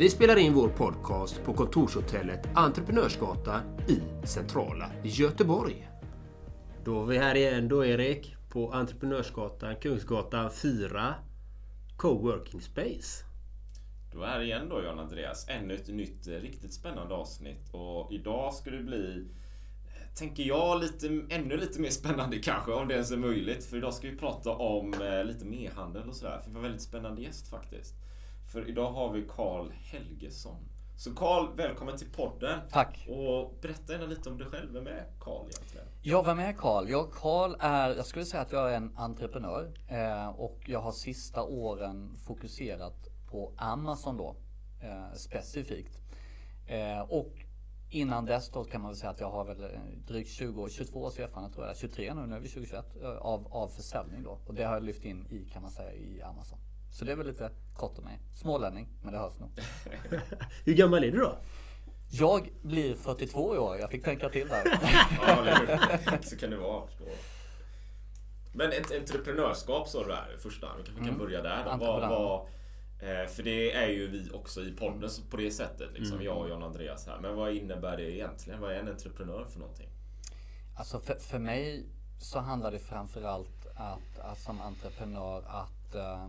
Vi 0.00 0.10
spelar 0.10 0.36
in 0.36 0.54
vår 0.54 0.68
podcast 0.68 1.44
på 1.44 1.54
kontorshotellet 1.54 2.48
Entreprenörsgatan 2.54 3.60
i 3.88 4.26
centrala 4.26 4.90
Göteborg. 5.04 5.88
Då 6.84 7.02
är 7.02 7.06
vi 7.06 7.18
här 7.18 7.34
igen 7.34 7.68
då 7.68 7.84
Erik 7.84 8.36
på 8.48 8.72
Entreprenörsgatan, 8.72 9.76
Kungsgatan 9.76 10.50
4, 10.50 11.14
Coworking 11.96 12.60
Space. 12.60 13.24
Då 14.12 14.22
är 14.22 14.38
det 14.38 14.44
igen 14.44 14.68
då 14.68 14.82
John 14.82 14.98
Andreas, 14.98 15.48
ännu 15.48 15.74
ett 15.74 15.88
nytt 15.88 16.28
eh, 16.28 16.32
riktigt 16.32 16.74
spännande 16.74 17.14
avsnitt 17.14 17.68
och 17.72 18.12
idag 18.12 18.54
ska 18.54 18.70
det 18.70 18.82
bli 18.82 19.26
eh, 19.86 20.16
Tänker 20.16 20.42
jag 20.42 20.80
lite, 20.80 21.06
ännu 21.30 21.56
lite 21.56 21.80
mer 21.80 21.90
spännande 21.90 22.38
kanske 22.38 22.72
om 22.72 22.88
det 22.88 22.94
ens 22.94 23.10
är 23.10 23.16
möjligt. 23.16 23.64
För 23.64 23.76
idag 23.76 23.94
ska 23.94 24.10
vi 24.10 24.16
prata 24.16 24.50
om 24.50 24.94
eh, 24.94 25.24
lite 25.24 25.46
e-handel 25.46 26.08
och 26.08 26.16
sådär. 26.16 26.40
För 26.44 26.50
vi 26.50 26.52
har 26.52 26.58
en 26.58 26.62
väldigt 26.62 26.82
spännande 26.82 27.22
gäst 27.22 27.50
faktiskt. 27.50 27.94
För 28.52 28.68
idag 28.68 28.92
har 28.92 29.12
vi 29.12 29.26
Karl 29.28 29.70
Helgesson. 29.70 30.68
Så 30.96 31.14
Karl, 31.14 31.56
välkommen 31.56 31.96
till 31.98 32.12
podden. 32.12 32.60
Tack. 32.70 33.06
Och 33.08 33.54
berätta 33.62 33.92
gärna 33.92 34.06
lite 34.06 34.30
om 34.30 34.38
dig 34.38 34.46
själv. 34.46 34.72
Vem 34.72 34.86
är 34.86 35.06
Karl 35.20 35.46
egentligen? 35.48 35.86
Ja, 36.02 36.22
vem 36.22 36.38
är 36.38 36.52
Karl? 36.52 36.88
Jag, 36.90 37.10
Karl 37.12 37.54
är, 37.60 37.94
jag 37.96 38.06
skulle 38.06 38.24
säga 38.24 38.42
att 38.42 38.52
jag 38.52 38.72
är 38.72 38.76
en 38.76 38.92
entreprenör. 38.96 39.72
Eh, 39.88 40.28
och 40.28 40.58
jag 40.66 40.80
har 40.80 40.92
sista 40.92 41.42
åren 41.42 42.16
fokuserat 42.26 43.08
på 43.30 43.52
Amazon 43.56 44.16
då. 44.16 44.36
Eh, 44.82 45.12
specifikt. 45.14 46.00
Eh, 46.66 47.00
och 47.00 47.32
innan 47.90 48.24
dess 48.24 48.50
då 48.50 48.64
kan 48.64 48.80
man 48.80 48.90
väl 48.90 48.96
säga 48.98 49.10
att 49.10 49.20
jag 49.20 49.30
har 49.30 49.44
väl 49.44 49.78
drygt 50.06 50.30
20 50.30 50.62
år, 50.62 50.68
22 50.68 51.02
års 51.02 51.18
erfarenhet 51.18 51.54
tror 51.54 51.66
jag. 51.66 51.76
23 51.76 52.14
nu, 52.14 52.26
nu 52.26 52.36
är 52.36 52.40
vi 52.40 52.48
2021. 52.48 52.96
eh, 53.02 53.08
Av, 53.08 53.46
av 53.50 53.68
försäljning 53.68 54.22
då. 54.22 54.38
Och 54.46 54.54
det 54.54 54.62
har 54.64 54.74
jag 54.74 54.82
lyft 54.82 55.04
in 55.04 55.26
i 55.30 55.44
kan 55.52 55.62
man 55.62 55.70
säga 55.70 55.92
i 55.92 56.22
Amazon. 56.22 56.58
Så 56.90 57.04
det 57.04 57.12
är 57.12 57.16
väl 57.16 57.26
lite 57.26 57.50
kort 57.76 57.98
om 57.98 58.04
mig. 58.04 58.18
Smålänning, 58.32 58.88
men 59.02 59.12
det 59.12 59.18
hörs 59.18 59.38
nog. 59.38 59.50
Hur 60.64 60.74
gammal 60.74 61.04
är 61.04 61.10
du 61.12 61.18
då? 61.18 61.38
Jag 62.12 62.52
blir 62.62 62.94
42 62.94 63.54
i 63.54 63.58
år. 63.58 63.76
Jag 63.78 63.90
fick 63.90 64.04
tänka 64.04 64.28
till 64.28 64.48
där. 64.48 64.64
Ja? 65.20 66.18
Så 66.22 66.36
kan 66.36 66.50
det 66.50 66.56
vara. 66.56 66.82
Men 68.52 68.72
ett 68.72 68.92
entreprenörskap 69.00 69.88
sa 69.88 70.02
du 70.02 70.08
där 70.08 70.36
första. 70.38 70.66
Vi 70.76 70.82
kanske 70.84 70.94
kan 71.04 71.08
Mm. 71.08 71.18
börja 71.18 71.42
där. 71.42 71.64
Då. 71.64 71.70
Vad, 71.86 72.08
vad, 72.08 72.40
eh, 73.00 73.26
för 73.26 73.42
det 73.42 73.72
är 73.72 73.88
ju 73.88 74.08
vi 74.10 74.30
också 74.30 74.60
i 74.60 74.72
podden 74.72 75.10
på 75.30 75.36
det 75.36 75.50
sättet. 75.50 75.92
Liksom, 75.92 76.12
Mm. 76.14 76.26
Jag 76.26 76.36
och 76.38 76.48
John 76.48 76.62
Andreas 76.62 77.06
här. 77.06 77.18
Men 77.20 77.36
vad 77.36 77.52
innebär 77.52 77.96
det 77.96 78.12
egentligen? 78.14 78.60
Vad 78.60 78.72
är 78.72 78.76
en 78.78 78.88
entreprenör 78.88 79.44
för 79.44 79.58
någonting? 79.58 79.88
Alltså 80.78 81.00
för, 81.00 81.14
för 81.14 81.38
mig 81.38 81.86
så 82.18 82.38
handlar 82.38 82.72
det 82.72 82.78
framförallt 82.78 83.66
att, 83.76 84.18
att 84.18 84.38
som 84.40 84.60
entreprenör 84.60 85.42
att 85.46 85.94
eh, 85.94 86.26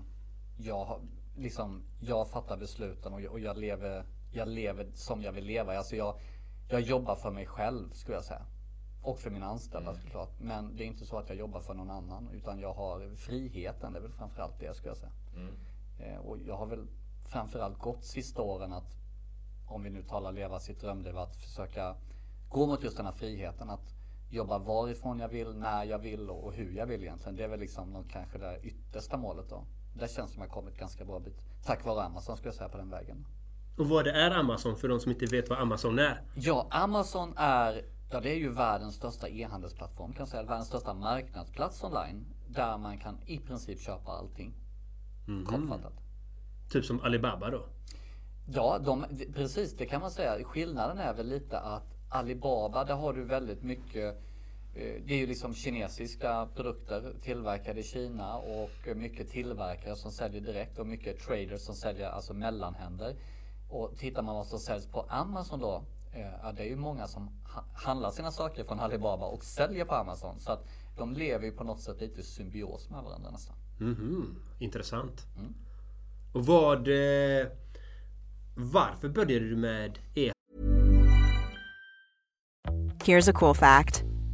jag, 0.64 1.02
liksom, 1.38 1.84
jag 2.00 2.30
fattar 2.30 2.58
besluten 2.58 3.14
och 3.14 3.22
jag, 3.22 3.32
och 3.32 3.40
jag, 3.40 3.58
lever, 3.58 4.06
jag 4.32 4.48
lever 4.48 4.88
som 4.94 5.22
jag 5.22 5.32
vill 5.32 5.46
leva. 5.46 5.78
Alltså 5.78 5.96
jag, 5.96 6.16
jag 6.70 6.82
jobbar 6.82 7.16
för 7.16 7.32
mig 7.32 7.46
själv 7.46 7.92
skulle 7.92 8.18
jag 8.18 8.26
säga. 8.26 8.46
Och 9.04 9.20
för 9.20 9.30
mina 9.30 9.46
anställda 9.46 9.94
såklart. 9.96 10.40
Men 10.40 10.76
det 10.76 10.84
är 10.84 10.88
inte 10.88 11.06
så 11.06 11.18
att 11.18 11.30
jag 11.30 11.38
jobbar 11.38 11.60
för 11.60 11.74
någon 11.74 11.90
annan 11.90 12.30
utan 12.34 12.60
jag 12.60 12.74
har 12.74 13.16
friheten. 13.16 13.94
Det 13.94 14.00
är 14.00 14.02
väl 14.02 14.12
framförallt 14.12 14.60
det 14.60 14.76
skulle 14.76 14.90
jag 14.90 14.98
säga. 14.98 15.12
Eh, 16.00 16.18
och 16.18 16.38
jag 16.38 16.58
har 16.58 16.66
väl 16.66 16.88
framförallt 17.26 17.80
gått 17.80 18.04
sista 18.04 18.42
åren 18.42 18.74
att 18.74 18.98
om 19.68 19.84
vi 19.84 19.90
nu 19.90 20.04
talar 20.04 20.32
leva 20.32 20.60
sitt 20.60 20.82
drömliv 20.82 21.18
att 21.18 21.36
försöka 21.36 21.96
gå 22.50 22.68
mot 22.68 22.84
just 22.84 22.98
den 22.98 23.06
här 23.06 23.14
friheten 23.14 23.70
att 23.70 23.94
jobba 24.30 24.58
varifrån 24.58 25.20
jag 25.20 25.30
vill, 25.30 25.54
när 25.54 25.84
jag 25.84 26.00
vill 26.00 26.30
och 26.30 26.54
hur 26.54 26.72
jag 26.72 26.86
vill 26.86 27.04
egentligen. 27.04 27.36
Det 27.36 27.44
är 27.44 27.48
väl 27.48 27.60
liksom 27.60 27.90
någon, 27.90 28.04
kanske 28.04 28.38
det 28.38 28.60
yttersta 28.64 29.18
målet 29.18 29.50
då. 29.50 29.64
Det 29.94 30.12
känns 30.12 30.34
som 30.34 30.42
jag 30.42 30.52
kommit 30.52 30.78
ganska 30.78 31.06
bra 31.06 31.20
bit. 31.20 31.46
Tack 31.66 31.86
vare 31.86 32.04
Amazon 32.04 32.38
skulle 32.38 32.48
jag 32.48 32.56
säga 32.56 32.70
på 32.70 32.78
den 32.78 32.90
vägen. 32.90 33.26
Och 33.78 33.90
vad 33.90 34.06
det 34.06 34.12
är 34.12 34.32
Amazon 34.32 34.76
för 34.78 34.88
de 34.88 35.00
som 35.00 35.12
inte 35.12 35.26
vet 35.26 35.50
vad 35.50 35.60
Amazon 35.60 36.00
är? 36.00 36.22
Ja, 36.36 36.68
Amazon 36.72 37.34
är, 37.38 37.86
ja 38.12 38.22
det 38.22 38.30
är 38.30 38.38
ju 38.38 38.50
världens 38.50 38.96
största 38.96 39.30
e-handelsplattform 39.30 40.14
kan 40.14 40.28
säga. 40.28 40.44
Världens 40.44 40.68
största 40.68 40.94
marknadsplats 40.94 41.84
online. 41.84 42.26
Där 42.48 42.78
man 42.78 42.98
kan 42.98 43.18
i 43.26 43.40
princip 43.40 43.82
köpa 43.82 44.12
allting. 44.12 44.54
Kortfattat. 45.46 45.94
Typ 46.72 46.86
som 46.86 47.02
Alibaba 47.02 47.50
då? 47.50 47.66
Ja, 48.48 48.80
de, 48.80 49.06
precis 49.34 49.78
det 49.78 49.86
kan 49.86 50.02
man 50.02 50.12
säga. 50.12 50.44
Skillnaden 50.44 50.98
är 50.98 51.14
väl 51.14 51.28
lite 51.28 51.60
att 51.60 51.96
Alibaba, 52.10 52.84
där 52.84 52.96
har 52.96 53.14
du 53.14 53.24
väldigt 53.24 53.64
mycket 53.64 54.24
det 54.74 55.14
är 55.14 55.18
ju 55.18 55.28
liksom 55.28 55.54
kinesiska 55.54 56.48
produkter 56.56 57.14
tillverkade 57.22 57.80
i 57.80 57.84
Kina 57.84 58.38
och 58.38 58.70
mycket 58.96 59.30
tillverkare 59.30 59.96
som 59.96 60.12
säljer 60.12 60.42
direkt 60.42 60.80
och 60.80 60.88
mycket 60.88 61.20
traders 61.20 61.62
som 61.62 61.76
säljer 61.76 62.10
alltså 62.10 62.34
mellanhänder. 62.34 63.16
Och 63.70 63.98
tittar 63.98 64.22
man 64.22 64.36
vad 64.36 64.48
som 64.48 64.60
säljs 64.60 64.88
på 64.88 65.02
Amazon 65.10 65.60
då, 65.60 65.84
eh, 66.14 66.32
ja, 66.44 66.52
det 66.52 66.62
är 66.64 66.68
ju 66.68 66.76
många 66.76 67.08
som 67.08 67.28
ha- 67.28 67.66
handlar 67.74 68.12
sina 68.12 68.32
saker 68.32 68.64
från 68.64 68.80
Alibaba 68.80 69.26
och 69.26 69.44
säljer 69.44 69.86
på 69.86 69.96
Amazon. 69.96 70.40
Så 70.40 70.52
att 70.52 70.68
de 70.98 71.14
lever 71.14 71.46
ju 71.46 71.52
på 71.52 71.64
något 71.64 71.82
sätt 71.82 72.02
lite 72.02 72.20
i 72.22 72.24
symbios 72.24 72.90
med 72.90 73.04
varandra 73.04 73.32
nästan. 73.32 73.56
Mhm, 73.80 74.36
intressant. 74.60 75.26
Och 76.34 76.46
vad... 76.46 76.88
Eh, 76.88 77.48
varför 78.56 79.10
började 79.10 79.40
du 79.50 79.56
med 79.56 80.00
e 80.16 80.32
Here's 83.06 83.30
a 83.30 83.34
cool 83.34 83.56
fact 83.56 84.04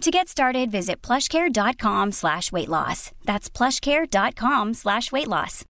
To 0.00 0.10
get 0.10 0.28
started, 0.28 0.70
visit 0.70 1.06
plushcare.com 1.06 2.12
slash 2.12 2.52
weight 2.52 2.68
loss. 2.68 3.12
That's 3.24 3.50
plushcare.com 3.50 4.74
slash 4.74 5.12
weight 5.12 5.28
loss. 5.28 5.64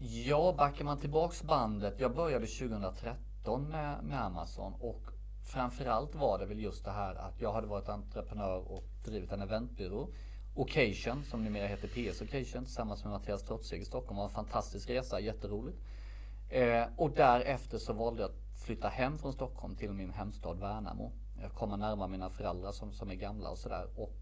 Ja, 0.00 0.54
backar 0.58 0.84
man 0.84 0.98
tillbaks 0.98 1.42
bandet. 1.42 2.00
Jag 2.00 2.14
började 2.14 2.46
2013 2.46 3.68
med, 3.68 4.04
med 4.04 4.24
Amazon 4.24 4.72
och 4.80 5.02
framförallt 5.52 6.14
var 6.14 6.38
det 6.38 6.46
väl 6.46 6.60
just 6.60 6.84
det 6.84 6.90
här 6.90 7.14
att 7.14 7.40
jag 7.40 7.52
hade 7.52 7.66
varit 7.66 7.88
entreprenör 7.88 8.72
och 8.72 8.84
drivit 9.04 9.32
en 9.32 9.42
eventbyrå. 9.42 10.08
Occasion, 10.54 11.24
som 11.24 11.44
numera 11.44 11.66
heter 11.66 11.88
PS 11.88 12.20
Occasion, 12.20 12.64
tillsammans 12.64 13.04
med 13.04 13.12
Mattias 13.12 13.42
Trotzig 13.42 13.80
i 13.80 13.84
Stockholm. 13.84 14.16
var 14.16 14.24
en 14.24 14.30
fantastisk 14.30 14.90
resa, 14.90 15.20
jätteroligt. 15.20 15.78
Eh, 16.50 16.84
och 16.96 17.10
därefter 17.10 17.78
så 17.78 17.92
valde 17.92 18.22
jag 18.22 18.30
flytta 18.68 18.88
hem 18.88 19.18
från 19.18 19.32
Stockholm 19.32 19.76
till 19.76 19.92
min 19.92 20.10
hemstad 20.10 20.58
Värnamo. 20.58 21.12
Jag 21.42 21.52
kommer 21.52 21.76
närmare 21.76 22.08
mina 22.08 22.30
föräldrar 22.30 22.72
som, 22.72 22.92
som 22.92 23.10
är 23.10 23.14
gamla 23.14 23.50
och 23.50 23.58
sådär. 23.58 23.86
Och 23.96 24.14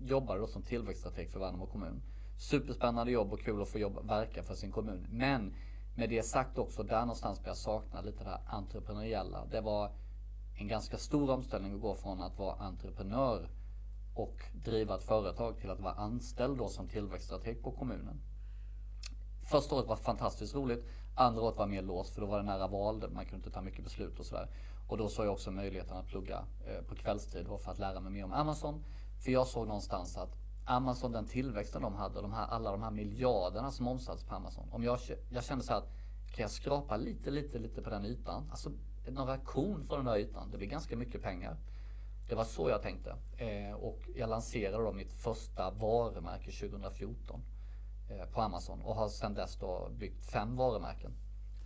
jobbade 0.00 0.40
då 0.40 0.46
som 0.46 0.62
tillväxtstrateg 0.62 1.30
för 1.30 1.40
Värnamo 1.40 1.66
kommun. 1.66 2.02
Superspännande 2.38 3.12
jobb 3.12 3.32
och 3.32 3.40
kul 3.40 3.62
att 3.62 3.68
få 3.68 3.78
jobba, 3.78 4.02
verka 4.02 4.42
för 4.42 4.54
sin 4.54 4.72
kommun. 4.72 5.06
Men 5.10 5.54
med 5.96 6.10
det 6.10 6.22
sagt 6.22 6.58
också, 6.58 6.82
där 6.82 7.00
någonstans 7.00 7.38
började 7.38 7.50
jag 7.50 7.56
sakna 7.56 8.00
lite 8.00 8.24
det 8.24 8.30
här 8.30 8.40
entreprenöriella. 8.46 9.46
Det 9.50 9.60
var 9.60 9.92
en 10.58 10.68
ganska 10.68 10.98
stor 10.98 11.30
omställning 11.30 11.74
att 11.74 11.80
gå 11.80 11.94
från 11.94 12.22
att 12.22 12.38
vara 12.38 12.54
entreprenör 12.54 13.48
och 14.14 14.36
driva 14.52 14.96
ett 14.96 15.04
företag 15.04 15.58
till 15.58 15.70
att 15.70 15.80
vara 15.80 15.94
anställd 15.94 16.58
då 16.58 16.68
som 16.68 16.88
tillväxtstrateg 16.88 17.62
på 17.62 17.70
kommunen. 17.70 18.20
Första 19.50 19.74
året 19.74 19.88
var 19.88 19.96
fantastiskt 19.96 20.54
roligt. 20.54 20.84
Andra 21.14 21.42
året 21.42 21.58
var 21.58 21.66
mer 21.66 21.82
låst 21.82 22.14
för 22.14 22.20
då 22.20 22.26
var 22.26 22.38
det 22.38 22.44
nära 22.44 22.66
val. 22.66 23.10
Man 23.10 23.24
kunde 23.24 23.36
inte 23.36 23.50
ta 23.50 23.60
mycket 23.60 23.84
beslut 23.84 24.20
och 24.20 24.26
sådär. 24.26 24.48
Och 24.88 24.98
då 24.98 25.08
såg 25.08 25.26
jag 25.26 25.32
också 25.32 25.50
möjligheten 25.50 25.96
att 25.96 26.06
plugga 26.06 26.44
eh, 26.66 26.84
på 26.84 26.94
kvällstid 26.94 27.46
för 27.46 27.70
att 27.70 27.78
lära 27.78 28.00
mig 28.00 28.12
mer 28.12 28.24
om 28.24 28.32
Amazon. 28.32 28.84
För 29.24 29.32
jag 29.32 29.46
såg 29.46 29.66
någonstans 29.66 30.16
att 30.16 30.36
Amazon, 30.66 31.12
den 31.12 31.26
tillväxten 31.26 31.82
de 31.82 31.94
hade, 31.94 32.22
de 32.22 32.32
här, 32.32 32.46
alla 32.46 32.70
de 32.70 32.82
här 32.82 32.90
miljarderna 32.90 33.70
som 33.70 33.88
omsattes 33.88 34.24
på 34.24 34.34
Amazon. 34.34 34.68
Om 34.72 34.84
jag, 34.84 34.98
jag 35.30 35.44
kände 35.44 35.64
så 35.64 35.72
här 35.72 35.78
att 35.78 35.88
kan 36.34 36.42
jag 36.42 36.50
skrapa 36.50 36.96
lite, 36.96 37.30
lite, 37.30 37.58
lite 37.58 37.82
på 37.82 37.90
den 37.90 38.04
ytan. 38.04 38.48
Alltså 38.50 38.70
några 39.08 39.38
korn 39.38 39.84
från 39.84 39.96
den 39.96 40.06
där 40.06 40.16
ytan. 40.16 40.50
Det 40.50 40.58
blir 40.58 40.68
ganska 40.68 40.96
mycket 40.96 41.22
pengar. 41.22 41.56
Det 42.28 42.34
var 42.34 42.44
så 42.44 42.68
jag 42.68 42.82
tänkte. 42.82 43.16
Eh, 43.36 43.74
och 43.74 44.00
jag 44.14 44.30
lanserade 44.30 44.84
då 44.84 44.92
mitt 44.92 45.12
första 45.12 45.70
varumärke 45.70 46.50
2014 46.50 47.40
på 48.32 48.40
Amazon 48.40 48.82
och 48.82 48.94
har 48.94 49.08
sedan 49.08 49.34
dess 49.34 49.56
då 49.56 49.88
byggt 49.98 50.24
fem 50.24 50.56
varumärken 50.56 51.12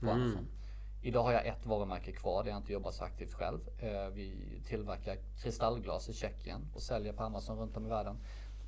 på 0.01 0.07
mm. 0.07 0.23
Amazon. 0.23 0.49
Idag 1.03 1.23
har 1.23 1.33
jag 1.33 1.47
ett 1.47 1.67
varumärke 1.67 2.13
kvar 2.13 2.45
där 2.45 2.51
jag 2.51 2.59
inte 2.59 2.73
jobbar 2.73 2.91
så 2.91 3.05
aktivt 3.05 3.33
själv. 3.33 3.61
Eh, 3.79 4.09
vi 4.09 4.61
tillverkar 4.67 5.17
kristallglas 5.43 6.09
i 6.09 6.13
Tjeckien 6.13 6.71
och 6.75 6.83
säljer 6.83 7.13
på 7.13 7.23
Amazon 7.23 7.59
runt 7.59 7.77
om 7.77 7.87
i 7.87 7.89
världen. 7.89 8.19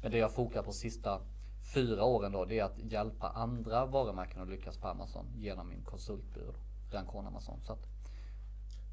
Men 0.02 0.10
det 0.10 0.18
jag 0.18 0.34
fokar 0.34 0.62
på 0.62 0.72
sista 0.72 1.20
fyra 1.74 2.04
åren 2.04 2.32
då, 2.32 2.44
det 2.44 2.58
är 2.58 2.64
att 2.64 2.78
hjälpa 2.78 3.28
andra 3.28 3.86
varumärken 3.86 4.42
att 4.42 4.48
lyckas 4.48 4.78
på 4.78 4.88
Amazon 4.88 5.26
genom 5.36 5.68
min 5.68 5.84
konsultbyrå, 5.84 6.54
Rancon 6.92 7.26
Amazon. 7.26 7.60
Så, 7.62 7.72
att... 7.72 7.86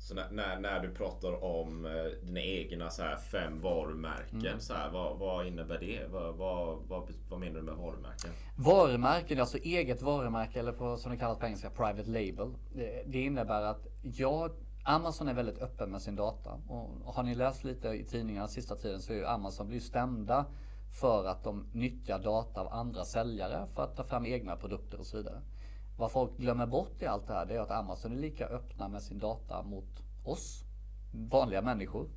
så 0.06 0.14
när, 0.16 0.30
när, 0.32 0.60
när, 0.60 0.80
du 0.80 0.92
pratar 0.92 1.44
om 1.44 1.86
eh, 1.86 1.92
dina 2.26 2.40
egna 2.40 2.90
så 2.90 3.02
här, 3.02 3.16
fem 3.18 3.62
varumärken, 3.62 4.46
mm. 4.46 4.60
så 4.60 4.74
här, 4.74 4.90
vad, 4.90 5.18
vad, 5.18 5.48
innebär 5.48 5.80
det? 5.80 6.12
Vad, 6.12 6.36
vad, 6.36 6.78
vad, 6.88 7.14
vad, 7.30 7.40
menar 7.40 7.56
du 7.56 7.62
med 7.62 7.76
varumärken? 7.76 8.32
Varumärken, 8.58 9.40
alltså 9.40 9.58
eget 9.58 10.02
varumärke 10.02 10.60
eller 10.60 10.72
på, 10.72 10.98
som 10.98 11.12
det 11.12 11.18
kallas 11.18 11.40
på 11.40 11.46
engelska, 11.46 11.70
private 11.70 12.10
label. 12.10 12.54
Det, 12.76 13.04
det 13.08 13.22
innebär 13.22 13.62
att 13.62 13.88
jag 14.02 14.52
Amazon 14.84 15.28
är 15.28 15.34
väldigt 15.34 15.62
öppen 15.62 15.92
med 15.92 16.02
sin 16.02 16.16
data. 16.16 16.60
Och 17.04 17.14
har 17.14 17.24
ni 17.24 17.36
läst 17.36 17.64
lite 17.64 17.88
i 17.88 18.04
tidningarna 18.04 18.48
sista 18.48 18.76
tiden 18.76 19.02
så 19.02 19.14
är 19.14 19.18
ju 19.18 19.26
Amazon 19.26 19.68
blir 19.68 19.80
stämda 19.80 20.46
för 21.02 21.26
att 21.26 21.44
de 21.44 21.68
nyttjar 21.74 22.20
data 22.20 22.62
av 22.62 22.68
andra 22.68 23.06
säljare 23.06 23.68
för 23.76 23.84
att 23.84 23.96
ta 23.96 24.04
fram 24.04 24.26
egna 24.26 24.56
produkter 24.56 25.00
och 25.00 25.06
så 25.06 25.18
vidare. 25.18 25.42
Vad 25.98 26.12
folk 26.12 26.38
glömmer 26.38 26.68
bort 26.68 27.02
i 27.02 27.06
allt 27.06 27.28
det 27.28 27.34
här 27.34 27.46
det 27.46 27.56
är 27.56 27.60
att 27.60 27.72
Amazon 27.72 28.12
är 28.12 28.16
lika 28.16 28.48
öppna 28.48 28.88
med 28.88 29.04
sin 29.04 29.20
data 29.20 29.64
mot 29.64 30.04
oss, 30.24 30.64
vanliga 31.12 31.62
människor. 31.62 32.10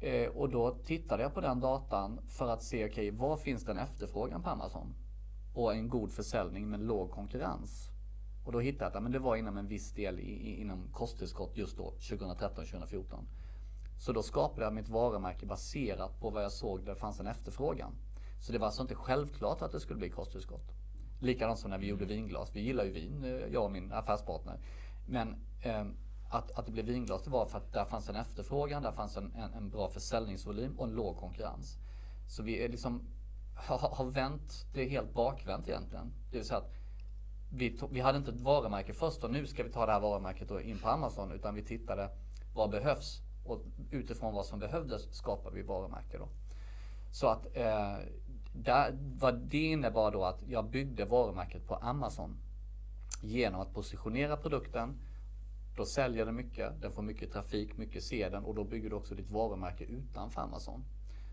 Eh, 0.00 0.28
och 0.28 0.48
då 0.50 0.70
tittade 0.70 1.22
jag 1.22 1.34
på 1.34 1.40
den 1.40 1.60
datan 1.60 2.20
för 2.26 2.48
att 2.48 2.62
se, 2.62 2.86
okej, 2.86 3.08
okay, 3.08 3.18
var 3.18 3.36
finns 3.36 3.64
den 3.64 3.78
efterfrågan 3.78 4.42
på 4.42 4.50
Amazon? 4.50 4.94
Och 5.54 5.74
en 5.74 5.88
god 5.88 6.12
försäljning 6.12 6.70
med 6.70 6.80
låg 6.80 7.10
konkurrens. 7.10 7.90
Och 8.44 8.52
då 8.52 8.60
hittade 8.60 8.90
jag 8.94 9.06
att 9.06 9.12
det 9.12 9.18
var 9.18 9.36
inom 9.36 9.56
en 9.56 9.68
viss 9.68 9.92
del 9.92 10.20
i, 10.20 10.60
inom 10.60 10.88
kosttillskott 10.92 11.56
just 11.56 11.76
då, 11.76 11.94
2013-2014. 11.98 13.04
Så 13.98 14.12
då 14.12 14.22
skapade 14.22 14.64
jag 14.64 14.74
mitt 14.74 14.88
varumärke 14.88 15.46
baserat 15.46 16.20
på 16.20 16.30
vad 16.30 16.44
jag 16.44 16.52
såg 16.52 16.80
där 16.80 16.94
det 16.94 17.00
fanns 17.00 17.20
en 17.20 17.26
efterfrågan. 17.26 17.92
Så 18.40 18.52
det 18.52 18.58
var 18.58 18.66
alltså 18.66 18.82
inte 18.82 18.94
självklart 18.94 19.62
att 19.62 19.72
det 19.72 19.80
skulle 19.80 19.98
bli 19.98 20.10
kosttillskott. 20.10 20.77
Likadant 21.20 21.58
som 21.58 21.70
när 21.70 21.78
vi 21.78 21.86
gjorde 21.86 22.04
vinglas. 22.04 22.50
Vi 22.54 22.60
gillar 22.60 22.84
ju 22.84 22.92
vin, 22.92 23.24
eh, 23.24 23.30
jag 23.30 23.64
och 23.64 23.72
min 23.72 23.92
affärspartner. 23.92 24.58
Men 25.06 25.36
eh, 25.62 25.86
att, 26.30 26.50
att 26.50 26.66
det 26.66 26.72
blev 26.72 26.84
vinglas 26.84 27.22
det 27.22 27.30
var 27.30 27.46
för 27.46 27.58
att 27.58 27.72
där 27.72 27.84
fanns 27.84 28.08
en 28.08 28.16
efterfrågan, 28.16 28.82
där 28.82 28.92
fanns 28.92 29.16
en, 29.16 29.34
en, 29.34 29.52
en 29.52 29.70
bra 29.70 29.88
försäljningsvolym 29.88 30.78
och 30.78 30.86
en 30.86 30.94
låg 30.94 31.16
konkurrens. 31.16 31.78
Så 32.28 32.42
vi 32.42 32.64
är 32.64 32.68
liksom 32.68 33.02
har, 33.56 33.78
har 33.78 34.04
vänt 34.04 34.66
det 34.74 34.82
är 34.82 34.88
helt 34.88 35.14
bakvänt 35.14 35.68
egentligen. 35.68 36.12
Det 36.30 36.36
vill 36.36 36.46
säga 36.46 36.58
att 36.58 36.72
vi, 37.52 37.70
tog, 37.70 37.92
vi 37.92 38.00
hade 38.00 38.18
inte 38.18 38.30
ett 38.30 38.40
varumärke 38.40 38.94
först 38.94 39.24
och 39.24 39.30
nu 39.30 39.46
ska 39.46 39.62
vi 39.62 39.70
ta 39.70 39.86
det 39.86 39.92
här 39.92 40.00
varumärket 40.00 40.50
in 40.50 40.78
på 40.78 40.88
Amazon 40.88 41.32
utan 41.32 41.54
vi 41.54 41.62
tittade 41.64 42.10
vad 42.54 42.70
behövs 42.70 43.22
och 43.44 43.62
utifrån 43.90 44.34
vad 44.34 44.46
som 44.46 44.58
behövdes 44.58 45.14
skapar 45.16 45.50
vi 45.50 45.62
varumärke 45.62 46.18
då. 46.18 46.28
Så 47.12 47.26
att 47.26 47.56
eh, 47.56 47.96
där, 48.64 48.98
vad 49.18 49.38
det 49.38 49.58
innebar 49.58 50.10
då 50.10 50.24
att 50.24 50.42
jag 50.48 50.70
byggde 50.70 51.04
varumärket 51.04 51.66
på 51.66 51.74
Amazon 51.74 52.36
genom 53.22 53.60
att 53.60 53.74
positionera 53.74 54.36
produkten. 54.36 54.98
Då 55.76 55.84
säljer 55.84 56.26
den 56.26 56.34
mycket, 56.34 56.82
den 56.82 56.92
får 56.92 57.02
mycket 57.02 57.32
trafik, 57.32 57.76
mycket 57.76 58.02
ser 58.02 58.30
den 58.30 58.44
och 58.44 58.54
då 58.54 58.64
bygger 58.64 58.90
du 58.90 58.96
också 58.96 59.14
ditt 59.14 59.30
varumärke 59.30 59.84
utanför 59.84 60.40
Amazon. 60.40 60.84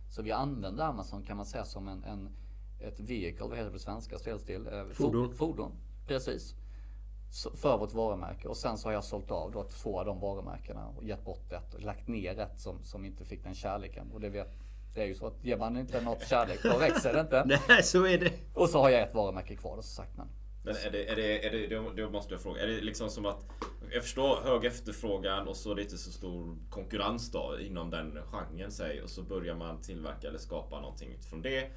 Så 0.09 0.21
vi 0.21 0.31
använder 0.31 0.83
Amazon 0.83 1.23
kan 1.23 1.37
man 1.37 1.45
säga 1.45 1.65
som 1.65 1.87
en, 1.87 2.03
en 2.03 2.29
ett 2.79 2.99
vehicle, 2.99 3.47
vad 3.47 3.57
heter 3.57 3.65
det 3.65 3.71
på 3.71 3.79
svenska? 3.79 4.19
Spelstil? 4.19 4.67
Eh, 4.67 4.85
fordon. 4.85 5.35
Fordon, 5.35 5.71
precis 6.07 6.55
för 7.55 7.77
vårt 7.77 7.93
varumärke 7.93 8.47
och 8.47 8.57
sen 8.57 8.77
så 8.77 8.87
har 8.87 8.93
jag 8.93 9.03
sålt 9.03 9.31
av 9.31 9.51
då 9.51 9.63
två 9.63 9.99
av 9.99 10.05
de 10.05 10.19
varumärkena 10.19 10.87
och 10.87 11.03
gett 11.03 11.25
bort 11.25 11.51
ett 11.51 11.73
och 11.73 11.81
lagt 11.81 12.07
ner 12.07 12.39
ett 12.39 12.59
som, 12.59 12.83
som 12.83 13.05
inte 13.05 13.25
fick 13.25 13.43
den 13.43 13.55
kärleken. 13.55 14.11
Och 14.11 14.19
det, 14.19 14.29
vet, 14.29 14.51
det 14.95 15.01
är 15.01 15.05
ju 15.05 15.15
så 15.15 15.27
att 15.27 15.45
ger 15.45 15.57
man 15.57 15.77
inte 15.77 16.01
något 16.01 16.27
kärlek 16.27 16.59
då 16.63 16.77
växer 16.77 17.13
det 17.13 17.19
inte. 17.19 17.43
Nej, 17.67 17.83
så 17.83 18.05
är 18.05 18.17
det. 18.17 18.31
Och 18.53 18.69
så 18.69 18.79
har 18.79 18.89
jag 18.89 19.01
ett 19.01 19.13
varumärke 19.13 19.55
kvar 19.55 19.73
som 19.73 19.83
sagt. 19.83 20.17
Men, 20.17 20.27
men 20.63 20.75
är 20.75 20.91
det, 20.91 21.11
är 21.11 21.15
det, 21.15 21.45
är 21.45 21.51
det, 21.69 22.01
då 22.01 22.09
måste 22.09 22.33
jag 22.33 22.41
fråga, 22.41 22.63
är 22.63 22.67
det 22.67 22.81
liksom 22.81 23.09
som 23.09 23.25
att 23.25 23.45
Jag 23.91 24.03
förstår 24.03 24.41
hög 24.43 24.65
efterfrågan 24.65 25.47
och 25.47 25.57
så 25.57 25.71
är 25.71 25.75
det 25.75 25.81
inte 25.81 25.97
så 25.97 26.11
stor 26.11 26.57
konkurrens 26.69 27.31
då 27.31 27.57
inom 27.59 27.89
den 27.89 28.19
genren 28.31 28.71
säg 28.71 29.01
och 29.01 29.09
så 29.09 29.23
börjar 29.23 29.55
man 29.55 29.81
tillverka 29.81 30.27
eller 30.27 30.39
skapa 30.39 30.81
någonting 30.81 31.11
utifrån 31.11 31.41
det. 31.41 31.71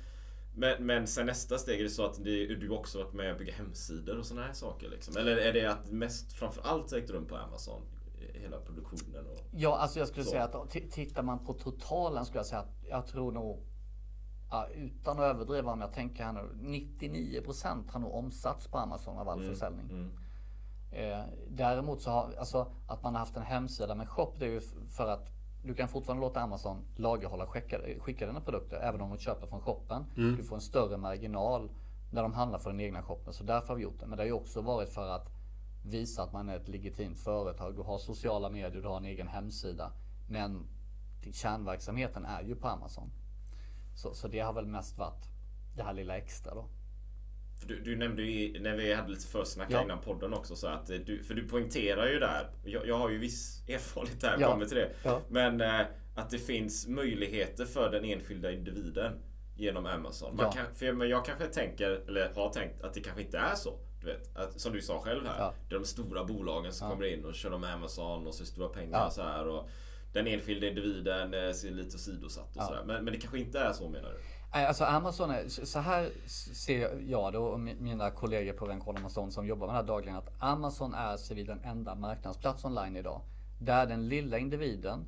Men, 0.57 0.87
men 0.87 1.07
sen 1.07 1.27
nästa 1.27 1.59
steg, 1.59 1.81
är 1.81 1.85
det 1.85 1.91
så 1.91 2.05
att 2.05 2.25
det, 2.25 2.47
du 2.47 2.71
också 2.71 2.99
varit 2.99 3.13
med 3.13 3.33
och 3.33 3.39
bygga 3.39 3.53
hemsidor 3.53 4.19
och 4.19 4.27
sådana 4.27 4.47
här 4.47 4.53
saker? 4.53 4.89
Liksom? 4.89 5.17
Eller 5.17 5.37
är 5.37 5.53
det 5.53 5.67
att 5.67 5.91
mest 5.91 6.33
framförallt 6.33 6.93
ägt 6.93 7.11
rum 7.11 7.27
på 7.27 7.37
Amazon? 7.37 7.83
Hela 8.51 8.61
produktionen? 8.61 9.27
Och 9.27 9.39
ja, 9.51 9.79
alltså 9.79 9.99
jag 9.99 10.09
skulle 10.09 10.25
så. 10.25 10.31
säga 10.31 10.45
att 10.45 10.71
tittar 10.71 11.23
man 11.23 11.39
på 11.39 11.53
totalen 11.53 12.25
skulle 12.25 12.39
jag 12.39 12.47
säga 12.47 12.61
att 12.61 12.75
jag 12.89 13.07
tror 13.07 13.33
nog 13.33 13.65
Ja, 14.51 14.67
utan 14.75 15.19
att 15.19 15.25
överdriva 15.25 15.73
om 15.73 15.81
jag 15.81 15.93
tänker 15.93 16.25
här 16.25 16.33
nu. 16.33 16.49
99% 16.63 17.91
har 17.91 18.01
nog 18.01 18.15
omsatts 18.15 18.69
på 18.69 18.79
Amazon 18.79 19.19
av 19.19 19.29
all 19.29 19.39
mm, 19.39 19.51
försäljning. 19.51 19.91
Mm. 19.91 20.11
Eh, 20.91 21.25
däremot 21.49 22.03
så 22.03 22.11
har, 22.11 22.35
alltså 22.39 22.67
att 22.87 23.03
man 23.03 23.15
har 23.15 23.21
haft 23.21 23.37
en 23.37 23.43
hemsida 23.43 23.95
med 23.95 24.09
shop 24.09 24.33
det 24.39 24.47
är 24.47 24.51
ju 24.51 24.61
för 24.97 25.09
att 25.09 25.29
du 25.63 25.75
kan 25.75 25.89
fortfarande 25.89 26.21
låta 26.21 26.41
Amazon 26.41 26.85
lagerhålla 26.97 27.47
skicka, 27.47 27.81
skicka 27.99 28.27
dina 28.27 28.41
produkter 28.41 28.77
även 28.77 29.01
om 29.01 29.11
de 29.11 29.19
köper 29.19 29.47
från 29.47 29.61
shoppen. 29.61 30.05
Mm. 30.17 30.37
Du 30.37 30.43
får 30.43 30.57
en 30.57 30.63
större 30.63 30.97
marginal 30.97 31.71
när 32.13 32.23
de 32.23 32.33
handlar 32.33 32.59
för 32.59 32.71
den 32.71 32.81
egna 32.81 33.03
shoppen. 33.03 33.33
Så 33.33 33.45
därför 33.45 33.69
har 33.69 33.77
vi 33.77 33.83
gjort 33.83 34.01
det. 34.01 34.07
Men 34.07 34.17
det 34.17 34.23
har 34.23 34.27
ju 34.27 34.33
också 34.33 34.61
varit 34.61 34.89
för 34.89 35.09
att 35.09 35.31
visa 35.83 36.23
att 36.23 36.33
man 36.33 36.49
är 36.49 36.57
ett 36.57 36.69
legitimt 36.69 37.19
företag. 37.19 37.75
Du 37.77 37.83
har 37.83 37.99
sociala 37.99 38.51
medier, 38.51 38.83
du 38.83 38.89
har 38.89 38.97
en 38.97 39.05
egen 39.05 39.29
hemsida. 39.29 39.93
Men 40.29 40.67
kärnverksamheten 41.33 42.25
är 42.25 42.43
ju 42.43 42.57
på 42.57 42.69
Amazon. 42.69 43.11
Så, 43.95 44.15
så 44.15 44.29
det 44.29 44.41
har 44.41 44.53
väl 44.53 44.67
mest 44.67 44.99
varit 44.99 45.29
det 45.77 45.83
här 45.83 45.93
lilla 45.93 46.17
extra 46.17 46.55
då. 46.55 46.69
Du, 47.67 47.81
du 47.81 47.97
nämnde 47.97 48.23
ju 48.23 48.61
när 48.61 48.77
vi 48.77 48.95
hade 48.95 49.09
lite 49.09 49.27
försnack 49.27 49.69
ja. 49.71 49.83
innan 49.83 50.01
podden 50.01 50.35
också 50.35 50.57
så 50.57 50.67
att 50.67 50.87
du, 50.87 51.25
för 51.25 51.35
du 51.35 51.49
poängterar 51.49 52.07
ju 52.07 52.19
där. 52.19 52.51
Jag, 52.65 52.87
jag 52.87 52.99
har 52.99 53.11
ju 53.11 53.19
viss 53.19 53.63
erfarenhet 53.69 54.21
där, 54.21 54.37
ja. 54.41 54.51
kommer 54.51 54.67
till 54.67 54.77
det. 54.77 54.91
Ja. 55.03 55.23
Men 55.29 55.61
eh, 55.61 55.81
att 56.15 56.31
det 56.31 56.39
finns 56.39 56.89
möjligheter 56.89 57.65
för 57.65 57.91
den 57.91 58.05
enskilda 58.05 58.53
individen 58.53 59.13
genom 59.57 59.87
Amazon. 59.87 60.37
Man 60.37 60.47
ja. 60.47 60.53
kan, 60.53 60.75
för 60.75 60.87
jag, 60.87 61.09
jag 61.09 61.25
kanske 61.25 61.47
tänker, 61.47 61.91
eller 61.91 62.35
har 62.35 62.53
tänkt 62.53 62.83
att 62.83 62.95
det 62.95 63.01
kanske 63.01 63.23
inte 63.23 63.39
är 63.39 63.55
så. 63.55 63.79
Du 64.01 64.07
vet, 64.07 64.37
att, 64.37 64.61
som 64.61 64.73
du 64.73 64.83
sa 64.83 64.99
själv 64.99 65.27
här. 65.27 65.39
Ja. 65.39 65.55
Det 65.69 65.75
är 65.75 65.79
de 65.79 65.85
stora 65.85 66.25
bolagen 66.25 66.73
som 66.73 66.91
kommer 66.91 67.05
in 67.05 67.25
och 67.25 67.35
kör 67.35 67.59
med 67.59 67.75
Amazon 67.75 68.27
och 68.27 68.35
så 68.35 68.47
stora 68.47 68.69
pengar 68.69 69.07
och 69.07 69.13
så 69.13 69.23
här. 69.23 69.49
Och 69.49 69.69
den 70.13 70.27
enskilda 70.27 70.67
individen 70.67 71.35
eh, 71.35 71.53
ser 71.53 71.71
lite 71.71 71.99
sidosatt 71.99 72.57
och 72.57 72.63
sådär. 72.63 72.85
Men, 72.87 73.05
men 73.05 73.13
det 73.13 73.21
kanske 73.21 73.39
inte 73.39 73.59
är 73.59 73.73
så 73.73 73.89
menar 73.89 74.09
du? 74.09 74.19
Alltså 74.51 74.85
Amazon 74.85 75.31
är, 75.31 75.49
så 75.49 75.79
här 75.79 76.11
ser 76.55 77.01
jag 77.07 77.33
då 77.33 77.45
och 77.45 77.61
mina 77.61 78.11
kollegor 78.11 78.53
på 78.53 78.67
Rencon 78.67 78.97
Amazon 78.97 79.33
som 79.33 79.47
jobbar 79.47 79.67
med 79.67 79.75
det 79.75 79.79
här 79.79 79.87
dagligen 79.87 80.17
att 80.17 80.33
Amazon 80.39 80.95
är 80.95 81.35
vid 81.35 81.47
den 81.47 81.61
enda 81.65 81.95
marknadsplats 81.95 82.65
online 82.65 82.97
idag. 82.97 83.21
Där 83.61 83.87
den 83.87 84.09
lilla 84.09 84.39
individen 84.39 85.07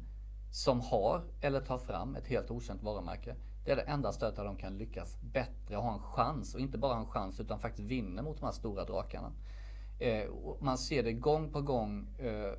som 0.52 0.80
har 0.80 1.23
eller 1.40 1.61
tar 1.61 1.78
fram 1.78 2.16
ett 2.16 2.26
helt 2.26 2.50
okänt 2.50 2.82
varumärke. 2.82 3.37
Det 3.64 3.71
är 3.71 3.76
det 3.76 3.83
enda 3.83 4.12
stödet 4.12 4.37
där 4.37 4.45
de 4.45 4.57
kan 4.57 4.79
lyckas 4.79 5.19
bättre, 5.21 5.76
och 5.76 5.83
ha 5.83 5.93
en 5.93 6.02
chans 6.02 6.55
och 6.55 6.61
inte 6.61 6.79
bara 6.79 6.97
en 6.97 7.07
chans 7.07 7.40
utan 7.40 7.61
faktiskt 7.61 7.88
vinna 7.88 8.23
mot 8.23 8.38
de 8.38 8.45
här 8.45 8.52
stora 8.52 8.85
drakarna. 8.85 9.33
Eh, 9.99 10.31
man 10.61 10.79
ser 10.79 11.02
det 11.02 11.12
gång 11.12 11.52
på 11.52 11.62
gång. 11.62 12.09
Eh, 12.19 12.52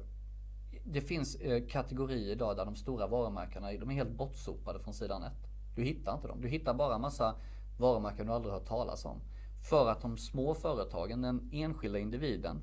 det 0.83 1.01
finns 1.01 1.35
eh, 1.35 1.67
kategorier 1.67 2.31
idag 2.31 2.57
där 2.57 2.65
de 2.65 2.75
stora 2.75 3.07
varumärkena 3.07 3.71
de 3.71 3.89
är 3.89 3.95
helt 3.95 4.17
bortsopade 4.17 4.79
från 4.79 4.93
sidan 4.93 5.23
ett. 5.23 5.47
Du 5.75 5.83
hittar 5.83 6.13
inte 6.13 6.27
dem. 6.27 6.41
Du 6.41 6.47
hittar 6.47 6.73
bara 6.73 6.97
massa 6.97 7.35
varumärken 7.79 8.27
du 8.27 8.33
aldrig 8.33 8.53
hört 8.53 8.67
talas 8.67 9.05
om. 9.05 9.21
För 9.69 9.89
att 9.89 10.01
de 10.01 10.17
små 10.17 10.53
företagen, 10.53 11.21
den 11.21 11.49
enskilda 11.53 11.99
individen, 11.99 12.61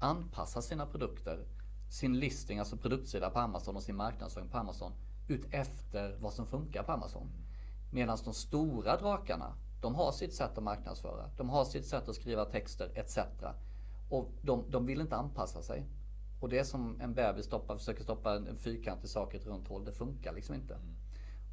anpassar 0.00 0.60
sina 0.60 0.86
produkter, 0.86 1.46
sin 1.90 2.18
listing, 2.18 2.58
alltså 2.58 2.76
produktsida 2.76 3.30
på 3.30 3.38
Amazon 3.38 3.76
och 3.76 3.82
sin 3.82 3.96
marknadsföring 3.96 4.48
på 4.48 4.58
Amazon 4.58 4.92
ut 5.28 5.46
efter 5.50 6.16
vad 6.20 6.32
som 6.32 6.46
funkar 6.46 6.82
på 6.82 6.92
Amazon. 6.92 7.30
Medan 7.92 8.18
de 8.24 8.34
stora 8.34 8.96
drakarna, 8.96 9.54
de 9.80 9.94
har 9.94 10.12
sitt 10.12 10.34
sätt 10.34 10.58
att 10.58 10.64
marknadsföra. 10.64 11.30
De 11.36 11.48
har 11.48 11.64
sitt 11.64 11.86
sätt 11.86 12.08
att 12.08 12.14
skriva 12.14 12.44
texter 12.44 12.92
etc. 12.94 13.18
Och 14.10 14.30
de, 14.42 14.70
de 14.70 14.86
vill 14.86 15.00
inte 15.00 15.16
anpassa 15.16 15.62
sig. 15.62 15.86
Och 16.40 16.48
det 16.48 16.58
är 16.58 16.64
som 16.64 17.00
en 17.00 17.14
bebis 17.14 17.46
stoppar, 17.46 17.76
försöker 17.76 18.02
stoppa 18.02 18.34
en, 18.36 18.46
en 18.46 18.56
fyrkantig 18.56 19.10
sak 19.10 19.34
i 19.34 19.36
ett 19.36 19.46
runt 19.46 19.68
hål. 19.68 19.84
Det 19.84 19.92
funkar 19.92 20.32
liksom 20.32 20.54
inte. 20.54 20.78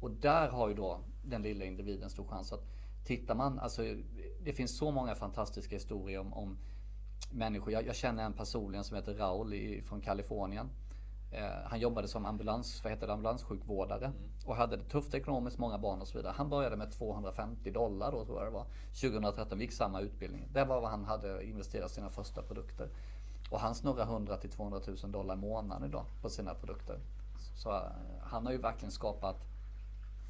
Och 0.00 0.10
där 0.10 0.48
har 0.48 0.68
ju 0.68 0.74
då 0.74 1.00
den 1.24 1.42
lilla 1.42 1.64
individen 1.64 2.10
stor 2.10 2.26
chans. 2.26 2.52
att 2.52 2.64
Tittar 3.04 3.34
man, 3.34 3.58
alltså 3.58 3.82
det 4.44 4.52
finns 4.52 4.78
så 4.78 4.90
många 4.90 5.14
fantastiska 5.14 5.74
historier 5.74 6.18
om, 6.18 6.32
om 6.32 6.58
människor. 7.32 7.72
Jag, 7.72 7.86
jag, 7.86 7.96
känner 7.96 8.24
en 8.24 8.32
personligen 8.32 8.84
som 8.84 8.96
heter 8.96 9.14
Raul 9.14 9.54
i, 9.54 9.82
från 9.82 10.00
Kalifornien. 10.00 10.70
Eh, 11.34 11.68
han 11.70 11.80
jobbade 11.80 12.08
som 12.08 12.26
ambulans, 12.26 12.84
vad 12.84 12.92
heter 12.92 13.06
det, 13.06 13.12
ambulanssjukvårdare 13.12 14.04
mm. 14.04 14.18
och 14.46 14.56
hade 14.56 14.76
det 14.76 14.84
tufft 14.84 15.14
ekonomiskt, 15.14 15.58
många 15.58 15.78
barn 15.78 16.00
och 16.00 16.08
så 16.08 16.18
vidare. 16.18 16.34
Han 16.36 16.48
började 16.48 16.76
med 16.76 16.92
250 16.92 17.70
dollar 17.70 18.12
då 18.12 18.24
tror 18.24 18.38
jag 18.38 18.46
det 18.46 18.50
var. 18.50 18.66
2013 19.00 19.60
gick 19.60 19.72
samma 19.72 20.00
utbildning. 20.00 20.48
Det 20.52 20.64
var 20.64 20.80
vad 20.80 20.90
han 20.90 21.04
hade 21.04 21.44
investerat 21.44 21.90
sina 21.90 22.10
första 22.10 22.42
produkter. 22.42 22.88
Och 23.50 23.60
han 23.60 23.74
snurrar 23.74 24.02
100 24.02 24.36
till 24.36 24.50
200 24.50 24.80
000 25.02 25.12
dollar 25.12 25.34
i 25.34 25.38
månaden 25.38 25.88
idag 25.88 26.04
på 26.22 26.30
sina 26.30 26.54
produkter. 26.54 26.98
Så 27.56 27.70
uh, 27.70 27.82
han 28.22 28.46
har 28.46 28.52
ju 28.52 28.58
verkligen 28.58 28.92
skapat 28.92 29.36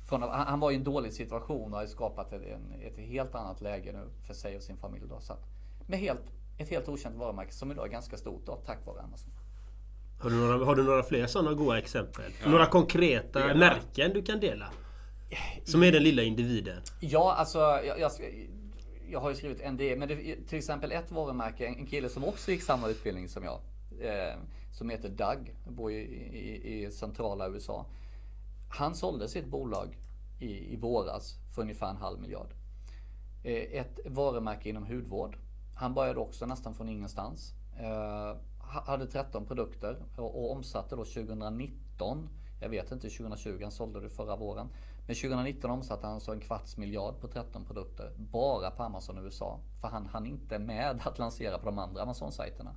från, 0.09 0.23
han 0.23 0.61
var 0.61 0.71
i 0.71 0.75
en 0.75 0.85
dålig 0.85 1.13
situation 1.13 1.73
och 1.73 1.79
har 1.79 1.87
skapat 1.87 2.33
ett, 2.33 2.43
ett 2.83 2.99
helt 2.99 3.35
annat 3.35 3.61
läge 3.61 3.93
nu 3.93 4.09
för 4.27 4.35
sig 4.35 4.57
och 4.57 4.63
sin 4.63 4.77
familj. 4.77 5.05
Då, 5.09 5.21
så 5.21 5.33
att, 5.33 5.47
med 5.87 5.99
helt, 5.99 6.23
ett 6.59 6.69
helt 6.69 6.89
okänt 6.89 7.17
varumärke 7.17 7.53
som 7.53 7.71
idag 7.73 7.87
är 7.87 7.91
ganska 7.91 8.17
stort 8.17 8.47
då, 8.47 8.57
tack 8.57 8.87
vare 8.87 9.01
Amazon. 9.01 9.33
Har 10.19 10.31
du 10.31 10.37
några, 10.37 10.65
har 10.65 10.77
du 10.77 10.83
några 10.83 11.03
fler 11.03 11.27
sådana 11.27 11.55
goda 11.55 11.79
exempel? 11.79 12.33
Ja. 12.43 12.51
Några 12.51 12.67
konkreta 12.67 13.39
Dela. 13.39 13.55
märken 13.55 14.13
du 14.13 14.23
kan 14.23 14.41
dela? 14.41 14.67
Som 15.65 15.83
är 15.83 15.93
den 15.93 16.03
lilla 16.03 16.23
individen. 16.23 16.83
Ja, 17.01 17.35
alltså 17.39 17.59
jag, 17.59 18.01
jag, 18.01 18.11
jag 19.11 19.21
har 19.21 19.31
ju 19.31 19.37
skrivit 19.37 19.73
ND, 19.73 19.81
men 19.99 20.09
det, 20.09 20.37
till 20.49 20.59
exempel 20.59 20.93
ett 20.93 21.11
varumärke, 21.11 21.67
en 21.67 21.87
kille 21.87 22.09
som 22.09 22.25
också 22.25 22.51
gick 22.51 22.63
samma 22.63 22.89
utbildning 22.89 23.29
som 23.29 23.45
jag. 23.45 23.61
Eh, 24.01 24.39
som 24.73 24.91
heter 24.91 25.09
Doug, 25.09 25.55
bor 25.69 25.93
i, 25.93 25.97
i, 25.97 26.85
i 26.85 26.91
centrala 26.91 27.49
USA. 27.49 27.87
Han 28.71 28.95
sålde 28.95 29.29
sitt 29.29 29.47
bolag 29.47 29.99
i, 30.41 30.75
i 30.75 30.77
våras 30.77 31.35
för 31.55 31.63
ungefär 31.63 31.91
en 31.91 31.97
halv 31.97 32.21
miljard. 32.21 32.55
Eh, 33.45 33.81
ett 33.81 34.01
varumärke 34.05 34.69
inom 34.69 34.87
hudvård. 34.87 35.37
Han 35.77 35.95
började 35.95 36.21
också 36.21 36.47
nästan 36.47 36.75
från 36.75 36.89
ingenstans. 36.89 37.55
Eh, 37.81 38.37
hade 38.81 39.07
13 39.07 39.47
produkter 39.47 40.03
och, 40.17 40.45
och 40.45 40.53
omsatte 40.53 40.97
då 40.97 41.05
2019, 41.05 42.29
jag 42.61 42.69
vet 42.69 42.93
inte 42.93 43.09
2020, 43.09 43.59
han 43.63 43.71
sålde 43.71 44.01
det 44.01 44.11
förra 44.11 44.37
våren. 44.37 44.69
Men 45.07 45.17
2019 45.17 45.71
omsatte 45.71 46.07
han 46.07 46.21
så 46.21 46.33
en 46.33 46.41
kvarts 46.41 46.77
miljard 46.77 47.21
på 47.21 47.29
13 47.29 47.65
produkter. 47.65 48.13
Bara 48.17 48.71
på 48.71 48.83
Amazon 48.83 49.19
USA. 49.19 49.61
För 49.81 49.89
han 49.89 50.07
hann 50.07 50.27
inte 50.27 50.59
med 50.59 51.01
att 51.05 51.19
lansera 51.19 51.59
på 51.59 51.67
de 51.67 51.79
andra 51.79 52.03
Amazon-sajterna. 52.03 52.75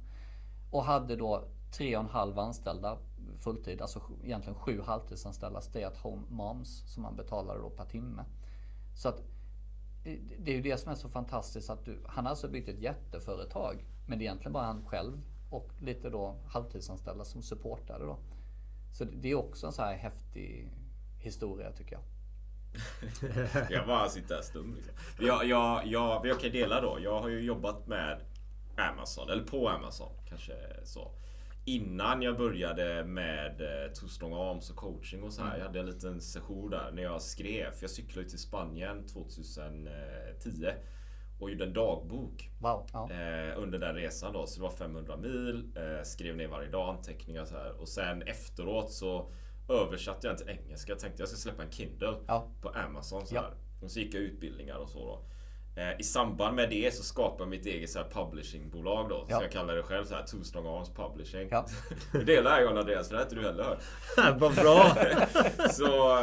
Och 0.71 0.83
hade 0.83 1.15
då 1.15 1.43
tre 1.71 1.97
och 1.97 2.03
en 2.03 2.09
halv 2.09 2.39
anställda 2.39 2.97
fulltid, 3.39 3.81
alltså 3.81 4.01
egentligen 4.23 4.59
sju 4.59 4.81
halvtidsanställda 4.81 5.61
stay 5.61 5.83
at 5.83 5.97
home 5.97 6.21
moms 6.29 6.93
som 6.93 7.03
man 7.03 7.15
betalade 7.15 7.59
då 7.59 7.69
per 7.69 7.85
timme. 7.85 8.25
Så 8.95 9.09
att 9.09 9.21
det 10.39 10.51
är 10.51 10.55
ju 10.55 10.61
det 10.61 10.77
som 10.77 10.91
är 10.91 10.95
så 10.95 11.09
fantastiskt 11.09 11.69
att 11.69 11.85
du, 11.85 12.03
han 12.05 12.25
har 12.25 12.29
alltså 12.29 12.47
byggt 12.47 12.69
ett 12.69 12.79
jätteföretag. 12.79 13.85
Men 14.07 14.19
det 14.19 14.23
är 14.23 14.27
egentligen 14.27 14.53
bara 14.53 14.65
han 14.65 14.85
själv 14.85 15.21
och 15.49 15.71
lite 15.79 16.09
då 16.09 16.35
halvtidsanställda 16.47 17.25
som 17.25 17.41
supportade 17.41 18.05
då. 18.05 18.19
Så 18.91 19.03
det 19.03 19.31
är 19.31 19.35
också 19.35 19.67
en 19.67 19.73
så 19.73 19.81
här 19.81 19.95
häftig 19.95 20.69
historia 21.19 21.71
tycker 21.71 21.95
jag. 21.95 22.03
jag 23.69 23.87
bara 23.87 24.09
sitter 24.09 24.35
här 24.35 24.41
stum. 24.41 24.75
Liksom. 24.75 24.93
Jag, 25.19 25.45
jag, 25.45 25.87
jag, 25.87 26.27
jag 26.27 26.39
kan 26.39 26.51
dela 26.51 26.81
då. 26.81 26.97
Jag 27.01 27.21
har 27.21 27.29
ju 27.29 27.39
jobbat 27.39 27.87
med 27.87 28.21
Amazon, 28.77 29.29
eller 29.29 29.43
på 29.43 29.69
Amazon 29.69 30.11
kanske 30.29 30.53
så 30.83 31.11
innan 31.67 32.21
jag 32.21 32.37
började 32.37 33.05
med 33.05 33.61
eh, 33.61 33.91
Two 33.91 34.07
Strong 34.07 34.33
Arms 34.33 34.69
och 34.69 34.75
coaching 34.75 35.23
och 35.23 35.33
så 35.33 35.41
här. 35.41 35.47
Mm. 35.47 35.59
Jag 35.59 35.65
hade 35.65 35.79
en 35.79 35.85
liten 35.85 36.21
session 36.21 36.69
där 36.69 36.91
när 36.91 37.03
jag 37.03 37.21
skrev. 37.21 37.73
Jag 37.81 37.89
cyklade 37.89 38.29
till 38.29 38.39
Spanien 38.39 39.07
2010 39.07 40.71
och 41.39 41.49
gjorde 41.49 41.63
en 41.63 41.73
dagbok 41.73 42.49
wow, 42.59 42.87
ja. 42.93 43.09
eh, 43.11 43.61
under 43.61 43.79
den 43.79 43.95
resan 43.95 44.33
då. 44.33 44.45
Så 44.45 44.55
det 44.55 44.63
var 44.63 44.71
500 44.71 45.17
mil. 45.17 45.71
Eh, 45.75 46.03
skrev 46.03 46.35
ner 46.35 46.47
varje 46.47 46.69
dag 46.69 46.89
anteckningar 46.95 47.45
så 47.45 47.55
här. 47.55 47.81
Och 47.81 47.89
sen 47.89 48.21
efteråt 48.21 48.91
så 48.91 49.31
översatte 49.69 50.27
jag 50.27 50.37
den 50.37 50.45
till 50.45 50.55
engelska. 50.63 50.91
Jag 50.91 50.99
tänkte 50.99 51.21
jag 51.21 51.29
ska 51.29 51.37
släppa 51.37 51.63
en 51.63 51.71
Kindle 51.71 52.15
ja. 52.27 52.47
på 52.61 52.69
Amazon 52.69 53.27
så 53.27 53.35
här. 53.35 53.53
Och 53.81 53.91
så 53.91 53.99
gick 53.99 54.13
jag 54.13 54.21
utbildningar 54.21 54.75
och 54.75 54.89
så 54.89 54.99
då. 54.99 55.25
Eh, 55.81 55.99
I 55.99 56.03
samband 56.03 56.55
med 56.55 56.69
det 56.69 56.93
så 56.93 57.03
skapade 57.03 57.43
jag 57.43 57.49
mitt 57.49 57.65
eget 57.65 57.89
så 57.89 57.99
här 57.99 58.09
publishingbolag 58.09 59.09
då. 59.09 59.25
Ja. 59.29 59.37
Så 59.37 59.43
jag 59.43 59.51
kallar 59.51 59.75
det 59.75 59.83
själv 59.83 60.05
så 60.05 60.15
här 60.15 60.23
Two 60.23 60.43
Strong 60.43 60.67
Arms 60.67 60.89
Publishing. 60.89 61.47
Ja. 61.51 61.65
det 62.25 62.41
lär 62.41 62.61
jag 62.61 62.77
Andreas, 62.77 63.07
för 63.07 63.15
det 63.15 63.21
har 63.21 63.25
inte 63.25 63.35
du 63.35 63.41
heller 63.41 63.63
hört. 63.63 63.79
Vad 64.39 64.55
bra! 64.55 64.97
så 65.71 66.19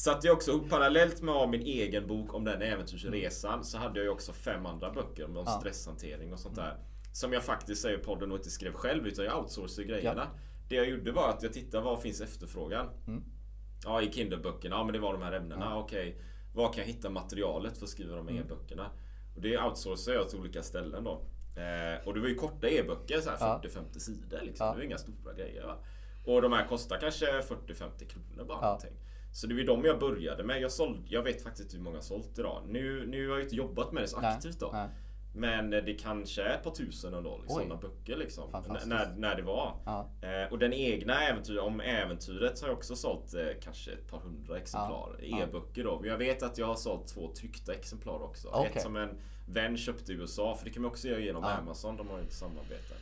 satte 0.00 0.26
jag 0.26 0.36
också 0.36 0.58
parallellt 0.58 1.22
med 1.22 1.48
min 1.48 1.62
egen 1.62 2.06
bok 2.06 2.34
om 2.34 2.44
den 2.44 2.62
äventyrsresan. 2.62 3.64
Så 3.64 3.78
hade 3.78 3.98
jag 3.98 4.04
ju 4.04 4.10
också 4.10 4.32
fem 4.32 4.66
andra 4.66 4.90
böcker 4.90 5.24
om 5.24 5.36
ja. 5.36 5.46
stresshantering 5.46 6.32
och 6.32 6.38
sånt 6.38 6.56
där. 6.56 6.78
Som 7.12 7.32
jag 7.32 7.44
faktiskt 7.44 7.82
säger 7.82 7.98
podden 7.98 8.30
och 8.30 8.36
inte 8.36 8.50
skrev 8.50 8.72
själv 8.72 9.06
utan 9.06 9.24
jag 9.24 9.38
outsourcade 9.38 9.88
grejerna. 9.88 10.28
Ja. 10.34 10.38
Det 10.68 10.74
jag 10.74 10.88
gjorde 10.88 11.12
var 11.12 11.28
att 11.28 11.42
jag 11.42 11.52
tittade 11.52 11.84
vad 11.84 12.02
finns 12.02 12.20
efterfrågan? 12.20 12.86
Mm. 13.06 13.24
Ja, 13.84 14.02
i 14.02 14.12
Kindle-böckerna. 14.12 14.76
Ja, 14.76 14.84
men 14.84 14.92
det 14.92 14.98
var 14.98 15.12
de 15.12 15.22
här 15.22 15.32
ämnena. 15.32 15.64
Ja. 15.64 15.78
Okej. 15.78 16.20
Var 16.54 16.72
kan 16.72 16.78
jag 16.78 16.86
hitta 16.86 17.10
materialet 17.10 17.78
för 17.78 17.84
att 17.84 17.90
skriva 17.90 18.16
de 18.16 18.28
här 18.28 18.34
mm. 18.34 18.44
e-böckerna? 18.44 18.90
Och 19.36 19.42
det 19.42 19.58
outsourcar 19.58 20.12
jag 20.12 20.28
till 20.28 20.38
olika 20.38 20.62
ställen 20.62 21.04
då. 21.04 21.12
Eh, 21.60 22.06
och 22.06 22.14
det 22.14 22.20
var 22.20 22.28
ju 22.28 22.34
korta 22.34 22.68
e-böcker, 22.68 23.20
40-50 23.20 23.98
sidor. 23.98 24.40
Liksom. 24.42 24.66
Det 24.66 24.76
var 24.76 24.82
inga 24.82 24.98
stora 24.98 25.34
grejer. 25.34 25.66
Va? 25.66 25.76
Och 26.26 26.42
de 26.42 26.52
här 26.52 26.66
kostar 26.66 26.98
kanske 27.00 27.26
40-50 27.26 28.06
kronor 28.06 28.44
bara. 28.44 28.58
Ja. 28.60 28.66
Någonting. 28.66 28.96
Så 29.32 29.46
det 29.46 29.54
var 29.54 29.60
ju 29.60 29.66
de 29.66 29.84
jag 29.84 29.98
började 29.98 30.44
med. 30.44 30.60
Jag, 30.60 30.72
såld, 30.72 31.06
jag 31.08 31.22
vet 31.22 31.42
faktiskt 31.42 31.64
inte 31.64 31.76
hur 31.76 31.84
många 31.84 31.96
jag 31.96 32.04
sålt 32.04 32.38
idag. 32.38 32.62
Nu, 32.68 33.06
nu 33.06 33.28
har 33.28 33.36
jag 33.36 33.44
inte 33.44 33.56
jobbat 33.56 33.92
med 33.92 34.02
det 34.02 34.08
så 34.08 34.16
aktivt 34.16 34.60
då. 34.60 34.70
Nej. 34.72 34.88
Men 35.32 35.70
det 35.70 35.94
kanske 36.00 36.42
är 36.42 36.54
ett 36.54 36.62
par 36.62 36.70
tusen 36.70 37.14
ändå. 37.14 37.38
Liksom, 37.38 37.62
sådana 37.62 37.76
böcker 37.76 38.16
liksom. 38.16 38.50
När, 38.86 39.14
när 39.16 39.36
det 39.36 39.42
var. 39.42 39.74
Ja. 39.84 40.08
Eh, 40.20 40.52
och 40.52 40.58
den 40.58 40.72
egna 40.72 41.22
äventyret, 41.22 41.62
om 41.62 41.80
äventyret 41.80 42.60
har 42.60 42.68
jag 42.68 42.76
också 42.76 42.96
sålt 42.96 43.34
eh, 43.34 43.46
kanske 43.62 43.92
ett 43.92 44.10
par 44.10 44.18
hundra 44.18 44.58
exemplar. 44.58 45.16
Ja. 45.22 45.42
E-böcker 45.42 45.84
då. 45.84 46.00
Men 46.00 46.10
jag 46.10 46.18
vet 46.18 46.42
att 46.42 46.58
jag 46.58 46.66
har 46.66 46.74
sålt 46.74 47.08
två 47.08 47.32
tryckta 47.34 47.72
exemplar 47.72 48.22
också. 48.22 48.48
Okay. 48.48 48.66
Ett 48.66 48.82
som 48.82 48.96
en 48.96 49.18
vän 49.46 49.76
köpte 49.76 50.12
i 50.12 50.14
USA. 50.14 50.56
För 50.56 50.64
det 50.64 50.70
kan 50.70 50.82
man 50.82 50.90
också 50.90 51.08
göra 51.08 51.20
genom 51.20 51.42
ja. 51.42 51.50
Amazon. 51.50 51.96
De 51.96 52.08
har 52.08 52.18
ju 52.18 52.24
ett 52.24 52.32
samarbete. 52.32 52.94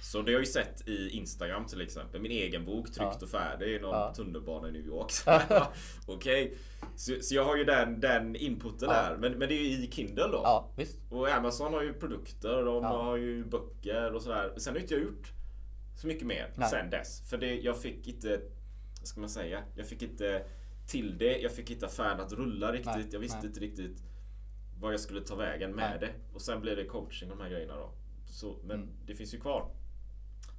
Så 0.00 0.22
det 0.22 0.24
har 0.24 0.32
jag 0.32 0.40
ju 0.40 0.46
sett 0.46 0.88
i 0.88 1.08
Instagram 1.08 1.66
till 1.66 1.80
exempel. 1.80 2.20
Min 2.20 2.32
egen 2.32 2.64
bok 2.64 2.86
tryckt 2.86 2.98
ja. 2.98 3.18
och 3.22 3.28
färdig 3.28 3.76
i 3.76 3.78
någon 3.78 3.90
ja. 3.90 4.14
tunnelbana 4.14 4.68
i 4.68 4.72
New 4.72 4.86
York. 4.86 5.12
Okej. 6.06 6.44
Okay. 6.44 6.56
Så, 6.96 7.12
så, 7.20 7.34
jag 7.34 7.44
har 7.44 7.56
ju 7.56 7.64
den, 7.64 8.00
den 8.00 8.36
inputen 8.36 8.88
ja. 8.90 8.94
där. 8.94 9.16
Men, 9.16 9.38
men 9.38 9.48
det 9.48 9.54
är 9.54 9.62
ju 9.62 9.84
i 9.84 9.90
Kindle 9.90 10.28
då. 10.28 10.40
Ja, 10.44 10.70
visst. 10.76 10.98
Och 11.10 11.28
Amazon 11.28 11.72
har 11.74 11.82
ju 11.82 11.92
produkter. 11.92 12.64
De 12.64 12.84
har 12.84 13.16
ju 13.16 13.44
böcker 13.44 14.14
och 14.14 14.22
sådär. 14.22 14.54
Sen 14.56 14.74
har 14.74 14.80
inte 14.80 14.94
jag 14.94 15.02
gjort 15.02 15.32
så 15.96 16.06
mycket 16.06 16.26
mer 16.26 16.52
Nej. 16.54 16.68
sen 16.68 16.90
dess. 16.90 17.30
För 17.30 17.38
det, 17.38 17.60
jag 17.60 17.82
fick 17.82 18.08
inte... 18.08 18.40
Vad 18.98 19.08
ska 19.08 19.20
man 19.20 19.30
säga? 19.30 19.62
Jag 19.74 19.86
fick 19.86 20.02
inte 20.02 20.44
till 20.86 21.18
det. 21.18 21.38
Jag 21.38 21.52
fick 21.52 21.70
inte 21.70 21.86
affären 21.86 22.20
att 22.20 22.32
rulla 22.32 22.72
riktigt. 22.72 22.94
Nej. 22.94 23.08
Jag 23.12 23.20
visste 23.20 23.38
Nej. 23.38 23.46
inte 23.46 23.60
riktigt 23.60 24.02
vad 24.80 24.92
jag 24.92 25.00
skulle 25.00 25.20
ta 25.20 25.34
vägen 25.34 25.74
med 25.74 26.00
det. 26.00 26.10
Och 26.34 26.42
sen 26.42 26.60
blev 26.60 26.76
det 26.76 26.84
coaching 26.84 27.30
och 27.30 27.36
de 27.36 27.42
här 27.42 27.50
grejerna 27.50 27.76
då. 27.76 27.92
Så, 28.26 28.58
men 28.64 28.76
mm. 28.76 28.88
det 29.06 29.14
finns 29.14 29.34
ju 29.34 29.40
kvar. 29.40 29.70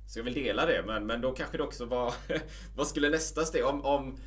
Så 0.09 0.19
jag 0.19 0.23
vill 0.23 0.33
dela 0.33 0.65
det, 0.65 0.83
men, 0.85 1.05
men 1.05 1.21
då 1.21 1.31
kanske 1.31 1.57
det 1.57 1.63
också 1.63 1.85
var... 1.85 2.13
vad 2.75 2.87
skulle 2.87 3.09
nästa 3.09 3.45
steg? 3.45 3.65
Om, 3.65 3.85
om, 3.85 4.17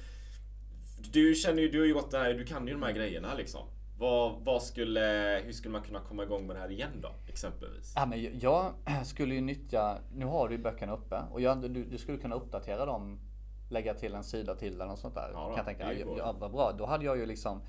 du 1.12 1.34
känner 1.34 1.62
ju, 1.62 1.68
du 1.68 1.80
har 1.80 2.02
gått 2.02 2.10
det 2.10 2.18
här, 2.18 2.34
du 2.34 2.44
kan 2.44 2.66
ju 2.66 2.72
de 2.72 2.82
här 2.82 2.92
grejerna 2.92 3.34
liksom. 3.34 3.60
Vad, 3.98 4.44
vad 4.44 4.62
skulle, 4.62 5.00
hur 5.44 5.52
skulle 5.52 5.72
man 5.72 5.82
kunna 5.82 6.00
komma 6.00 6.22
igång 6.22 6.46
med 6.46 6.56
det 6.56 6.60
här 6.60 6.70
igen 6.70 7.00
då? 7.02 7.14
Exempelvis. 7.28 7.92
Ja, 7.96 8.06
men 8.06 8.38
jag 8.38 8.74
skulle 9.04 9.34
ju 9.34 9.40
nyttja, 9.40 9.98
nu 10.14 10.24
har 10.24 10.48
du 10.48 10.54
ju 10.54 10.62
böckerna 10.62 10.92
uppe 10.92 11.22
och 11.30 11.40
jag, 11.40 11.70
du, 11.70 11.84
du 11.84 11.98
skulle 11.98 12.18
kunna 12.18 12.34
uppdatera 12.34 12.86
dem 12.86 13.20
lägga 13.68 13.94
till 13.94 14.14
en 14.14 14.24
sida 14.24 14.54
till 14.54 14.74
eller 14.74 14.86
något 14.86 14.98
sånt 14.98 15.14
där. 15.14 15.30
Ja, 15.32 15.38
kan 15.38 15.50
då, 15.50 15.56
jag 15.56 15.64
tänka. 15.64 16.16
ja, 16.18 16.36
vad 16.38 16.52
bra. 16.52 16.72
Då 16.72 16.86
hade 16.86 17.04
jag 17.04 17.16
ju 17.16 17.26
liksom 17.26 17.62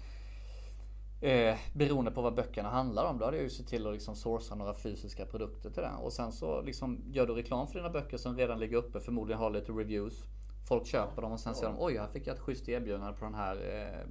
Eh, 1.23 1.57
beroende 1.73 2.11
på 2.11 2.21
vad 2.21 2.35
böckerna 2.35 2.69
handlar 2.69 3.05
om. 3.05 3.17
Då 3.17 3.25
hade 3.25 3.37
jag 3.37 3.43
ju 3.43 3.49
sett 3.49 3.67
till 3.67 3.87
att 3.87 3.93
liksom 3.93 4.15
sourca 4.15 4.55
några 4.55 4.73
fysiska 4.73 5.25
produkter 5.25 5.69
till 5.69 5.81
det. 5.81 5.91
Och 6.01 6.13
sen 6.13 6.31
så 6.31 6.61
liksom 6.61 7.03
gör 7.11 7.27
du 7.27 7.33
reklam 7.33 7.67
för 7.67 7.75
dina 7.75 7.89
böcker 7.89 8.17
som 8.17 8.37
redan 8.37 8.59
ligger 8.59 8.77
uppe. 8.77 8.99
Förmodligen 8.99 9.39
har 9.39 9.49
lite 9.49 9.71
reviews. 9.71 10.23
Folk 10.67 10.87
köper 10.87 11.21
dem 11.21 11.31
och 11.31 11.39
sen 11.39 11.55
säger 11.55 11.73
de 11.73 11.81
oj, 11.81 11.97
här 11.97 12.07
fick 12.07 12.27
jag 12.27 12.35
ett 12.35 12.41
schysst 12.41 12.69
erbjudande 12.69 13.13
på 13.19 13.25
den 13.25 13.33
här 13.33 13.55
eh, 13.55 14.07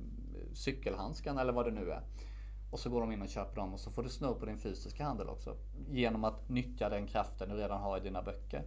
cykelhandskan 0.54 1.38
eller 1.38 1.52
vad 1.52 1.64
det 1.64 1.70
nu 1.70 1.90
är. 1.90 2.02
Och 2.70 2.78
så 2.78 2.90
går 2.90 3.00
de 3.00 3.12
in 3.12 3.22
och 3.22 3.28
köper 3.28 3.56
dem 3.56 3.74
och 3.74 3.80
så 3.80 3.90
får 3.90 4.02
du 4.02 4.08
snurr 4.08 4.34
på 4.34 4.46
din 4.46 4.58
fysiska 4.58 5.04
handel 5.04 5.28
också. 5.28 5.56
Genom 5.90 6.24
att 6.24 6.48
nyttja 6.48 6.88
den 6.88 7.06
kraften 7.06 7.48
du 7.48 7.54
redan 7.54 7.80
har 7.80 7.98
i 7.98 8.00
dina 8.00 8.22
böcker. 8.22 8.62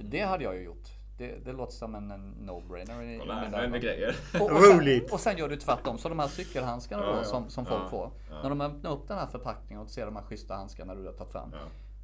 Det 0.00 0.20
hade 0.20 0.44
jag 0.44 0.56
ju 0.56 0.62
gjort. 0.62 1.01
Det, 1.18 1.44
det 1.44 1.52
låter 1.52 1.72
som 1.72 1.94
en, 1.94 2.12
no-brainer. 2.40 3.18
Kolla 3.18 3.34
här, 3.34 3.60
händer 3.60 3.78
grejer. 3.78 4.16
Och, 4.40 4.50
och, 4.50 4.62
sen, 4.62 4.78
Roligt. 4.78 5.12
och 5.12 5.20
sen 5.20 5.36
gör 5.38 5.48
du 5.48 5.56
tvärtom. 5.56 5.98
Så 5.98 6.08
de 6.08 6.18
här 6.18 6.28
cykelhandskarna 6.28 7.02
Ja, 7.06 7.16
då 7.16 7.24
som, 7.24 7.50
som 7.50 7.66
folk 7.66 7.82
Ja, 7.84 7.88
får. 7.88 8.10
ja. 8.30 8.42
När 8.42 8.48
de 8.48 8.60
öppnar 8.60 8.90
upp 8.92 9.08
den 9.08 9.18
här 9.18 9.26
förpackningen 9.26 9.82
och 9.82 9.90
ser 9.90 10.06
de 10.06 10.16
här 10.16 10.22
schyssta 10.22 10.54
handskarna 10.54 10.94
du 10.94 11.06
har 11.06 11.12
tagit 11.12 11.32
fram. 11.32 11.48
Ja. 11.52 11.58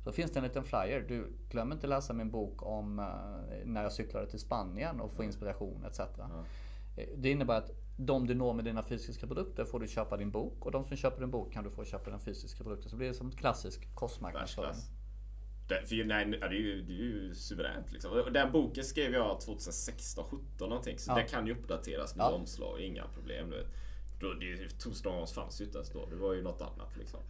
Så 0.04 0.12
finns 0.12 0.30
det 0.32 0.38
en 0.38 0.44
liten 0.44 0.64
flyer. 0.64 1.04
Du 1.08 1.32
glöm 1.50 1.72
inte 1.72 1.86
läsa 1.86 2.12
min 2.12 2.30
bok 2.30 2.62
om 2.62 2.98
eh, 2.98 3.04
när 3.64 3.82
jag 3.82 3.92
cyklade 3.92 4.26
till 4.26 4.38
Spanien 4.40 5.00
och 5.00 5.12
få 5.12 5.24
inspiration 5.24 5.84
etc. 5.86 6.00
Eh, 6.00 6.06
Det 7.16 7.30
innebär 7.30 7.58
att 7.58 7.70
de 7.96 8.26
du 8.26 8.34
når 8.34 8.54
med 8.54 8.64
dina 8.64 8.82
fysiska 8.82 9.26
produkter 9.26 9.64
får 9.64 9.80
du 9.80 9.88
köpa 9.88 10.16
din 10.16 10.30
bok 10.30 10.66
och 10.66 10.70
de 10.72 10.84
som 10.84 10.96
köper 10.96 11.20
din 11.20 11.30
bok 11.30 11.52
kan 11.52 11.64
du 11.64 11.70
få 11.70 11.84
köpa 11.84 12.10
den 12.10 12.20
fysiska 12.20 12.64
produkten. 12.64 12.90
Så 12.90 12.96
blir 12.96 13.08
det 13.08 13.14
som 13.14 13.30
klassisk 13.30 13.94
kostmarknadsföring. 13.94 14.70
Det, 15.68 15.88
för, 15.88 16.04
nej, 16.04 16.26
det, 16.40 16.46
är 16.46 16.50
ju, 16.50 16.82
det 16.82 16.92
är 16.92 16.96
ju 16.96 17.34
suveränt. 17.34 17.92
Liksom. 17.92 18.12
Och 18.12 18.32
Den 18.32 18.52
boken 18.52 18.84
skrev 18.84 19.12
jag 19.12 19.40
2016, 19.40 20.25
17 20.25 20.68
någonting. 20.68 20.98
Så 20.98 21.10
Ja. 21.10 21.14
den 21.14 21.26
kan 21.28 21.46
ju 21.46 21.52
uppdateras 21.52 22.16
med 22.16 22.25
Ja. 22.25 22.30
omslag, 22.30 22.80
inga 22.80 23.04
problem. 23.14 23.50
Du 23.50 23.56
vet. 23.56 23.66
Då, 24.20 24.32
det 24.34 24.68
Torsdagens 24.80 25.32
fanns 25.32 25.60
ju 25.60 25.64
inte 25.64 25.78
ens 25.78 25.90
då. 25.90 26.06
Det 26.06 26.16
var 26.16 26.34
ju 26.34 26.42
något 26.42 26.60
annat 26.60 26.96
liksom. 26.98 27.20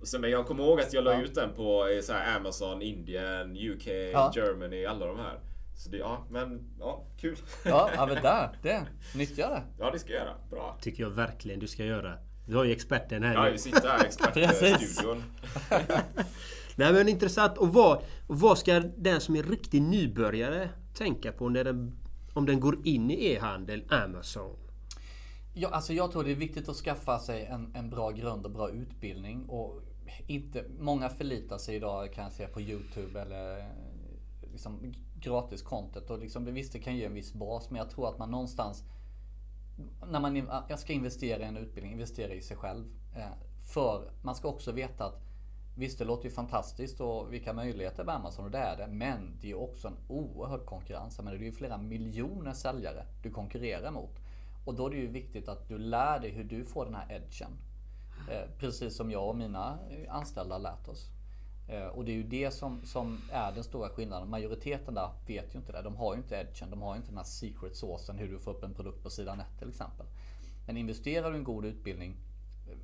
Och 0.00 0.08
sen, 0.08 0.20
men 0.20 0.30
jag 0.30 0.46
kommer 0.46 0.64
ihåg 0.64 0.80
att 0.80 0.92
jag 0.92 1.04
la 1.04 1.12
Ja. 1.12 1.22
ut 1.22 1.34
den 1.34 1.54
på 1.54 1.88
eh, 1.88 2.00
så 2.00 2.12
här, 2.12 2.36
Amazon, 2.36 2.82
Indien, 2.82 3.56
UK, 3.56 3.86
Ja. 4.12 4.32
Germany, 4.36 4.84
alla 4.84 5.06
de 5.06 5.18
här. 5.18 5.40
Så 5.76 5.90
det, 5.90 5.96
ja, 5.96 6.26
men 6.30 6.60
ja, 6.80 7.04
kul. 7.20 7.36
Ja, 7.64 7.90
ja 7.94 8.06
men 8.06 8.14
där, 8.22 8.48
det. 8.62 8.86
Nyttja 9.14 9.48
det. 9.50 9.62
ja, 9.78 9.90
det 9.90 9.98
ska 9.98 10.12
jag 10.12 10.20
göra. 10.22 10.34
Bra. 10.50 10.78
Tycker 10.80 11.02
jag 11.02 11.10
verkligen 11.10 11.60
du 11.60 11.66
ska 11.66 11.84
göra. 11.84 12.18
Du 12.46 12.56
har 12.56 12.64
ju 12.64 12.72
experten 12.72 13.22
här 13.22 13.34
Ja, 13.34 13.50
vi 13.52 13.58
sitter 13.58 13.88
här 13.88 14.04
i 14.04 14.06
expertstudion. 14.06 15.22
Nej 16.78 16.92
men 16.92 17.08
intressant. 17.08 17.58
Och 17.58 17.72
vad, 17.72 18.02
vad 18.26 18.58
ska 18.58 18.80
den 18.80 19.20
som 19.20 19.36
är 19.36 19.42
riktig 19.42 19.82
nybörjare 19.82 20.70
tänka 20.94 21.32
på 21.32 21.48
när 21.48 21.64
den, 21.64 21.98
om 22.34 22.46
den 22.46 22.60
går 22.60 22.86
in 22.86 23.10
i 23.10 23.32
e-handel, 23.32 23.84
Amazon? 23.88 24.56
Ja, 25.54 25.68
alltså 25.68 25.92
jag 25.92 26.12
tror 26.12 26.24
det 26.24 26.30
är 26.30 26.34
viktigt 26.34 26.68
att 26.68 26.76
skaffa 26.76 27.18
sig 27.18 27.44
en, 27.44 27.74
en 27.74 27.90
bra 27.90 28.10
grund 28.10 28.44
och 28.44 28.50
bra 28.50 28.70
utbildning. 28.70 29.44
Och 29.44 29.82
inte, 30.26 30.64
många 30.78 31.08
förlitar 31.08 31.58
sig 31.58 31.76
idag 31.76 32.12
kan 32.12 32.24
jag 32.24 32.32
säga 32.32 32.48
på 32.48 32.60
Youtube 32.60 33.20
eller 33.20 33.72
liksom 34.52 34.94
gratis 35.20 35.62
content. 35.62 36.10
Och 36.10 36.18
liksom, 36.18 36.44
visst 36.44 36.72
det 36.72 36.78
kan 36.78 36.96
ge 36.96 37.04
en 37.04 37.14
viss 37.14 37.34
bas 37.34 37.70
men 37.70 37.78
jag 37.78 37.90
tror 37.90 38.08
att 38.08 38.18
man 38.18 38.30
någonstans 38.30 38.84
när 40.10 40.20
man 40.20 40.36
jag 40.68 40.78
ska 40.78 40.92
investera 40.92 41.42
i 41.42 41.44
en 41.46 41.56
utbildning, 41.56 41.92
investera 41.92 42.32
i 42.32 42.42
sig 42.42 42.56
själv. 42.56 42.84
Eh, 43.16 43.26
för 43.72 44.10
man 44.22 44.34
ska 44.34 44.48
också 44.48 44.72
veta 44.72 45.04
att 45.04 45.27
Visst 45.78 45.98
det 45.98 46.04
låter 46.04 46.24
ju 46.24 46.30
fantastiskt 46.30 47.00
och 47.00 47.32
vilka 47.32 47.52
möjligheter 47.52 48.04
med 48.04 48.14
Amazon 48.14 48.44
och 48.44 48.50
det 48.50 48.58
är 48.58 48.76
det. 48.76 48.86
Men 48.86 49.38
det 49.40 49.50
är 49.50 49.54
också 49.60 49.88
en 49.88 49.96
oerhörd 50.08 50.64
konkurrens. 50.66 51.18
Men 51.18 51.26
det 51.26 51.40
är 51.40 51.44
ju 51.44 51.52
flera 51.52 51.78
miljoner 51.78 52.52
säljare 52.52 53.06
du 53.22 53.30
konkurrerar 53.30 53.90
mot. 53.90 54.16
Och 54.64 54.74
då 54.74 54.86
är 54.86 54.90
det 54.90 54.96
ju 54.96 55.06
viktigt 55.06 55.48
att 55.48 55.68
du 55.68 55.78
lär 55.78 56.20
dig 56.20 56.30
hur 56.30 56.44
du 56.44 56.64
får 56.64 56.84
den 56.84 56.94
här 56.94 57.12
edgen. 57.12 57.50
Eh, 58.30 58.50
Precis 58.58 58.96
som 58.96 59.10
jag 59.10 59.28
och 59.28 59.36
mina 59.36 59.78
anställda 60.08 60.54
har 60.54 60.60
lärt 60.60 60.88
oss. 60.88 61.10
Eh, 61.68 61.86
Och 61.86 62.04
det 62.04 62.12
är 62.12 62.16
ju 62.16 62.22
det 62.22 62.50
som, 62.50 62.82
som 62.84 63.20
är 63.32 63.52
den 63.52 63.64
stora 63.64 63.88
skillnaden. 63.88 64.30
Majoriteten 64.30 64.94
där 64.94 65.10
vet 65.26 65.54
ju 65.54 65.58
inte 65.58 65.72
det. 65.72 65.82
De 65.82 65.96
har 65.96 66.14
ju 66.14 66.18
inte 66.20 66.34
edgen. 66.36 66.70
De 66.70 66.82
har 66.82 66.94
ju 66.94 66.96
inte 66.96 67.08
den 67.10 67.16
här 67.18 67.24
secret 67.24 67.76
såsen 67.76 68.18
hur 68.18 68.28
du 68.28 68.38
får 68.38 68.50
upp 68.50 68.62
en 68.64 68.74
produkt 68.74 69.02
på 69.02 69.10
sidan 69.10 69.40
1 69.40 69.46
till 69.58 69.68
exempel. 69.68 70.06
Men 70.66 70.76
investerar 70.76 71.30
du 71.30 71.36
i 71.36 71.38
en 71.38 71.44
god 71.44 71.64
utbildning. 71.64 72.16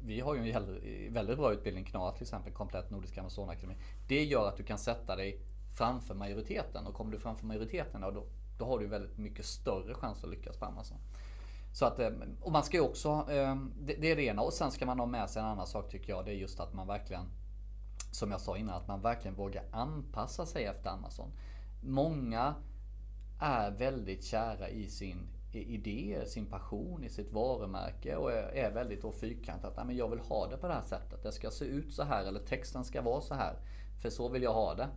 Vi 0.07 0.21
har 0.21 0.35
ju 0.35 0.53
en 0.53 1.15
väldigt 1.15 1.37
bra 1.39 1.53
utbildning, 1.53 1.85
KNA 1.85 2.13
till 2.13 2.23
exempel, 2.23 2.53
komplett 2.53 2.91
Nordisk 2.91 3.19
Amazonakademi. 3.19 3.77
Det 4.09 4.25
gör 4.25 4.49
att 4.49 4.57
du 4.57 4.63
kan 4.63 4.79
sätta 4.79 5.17
dig 5.17 5.41
framför 5.75 6.15
majoriteten. 6.15 6.87
Och 6.87 6.95
kommer 6.95 7.13
du 7.13 7.19
framför 7.19 7.47
majoriteten, 7.47 8.01
då, 8.01 8.27
då 8.59 8.65
har 8.65 8.79
du 8.79 8.87
väldigt 8.87 9.19
mycket 9.19 9.45
större 9.45 9.95
chans 9.95 10.25
att 10.25 10.31
lyckas 10.31 10.57
på 10.57 10.65
Amazon. 10.65 10.99
Så 11.73 11.85
att, 11.85 11.99
ehm, 11.99 12.23
och 12.41 12.53
man 12.53 12.63
ska 12.63 12.77
ju 12.77 12.83
också, 12.83 13.27
ehm, 13.31 13.73
det, 13.81 13.95
det 13.95 14.11
är 14.11 14.17
det 14.17 14.23
ena. 14.23 14.43
Och 14.43 14.53
sen 14.53 14.71
ska 14.71 14.87
man 14.87 14.99
ha 14.99 15.07
med 15.07 15.31
sig 15.31 15.43
en 15.43 15.49
annan 15.49 15.67
sak 15.67 15.91
tycker 15.91 16.13
jag. 16.13 16.25
Det 16.25 16.31
är 16.31 16.35
just 16.35 16.61
att 16.61 16.75
man 16.75 16.87
verkligen, 16.87 17.27
som 18.13 18.31
jag 18.31 18.41
sa 18.41 18.57
innan, 18.57 18.75
att 18.75 18.89
man 18.89 19.01
verkligen 19.01 19.35
vågar 19.35 19.65
anpassa 19.71 20.47
sig 20.47 20.65
efter 20.65 20.91
Amazon. 20.91 21.31
Många 21.83 22.55
är 23.41 23.71
väldigt 23.71 24.25
kära 24.25 24.69
i 24.69 24.89
sin 24.89 25.34
idé, 25.63 26.23
sin 26.27 26.47
passion, 26.47 27.05
i 27.05 27.09
sitt 27.09 27.33
varumärke 27.33 28.17
och 28.17 28.33
är, 28.33 28.71
väldigt 28.71 29.03
då 29.03 29.13
fyrkantat. 29.13 29.87
Men 29.87 29.97
jag 29.97 30.09
vill 30.09 30.19
ha 30.19 30.47
det 30.47 30.57
på 30.57 30.67
det 30.67 30.75
här 30.75 30.83
sättet. 30.83 31.23
Det 31.23 31.33
ska 31.33 31.51
se 31.51 31.65
ut 31.65 31.93
så 31.93 32.03
här 32.03 32.25
eller 32.25 32.41
texten 32.41 32.85
ska 32.85 33.03
vara 33.03 33.21
så 33.21 33.35
här. 33.35 33.55
För 34.03 34.11
så 34.11 34.29
vill 34.29 34.43
jag 34.43 34.55
ha 34.55 34.75
det. 34.75 34.89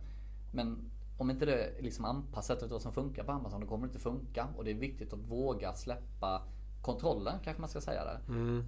Men 0.52 0.90
om 1.18 1.30
inte 1.30 1.46
det 1.46 1.64
är 1.64 1.82
liksom 1.82 2.04
anpassat 2.04 2.56
efter 2.56 2.74
vad 2.74 2.82
som 2.82 2.92
funkar 2.92 3.24
på 3.24 3.32
Amazon, 3.32 3.60
då 3.60 3.66
kommer 3.66 3.86
det 3.86 3.90
inte 3.90 4.02
funka. 4.02 4.48
Och 4.56 4.64
det 4.64 4.70
är 4.70 4.74
viktigt 4.74 5.12
att 5.12 5.18
våga 5.18 5.74
släppa 5.74 6.42
kontrollen, 6.82 7.38
kanske 7.44 7.60
man 7.60 7.70
ska 7.70 7.80
säga 7.80 8.04
där. 8.04 8.20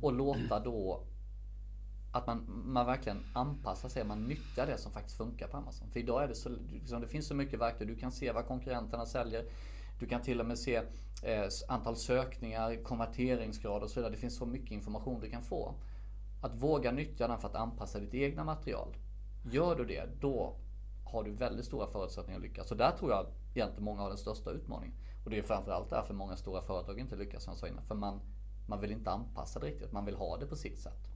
Och 0.02 0.12
låta 0.12 0.60
då 0.64 1.02
att 2.12 2.26
man, 2.26 2.62
man 2.64 2.86
verkligen 2.86 3.24
anpassar 3.32 3.88
sig, 3.88 4.04
man 4.04 4.24
nyttjar 4.24 4.66
det 4.66 4.78
som 4.78 4.92
faktiskt 4.92 5.16
funkar 5.16 5.48
på 5.48 5.56
Amazon. 5.56 5.88
För 5.90 6.00
idag 6.00 6.22
är 6.24 6.28
det 6.28 6.34
så, 6.34 6.48
liksom, 6.72 7.00
det 7.00 7.08
finns 7.08 7.26
så 7.26 7.34
mycket 7.34 7.60
verktyg. 7.60 7.88
Du 7.88 7.96
kan 7.96 8.12
se 8.12 8.32
vad 8.32 8.46
konkurrenterna 8.46 9.06
säljer. 9.06 9.44
Du 10.00 10.06
kan 10.06 10.22
till 10.22 10.40
och 10.40 10.46
med 10.46 10.58
se 10.58 10.76
eh, 11.22 11.48
antal 11.68 11.96
sökningar, 11.96 12.82
konverteringsgrad 12.84 13.82
och 13.82 13.90
så 13.90 14.00
vidare. 14.00 14.12
Det 14.12 14.18
finns 14.18 14.36
så 14.36 14.46
mycket 14.46 14.70
information 14.70 15.20
du 15.20 15.30
kan 15.30 15.42
få. 15.42 15.74
Att 16.42 16.54
våga 16.54 16.92
nyttja 16.92 17.28
den 17.28 17.38
för 17.38 17.48
att 17.48 17.54
anpassa 17.54 18.00
ditt 18.00 18.14
egna 18.14 18.44
material. 18.44 18.96
Gör 19.50 19.76
du 19.76 19.84
det, 19.84 20.08
då 20.20 20.56
har 21.04 21.24
du 21.24 21.30
väldigt 21.30 21.64
stora 21.64 21.86
förutsättningar 21.86 22.38
att 22.38 22.44
lyckas. 22.44 22.68
Så 22.68 22.74
där 22.74 22.90
tror 22.90 23.10
jag 23.10 23.26
egentligen 23.54 23.84
många 23.84 24.00
har 24.00 24.08
den 24.08 24.18
största 24.18 24.50
utmaningen. 24.50 24.96
Och 25.24 25.30
det 25.30 25.38
är 25.38 25.42
framförallt 25.42 25.90
därför 25.90 26.14
många 26.14 26.36
stora 26.36 26.62
företag 26.62 26.98
inte 26.98 27.16
lyckas 27.16 27.42
som 27.44 27.50
jag 27.50 27.58
sa 27.58 27.68
innan. 27.68 27.84
För 27.84 27.94
man, 27.94 28.20
man 28.66 28.80
vill 28.80 28.92
inte 28.92 29.10
anpassa 29.10 29.60
det 29.60 29.66
riktigt, 29.66 29.92
man 29.92 30.04
vill 30.04 30.14
ha 30.14 30.36
det 30.36 30.46
på 30.46 30.56
sitt 30.56 30.78
sätt. 30.78 31.08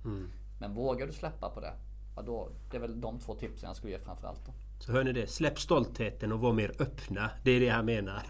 Men 0.61 0.75
vågar 0.75 1.07
du 1.07 1.13
släppa 1.13 1.51
på 1.51 1.61
det, 1.61 1.73
ja 2.17 2.23
då, 2.23 2.49
det 2.71 2.77
är 2.77 2.81
väl 2.81 3.01
de 3.01 3.19
två 3.19 3.35
tipsen 3.35 3.67
jag 3.67 3.77
skulle 3.77 3.93
ge 3.93 3.99
framförallt. 3.99 4.47
Då. 4.47 4.53
Så 4.87 4.93
hör 4.93 5.05
ni 5.05 5.13
det? 5.13 5.27
Släpp 5.27 5.59
stoltheten 5.59 6.33
och 6.33 6.41
var 6.41 6.53
mer 6.53 6.73
öppna. 6.79 7.31
Det 7.43 7.51
är 7.51 7.61
det 7.61 7.69
han 7.69 7.85
menar. 7.85 8.23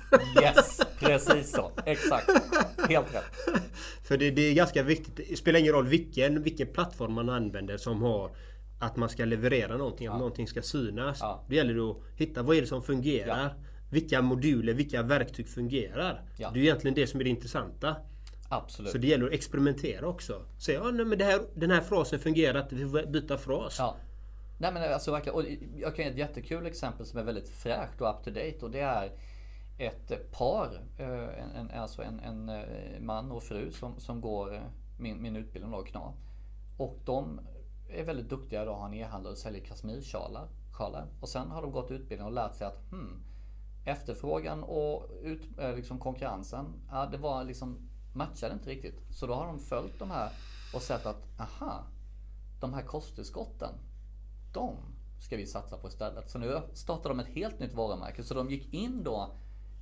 Yes, 0.43 0.81
precis 0.99 1.53
så. 1.53 1.73
Exakt. 1.87 2.31
Helt 2.88 3.14
rätt. 3.14 3.25
För 4.05 4.17
det, 4.17 4.31
det 4.31 4.43
är 4.43 4.55
ganska 4.55 4.83
viktigt. 4.83 5.29
Det 5.31 5.37
spelar 5.37 5.61
ingen 5.61 5.73
roll 5.73 5.87
vilken, 5.87 6.43
vilken 6.43 6.67
plattform 6.67 7.12
man 7.12 7.29
använder 7.29 7.77
som 7.77 8.03
har 8.03 8.37
att 8.81 8.97
man 8.97 9.09
ska 9.09 9.25
leverera 9.25 9.77
någonting, 9.77 10.07
att 10.07 10.19
någonting 10.19 10.47
ska 10.47 10.62
synas. 10.62 11.19
Ja. 11.21 11.45
Det 11.49 11.57
gäller 11.57 11.90
att 11.90 11.97
hitta 12.17 12.43
vad 12.43 12.57
är 12.57 12.61
det 12.61 12.67
som 12.67 12.83
fungerar. 12.83 13.43
Ja. 13.43 13.51
Vilka 13.90 14.23
moduler, 14.23 14.75
vilka 14.75 15.03
verktyg 15.03 15.49
fungerar. 15.49 16.23
Ja. 16.37 16.51
Det 16.51 16.59
är 16.59 16.62
egentligen 16.62 16.95
det 16.95 17.07
som 17.07 17.21
är 17.21 17.25
det 17.25 17.31
intressanta. 17.31 17.97
Absolut. 18.49 18.93
Så 18.93 18.99
det 18.99 19.07
gäller 19.07 19.27
att 19.27 19.33
experimentera 19.33 20.07
också. 20.07 20.43
Säga 20.59 20.81
ja, 20.85 20.90
nej, 20.90 21.07
men 21.07 21.19
det 21.19 21.25
här, 21.25 21.40
den 21.55 21.71
här 21.71 21.81
frasen 21.81 22.19
fungerar 22.19 22.62
inte, 22.62 22.75
vi 22.75 22.88
får 22.88 23.07
byta 23.07 23.38
fras. 23.38 23.77
Ja. 23.79 23.97
Nej 24.59 24.73
men 24.73 24.93
alltså 24.93 25.12
verkligen. 25.12 25.37
Och 25.37 25.45
jag 25.77 25.97
kan 25.97 26.05
ge 26.05 26.11
ett 26.11 26.19
jättekul 26.19 26.67
exempel 26.67 27.07
som 27.07 27.19
är 27.19 27.25
väldigt 27.25 27.49
fräscht 27.49 28.01
och 28.01 28.11
up 28.11 28.25
to 28.25 28.31
date. 28.31 28.59
Och 28.62 28.71
det 28.71 28.81
är 28.81 29.12
ett 29.79 30.33
par, 30.33 30.83
eh, 30.99 31.43
en, 31.43 31.51
en, 31.51 31.71
alltså 31.71 32.03
en, 32.03 32.21
en 32.21 32.49
eh, 32.49 33.01
man 33.01 33.33
och 33.33 33.43
fru 33.43 33.73
som, 33.73 34.01
som 34.01 34.21
går 34.21 34.55
eh, 34.55 34.61
min, 34.99 35.23
min 35.23 35.37
utbildning 35.37 35.73
då, 35.73 35.83
KNA. 35.83 36.12
Och 36.79 36.99
de 37.05 37.40
är 37.88 38.05
väldigt 38.05 38.29
duktiga 38.29 38.64
då, 38.64 38.73
har 38.73 38.87
en 38.87 38.95
e-handlare 38.95 39.33
och 39.33 39.38
säljer 39.38 39.64
kashmirsjalar. 39.64 40.49
sjalar. 40.73 41.07
Och 41.21 41.29
sen 41.29 41.51
har 41.51 41.62
de 41.62 41.73
gått 41.73 41.90
utbildning 41.90 42.27
och 42.27 42.33
lärt 42.33 42.55
sig 42.55 42.67
att 42.67 42.90
hmm, 42.90 43.23
efterfrågan 43.85 44.62
och 44.62 45.11
ut, 45.23 45.43
liksom 45.77 45.99
konkurrensen, 45.99 46.67
ja, 46.90 47.07
det 47.07 47.19
var 47.19 47.45
liksom 47.45 47.79
matchade 48.14 48.55
inte 48.55 48.71
riktigt. 48.71 49.01
Så 49.11 49.27
då 49.27 49.35
har 49.35 49.47
de 49.47 49.59
följt 49.59 49.99
de 49.99 50.11
här 50.11 50.31
och 50.75 50.83
sett 50.83 51.07
att 51.07 51.40
aha, 51.40 51.85
de 52.61 52.75
här 52.75 52.83
kosttillskotten, 52.83 53.75
de 54.55 54.77
ska 55.21 55.37
vi 55.37 55.47
satsa 55.47 55.77
på 55.77 55.88
istället. 55.88 56.31
Så 56.31 56.38
nu 56.38 56.61
startar 56.73 57.11
de 57.11 57.21
ett 57.21 57.29
helt 57.29 57.59
nytt 57.61 57.75
varumärke. 57.75 58.23
Så 58.23 58.35
de 58.35 58.51
gick 58.51 58.75
in 58.75 59.05
då 59.05 59.35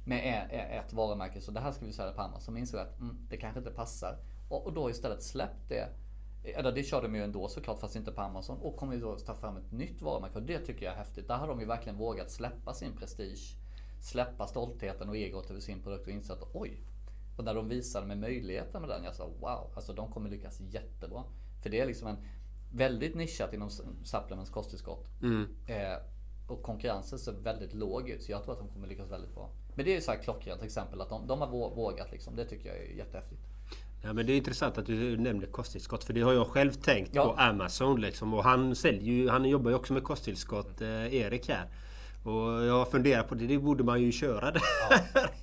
med 0.05 0.19
e- 0.19 0.57
e- 0.57 0.79
ett 0.79 0.93
varumärke, 0.93 1.41
så 1.41 1.51
det 1.51 1.61
här 1.61 1.73
ska 1.73 1.87
vi 1.87 1.93
sälja 1.93 2.13
på 2.13 2.23
Amazon. 2.23 2.55
De 2.55 2.61
insåg 2.61 2.81
att 2.81 3.01
mm, 3.01 3.17
det 3.29 3.37
kanske 3.37 3.59
inte 3.59 3.71
passar. 3.71 4.19
Och, 4.49 4.67
och 4.67 4.73
då 4.73 4.91
istället 4.91 5.23
släppt 5.23 5.69
det. 5.69 5.89
Eller 6.45 6.73
det 6.73 6.83
körde 6.83 7.07
de 7.07 7.15
ju 7.15 7.25
ändå 7.25 7.49
såklart, 7.49 7.81
fast 7.81 7.97
inte 7.97 8.13
på 8.13 8.21
Amazon. 8.21 8.59
Och 8.59 8.77
kommer 8.77 8.97
då 8.97 9.17
ta 9.17 9.35
fram 9.35 9.57
ett 9.57 9.73
nytt 9.73 10.03
varumärke. 10.03 10.35
Och 10.35 10.43
det 10.43 10.59
tycker 10.59 10.85
jag 10.85 10.95
är 10.95 10.99
häftigt. 10.99 11.29
Där 11.29 11.37
har 11.37 11.49
de 11.49 11.61
ju 11.61 11.67
verkligen 11.67 11.99
vågat 11.99 12.31
släppa 12.31 12.75
sin 12.75 12.97
prestige. 12.97 13.57
Släppa 14.01 14.47
stoltheten 14.47 15.09
och 15.09 15.17
egot 15.17 15.51
över 15.51 15.61
sin 15.61 15.83
produkt 15.83 16.07
och 16.07 16.13
insett 16.13 16.43
att 16.43 16.55
oj, 16.55 16.81
Och 17.39 17.45
när 17.45 17.55
de 17.55 17.69
visade 17.69 18.07
mig 18.07 18.17
möjligheten 18.17 18.81
med 18.81 18.91
den, 18.91 19.05
jag 19.05 19.15
sa 19.15 19.27
wow, 19.41 19.73
alltså 19.75 19.93
de 19.93 20.13
kommer 20.13 20.31
lyckas 20.31 20.61
jättebra. 20.61 21.25
För 21.63 21.71
det 21.71 21.81
är 21.81 21.87
liksom 21.87 22.09
en 22.09 22.17
väldigt 22.73 23.15
nischat 23.15 23.53
inom 23.55 23.71
supplements 24.05 24.51
kosttillskott. 24.51 25.07
Eh, 25.67 25.77
och 26.49 26.63
konkurrensen 26.63 27.19
ser 27.19 27.33
väldigt 27.33 27.75
låg 27.75 28.09
ut, 28.09 28.23
så 28.23 28.33
jag 28.33 28.43
tror 28.43 28.53
att 28.53 28.59
de 28.59 28.69
kommer 28.69 28.87
lyckas 28.89 29.11
väldigt 29.11 29.35
bra. 29.35 29.51
Men 29.75 29.85
det 29.85 29.91
är 29.91 29.95
ju 29.95 30.01
så 30.01 30.11
här 30.13 30.19
klockrent 30.19 30.63
exempel 30.63 31.01
att 31.01 31.09
de, 31.09 31.27
de 31.27 31.41
har 31.41 31.49
vå- 31.49 31.75
vågat 31.75 32.11
liksom. 32.13 32.37
Det 32.37 32.45
tycker 32.45 32.69
jag 32.69 32.77
är 32.79 32.97
jättehäftigt. 32.97 33.41
Ja, 34.05 34.13
men 34.13 34.27
det 34.27 34.33
är 34.33 34.37
intressant 34.37 34.79
att 34.79 34.87
du 34.87 35.17
nämner 35.17 35.47
kosttillskott 35.47 36.05
för 36.05 36.13
det 36.13 36.21
har 36.21 36.33
jag 36.33 36.47
själv 36.47 36.73
tänkt 36.73 37.15
Ja. 37.15 37.25
på 37.25 37.41
Amazon 37.41 38.01
liksom. 38.01 38.35
Och 38.35 38.45
han 38.45 38.75
säljer 38.77 39.13
ju, 39.15 39.29
han 39.29 39.45
jobbar 39.45 39.71
ju 39.71 39.77
också 39.77 39.93
med 39.93 40.05
kosttillskott, 40.05 40.81
eh, 40.81 41.15
Erik 41.15 41.49
här. 41.49 41.67
Och 42.25 42.65
jag 42.65 42.91
funderar 42.91 43.23
på 43.23 43.35
det, 43.35 43.47
det 43.47 43.59
borde 43.59 43.85
man 43.85 44.03
ju 44.03 44.13
köra 44.13 44.51
där 44.51 44.63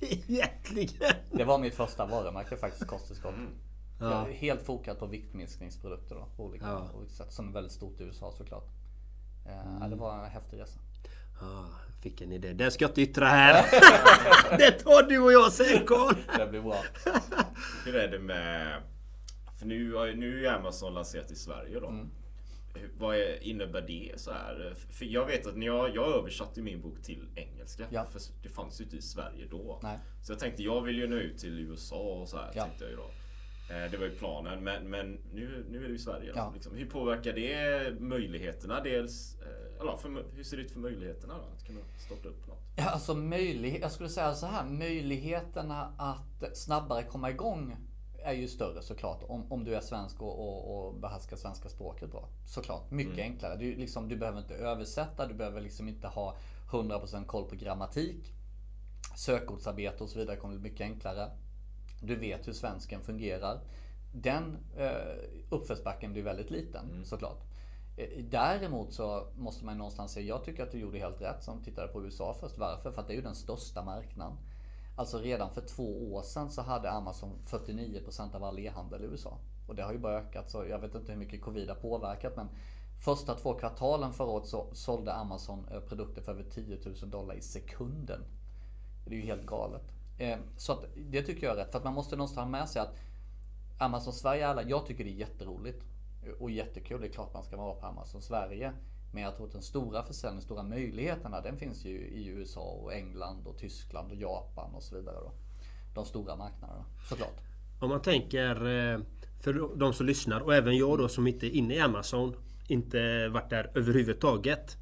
egentligen. 0.00 1.12
Det 1.32 1.44
var 1.44 1.58
mitt 1.58 1.74
första 1.74 2.06
varumärke 2.06 2.56
faktiskt, 2.56 2.86
kosttillskott. 2.86 3.34
Jag 3.36 3.69
Ja. 4.00 4.26
helt 4.32 4.62
fokat 4.62 4.98
på 4.98 5.06
viktminskningsprodukter 5.06 6.14
då, 6.14 6.28
på 6.36 6.44
olika, 6.44 6.66
Ja. 6.66 6.90
olika 6.94 7.12
sätt. 7.12 7.32
Som 7.32 7.48
är 7.48 7.52
väldigt 7.52 7.72
stort 7.72 8.00
i 8.00 8.04
USA 8.04 8.32
såklart. 8.32 8.68
Eh, 9.46 9.52
ja, 9.80 9.88
det 9.88 9.96
var 9.96 10.24
en 10.24 10.30
häftig 10.30 10.60
resa. 10.60 10.80
Ja, 11.40 11.66
jag 11.94 12.02
fick 12.02 12.20
en 12.20 12.32
idé. 12.32 12.52
Den 12.52 12.70
ska 12.70 12.84
jag 12.84 12.90
inte 12.90 13.02
yttra 13.02 13.26
här. 13.26 13.64
det 14.58 14.70
tar 14.70 15.02
du 15.08 15.18
och 15.18 15.32
jag 15.32 15.52
sen 15.52 15.86
Carl. 15.86 16.14
Det 16.38 16.46
blir 16.46 16.60
bra. 16.60 16.82
Hur 17.84 17.96
är 17.96 18.08
det 18.08 18.18
med... 18.18 18.82
För 19.58 19.66
nu, 19.66 19.94
har 19.94 20.06
ju- 20.06 20.16
nu 20.16 20.34
är 20.36 20.40
ju 20.40 20.46
Amazon 20.46 20.94
lanserat 20.94 21.30
i 21.30 21.34
Sverige 21.36 21.80
då. 21.80 21.88
Mm. 21.88 22.10
Vad 22.98 23.16
är, 23.16 23.42
innebär 23.42 23.80
det 23.82 24.20
så 24.20 24.32
här? 24.32 24.74
För 24.90 25.04
jag 25.04 25.26
vet 25.26 25.46
att 25.46 25.56
när 25.56 25.66
jag, 25.66 25.94
jag 25.96 26.08
översatte 26.18 26.62
min 26.62 26.80
bok 26.80 27.02
till 27.02 27.28
engelska. 27.34 27.86
Ja. 27.90 28.04
För 28.04 28.20
det 28.42 28.48
fanns 28.48 28.80
ju 28.80 28.84
inte 28.84 28.96
i 28.96 29.02
Sverige 29.02 29.46
då. 29.50 29.80
Nej. 29.82 29.98
Så 30.22 30.32
jag 30.32 30.38
tänkte 30.38 30.62
jag 30.62 30.80
vill 30.82 30.98
ju 30.98 31.08
nå 31.08 31.16
ut 31.16 31.38
till 31.38 31.58
USA 31.58 31.96
och 31.96 32.28
så 32.28 32.36
här. 32.36 32.50
Ja. 32.54 32.62
Tänkte 32.64 32.84
jag 32.84 32.90
ju 32.90 32.96
då. 32.96 33.10
Eh, 33.70 33.90
Det 33.90 33.96
var 33.96 34.04
ju 34.06 34.10
planen. 34.14 34.64
Men, 34.64 34.90
men 34.90 35.18
nu, 35.32 35.66
nu 35.70 35.78
är 35.78 35.82
det 35.88 35.92
ju 35.92 35.98
Sverige. 35.98 36.32
Ja. 36.36 36.50
liksom. 36.54 36.74
Hur 36.74 36.86
påverkar 36.86 37.32
det 37.32 38.00
möjligheterna? 38.00 38.80
Dels, 38.80 39.36
eh, 39.42 39.80
eller, 39.80 39.96
för, 39.96 40.24
hur 40.36 40.44
ser 40.44 40.56
det 40.56 40.62
ut 40.62 40.70
för 40.70 40.80
möjligheterna 40.80 41.34
då? 41.34 41.44
Att 41.56 41.66
kunna 41.66 41.80
starta 42.06 42.28
upp 42.28 42.48
något? 42.48 42.58
Ja, 42.76 42.88
alltså 42.90 43.14
möjlighet, 43.14 43.80
jag 43.82 43.92
skulle 43.92 44.08
säga 44.08 44.34
så 44.34 44.46
här. 44.46 44.64
Möjligheterna 44.64 45.92
att 45.98 46.56
snabbare 46.56 47.02
komma 47.02 47.30
igång 47.30 47.76
är 48.22 48.32
ju 48.32 48.48
större 48.48 48.82
såklart. 48.82 49.22
Om, 49.28 49.52
om 49.52 49.64
du 49.64 49.74
är 49.74 49.80
svensk 49.80 50.22
och, 50.22 50.38
och, 50.40 50.86
och 50.86 50.94
behärskar 50.94 51.36
svenska 51.36 51.68
språket 51.68 52.10
bra. 52.10 52.28
Såklart. 52.46 52.90
Mycket 52.90 53.18
enklare. 53.18 53.56
Du, 53.56 53.76
liksom, 53.76 54.08
du 54.08 54.16
behöver 54.16 54.38
inte 54.38 54.54
översätta. 54.54 55.26
Du 55.26 55.34
behöver 55.34 55.60
liksom 55.60 55.88
inte 55.88 56.06
ha 56.08 56.36
100% 56.70 57.26
koll 57.26 57.44
på 57.48 57.56
grammatik. 57.56 58.32
Sökordsarbete 59.16 60.04
och 60.04 60.10
så 60.10 60.18
vidare 60.18 60.36
kommer 60.36 60.54
bli 60.58 60.70
mycket 60.70 60.84
enklare. 60.84 61.30
Du 62.00 62.16
vet 62.16 62.48
hur 62.48 62.52
svensken 62.52 63.00
fungerar. 63.02 63.60
Den 64.12 64.56
eh, 64.76 64.90
uppförsbacken 65.50 66.12
blir 66.12 66.22
väldigt 66.22 66.50
liten 66.50 67.04
såklart. 67.04 67.44
Eh, 67.96 68.24
Däremot 68.30 68.92
så 68.92 69.26
måste 69.36 69.64
man 69.64 69.78
någonstans 69.78 70.12
säga, 70.12 70.26
jag 70.26 70.44
tycker 70.44 70.62
att 70.62 70.72
du 70.72 70.78
gjorde 70.78 70.98
helt 70.98 71.20
rätt 71.20 71.42
som 71.42 71.62
tittade 71.62 71.88
på 71.88 72.04
USA 72.04 72.36
först. 72.40 72.58
Varför? 72.58 72.92
För 72.92 73.00
att 73.00 73.06
det 73.06 73.12
är 73.12 73.16
ju 73.16 73.22
den 73.22 73.34
största 73.34 73.84
marknaden. 73.84 74.36
Alltså 74.96 75.18
redan 75.18 75.50
för 75.50 75.60
två 75.60 76.14
år 76.14 76.22
sedan 76.22 76.50
så 76.50 76.62
hade 76.62 76.90
Amazon 76.90 77.32
49% 77.46 78.36
av 78.36 78.44
all 78.44 78.58
e-handel 78.58 79.04
i 79.04 79.06
USA. 79.06 79.38
Och 79.68 79.74
det 79.74 79.82
har 79.82 79.92
ju 79.92 79.98
bara 79.98 80.18
ökat 80.18 80.50
så 80.50 80.64
jag 80.64 80.78
vet 80.78 80.94
inte 80.94 81.12
hur 81.12 81.18
mycket 81.18 81.42
covid 81.42 81.68
har 81.68 81.76
påverkat 81.76 82.36
men 82.36 82.48
Första 83.00 83.34
två 83.34 83.54
kvartalen 83.54 84.12
förra 84.12 84.28
året 84.28 84.46
så 84.46 84.66
sålde 84.72 85.12
Amazon 85.12 85.66
eh, 85.70 85.80
produkter 85.80 86.22
för 86.22 86.32
över 86.32 86.42
10 86.42 86.78
000 86.84 87.10
dollar 87.10 87.34
i 87.34 87.40
sekunden. 87.40 88.20
Det 89.06 89.14
är 89.14 89.16
ju 89.16 89.26
helt 89.26 89.46
galet. 89.46 89.82
Eh, 90.20 90.38
så 90.56 90.72
att 90.72 90.84
det 90.96 91.22
tycker 91.22 91.46
jag 91.46 91.52
är 91.52 91.64
rätt. 91.64 91.70
För 91.70 91.78
att 91.78 91.84
man 91.84 91.94
måste 91.94 92.16
någonstans 92.16 92.44
ha 92.44 92.50
med 92.50 92.68
sig 92.68 92.82
att 92.82 92.96
Amazon 93.78 94.12
Sverige, 94.12 94.48
alla, 94.48 94.62
jag 94.62 94.86
tycker 94.86 95.04
det 95.04 95.10
är 95.10 95.14
jätteroligt 95.14 95.84
och 96.38 96.50
jättekul. 96.50 97.00
Det 97.00 97.06
är 97.06 97.12
klart 97.12 97.34
man 97.34 97.44
ska 97.44 97.56
vara 97.56 97.74
på 97.74 97.86
Amazon 97.86 98.22
Sverige. 98.22 98.72
Men 99.12 99.22
jag 99.22 99.36
tror 99.36 99.46
att 99.46 99.52
den 99.52 99.62
stora 99.62 100.02
försäljningen, 100.02 100.42
stora 100.42 100.62
möjligheterna, 100.62 101.40
den 101.40 101.56
finns 101.56 101.84
ju 101.84 101.98
i 101.98 102.26
USA 102.26 102.60
och 102.60 102.94
England 102.94 103.46
och 103.46 103.58
Tyskland 103.58 104.10
och 104.10 104.16
Japan 104.16 104.74
och 104.74 104.82
så 104.82 104.96
vidare. 104.96 105.16
Då. 105.20 105.32
De 105.94 106.04
stora 106.04 106.36
marknaderna, 106.36 106.84
såklart. 107.08 107.40
Om 107.80 107.88
man 107.88 108.02
tänker 108.02 108.54
eh, 108.54 109.00
för 109.40 109.76
de 109.76 109.92
som 109.92 110.06
lyssnar 110.06 110.40
och 110.40 110.54
även 110.54 110.76
jag 110.76 110.98
då 110.98 111.08
som 111.08 111.26
inte 111.26 111.46
är 111.46 111.50
inne 111.50 111.74
i 111.74 111.80
Amazon. 111.80 112.36
Inte 112.68 113.28
varit 113.28 113.50
där 113.50 113.70
överhuvudtaget. 113.74 114.76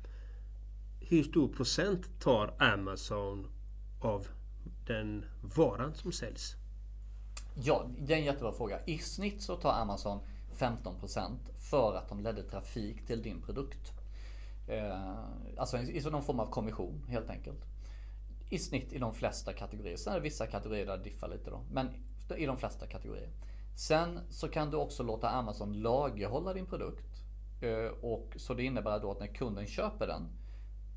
Hur 1.01 1.23
stor 1.23 1.49
procent 1.49 2.21
tar 2.21 2.55
Amazon 2.59 3.47
av 4.01 4.29
den 4.89 5.25
varan 5.57 5.95
som 5.95 6.13
säljs? 6.13 6.55
Ja, 7.55 7.87
det 7.99 8.15
är 8.15 8.19
en 8.19 8.25
jättebra 8.25 8.53
fråga. 8.53 8.81
I 8.85 8.99
snitt 8.99 9.43
så 9.43 9.57
tar 9.57 9.73
Amazon 9.73 10.21
15% 10.57 11.37
för 11.71 11.97
att 11.97 12.09
de 12.09 12.21
ledde 12.21 12.43
trafik 12.43 13.07
till 13.07 13.23
din 13.23 13.43
produkt. 13.43 13.93
Eh, 14.69 15.15
alltså 15.57 15.79
i 15.79 16.01
någon 16.11 16.23
form 16.23 16.41
av 16.41 16.47
kommission 16.51 17.05
helt 17.09 17.31
enkelt. 17.31 17.65
I 18.51 18.59
snitt 18.59 18.93
i 18.93 18.99
de 18.99 19.15
flesta 19.15 19.53
kategorier. 19.53 19.97
Sen 19.97 20.13
är 20.13 20.17
det 20.17 20.23
vissa 20.23 20.47
kategorier 20.47 20.87
där 20.87 20.99
det 20.99 21.05
diffar 21.05 21.29
lite 21.29 21.51
då. 21.51 21.61
Men 21.73 21.89
i 22.37 22.47
de 22.47 22.57
flesta 22.57 22.87
kategorier. 22.87 23.31
Sen 23.77 24.21
så 24.31 24.49
kan 24.49 24.71
du 24.71 24.77
också 24.77 25.03
låta 25.03 25.29
Amazon 25.29 25.83
lagerhålla 25.83 26.53
din 26.53 26.67
produkt. 26.67 27.23
Eh, 27.61 28.05
och 28.05 28.35
så 28.37 28.55
det 28.55 28.63
innebär 28.63 29.01
då 29.01 29.11
att 29.11 29.21
när 29.21 29.27
kunden 29.27 29.67
köper 29.67 30.07
den 30.07 30.29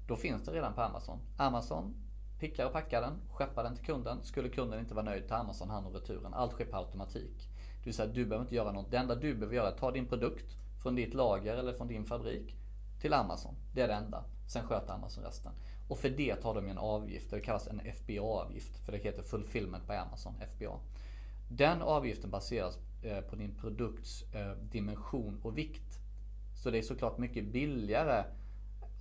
då 0.07 0.15
finns 0.15 0.43
det 0.43 0.51
redan 0.51 0.73
på 0.73 0.81
Amazon. 0.81 1.19
Amazon 1.37 1.95
pickar 2.41 2.65
och 2.65 2.73
packar 2.73 3.01
den, 3.01 3.21
skeppar 3.31 3.63
den 3.63 3.75
till 3.75 3.85
kunden. 3.85 4.23
Skulle 4.23 4.49
kunden 4.49 4.79
inte 4.79 4.93
vara 4.93 5.05
nöjd 5.05 5.27
tar 5.27 5.35
Amazon 5.35 5.69
hand 5.69 5.87
om 5.87 5.93
returen. 5.93 6.33
Allt 6.33 6.51
sker 6.51 6.65
på 6.65 6.77
automatik. 6.77 7.49
Det 7.53 7.85
vill 7.85 7.93
säga 7.93 8.07
du 8.07 8.25
behöver 8.25 8.45
inte 8.45 8.55
göra 8.55 8.71
något. 8.71 8.91
Det 8.91 8.97
enda 8.97 9.15
du 9.15 9.35
behöver 9.35 9.55
göra 9.55 9.67
är 9.67 9.71
att 9.71 9.77
ta 9.77 9.91
din 9.91 10.05
produkt 10.05 10.57
från 10.83 10.95
ditt 10.95 11.13
lager 11.13 11.57
eller 11.57 11.73
från 11.73 11.87
din 11.87 12.05
fabrik 12.05 12.55
till 13.01 13.13
Amazon. 13.13 13.55
Det 13.73 13.81
är 13.81 13.87
det 13.87 13.93
enda. 13.93 14.23
Sen 14.47 14.63
sköter 14.67 14.93
Amazon 14.93 15.23
resten. 15.23 15.51
Och 15.87 15.97
för 15.97 16.09
det 16.09 16.35
tar 16.35 16.55
de 16.55 16.69
en 16.69 16.77
avgift. 16.77 17.31
Det 17.31 17.39
kallas 17.39 17.67
en 17.67 17.79
FBA-avgift. 17.79 18.77
För 18.85 18.91
det 18.91 18.97
heter 18.97 19.23
Fulfillment 19.23 19.87
by 19.87 19.93
Amazon, 19.93 20.33
FBA. 20.55 20.79
Den 21.49 21.81
avgiften 21.81 22.29
baseras 22.29 22.77
eh, 23.03 23.21
på 23.21 23.35
din 23.35 23.55
produkts 23.55 24.23
eh, 24.33 24.51
dimension 24.51 25.39
och 25.43 25.57
vikt. 25.57 25.99
Så 26.63 26.71
det 26.71 26.77
är 26.77 26.81
såklart 26.81 27.17
mycket 27.17 27.45
billigare 27.45 28.23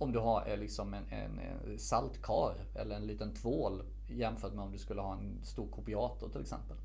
om 0.01 0.11
du 0.11 0.19
har 0.19 0.49
eh, 0.49 0.57
liksom 0.57 0.93
en, 0.93 1.07
en, 1.09 1.39
en 1.39 1.79
saltkar 1.79 2.55
eller 2.75 2.95
en 2.95 3.07
liten 3.07 3.33
tvål 3.33 3.83
jämfört 4.07 4.53
med 4.53 4.65
om 4.65 4.71
du 4.71 4.77
skulle 4.77 5.01
ha 5.01 5.13
en 5.13 5.45
stor 5.45 5.71
kopiator 5.71 6.29
till 6.29 6.41
exempel. 6.41 6.77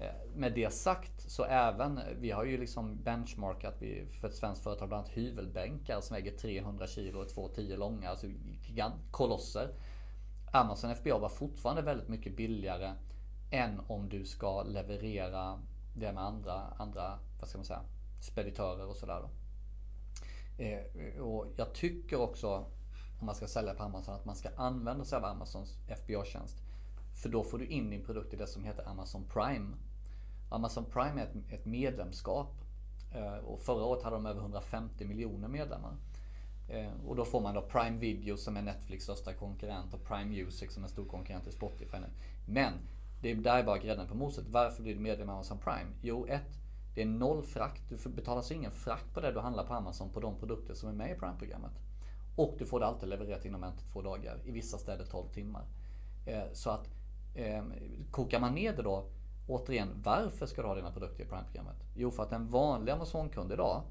Eh, 0.00 0.34
med 0.34 0.54
det 0.54 0.72
sagt 0.72 1.30
så 1.30 1.44
även, 1.44 2.00
vi 2.18 2.30
har 2.30 2.44
ju 2.44 2.58
liksom 2.58 3.02
benchmarkat 3.02 3.76
vi, 3.78 4.06
för 4.20 4.28
ett 4.28 4.34
svenskt 4.34 4.62
företag 4.62 4.88
bland 4.88 5.04
annat 5.04 5.16
hyvelbänkar 5.16 6.00
som 6.00 6.14
väger 6.14 6.36
300 6.36 6.86
kilo 6.86 7.18
och 7.18 7.24
är 7.24 7.28
2,10 7.28 7.76
långa, 7.76 8.10
alltså 8.10 8.26
gigant, 8.66 8.94
kolosser. 9.10 9.74
Amazon 10.52 10.94
FBA 10.94 11.18
var 11.18 11.28
fortfarande 11.28 11.82
väldigt 11.82 12.08
mycket 12.08 12.36
billigare 12.36 12.94
än 13.50 13.80
om 13.86 14.08
du 14.08 14.24
ska 14.24 14.62
leverera 14.62 15.60
det 15.96 16.12
med 16.12 16.24
andra, 16.24 16.62
andra 16.78 17.18
vad 17.40 17.48
ska 17.48 17.58
man 17.58 17.64
säga, 17.64 17.82
speditörer 18.20 18.86
och 18.86 18.96
sådär. 18.96 19.20
Då. 19.20 19.39
Eh, 20.60 21.22
och 21.22 21.46
jag 21.56 21.72
tycker 21.72 22.20
också, 22.20 22.64
om 23.20 23.26
man 23.26 23.34
ska 23.34 23.46
sälja 23.46 23.74
på 23.74 23.82
Amazon, 23.82 24.14
att 24.14 24.24
man 24.24 24.36
ska 24.36 24.48
använda 24.56 25.04
sig 25.04 25.16
av 25.16 25.24
Amazons 25.24 25.76
FBA-tjänst. 25.88 26.56
För 27.22 27.28
då 27.28 27.44
får 27.44 27.58
du 27.58 27.66
in 27.66 27.90
din 27.90 28.04
produkt 28.04 28.34
i 28.34 28.36
det 28.36 28.46
som 28.46 28.64
heter 28.64 28.88
Amazon 28.88 29.24
Prime. 29.24 29.76
Amazon 30.48 30.84
Prime 30.84 31.20
är 31.20 31.26
ett, 31.26 31.52
ett 31.52 31.64
medlemskap. 31.66 32.52
Eh, 33.14 33.34
och 33.34 33.60
förra 33.60 33.84
året 33.84 34.02
hade 34.02 34.16
de 34.16 34.26
över 34.26 34.40
150 34.40 35.04
miljoner 35.04 35.48
medlemmar. 35.48 35.96
Eh, 36.68 37.06
och 37.06 37.16
då 37.16 37.24
får 37.24 37.40
man 37.40 37.54
då 37.54 37.62
Prime 37.62 37.98
Video 37.98 38.36
som 38.36 38.56
är 38.56 38.62
Netflix 38.62 39.04
största 39.04 39.32
konkurrent 39.32 39.94
och 39.94 40.04
Prime 40.04 40.24
Music 40.24 40.72
som 40.72 40.82
är 40.82 40.88
en 40.88 40.92
stor 40.92 41.04
konkurrent 41.04 41.44
till 41.44 41.52
Spotify 41.52 41.98
nu. 41.98 42.06
Men 42.46 42.72
det 43.22 43.30
är 43.30 43.34
där 43.34 43.58
är 43.58 43.62
bara 43.62 43.78
grädden 43.78 44.08
på 44.08 44.14
moset. 44.14 44.44
Varför 44.48 44.82
blir 44.82 44.94
du 44.94 45.00
medlem 45.00 45.28
i 45.28 45.32
Amazon 45.32 45.58
Prime? 45.58 45.90
Jo, 46.02 46.26
ett, 46.26 46.59
det 46.94 47.02
är 47.02 47.06
noll 47.06 47.42
frakt. 47.42 47.82
Du 47.88 47.96
betalas 47.96 48.16
betalar 48.16 48.52
ingen 48.52 48.70
frakt 48.70 49.14
på 49.14 49.20
det 49.20 49.32
du 49.32 49.40
handlar 49.40 49.66
på 49.66 49.74
Amazon 49.74 50.10
på 50.10 50.20
de 50.20 50.38
produkter 50.38 50.74
som 50.74 50.88
är 50.88 50.92
med 50.92 51.10
i 51.10 51.14
Prime-programmet. 51.14 51.72
Och 52.36 52.54
du 52.58 52.66
får 52.66 52.80
det 52.80 52.86
alltid 52.86 53.08
levererat 53.08 53.44
inom 53.44 53.64
en 53.64 53.76
till 53.76 53.86
två 53.86 54.02
dagar. 54.02 54.40
I 54.44 54.50
vissa 54.50 54.78
städer 54.78 55.04
12 55.04 55.28
timmar. 55.28 55.64
Eh, 56.26 56.42
så 56.52 56.70
att 56.70 56.88
ehm, 57.34 57.72
kokar 58.10 58.40
man 58.40 58.54
ner 58.54 58.76
det 58.76 58.82
då. 58.82 59.04
Återigen, 59.48 59.88
varför 60.04 60.46
ska 60.46 60.62
du 60.62 60.68
ha 60.68 60.74
dina 60.74 60.92
produkter 60.92 61.24
i 61.24 61.26
Prime-programmet? 61.26 61.76
Jo, 61.94 62.10
för 62.10 62.22
att 62.22 62.32
en 62.32 62.50
vanlig 62.50 62.92
Amazon-kund 62.92 63.52
idag 63.52 63.82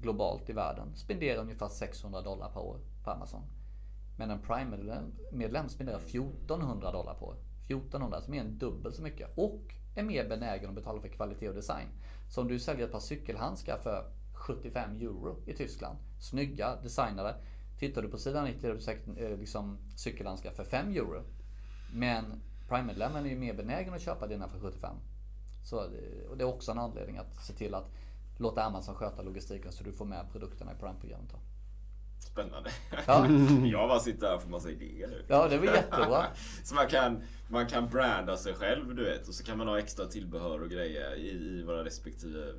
globalt 0.00 0.50
i 0.50 0.52
världen 0.52 0.96
spenderar 0.96 1.40
ungefär 1.40 1.68
600 1.68 2.22
dollar 2.22 2.50
per 2.50 2.60
år 2.60 2.78
på 3.04 3.10
Amazon. 3.10 3.42
Men 4.16 4.30
en 4.30 4.38
Prime-medlem 4.38 5.68
spenderar 5.68 5.98
1400 5.98 6.92
dollar 6.92 7.14
på 7.14 7.26
år. 7.26 7.36
1400, 7.66 8.20
som 8.20 8.34
är 8.34 8.40
en 8.40 8.58
dubbelt 8.58 8.96
så 8.96 9.02
mycket. 9.02 9.38
Och 9.38 9.74
är 9.94 10.02
mer 10.02 10.28
benägen 10.28 10.68
att 10.68 10.74
betala 10.74 11.00
för 11.00 11.08
kvalitet 11.08 11.48
och 11.48 11.54
design. 11.54 11.88
Så 12.28 12.40
om 12.40 12.48
du 12.48 12.58
säljer 12.58 12.86
ett 12.86 12.92
par 12.92 13.00
cykelhandskar 13.00 13.78
för 13.78 14.04
75 14.34 14.96
euro 14.96 15.36
i 15.46 15.52
Tyskland. 15.52 15.98
Snygga, 16.20 16.76
designade. 16.82 17.34
Tittar 17.78 18.02
du 18.02 18.08
på 18.08 18.18
sidan 18.18 18.44
90 18.44 18.70
är 18.70 18.74
det 18.74 18.80
säkert 18.80 19.08
eh, 19.18 19.38
liksom 19.38 19.78
cykelhandskar 19.96 20.50
för 20.50 20.64
5 20.64 20.88
euro. 20.88 21.22
Men 21.92 22.24
Prime-medlemmen 22.68 23.26
är 23.26 23.30
ju 23.30 23.36
mer 23.36 23.54
benägen 23.54 23.94
att 23.94 24.02
köpa 24.02 24.26
dina 24.26 24.48
för 24.48 24.60
75. 24.60 24.96
Så, 25.64 25.80
eh, 25.80 26.30
och 26.30 26.36
det 26.36 26.44
är 26.44 26.48
också 26.48 26.72
en 26.72 26.78
anledning 26.78 27.16
att 27.16 27.44
se 27.44 27.52
till 27.52 27.74
att 27.74 27.90
låta 28.36 28.62
Amazon 28.62 28.94
sköta 28.94 29.22
logistiken 29.22 29.72
så 29.72 29.84
du 29.84 29.92
får 29.92 30.04
med 30.04 30.26
produkterna 30.32 30.72
i 30.72 30.74
Prime-programmet. 30.74 31.30
Spännande. 32.18 32.70
Ja. 33.06 33.26
Jag 33.64 33.88
bara 33.88 34.00
sitter 34.00 34.26
här 34.26 34.34
och 34.34 34.42
får 34.42 34.50
massa 34.50 34.70
idéer 34.70 35.08
nu. 35.08 35.24
Ja, 35.28 35.48
det 35.48 35.58
var 35.58 35.64
jättebra. 35.64 36.24
så 36.64 36.74
man 36.74 36.88
kan, 36.88 37.22
man 37.48 37.66
kan 37.66 37.88
branda 37.88 38.36
sig 38.36 38.54
själv, 38.54 38.94
du 38.94 39.04
vet. 39.04 39.28
Och 39.28 39.34
så 39.34 39.44
kan 39.44 39.58
man 39.58 39.68
ha 39.68 39.78
extra 39.78 40.06
tillbehör 40.06 40.62
och 40.62 40.70
grejer 40.70 41.14
i, 41.14 41.28
i 41.30 41.62
våra 41.62 41.84
respektive 41.84 42.48
eh, 42.48 42.54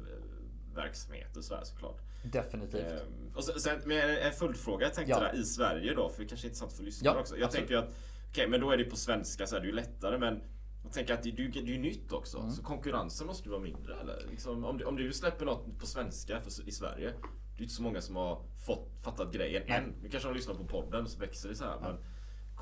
verksamheter 0.76 1.38
och 1.40 1.44
sådär 1.46 1.64
såklart. 1.64 2.02
Definitivt. 2.24 2.82
Ehm, 2.92 3.32
och 3.36 3.44
sen, 3.44 3.60
sen 3.60 3.80
med 3.86 4.18
en 4.28 4.32
följdfråga 4.34 4.86
jag 4.86 4.94
tänkte 4.94 5.12
Ja. 5.12 5.20
där, 5.20 5.36
i 5.40 5.44
Sverige 5.44 5.94
då, 5.94 6.10
för 6.10 6.22
det 6.22 6.28
kanske 6.28 6.48
är 6.48 6.50
intressant 6.50 6.74
för 6.74 6.84
lyssnarna 6.84 7.18
Ja, 7.18 7.22
också. 7.22 7.38
Jag 7.38 7.46
absolut. 7.46 7.68
tänker 7.68 7.84
att, 7.88 7.96
okej 8.32 8.48
men 8.48 8.60
då 8.62 8.72
är 8.72 8.78
det 8.78 8.84
på 8.84 8.96
svenska 8.96 9.48
så 9.48 9.56
är 9.56 9.60
det 9.60 9.66
ju 9.68 9.74
lättare 9.74 10.18
men 10.18 10.42
jag 10.84 10.94
tänker 10.94 11.14
att 11.14 11.24
det, 11.24 11.32
det, 11.32 11.48
det 11.48 11.60
är 11.60 11.64
ju 11.66 11.78
nytt 11.78 12.12
också, 12.12 12.38
Mm. 12.38 12.52
så 12.52 12.64
konkurrensen 12.64 13.28
måste 13.28 13.44
ju 13.44 13.52
vara 13.52 13.62
mindre 13.62 13.96
eller? 14.02 14.20
Liksom, 14.32 14.66
om, 14.66 14.78
du, 14.78 14.86
om 14.86 14.96
du 14.96 15.14
släpper 15.14 15.46
något 15.46 15.80
på 15.80 15.86
svenska 15.86 16.42
för, 16.42 16.68
i 16.70 16.72
Sverige, 16.72 17.14
det 17.56 17.60
är 17.60 17.64
inte 17.64 17.74
så 17.74 17.84
många 17.84 18.02
som 18.02 18.16
har 18.16 18.42
fått, 18.66 18.90
fattat 19.04 19.34
grejen 19.34 19.64
än. 19.68 19.94
Nu 20.02 20.10
kanske 20.10 20.30
de 20.30 20.36
lyssnar 20.36 20.56
på 20.56 20.64
podden 20.64 21.08
så 21.10 21.20
växer 21.20 21.50
det 21.50 21.56
så 21.56 21.64
här 21.64 21.80
men 21.82 21.98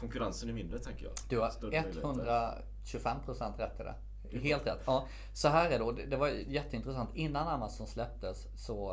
konkurrensen 0.03 0.49
är 0.49 0.53
mindre 0.53 0.79
tänker 0.79 1.05
jag. 1.05 1.13
Du 1.29 1.39
har 1.39 1.49
Större 1.49 1.81
möjligheter. 1.81 2.63
125% 2.83 3.57
rätt 3.57 3.79
i 3.79 3.83
det. 3.83 3.95
Helt 4.39 4.67
rätt. 4.67 4.79
Ja, 4.85 5.07
så 5.33 5.47
här 5.47 5.71
är 5.71 5.79
det. 5.79 5.85
och 5.85 5.95
det. 5.95 6.17
Var 6.17 6.27
jätteintressant. 6.27 7.09
Innan 7.15 7.47
Amazon 7.47 7.87
släpptes 7.87 8.47
så 8.55 8.91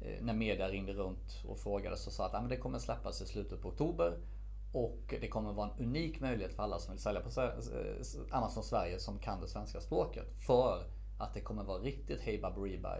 eh, 0.00 0.22
när 0.22 0.34
media 0.34 0.68
ringde 0.68 0.92
runt 0.92 1.42
och 1.48 1.58
frågade 1.58 1.96
så 1.96 2.10
sa 2.10 2.26
att 2.26 2.34
ah, 2.34 2.40
men 2.40 2.50
det 2.50 2.56
kommer 2.56 2.78
släppas 2.78 3.22
i 3.22 3.26
slutet 3.26 3.62
på 3.62 3.68
oktober. 3.68 4.18
Och 4.72 5.14
det 5.20 5.28
kommer 5.28 5.52
vara 5.52 5.70
en 5.70 5.84
unik 5.86 6.20
möjlighet 6.20 6.54
för 6.54 6.62
alla 6.62 6.78
som 6.78 6.92
vill 6.94 7.02
sälja 7.02 7.20
på 7.20 7.40
eh, 7.40 7.50
Amazon 8.30 8.64
Sverige 8.64 8.98
som 8.98 9.18
kan 9.18 9.40
det 9.40 9.48
svenska 9.48 9.80
språket. 9.80 10.26
För 10.46 10.82
att 11.18 11.34
det 11.34 11.40
kommer 11.40 11.64
vara 11.64 11.78
riktigt 11.78 12.20
hej 12.20 12.38
baberiba 12.38 12.98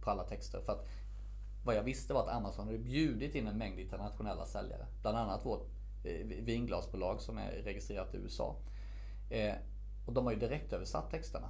på 0.00 0.10
alla 0.10 0.24
texter. 0.24 0.60
För 0.60 0.72
att 0.72 0.86
vad 1.64 1.76
jag 1.76 1.82
visste 1.82 2.14
var 2.14 2.22
att 2.22 2.36
Amazon 2.36 2.66
hade 2.66 2.78
bjudit 2.78 3.34
in 3.34 3.46
en 3.46 3.58
mängd 3.58 3.78
internationella 3.78 4.46
säljare. 4.46 4.86
Bland 5.02 5.18
annat 5.18 5.46
vårt 5.46 5.68
vinglasbolag 6.42 7.20
som 7.20 7.38
är 7.38 7.50
registrerat 7.50 8.14
i 8.14 8.16
USA. 8.18 8.56
Eh, 9.30 9.54
och 10.06 10.12
de 10.12 10.24
har 10.26 10.32
ju 10.32 10.38
direkt 10.38 10.72
översatt 10.72 11.10
texterna. 11.10 11.48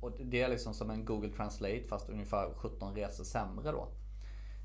Och 0.00 0.12
det 0.24 0.42
är 0.42 0.48
liksom 0.48 0.74
som 0.74 0.90
en 0.90 1.04
Google 1.04 1.32
Translate 1.32 1.82
fast 1.88 2.08
ungefär 2.08 2.54
17 2.56 2.94
resor 2.94 3.24
sämre 3.24 3.72
då. 3.72 3.88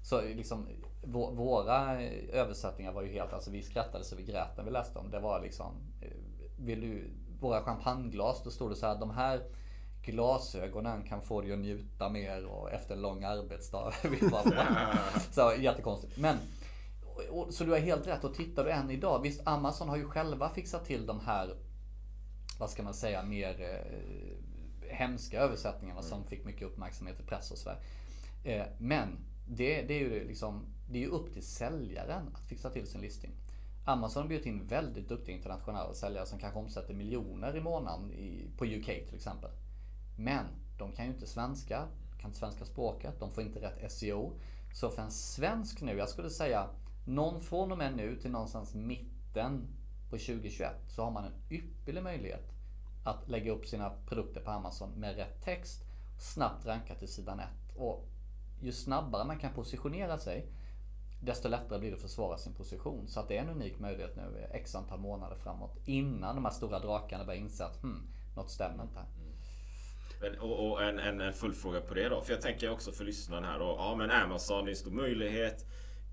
Så 0.04 0.22
liksom 0.22 0.68
vå- 1.04 1.36
våra 1.36 2.02
eh, 2.02 2.40
översättningar 2.40 2.92
var 2.92 3.02
ju 3.02 3.10
helt, 3.12 3.34
alltså 3.34 3.52
vi 3.52 3.62
skrattade 3.62 4.04
så 4.04 4.16
vi 4.16 4.24
grät 4.24 4.58
när 4.58 4.64
vi 4.64 4.72
läste 4.72 4.94
dem. 5.00 5.12
Det 5.12 5.20
var 5.20 5.42
liksom, 5.42 5.74
eh, 6.02 6.10
vill 6.58 6.82
du, 6.82 7.12
våra 7.40 7.62
champagneglas, 7.62 8.44
då 8.44 8.52
stod 8.52 8.72
det 8.72 8.76
så 8.76 8.86
här, 8.86 9.00
de 9.00 9.10
här 9.10 9.42
glasögonen 10.04 11.04
kan 11.04 11.22
få 11.22 11.42
dig 11.42 11.54
att 11.54 11.60
njuta 11.60 12.10
mer 12.10 12.46
och 12.46 12.72
efter 12.72 12.96
en 12.96 13.02
lång 13.02 13.24
arbetsdag. 13.24 13.94
Så 15.32 15.54
jättekonstigt. 15.60 16.18
Men, 16.18 16.38
så 17.50 17.64
du 17.64 17.72
har 17.72 17.80
helt 17.80 18.08
rätt 18.08 18.24
och 18.24 18.34
tittar 18.34 18.64
du 18.66 18.72
än 18.72 18.92
idag, 18.92 19.22
visst 19.22 19.48
Amazon 19.48 19.90
har 19.90 19.98
ju 19.98 20.06
själva 20.06 20.50
fixat 20.50 20.86
till 20.86 21.06
de 21.06 21.20
här, 21.20 21.56
vad 22.60 22.70
ska 22.70 22.84
man 22.84 22.94
säga, 22.94 23.24
mer 23.24 23.62
eh, 23.62 24.90
hemska 24.90 25.40
översättningarna 25.40 26.02
som 26.02 26.24
fick 26.24 26.46
mycket 26.46 26.68
uppmärksamhet 26.68 27.20
i 27.20 27.24
press 27.24 27.52
och 27.52 27.58
sådär. 27.58 27.80
Eh, 28.44 28.66
men 28.78 29.18
det, 29.48 29.82
det 29.82 29.94
är 29.94 30.00
ju 30.00 30.28
liksom, 30.28 30.66
det 30.90 30.98
är 30.98 31.02
ju 31.02 31.10
upp 31.10 31.34
till 31.34 31.44
säljaren 31.44 32.30
att 32.34 32.48
fixa 32.48 32.70
till 32.70 32.88
sin 32.88 33.02
listing. 33.02 33.32
Amazon 33.86 34.22
har 34.22 34.30
bjudit 34.30 34.46
in 34.46 34.68
väldigt 34.68 35.10
duktiga 35.10 35.36
internationella 35.36 35.94
säljare 35.94 36.26
som 36.26 36.40
kanske 36.40 36.60
omsätter 36.60 36.94
miljoner 36.94 37.56
i 37.56 37.62
månaden 37.62 38.12
i, 38.12 38.50
på 38.58 38.66
UK 38.66 38.86
till 38.86 39.16
exempel. 39.16 39.50
Men 40.18 40.46
de 40.78 40.92
kan 40.92 41.06
ju 41.06 41.12
inte 41.12 41.28
svenska, 41.28 41.88
kan 42.20 42.30
inte 42.30 42.40
svenska 42.40 42.66
språket, 42.66 43.20
de 43.20 43.32
får 43.32 43.44
inte 43.44 43.62
rätt 43.62 43.92
SEO. 43.92 44.34
Så 44.74 44.90
för 44.90 45.02
en 45.02 45.12
svensk 45.12 45.82
nu, 45.82 45.98
jag 45.98 46.10
skulle 46.10 46.30
säga 46.30 46.70
någon 47.06 47.42
från 47.42 47.72
och 47.72 47.78
med 47.78 47.96
nu 47.96 48.16
till 48.16 48.32
någonstans 48.32 48.74
mitten 48.74 49.68
på 50.10 50.18
2021 50.18 50.72
så 50.88 51.04
har 51.04 51.12
man 51.12 51.26
en 51.26 51.34
ypperlig 51.50 52.04
möjlighet 52.04 52.52
att 53.04 53.30
lägga 53.30 53.52
upp 53.52 53.66
sina 53.66 53.92
produkter 54.08 54.42
på 54.42 54.52
Amazon 54.52 54.92
med 55.00 55.16
rätt 55.16 55.42
text, 55.44 55.84
snabbt 56.20 56.66
ranka 56.66 56.96
till 56.96 57.08
sidan 57.08 57.40
1. 57.40 57.48
Och 57.76 58.08
ju 58.62 58.72
snabbare 58.72 59.26
man 59.26 59.40
kan 59.40 59.54
positionera 59.54 60.18
sig, 60.18 60.48
desto 61.22 61.50
lättare 61.50 61.80
blir 61.80 61.90
det 61.90 61.96
att 61.96 62.02
försvara 62.02 62.38
sin 62.38 62.54
position. 62.54 63.08
Så 63.08 63.20
att 63.20 63.28
det 63.28 63.38
är 63.38 63.42
en 63.42 63.50
unik 63.50 63.80
möjlighet 63.80 64.16
nu 64.16 64.48
x 64.52 64.76
antal 64.76 65.00
månader 65.00 65.36
framåt. 65.36 65.78
Innan 65.86 66.36
de 66.36 66.46
här 66.46 66.52
stora 66.52 66.80
drakarna 66.80 67.26
börjar 67.26 67.40
inse 67.40 67.66
att 67.66 67.82
hmm, 67.82 68.08
något 68.36 68.50
stämmer 68.50 68.84
inte. 68.84 69.00
Men, 70.22 70.40
och, 70.40 70.72
och 70.72 70.84
en, 70.84 71.00
en, 71.00 71.22
en 71.22 71.34
fullfråga 71.34 71.82
på 71.82 71.94
det 71.94 72.10
då. 72.10 72.22
För 72.22 72.34
jag 72.34 72.42
tänker 72.42 72.72
också 72.72 72.92
för 72.92 73.04
lyssnaren 73.04 73.44
här 73.44 73.60
då. 73.60 73.76
Ja 73.78 73.96
men 73.96 74.12
Amazon 74.12 74.66
det 74.66 74.70
är 74.70 74.72
en 74.72 74.78
stor 74.78 74.92
möjlighet. 74.92 75.66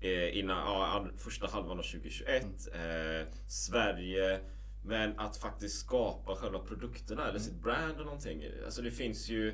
Eh, 0.03 0.37
innan 0.37 0.57
ja, 0.57 1.05
första 1.17 1.47
halvan 1.47 1.79
av 1.79 1.83
2021. 1.83 2.45
Eh, 2.73 3.27
Sverige. 3.47 4.39
Men 4.85 5.19
att 5.19 5.37
faktiskt 5.37 5.79
skapa 5.79 6.35
själva 6.35 6.59
produkterna 6.59 7.29
eller 7.29 7.39
sitt 7.39 7.61
brand 7.61 7.99
och 7.99 8.05
någonting. 8.05 8.43
Alltså 8.65 8.81
det 8.81 8.91
finns 8.91 9.29
ju 9.29 9.49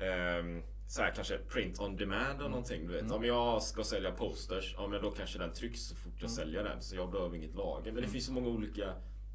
ehm, 0.00 0.62
så 0.88 1.02
här 1.02 1.12
kanske 1.14 1.38
print 1.38 1.80
on 1.80 1.96
demand 1.96 2.42
och 2.42 2.50
någonting. 2.50 2.86
Du 2.86 2.92
vet. 2.92 3.10
Om 3.10 3.24
jag 3.24 3.62
ska 3.62 3.84
sälja 3.84 4.12
posters, 4.12 4.74
ja 4.78 4.86
men 4.86 5.02
då 5.02 5.10
kanske 5.10 5.38
den 5.38 5.52
trycks 5.52 5.80
så 5.80 5.96
fort 5.96 6.14
jag 6.20 6.30
säljer 6.30 6.64
den. 6.64 6.82
Så 6.82 6.96
jag 6.96 7.10
behöver 7.10 7.36
inget 7.36 7.54
lager. 7.54 7.92
Men 7.92 8.02
det 8.02 8.08
finns 8.08 8.26
så 8.26 8.32
många 8.32 8.48
olika 8.48 8.94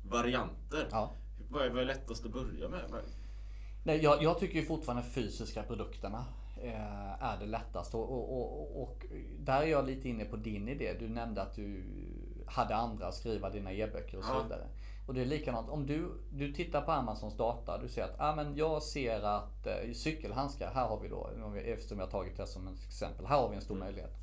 varianter. 0.09 0.87
Ja. 0.91 1.15
Vad 1.49 1.65
är, 1.65 1.69
vad 1.69 1.81
är 1.81 1.85
lättast 1.85 2.25
att 2.25 2.31
börja 2.31 2.69
med? 2.69 2.81
Nej, 3.83 4.03
jag, 4.03 4.23
jag 4.23 4.39
tycker 4.39 4.59
ju 4.59 4.65
fortfarande 4.65 5.03
fysiska 5.03 5.63
produkterna 5.63 6.17
eh, 6.17 6.40
är 7.19 7.37
det 7.39 7.45
lättaste. 7.45 7.97
Och, 7.97 8.41
och, 8.41 8.81
och, 8.81 9.05
där 9.39 9.61
är 9.61 9.65
jag 9.65 9.85
lite 9.85 10.09
inne 10.09 10.25
på 10.25 10.35
din 10.35 10.67
idé. 10.67 10.95
Du 10.99 11.09
nämnde 11.09 11.41
att 11.41 11.55
du 11.55 11.83
hade 12.45 12.75
andra 12.75 13.07
att 13.07 13.15
skriva 13.15 13.49
dina 13.49 13.73
e-böcker 13.73 14.17
och 14.17 14.23
så 14.23 14.43
vidare. 14.43 14.67
Och 15.07 15.13
det 15.13 15.21
är 15.21 15.25
likadant. 15.25 15.69
Om 15.69 15.85
du, 15.85 16.11
du 16.31 16.53
tittar 16.53 16.81
på 16.81 16.91
Amazons 16.91 17.37
data. 17.37 17.77
Du 17.77 17.87
ser 17.87 18.03
att 18.03 18.15
ah, 18.17 18.35
men 18.35 18.55
jag 18.55 18.83
ser 18.83 19.21
att 19.21 19.67
eh, 19.67 19.93
cykelhandskar, 19.93 20.71
här 20.73 20.87
har 20.87 20.99
vi 20.99 21.07
då, 21.07 21.29
eftersom 21.65 21.99
jag 21.99 22.05
har 22.05 22.11
tagit 22.11 22.37
det 22.37 22.47
som 22.47 22.67
ett 22.67 22.85
exempel. 22.87 23.25
Här 23.25 23.37
har 23.37 23.49
vi 23.49 23.55
en 23.55 23.61
stor 23.61 23.75
möjlighet. 23.75 24.17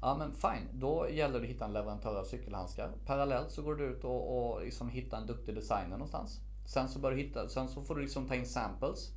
Ja 0.00 0.16
men 0.18 0.32
fine, 0.32 0.68
då 0.72 1.06
gäller 1.10 1.38
det 1.38 1.44
att 1.44 1.50
hitta 1.50 1.64
en 1.64 1.72
leverantör 1.72 2.20
av 2.20 2.24
cykelhandskar. 2.24 2.90
Parallellt 3.06 3.50
så 3.50 3.62
går 3.62 3.74
du 3.74 3.84
ut 3.84 4.04
och, 4.04 4.52
och 4.52 4.62
liksom 4.62 4.88
hitta 4.88 5.16
en 5.16 5.26
duktig 5.26 5.54
designer 5.54 5.90
någonstans. 5.90 6.40
Sen 6.66 6.88
så, 6.88 6.98
bör 6.98 7.10
du 7.10 7.16
hitta, 7.16 7.48
sen 7.48 7.68
så 7.68 7.82
får 7.82 7.94
du 7.94 8.00
liksom 8.00 8.28
ta 8.28 8.34
in 8.34 8.46
samples 8.46 9.12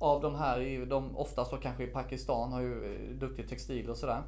av 0.00 0.20
de 0.22 0.34
här, 0.34 0.60
i- 0.60 0.84
de 0.84 1.16
oftast 1.16 1.50
då 1.50 1.56
kanske 1.56 1.84
i 1.84 1.86
Pakistan 1.86 2.52
har 2.52 2.60
ju 2.60 2.94
eh, 2.94 3.16
duktig 3.16 3.48
textil 3.48 3.90
och 3.90 3.96
sådär. 3.96 4.22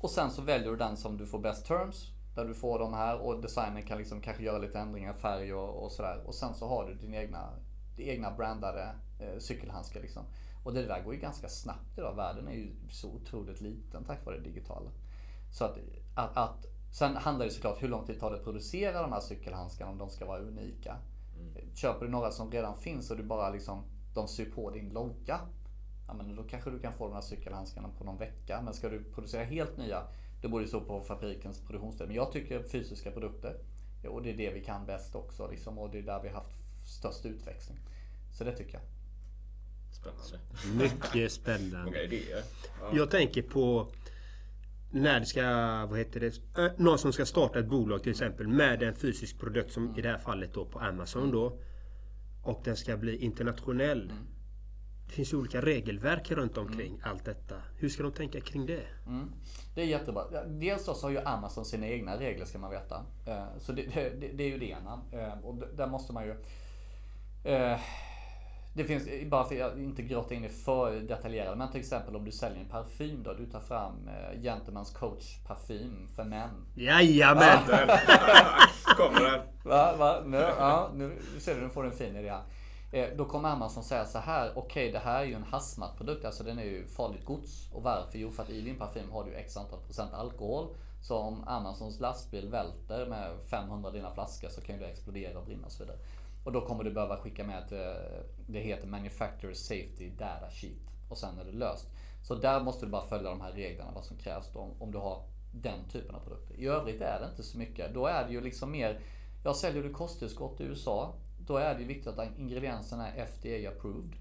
Och 0.00 0.10
sen 0.10 0.30
så 0.30 0.42
väljer 0.42 0.70
du 0.70 0.76
den 0.76 0.96
som 0.96 1.16
du 1.16 1.26
får 1.26 1.38
best 1.38 1.66
terms. 1.66 2.10
Där 2.34 2.44
du 2.44 2.54
får 2.54 2.78
de 2.78 2.94
här 2.94 3.18
och 3.20 3.40
designen 3.42 3.82
kan 3.82 3.98
liksom 3.98 4.20
kanske 4.20 4.42
göra 4.42 4.58
lite 4.58 4.78
ändringar 4.78 5.12
färg 5.12 5.54
och, 5.54 5.84
och 5.84 5.92
sådär. 5.92 6.22
Och 6.26 6.34
sen 6.34 6.54
så 6.54 6.68
har 6.68 6.84
du 6.86 6.94
din 6.94 7.14
egna, 7.14 7.50
din 7.96 8.08
egna 8.08 8.30
brandade 8.30 8.94
eh, 9.20 9.38
cykelhandskar 9.38 10.00
liksom. 10.00 10.22
Och 10.64 10.74
det 10.74 10.82
där 10.86 11.02
går 11.02 11.14
ju 11.14 11.20
ganska 11.20 11.48
snabbt 11.48 11.98
idag. 11.98 12.14
Världen 12.16 12.48
är 12.48 12.52
ju 12.52 12.72
så 12.90 13.08
otroligt 13.10 13.60
liten 13.60 14.04
tack 14.04 14.26
vare 14.26 14.36
det 14.36 14.42
digitala. 14.44 14.90
Så 15.52 15.64
att, 15.64 15.78
att, 16.14 16.36
att 16.36 16.66
Sen 16.92 17.16
handlar 17.16 17.44
det 17.46 17.50
såklart 17.52 17.82
hur 17.82 17.88
lång 17.88 18.06
tid 18.06 18.20
tar 18.20 18.30
det 18.30 18.36
att 18.36 18.44
producera 18.44 19.02
de 19.02 19.12
här 19.12 19.20
cykelhandskarna 19.20 19.90
om 19.90 19.98
de 19.98 20.10
ska 20.10 20.26
vara 20.26 20.40
unika. 20.40 20.96
Köper 21.74 22.04
du 22.06 22.10
några 22.12 22.30
som 22.30 22.50
redan 22.50 22.76
finns 22.76 23.10
och 23.10 23.16
du 23.16 23.22
bara 23.22 23.50
liksom, 23.50 23.82
de 24.14 24.28
syr 24.28 24.50
på 24.54 24.70
din 24.70 24.88
logga. 24.88 25.40
Ja 26.06 26.14
men 26.14 26.36
då 26.36 26.42
kanske 26.42 26.70
du 26.70 26.78
kan 26.78 26.92
få 26.92 27.08
de 27.08 27.14
här 27.14 27.20
cykelhandskarna 27.20 27.88
på 27.98 28.04
någon 28.04 28.18
vecka. 28.18 28.62
Men 28.64 28.74
ska 28.74 28.88
du 28.88 29.04
producera 29.04 29.44
helt 29.44 29.76
nya, 29.76 30.02
då 30.42 30.48
borde 30.48 30.64
det 30.64 30.68
stå 30.68 30.80
på 30.80 31.00
fabrikens 31.00 31.60
produktionsställe. 31.60 32.08
Men 32.08 32.16
jag 32.16 32.32
tycker 32.32 32.62
fysiska 32.62 33.10
produkter, 33.10 33.56
och 34.08 34.22
det 34.22 34.30
är 34.30 34.36
det 34.36 34.50
vi 34.50 34.64
kan 34.64 34.86
bäst 34.86 35.14
också. 35.14 35.50
Liksom, 35.50 35.78
och 35.78 35.90
det 35.90 35.98
är 35.98 36.02
där 36.02 36.22
vi 36.22 36.28
har 36.28 36.34
haft 36.34 36.50
störst 36.86 37.26
utväxling. 37.26 37.78
Så 38.32 38.44
det 38.44 38.56
tycker 38.56 38.74
jag. 38.74 38.82
Spännande. 39.92 40.38
Mycket 40.84 41.14
Många 41.14 41.28
spännande. 41.28 42.04
idéer. 42.04 42.42
Ja. 42.80 42.90
Jag 42.96 43.10
tänker 43.10 43.42
på 43.42 43.88
när 44.90 45.20
det 45.20 45.26
ska, 45.26 45.42
vad 45.90 45.98
heter 45.98 46.20
det, 46.20 46.40
Ö, 46.56 46.70
någon 46.76 46.98
som 46.98 47.12
ska 47.12 47.26
starta 47.26 47.58
ett 47.58 47.66
bolag 47.68 48.02
till 48.02 48.10
exempel 48.10 48.48
med 48.48 48.82
en 48.82 48.94
fysisk 48.94 49.38
produkt 49.38 49.72
som 49.72 49.96
i 49.96 50.00
det 50.00 50.08
här 50.08 50.18
fallet 50.18 50.54
då 50.54 50.64
på 50.64 50.78
Amazon 50.78 51.30
då. 51.30 51.58
Och 52.44 52.60
den 52.64 52.76
ska 52.76 52.96
bli 52.96 53.16
internationell. 53.16 54.12
Det 55.06 55.12
finns 55.12 55.32
ju 55.32 55.36
olika 55.36 55.60
regelverk 55.60 56.30
runt 56.30 56.58
omkring 56.58 57.00
allt 57.02 57.24
detta. 57.24 57.54
Hur 57.78 57.88
ska 57.88 58.02
de 58.02 58.12
tänka 58.12 58.40
kring 58.40 58.66
det? 58.66 58.82
Det 59.74 59.80
är 59.82 59.86
jättebra. 59.86 60.44
Dels 60.46 60.86
då 60.86 60.94
så 60.94 61.06
har 61.06 61.10
ju 61.10 61.18
Amazon 61.18 61.64
sina 61.64 61.86
egna 61.86 62.18
regler 62.20 62.44
ska 62.44 62.58
man 62.58 62.70
veta. 62.70 63.04
Eh, 63.26 63.44
Så 63.58 63.72
det, 63.72 63.82
det, 63.82 64.28
det 64.34 64.44
är 64.44 64.48
ju 64.48 64.58
det 64.58 64.68
ena. 64.70 65.00
Eh, 65.12 65.38
Och 65.44 65.62
där 65.76 65.86
måste 65.86 66.12
man 66.12 66.24
ju... 66.26 66.34
Det 68.76 68.84
finns, 68.84 69.30
bara 69.30 69.44
för 69.44 69.60
att 69.60 69.76
inte 69.78 70.02
grotta 70.02 70.34
in 70.34 70.44
i 70.44 70.48
för 70.48 71.00
detaljerat, 71.00 71.58
men 71.58 71.70
till 71.70 71.80
exempel 71.80 72.16
om 72.16 72.24
du 72.24 72.32
säljer 72.32 72.60
en 72.60 72.68
parfym 72.68 73.22
då. 73.22 73.32
Du 73.32 73.46
tar 73.46 73.60
fram 73.60 74.08
eh, 74.08 74.38
Gentleman's 74.40 74.94
Coach 74.98 75.38
parfym 75.46 76.08
för 76.16 76.24
män. 76.24 76.66
Jajamän! 76.74 77.58
Kommer 78.96 79.20
den? 79.30 79.40
Va? 79.64 79.96
Va? 79.96 80.20
Nu, 80.26 80.36
ja, 80.36 80.90
nu 80.94 81.18
ser 81.38 81.54
du, 81.54 81.60
nu 81.60 81.68
får 81.68 81.82
du 81.82 81.88
en 81.88 81.96
fin 81.96 82.16
idé. 82.16 82.34
Eh, 82.92 83.08
Då 83.16 83.24
kommer 83.24 83.48
Amazon 83.48 83.84
säga 83.84 84.04
så 84.04 84.18
här, 84.18 84.52
okej 84.58 84.92
det 84.92 84.98
här 84.98 85.20
är 85.20 85.24
ju 85.24 85.34
en 85.34 85.42
hazmat-produkt, 85.44 86.24
alltså 86.24 86.44
den 86.44 86.58
är 86.58 86.64
ju 86.64 86.86
farligt 86.86 87.24
gods. 87.24 87.72
Och 87.72 87.82
varför? 87.82 88.18
Jo 88.18 88.30
för 88.30 88.42
att 88.42 88.50
i 88.50 88.60
din 88.60 88.78
parfym 88.78 89.10
har 89.12 89.24
du 89.24 89.34
x 89.34 89.56
antal 89.56 89.78
procent 89.80 90.14
alkohol. 90.14 90.68
Så 91.02 91.18
om 91.18 91.44
Amazons 91.48 92.00
lastbil 92.00 92.48
välter 92.48 93.06
med 93.06 93.30
500 93.50 93.90
dina 93.90 94.10
flaskor 94.14 94.48
så 94.48 94.60
kan 94.60 94.74
ju 94.74 94.80
det 94.80 94.88
explodera 94.88 95.38
och 95.38 95.44
brinna 95.44 95.66
och 95.66 95.72
så 95.72 95.82
vidare. 95.82 95.98
Och 96.44 96.52
då 96.52 96.60
kommer 96.66 96.84
du 96.84 96.90
behöva 96.90 97.16
skicka 97.16 97.44
med 97.44 97.58
ett, 97.64 97.72
eh, 97.72 98.22
det 98.46 98.58
heter 98.60 98.86
Manufacturer 98.88 99.54
Safety 99.54 100.10
Data 100.10 100.50
Sheet. 100.50 100.94
Och 101.08 101.18
sen 101.18 101.38
är 101.38 101.44
det 101.44 101.52
löst. 101.52 101.88
Så 102.22 102.34
där 102.34 102.60
måste 102.60 102.86
du 102.86 102.90
bara 102.90 103.06
följa 103.06 103.30
de 103.30 103.40
här 103.40 103.52
reglerna, 103.52 103.90
vad 103.94 104.04
som 104.04 104.16
krävs 104.16 104.50
då, 104.52 104.74
om 104.78 104.90
du 104.92 104.98
har 104.98 105.22
den 105.52 105.88
typen 105.92 106.14
av 106.14 106.20
produkter. 106.20 106.54
I 106.54 106.66
övrigt 106.66 107.00
är 107.00 107.20
det 107.20 107.26
inte 107.30 107.42
så 107.42 107.58
mycket. 107.58 107.94
Då 107.94 108.06
är 108.06 108.26
det 108.26 108.32
ju 108.32 108.40
liksom 108.40 108.70
mer, 108.72 109.00
jag 109.44 109.56
säljer 109.56 109.82
du 109.82 109.90
kosttillskott 109.90 110.60
i 110.60 110.64
USA, 110.64 111.14
då 111.46 111.56
är 111.56 111.74
det 111.74 111.80
ju 111.80 111.86
viktigt 111.86 112.06
att 112.18 112.38
ingredienserna 112.38 113.08
är 113.12 113.22
FDA 113.26 113.68
approved. 113.70 114.16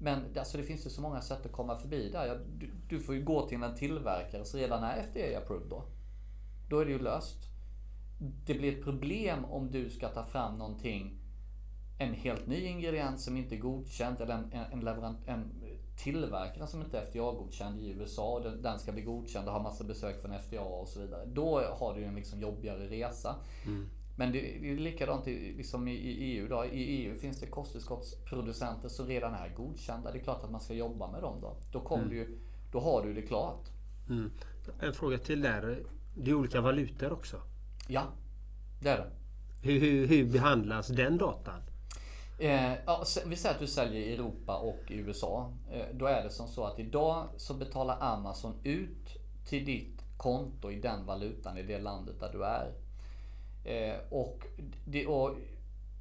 Men 0.00 0.32
det- 0.32 0.40
alltså 0.40 0.56
det 0.58 0.62
finns 0.64 0.86
ju 0.86 0.90
så 0.90 1.00
många 1.02 1.20
sätt 1.20 1.46
att 1.46 1.52
komma 1.52 1.76
förbi 1.76 2.10
där. 2.10 2.40
Du, 2.58 2.70
du 2.88 3.00
får 3.00 3.14
ju 3.14 3.22
gå 3.24 3.48
till 3.48 3.62
en 3.62 3.74
tillverkare 3.76 4.44
som 4.44 4.60
redan 4.60 4.84
är 4.84 4.96
FDA 5.02 5.38
approved 5.38 5.68
då. 5.70 5.82
Då 6.68 6.78
är 6.80 6.84
det 6.84 6.90
ju 6.92 6.98
löst. 6.98 7.36
Det 8.46 8.54
blir 8.54 8.78
ett 8.78 8.84
problem 8.84 9.44
om 9.44 9.70
du 9.70 9.90
ska 9.90 10.08
ta 10.08 10.24
fram 10.24 10.58
någonting, 10.58 11.18
en 11.98 12.14
helt 12.14 12.46
ny 12.46 12.66
ingrediens 12.66 13.24
som 13.24 13.36
inte 13.36 13.54
är 13.54 13.58
godkänd 13.58 14.20
eller 14.20 14.34
en, 14.34 14.52
en, 14.72 14.80
leverant, 14.80 15.18
en 15.26 15.50
tillverkare 15.96 16.66
som 16.66 16.82
inte 16.82 16.98
är 16.98 17.02
FDA-godkänd 17.02 17.80
i 17.80 17.90
USA 17.90 18.40
den, 18.40 18.62
den 18.62 18.78
ska 18.78 18.92
bli 18.92 19.02
godkänd 19.02 19.46
och 19.48 19.52
ha 19.54 19.62
massa 19.62 19.84
besök 19.84 20.22
från 20.22 20.32
FDA 20.38 20.60
och 20.60 20.88
så 20.88 21.00
vidare. 21.00 21.26
Då 21.26 21.60
har 21.60 21.94
du 21.94 22.04
en 22.04 22.14
liksom 22.14 22.40
jobbigare 22.40 22.88
resa. 22.88 23.34
Men 24.18 24.32
det 24.32 24.56
är 24.70 24.76
likadant 24.76 25.28
i, 25.28 25.52
liksom 25.56 25.88
i, 25.88 25.92
EU 25.96 26.48
då. 26.48 26.64
I 26.64 26.82
EU 26.84 27.16
finns 27.16 27.40
det 27.40 27.46
kosttillskottsproducenter 27.46 28.88
som 28.88 29.06
redan 29.06 29.34
är 29.34 29.54
godkända. 29.56 30.12
Det 30.12 30.18
är 30.18 30.22
klart 30.22 30.44
att 30.44 30.50
man 30.50 30.60
ska 30.60 30.74
jobba 30.74 31.10
med 31.10 31.22
dem 31.22 31.40
då. 31.40 31.56
Då, 31.72 31.80
kommer 31.80 32.04
du, 32.04 32.16
ju- 32.16 32.38
då 32.72 32.80
har 32.80 33.02
du 33.06 33.14
det 33.14 33.22
klart. 33.22 33.64
Mm. 34.08 34.30
En 34.80 34.92
fråga 34.94 35.18
till 35.18 35.40
där. 35.42 35.82
Det 36.16 36.30
är 36.30 36.34
olika 36.34 36.60
valutor 36.60 37.12
också. 37.12 37.40
Ja, 37.88 38.02
det 38.82 38.88
är 38.88 38.96
det. 38.98 39.10
Hur, 39.62 39.80
hur, 39.80 40.06
hur 40.06 40.32
behandlas 40.32 40.88
den 40.88 41.18
datan? 41.18 41.60
Eh, 42.38 42.72
ja, 42.86 43.04
vi 43.26 43.36
säger 43.36 43.54
att 43.54 43.60
du 43.60 43.66
säljer 43.66 44.00
i 44.00 44.14
Europa 44.14 44.56
och 44.56 44.90
i 44.90 44.94
USA. 44.94 45.52
Eh, 45.70 45.86
då 45.92 46.06
är 46.06 46.22
det 46.22 46.30
som 46.30 46.48
så 46.48 46.64
att 46.64 46.78
idag 46.78 47.26
så 47.36 47.54
betalar 47.54 47.96
Amazon 48.00 48.54
ut 48.62 49.16
till 49.48 49.64
ditt 49.64 50.02
konto 50.16 50.70
i 50.70 50.80
den 50.80 51.06
valutan 51.06 51.58
i 51.58 51.62
det 51.62 51.78
landet 51.78 52.20
där 52.20 52.32
du 52.32 52.44
är. 52.44 52.72
Eh, 53.64 53.96
och, 54.10 54.46
det, 54.84 55.06
och 55.06 55.36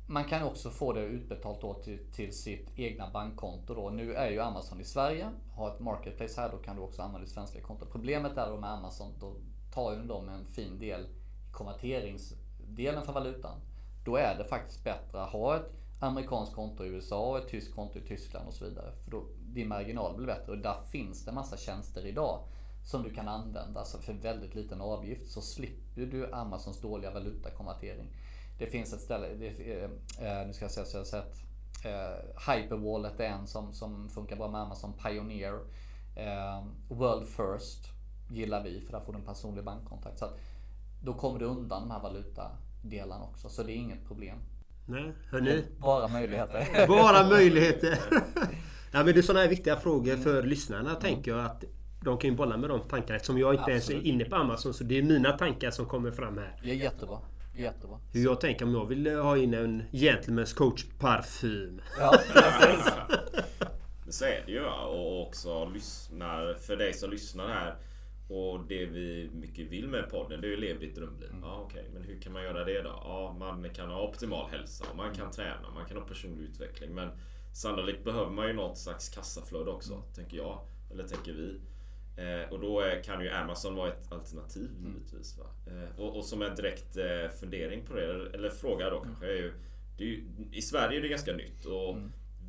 man 0.08 0.24
kan 0.24 0.44
också 0.44 0.70
få 0.70 0.94
det 0.94 1.02
utbetalt 1.02 1.62
då 1.62 1.74
till, 1.74 2.00
till 2.12 2.34
sitt 2.34 2.80
egna 2.80 3.10
bankkonto. 3.10 3.74
Då. 3.74 3.90
Nu 3.90 4.14
är 4.14 4.30
ju 4.30 4.40
Amazon 4.40 4.82
i 4.82 4.86
Sverige, 4.86 5.30
har 5.56 5.74
ett 5.74 5.80
marketplace 5.80 6.42
här, 6.42 6.52
då 6.52 6.58
kan 6.58 6.76
du 6.76 6.82
också 6.82 7.02
använda 7.02 7.26
ditt 7.26 7.34
svenska 7.34 7.62
konto. 7.62 7.86
Problemet 7.92 8.38
är 8.38 8.50
då 8.50 8.58
med 8.58 8.70
Amazon, 8.70 9.14
då 9.20 9.36
tar 9.74 9.94
ju 9.94 10.04
de 10.04 10.30
en 10.30 10.46
fin 10.46 10.80
del 10.80 11.02
i 11.02 11.08
konverteringsdelen 11.52 13.06
för 13.06 13.14
valutan. 13.14 13.60
Då 14.06 14.16
är 14.16 14.38
det 14.38 14.44
faktiskt 14.44 14.84
bättre 14.84 15.22
att 15.22 15.30
ha 15.30 15.56
ett 15.56 15.72
amerikanskt 16.06 16.56
konto 16.56 16.86
i 16.86 16.88
USA 16.88 17.30
och 17.30 17.38
ett 17.38 17.48
tyskt 17.48 17.76
konto 17.76 18.00
i 18.00 18.02
Tyskland 18.02 18.48
och 18.48 18.54
så 18.54 18.66
vidare. 18.66 18.92
För 19.04 19.12
då 19.12 19.24
din 19.40 19.68
marginal 19.68 20.16
blir 20.16 20.28
bättre 20.28 20.52
och 20.52 20.58
där 20.58 20.82
finns 20.92 21.26
det 21.26 21.32
massa 21.32 21.58
tjänster 21.58 22.06
idag 22.06 22.40
som 22.86 23.04
du 23.04 23.14
kan 23.14 23.28
använda. 23.28 23.80
alltså 23.80 23.98
för 23.98 24.14
väldigt 24.14 24.56
liten 24.56 24.82
avgift 24.82 25.32
så 25.32 25.42
slipper 25.42 26.06
du 26.06 26.34
Amazons 26.34 26.82
dåliga 26.82 27.12
valutakonvertering. 27.12 28.08
Det 28.58 28.68
finns 28.68 28.94
ett 28.94 29.02
ställe, 29.02 29.28
det, 29.28 29.74
är, 29.74 29.84
eh, 29.84 30.48
nu 30.48 30.54
ska 30.54 30.66
jag 30.66 30.72
säga 30.72 30.86
så 30.86 30.98
jag 30.98 31.02
har 31.02 31.06
sett 31.06 31.36
eh, 31.86 32.54
Hyperwallet 32.54 33.20
är 33.20 33.30
en 33.30 33.48
som, 33.48 33.74
som 33.74 34.10
funkar 34.10 34.36
bra 34.36 34.48
med 34.48 34.62
Amazon 34.62 34.94
Pioneer. 34.94 35.60
Eh, 36.16 36.64
World 36.90 37.28
First 37.28 37.96
gillar 38.30 38.64
vi 38.64 38.82
för 38.82 38.92
där 38.92 39.00
får 39.00 39.14
du 39.14 39.20
en 39.20 39.26
personlig 39.26 39.64
bankkontakt. 39.64 40.20
Så 40.20 40.26
att 40.26 40.38
då 41.04 41.14
kommer 41.14 41.40
du 41.40 41.46
undan 41.46 41.82
de 41.82 41.92
här 41.92 42.02
valutadelarna 42.02 43.24
också. 43.24 43.50
Så 43.50 43.64
det 43.64 43.72
är 43.72 43.76
inget 43.76 44.08
problem. 44.08 44.38
Nej, 44.86 45.14
hörni. 45.32 45.64
Bara 45.78 46.08
möjligheter. 46.08 46.88
Bara 46.88 47.30
möjligheter. 47.30 48.00
ja, 48.92 49.04
men 49.04 49.06
det 49.06 49.18
är 49.18 49.22
sådana 49.22 49.42
här 49.42 49.50
viktiga 49.50 49.76
frågor 49.76 50.16
för 50.16 50.44
lyssnarna 50.44 50.96
tänker 50.96 51.32
jag 51.32 51.46
att 51.46 51.64
de 52.04 52.18
kan 52.18 52.30
ju 52.30 52.36
bolla 52.36 52.58
med 52.58 52.70
de 52.70 52.80
tankarna 52.80 53.16
eftersom 53.16 53.38
jag 53.38 53.54
inte 53.54 53.72
ens 53.72 53.90
är 53.90 53.94
Absolut. 53.94 54.14
inne 54.14 54.26
på 54.26 54.36
Amazon. 54.36 54.74
Så 54.74 54.84
det 54.84 54.98
är 54.98 55.04
mina 55.04 55.32
tankar 55.32 55.72
som 55.72 55.86
kommer 55.86 56.12
fram 56.12 56.38
här. 56.38 56.56
Det 56.64 56.72
är 56.72 56.76
jättebra. 56.76 57.18
Jättebra. 57.56 58.00
Hur 58.14 58.24
jag 58.24 58.42
tänker 58.42 58.66
om 58.66 58.74
jag 58.74 58.86
vill 58.86 59.16
ha 59.16 59.38
in 59.38 59.54
en 59.54 59.84
Gentlemen's 59.92 60.56
Coach 60.56 60.86
parfym. 61.00 61.82
Ja, 62.00 62.18
precis. 62.34 62.94
Så 64.10 64.26
är 64.26 64.44
det 64.46 64.52
ju 64.52 64.66
och 64.66 65.28
också 65.28 65.66
lyssnar, 65.66 66.54
för 66.54 66.78
dig 66.78 66.94
som 66.94 67.10
lyssnar 67.10 67.48
här 67.48 67.76
och 68.28 68.66
det 68.68 68.86
vi 68.86 69.30
mycket 69.34 69.72
vill 69.72 69.88
med 69.88 70.10
podden 70.10 70.42
det 70.42 70.48
är 70.48 70.50
ju 70.50 70.58
lev 70.58 70.80
ditt 70.80 70.96
drömliv. 70.96 71.30
Ja, 71.42 71.62
okej, 71.66 71.90
men 71.94 72.04
hur 72.04 72.22
kan 72.22 72.34
man 72.34 72.44
göra 72.44 72.66
det 72.66 72.82
då? 72.82 72.90
Ja, 72.90 73.36
man 73.40 73.70
kan 73.70 73.90
ha 73.90 74.08
optimal 74.08 74.50
hälsa, 74.50 74.86
man 74.98 75.14
kan 75.14 75.32
träna, 75.32 75.72
man 75.74 75.86
kan 75.86 75.98
ha 75.98 76.06
personlig 76.06 76.44
utveckling. 76.44 76.94
Men 76.96 77.10
sannolikt 77.54 78.04
behöver 78.04 78.32
man 78.32 78.48
ju 78.48 78.54
något 78.54 78.78
slags 78.78 79.10
kassaflöde 79.10 79.72
också, 79.72 80.04
tänker 80.16 80.38
jag. 80.38 80.60
Eller 80.92 81.08
tänker 81.08 81.34
vi. 81.34 81.60
Eh, 82.18 82.54
och 82.54 82.60
då 82.60 82.84
kan 83.04 83.22
ju 83.22 83.30
Amazon 83.30 83.76
vara 83.76 83.90
ett 83.90 84.12
alternativ 84.12 84.70
givetvis. 84.86 85.38
Va? 85.38 85.46
Eh, 85.68 86.00
och, 86.00 86.18
och 86.18 86.26
som 86.26 86.42
en 86.42 86.56
direkt 86.56 86.98
eh, 86.98 87.30
fundering 87.40 87.86
på 87.86 87.94
det, 87.94 88.30
eller 88.34 88.50
fråga 88.50 88.90
då 88.90 89.00
kanske, 89.00 89.26
är 89.26 89.36
ju, 89.36 89.54
är 89.98 90.04
ju 90.04 90.24
I 90.52 90.62
Sverige 90.62 91.00
är 91.00 91.02
det 91.02 91.08
ganska 91.08 91.34
nytt. 91.34 91.66
Och 91.66 91.98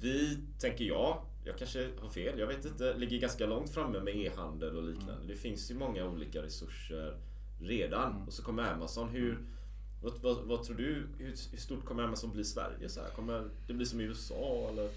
vi, 0.00 0.38
tänker 0.58 0.84
jag, 0.84 1.24
jag 1.46 1.58
kanske 1.58 1.88
har 2.00 2.08
fel, 2.08 2.38
jag 2.38 2.46
vet 2.46 2.64
inte, 2.64 2.94
ligger 2.94 3.18
ganska 3.18 3.46
långt 3.46 3.70
framme 3.70 4.00
med 4.00 4.16
e-handel 4.16 4.76
och 4.76 4.82
liknande. 4.82 5.26
Det 5.26 5.36
finns 5.36 5.70
ju 5.70 5.74
många 5.74 6.04
olika 6.04 6.42
resurser 6.42 7.18
redan. 7.60 8.24
Och 8.26 8.32
så 8.32 8.42
kommer 8.42 8.72
Amazon. 8.72 9.08
Hur, 9.08 9.46
vad, 10.02 10.12
vad, 10.22 10.44
vad 10.44 10.62
tror 10.62 10.76
du? 10.76 11.08
Hur, 11.18 11.56
stort 11.56 11.84
kommer 11.84 12.02
Amazon 12.02 12.30
bli 12.30 12.40
i 12.40 12.44
Sverige? 12.44 12.88
Så 12.88 13.00
här? 13.00 13.08
Kommer 13.08 13.48
det 13.66 13.74
bli 13.74 13.86
som 13.86 14.00
i 14.00 14.04
USA? 14.04 14.68
Eller? 14.70 14.90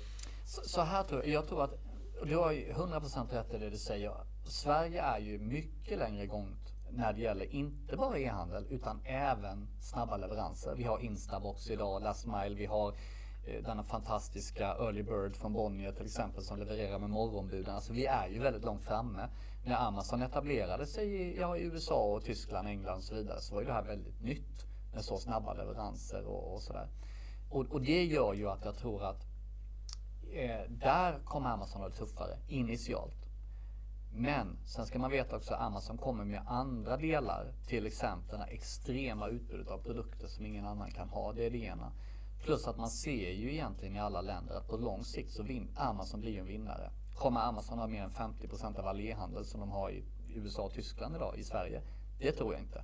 Så, 0.46 0.62
så 0.62 0.82
här 0.82 1.04
tror 1.04 1.22
jag. 1.22 1.34
Jag 1.34 1.48
tror 1.48 1.64
att 1.64 1.80
du 2.24 2.36
har 2.36 2.52
ju 2.52 2.72
100% 2.72 3.34
rätt 3.34 3.54
i 3.54 3.58
det 3.58 3.70
du 3.70 3.78
säger. 3.78 4.14
Sverige 4.48 5.02
är 5.02 5.20
ju 5.20 5.40
mycket 5.40 5.98
längre 5.98 6.28
gångt 6.28 6.74
när 6.92 7.14
det 7.14 7.22
gäller 7.22 7.46
inte 7.46 7.98
bara 7.98 8.20
e-handel 8.20 8.66
utan 8.70 9.02
även 9.06 9.68
snabba 9.82 10.18
leveranser. 10.18 10.76
Vi 10.76 10.84
har 10.84 11.00
Instabox 11.00 11.70
idag, 11.70 12.04
Last 12.04 12.26
Mile, 12.26 12.56
vi 12.56 12.66
har 12.66 12.94
Eh, 13.50 13.64
denna 13.64 13.84
fantastiska 13.84 14.76
Early 14.80 15.04
Bird 15.04 15.36
från 15.36 15.54
Bonnier 15.54 15.92
till 15.92 16.06
exempel 16.06 16.44
som 16.44 16.60
levererar 16.60 17.00
med 17.00 17.10
morgonbuden. 17.10 17.76
Alltså 17.76 17.94
vi 17.94 18.06
är 18.06 18.28
ju 18.28 18.40
väldigt 18.40 18.64
långt 18.64 18.84
framme. 18.84 19.30
När 19.66 19.76
Amazon 19.76 20.22
etablerade 20.22 20.86
sig 20.86 21.08
i, 21.08 21.40
ja, 21.40 21.58
i 21.58 21.64
USA 21.64 22.04
och 22.04 22.24
Tyskland, 22.24 22.68
England 22.68 22.98
och 22.98 23.04
så 23.04 23.16
vidare 23.16 23.42
så 23.42 23.54
var 23.54 23.62
ju 23.62 23.68
det 23.68 23.74
här 23.74 23.84
väldigt 23.84 24.22
nytt 24.22 24.66
med 24.94 25.04
så 25.04 25.18
snabba 25.18 25.54
leveranser 25.54 26.26
och, 26.26 26.54
och 26.54 26.62
sådär. 26.62 26.88
Och, 27.50 27.66
och 27.66 27.82
det 27.82 28.04
gör 28.04 28.34
ju 28.34 28.50
att 28.50 28.66
jag 28.66 28.78
tror 28.78 29.04
att 29.04 29.26
eh, 30.34 30.62
där 30.70 31.20
kommer 31.26 31.50
Amazon 31.50 31.82
vara 31.82 31.92
tuffare 31.92 32.38
initialt. 32.48 33.26
Men 34.14 34.58
sen 34.66 34.86
ska 34.86 35.00
man 35.00 35.12
veta 35.12 35.36
också 35.36 35.54
att 35.54 35.62
Amazon 35.62 35.98
kommer 35.98 36.26
med 36.26 36.42
andra 36.48 36.98
delar. 36.98 37.54
Till 37.68 37.86
exempel 37.86 38.40
det 38.40 38.46
här 38.46 38.52
extrema 38.52 39.28
utbudet 39.28 39.68
av 39.68 39.78
produkter 39.78 40.28
som 40.28 40.46
ingen 40.46 40.66
annan 40.66 40.92
kan 40.92 41.10
ha. 41.10 41.34
Det 41.34 41.46
är 41.46 41.50
det 41.50 41.58
ena. 41.58 41.92
Plus 42.44 42.68
att 42.68 42.78
man 42.78 42.90
ser 42.90 43.32
ju 43.32 43.54
egentligen 43.54 43.96
i 43.96 44.00
alla 44.00 44.22
länder 44.22 44.56
att 44.56 44.68
på 44.68 44.78
lång 44.78 45.04
sikt 45.04 45.32
så 45.32 45.44
vin 45.44 45.70
Amazon 45.76 46.22
blir 46.22 46.40
en 46.40 46.46
vinnare. 46.46 46.92
Kommer 47.16 47.40
Amazon 47.40 47.80
ha 47.80 47.88
mer 47.88 48.04
än 48.04 48.10
50% 48.10 48.80
av 48.80 48.88
all 48.88 49.00
e-handel 49.00 49.46
som 49.46 49.60
de 49.60 49.70
har 49.70 49.92
i 49.92 50.04
USA 50.36 50.62
och 50.62 50.74
Tyskland 50.74 51.16
idag 51.16 51.38
i 51.38 51.44
Sverige? 51.44 51.82
Det 52.20 52.32
tror 52.32 52.54
jag 52.54 52.62
inte. 52.62 52.84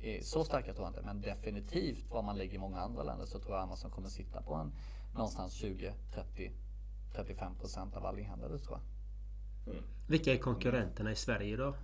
Eh, 0.00 0.22
så 0.22 0.44
starka 0.44 0.72
tror 0.74 0.86
jag 0.86 0.90
inte, 0.90 1.02
men 1.02 1.20
definitivt 1.20 2.04
vad 2.10 2.24
man 2.24 2.38
lägger 2.38 2.54
i 2.54 2.58
många 2.58 2.80
andra 2.80 3.02
länder 3.02 3.26
så 3.26 3.38
tror 3.38 3.54
jag 3.54 3.62
Amazon 3.62 3.90
kommer 3.90 4.08
sitta 4.08 4.42
på 4.42 4.54
en 4.54 4.72
någonstans 5.14 5.52
20, 5.52 5.94
30, 6.14 6.52
35% 7.14 7.96
av 7.96 8.06
all 8.06 8.18
e-handel, 8.18 8.60
tror 8.60 8.78
jag. 8.78 8.84
Vilka 10.06 10.32
är 10.32 10.38
konkurrenterna 10.38 11.12
i 11.12 11.16
Sverige 11.16 11.56
då? 11.56 11.74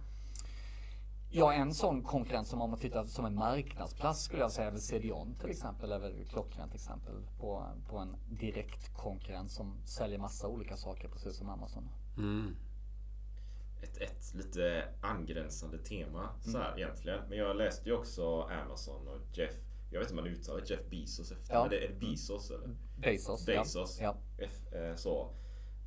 Ja, 1.36 1.52
en 1.52 1.74
sån 1.74 2.02
konkurrent 2.02 2.48
som 2.48 2.60
om 2.62 2.70
man 2.70 2.78
tittar 2.78 3.04
som 3.04 3.24
en 3.24 3.34
marknadsplats 3.34 4.22
skulle 4.22 4.40
jag 4.40 4.52
säga 4.52 4.66
är 4.66 4.70
väl 4.70 4.80
CDON 4.80 5.34
till 5.34 5.50
exempel. 5.50 5.92
är 5.92 5.98
väl 5.98 6.24
klockrent 6.24 6.74
exempel 6.74 7.14
på, 7.38 7.66
på 7.88 7.98
en 7.98 8.16
direkt 8.28 8.94
konkurrent 8.96 9.50
som 9.50 9.86
säljer 9.86 10.18
massa 10.18 10.48
olika 10.48 10.76
saker 10.76 11.08
precis 11.08 11.36
som 11.36 11.48
Amazon. 11.48 11.88
Mm. 12.16 12.56
ett, 13.82 13.96
ett 13.96 14.34
lite 14.34 14.84
angränsande 15.00 15.78
tema 15.78 16.28
så 16.40 16.58
här 16.58 16.74
egentligen. 16.76 17.20
Men 17.28 17.38
jag 17.38 17.56
läste 17.56 17.88
ju 17.88 17.94
också 17.94 18.42
Amazon 18.42 19.08
och 19.08 19.38
Jeff. 19.38 19.54
jag 19.90 20.00
vet 20.00 20.10
inte 20.10 20.20
om 20.20 20.24
man 20.24 20.34
uttalar 20.34 20.62
Jeff 20.66 20.90
Bezos 20.90 21.32
efter. 21.32 21.54
Ja. 21.54 21.60
Men 21.60 21.70
det 21.70 21.84
är 21.84 21.94
Bezos 22.00 22.50
eller? 22.50 22.76
Bezos. 22.96 23.46
Bezos. 23.46 23.98
Ja. 24.00 24.16
F, 24.38 24.72
eh, 24.72 24.94
så. 24.96 25.30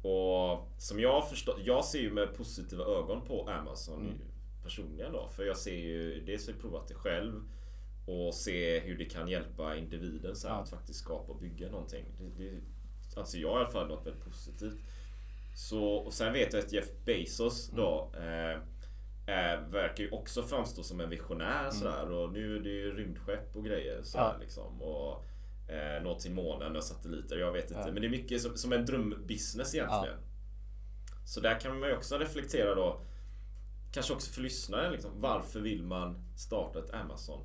Och 0.03 0.67
som 0.77 0.99
jag 0.99 1.13
har 1.13 1.21
förstått, 1.21 1.57
jag 1.59 1.85
ser 1.85 1.99
ju 1.99 2.13
med 2.13 2.35
positiva 2.35 2.83
ögon 2.83 3.21
på 3.21 3.49
Amazon 3.49 4.01
Mm. 4.01 4.17
Personligen 4.67 5.11
då. 5.11 5.27
För 5.35 5.43
jag 5.45 5.57
ser 5.57 5.75
ju, 5.75 6.25
dels 6.25 6.47
har 6.47 6.53
jag 6.53 6.61
provat 6.61 6.87
det 6.87 6.93
själv 6.93 7.41
och 8.05 8.33
se 8.33 8.79
hur 8.79 8.97
det 8.97 9.05
kan 9.05 9.27
hjälpa 9.27 9.75
individen 9.75 10.35
så 10.35 10.47
Ja. 10.47 10.53
att 10.53 10.69
faktiskt 10.69 10.99
skapa 10.99 11.31
och 11.31 11.39
bygga 11.39 11.69
någonting. 11.69 12.05
Det, 12.19 12.43
det, 12.43 12.59
alltså 13.19 13.37
jag 13.37 13.49
har 13.49 13.55
i 13.59 13.59
alla 13.63 13.71
fall 13.71 13.87
något 13.87 14.07
väldigt 14.07 14.23
positivt. 14.23 14.77
Så, 15.55 15.83
och 15.93 16.13
sen 16.13 16.33
vet 16.33 16.53
jag 16.53 16.63
att 16.63 16.71
Jeff 16.73 16.89
Bezos 17.05 17.69
då 17.75 18.11
eh, 18.15 18.51
eh, 19.35 19.61
verkar 19.69 20.03
ju 20.03 20.09
också 20.11 20.43
framstå 20.43 20.83
som 20.83 20.99
en 20.99 21.09
visionär 21.09 21.69
sådär. 21.71 22.11
Och 22.11 22.31
nu 22.33 22.55
är 22.55 22.59
det 22.59 22.69
ju 22.69 22.93
rymdskepp 22.97 23.55
och 23.55 23.65
grejer 23.65 24.03
sådär 24.03 24.23
Ja. 24.33 24.37
liksom. 24.39 24.81
Och 24.81 25.25
eh, 25.71 26.03
nå 26.03 26.19
till 26.19 26.31
månen 26.31 26.75
och 26.75 26.83
satelliter. 26.83 27.37
Jag 27.37 27.51
vet 27.51 27.63
inte. 27.71 27.83
Ja. 27.85 27.91
Men 27.93 28.01
det 28.01 28.07
är 28.07 28.09
mycket 28.09 28.41
som, 28.41 28.57
som 28.57 28.73
en 28.73 28.85
drömbusiness 28.85 29.75
egentligen. 29.75 30.17
Så 31.25 31.39
där 31.39 31.59
kan 31.59 31.79
man 31.79 31.89
ju 31.89 31.95
också 31.95 32.17
reflektera 32.17 32.75
då. 32.75 33.01
Kanske 33.91 34.13
också 34.13 34.31
för 34.31 34.41
lyssnaren 34.41 34.91
liksom. 34.91 35.11
Varför 35.15 35.59
vill 35.59 35.83
man 35.83 36.15
starta 36.35 36.79
ett 36.79 36.93
Amazon 36.93 37.41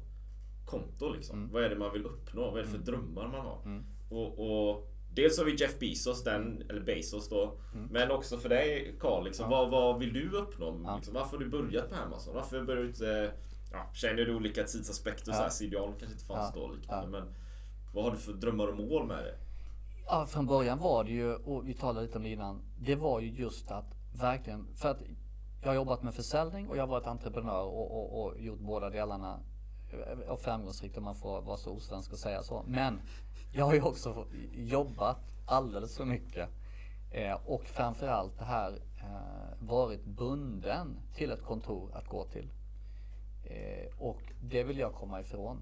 konto 0.67 1.13
liksom? 1.13 1.39
Mm. 1.39 1.53
Vad 1.53 1.65
är 1.65 1.69
det 1.69 1.77
man 1.77 1.93
vill 1.93 2.05
uppnå? 2.05 2.51
Vad 2.51 2.59
är 2.61 2.63
det 2.63 2.71
för 2.71 2.79
drömmar 2.79 3.29
man 3.29 3.41
har? 3.41 3.83
Och, 4.11 4.71
och 4.71 4.89
Dels 5.15 5.39
har 5.39 5.45
vi 5.45 5.57
Jeff 5.57 5.79
Bezos, 5.79 6.25
den, 6.25 6.63
eller 6.69 6.81
Bezos 6.81 7.29
då. 7.29 7.59
Men 7.91 8.11
också 8.11 8.39
för 8.39 8.49
dig 8.49 8.97
Carl, 9.01 9.25
liksom, 9.25 9.51
vad, 9.51 9.71
vad 9.71 9.99
vill 9.99 10.13
du 10.13 10.31
uppnå? 10.31 10.71
Mm. 10.71 10.85
Ja. 10.85 10.97
Liksom, 10.97 11.15
varför 11.15 11.37
har 11.37 11.45
du 11.45 11.51
börjat 11.51 11.91
på 11.91 11.97
Amazon? 11.97 12.35
Varför 12.35 12.63
började 12.63 12.83
du 12.83 12.89
inte... 12.89 13.33
Ja, 13.73 13.91
känner 13.95 14.25
du 14.25 14.35
olika 14.35 14.65
tidsaspekter? 14.65 15.33
Ja. 15.33 15.43
Ja. 15.43 15.51
Så 15.51 15.65
här, 15.65 15.71
CDON 15.71 15.95
kanske 15.99 16.13
inte 16.13 16.25
fanns 16.25 16.53
Ja. 16.55 16.61
då 16.61 16.73
liknande. 16.73 17.19
Ja. 17.19 17.25
Men 17.25 17.35
vad 17.95 18.05
har 18.05 18.11
du 18.11 18.17
för 18.17 18.33
drömmar 18.33 18.67
och 18.67 18.77
mål 18.77 19.07
med 19.07 19.25
det? 19.25 19.35
Ja, 20.07 20.27
från 20.27 20.47
början 20.47 20.79
var 20.79 21.05
det 21.05 21.11
ju, 21.11 21.35
och 21.35 21.69
vi 21.69 21.75
talade 21.75 22.07
lite 22.07 22.19
om 22.19 22.25
det 22.25 22.31
innan, 22.31 22.63
det 22.79 22.95
var 22.95 23.21
ju 23.21 23.31
just 23.31 23.71
att 23.71 23.95
verkligen, 24.13 24.67
för 24.75 24.89
att 24.89 25.03
jag 25.63 25.69
har 25.69 25.75
jobbat 25.75 26.03
med 26.03 26.15
försäljning 26.15 26.69
och 26.69 26.77
jag 26.77 26.83
har 26.83 26.89
varit 26.89 27.07
entreprenör 27.07 27.63
och, 27.63 27.91
och, 27.91 28.25
och 28.25 28.41
gjort 28.41 28.59
båda 28.59 28.91
delarna 28.91 29.41
och 30.29 30.41
framgångsrikt 30.41 30.97
om 30.97 31.05
man 31.05 31.15
får 31.15 31.43
vara 31.43 31.57
så 31.57 31.71
osvensk 31.71 32.13
och 32.13 32.19
säga 32.19 32.43
så. 32.43 32.65
Men 32.67 33.01
jag 33.53 33.65
har 33.65 33.75
ju 33.75 33.83
också 33.83 34.27
jobbat 34.53 35.19
alldeles 35.47 35.97
för 35.97 36.05
mycket 36.05 36.49
eh, 37.11 37.39
och 37.47 37.65
framförallt 37.65 38.39
det 38.39 38.45
här 38.45 38.73
eh, 38.99 39.67
varit 39.67 40.05
bunden 40.05 40.99
till 41.15 41.31
ett 41.31 41.43
kontor 41.43 41.91
att 41.95 42.09
gå 42.09 42.25
till. 42.25 42.49
Eh, 43.45 43.99
och 43.99 44.23
det 44.43 44.63
vill 44.65 44.79
jag 44.79 44.95
komma 44.95 45.21
ifrån. 45.21 45.59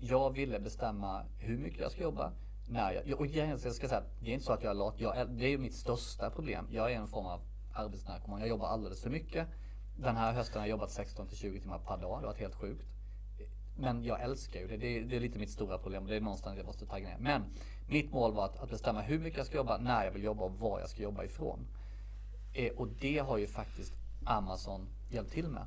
Jag 0.00 0.30
ville 0.30 0.60
bestämma 0.60 1.22
hur 1.38 1.58
mycket 1.58 1.80
jag 1.80 1.90
ska 1.92 2.02
jobba. 2.02 2.32
När 2.68 2.92
jag, 2.92 3.20
och 3.20 3.26
jag 3.26 3.60
ska 3.60 3.88
säga, 3.88 4.02
det 4.20 4.30
är 4.30 4.34
inte 4.34 4.46
så 4.46 4.52
att 4.52 4.62
jag 4.62 4.70
är 4.70 4.74
lat. 4.74 4.94
Jag 4.98 5.16
är, 5.16 5.24
det 5.24 5.44
är 5.44 5.50
ju 5.50 5.58
mitt 5.58 5.74
största 5.74 6.30
problem. 6.30 6.68
Jag 6.70 6.92
är 6.92 6.96
en 6.96 7.08
form 7.08 7.26
av 7.26 7.40
arbetsnarkoman. 7.74 8.40
Jag 8.40 8.48
jobbar 8.48 8.66
alldeles 8.66 9.02
för 9.02 9.10
mycket. 9.10 9.48
Den 9.96 10.16
här 10.16 10.32
hösten 10.32 10.60
har 10.60 10.66
jag 10.66 10.70
jobbat 10.70 10.90
16 10.90 11.26
till 11.26 11.36
20 11.36 11.60
timmar 11.60 11.78
per 11.78 11.96
dag. 11.96 12.00
Det 12.00 12.06
har 12.06 12.22
varit 12.22 12.40
helt 12.40 12.54
sjukt. 12.54 12.84
Men 13.76 14.04
jag 14.04 14.20
älskar 14.20 14.60
ju 14.60 14.66
det. 14.66 14.76
Det 14.76 14.98
är, 14.98 15.04
det 15.04 15.16
är 15.16 15.20
lite 15.20 15.38
mitt 15.38 15.50
stora 15.50 15.78
problem. 15.78 16.06
Det 16.06 16.16
är 16.16 16.20
någonstans 16.20 16.56
jag 16.56 16.66
måste 16.66 16.86
tagga 16.86 17.08
ner. 17.08 17.18
Men 17.18 17.42
mitt 17.88 18.12
mål 18.12 18.34
var 18.34 18.44
att, 18.44 18.58
att 18.58 18.70
bestämma 18.70 19.00
hur 19.00 19.18
mycket 19.18 19.38
jag 19.38 19.46
ska 19.46 19.56
jobba, 19.56 19.78
när 19.78 20.04
jag 20.04 20.12
vill 20.12 20.24
jobba 20.24 20.44
och 20.44 20.58
var 20.58 20.80
jag 20.80 20.88
ska 20.88 21.02
jobba 21.02 21.24
ifrån. 21.24 21.66
Eh, 22.52 22.72
och 22.72 22.88
det 22.88 23.18
har 23.18 23.38
ju 23.38 23.46
faktiskt 23.46 23.92
Amazon 24.24 24.88
hjälpt 25.10 25.32
till 25.32 25.48
med. 25.48 25.66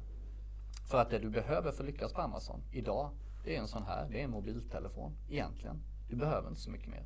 För 0.90 0.98
att 0.98 1.10
det 1.10 1.20
du 1.20 1.30
behöver 1.30 1.72
för 1.72 1.84
att 1.84 1.90
lyckas 1.90 2.14
på 2.14 2.22
Amazon 2.22 2.62
idag, 2.72 3.10
det 3.44 3.56
är 3.56 3.60
en 3.60 3.68
sån 3.68 3.84
här, 3.84 4.08
det 4.10 4.20
är 4.20 4.24
en 4.24 4.32
mobiltelefon 4.32 5.14
egentligen. 5.30 5.82
Du 6.10 6.16
behöver 6.16 6.50
inte 6.50 6.62
så 6.62 6.72
mycket 6.72 6.90
mer. 6.90 7.04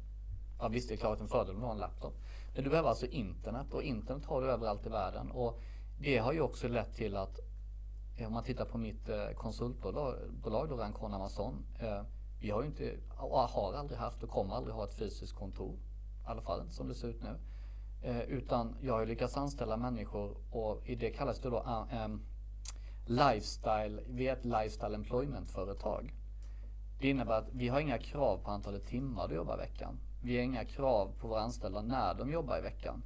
Ja 0.59 0.67
visst, 0.67 0.89
det 0.89 0.95
är 0.95 0.97
klart 0.97 1.19
en 1.19 1.27
fördel 1.27 1.55
om 1.55 1.61
du 1.61 1.65
har 1.65 1.73
en 1.73 1.79
laptop. 1.79 2.13
Men 2.53 2.63
du 2.63 2.69
behöver 2.69 2.89
alltså 2.89 3.05
internet 3.05 3.73
och 3.73 3.83
internet 3.83 4.25
har 4.25 4.41
du 4.41 4.51
överallt 4.51 4.85
i 4.85 4.89
världen. 4.89 5.31
Och 5.31 5.59
det 5.99 6.17
har 6.17 6.33
ju 6.33 6.41
också 6.41 6.67
lett 6.67 6.95
till 6.95 7.15
att 7.17 7.39
eh, 8.17 8.27
om 8.27 8.33
man 8.33 8.43
tittar 8.43 8.65
på 8.65 8.77
mitt 8.77 9.09
eh, 9.09 9.29
konsultbolag, 9.35 10.69
då, 10.69 10.75
Rancon 10.77 11.13
Amazon. 11.13 11.65
Eh, 11.79 12.01
vi 12.39 12.49
har 12.49 12.61
ju 12.61 12.67
inte, 12.67 12.95
har 13.09 13.73
aldrig 13.73 13.99
haft 13.99 14.23
och 14.23 14.29
kommer 14.29 14.55
aldrig 14.55 14.75
ha 14.75 14.83
ett 14.83 14.93
fysiskt 14.93 15.33
kontor. 15.33 15.75
I 15.75 16.27
alla 16.27 16.41
fall 16.41 16.61
inte 16.61 16.73
som 16.73 16.87
det 16.87 16.95
ser 16.95 17.07
ut 17.07 17.23
nu. 17.23 17.37
Utan 18.27 18.75
jag 18.81 18.93
har 18.93 18.99
ju 18.99 19.05
lyckats 19.05 19.37
anställa 19.37 19.77
människor 19.77 20.37
och 20.51 20.89
i 20.89 20.95
det 20.95 21.09
kallas 21.09 21.39
det 21.39 21.49
då 21.49 21.87
lifestyle, 23.05 24.01
vi 24.07 24.27
är 24.27 24.33
ett 24.33 24.45
lifestyle 24.45 24.95
employment 24.95 25.49
företag. 25.49 26.13
Det 26.99 27.09
innebär 27.09 27.37
att 27.37 27.49
vi 27.53 27.67
har 27.67 27.79
inga 27.79 27.97
krav 27.97 28.37
på 28.37 28.51
antalet 28.51 28.85
timmar 28.85 29.27
du 29.27 29.35
jobbar 29.35 29.53
i 29.53 29.57
veckan. 29.57 29.99
Vi 30.23 30.37
har 30.37 30.43
inga 30.43 30.65
krav 30.65 31.13
på 31.19 31.27
våra 31.27 31.41
anställda 31.41 31.81
när 31.81 32.13
de 32.13 32.31
jobbar 32.31 32.57
i 32.57 32.61
veckan. 32.61 33.03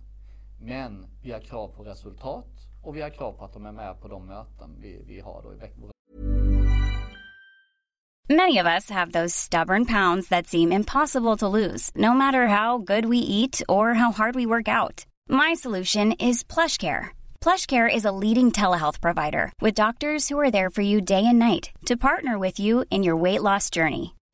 Men 0.59 1.05
vi 1.22 1.32
har 1.32 1.39
krav 1.39 1.68
på 1.68 1.84
resultat 1.84 2.47
och 2.84 2.95
vi 2.95 3.01
har 3.01 3.09
krav 3.09 3.34
på 3.34 3.45
att 3.45 3.53
de 3.53 3.66
är 3.66 3.72
med 3.72 4.01
på 4.01 4.07
de 4.07 4.26
möten 4.26 4.76
vi, 4.82 5.03
vi 5.07 5.20
har 5.20 5.41
då 5.43 5.53
i 5.53 5.57
veckan. 5.57 5.91
Many 8.30 8.57
of 8.57 8.66
us 8.66 8.89
have 8.89 9.11
those 9.11 9.36
stubborn 9.36 9.86
pounds 9.86 10.30
that 10.30 10.47
seem 10.47 10.72
impossible 10.72 11.38
to 11.38 11.47
lose, 11.47 11.91
no 11.95 12.13
matter 12.13 12.47
how 12.47 12.80
good 12.80 13.05
we 13.05 13.18
eat 13.18 13.61
or 13.70 13.93
how 13.93 14.11
hard 14.11 14.36
we 14.36 14.47
work 14.47 14.68
out. 14.68 15.05
My 15.30 15.53
solution 15.53 16.11
is 16.13 16.43
PlushCare. 16.43 17.09
PlushCare 17.39 17.95
is 17.95 18.05
a 18.05 18.11
leading 18.11 18.51
telehealth 18.51 18.99
provider 18.99 19.51
with 19.61 19.76
doctors 19.76 20.28
who 20.28 20.39
are 20.39 20.49
there 20.49 20.72
for 20.72 20.82
you 20.82 21.01
day 21.01 21.24
and 21.24 21.38
night 21.38 21.70
to 21.86 21.95
partner 21.95 22.39
with 22.39 22.59
you 22.59 22.84
in 22.89 23.03
your 23.03 23.16
weight 23.16 23.43
loss 23.43 23.70
journey. 23.70 24.14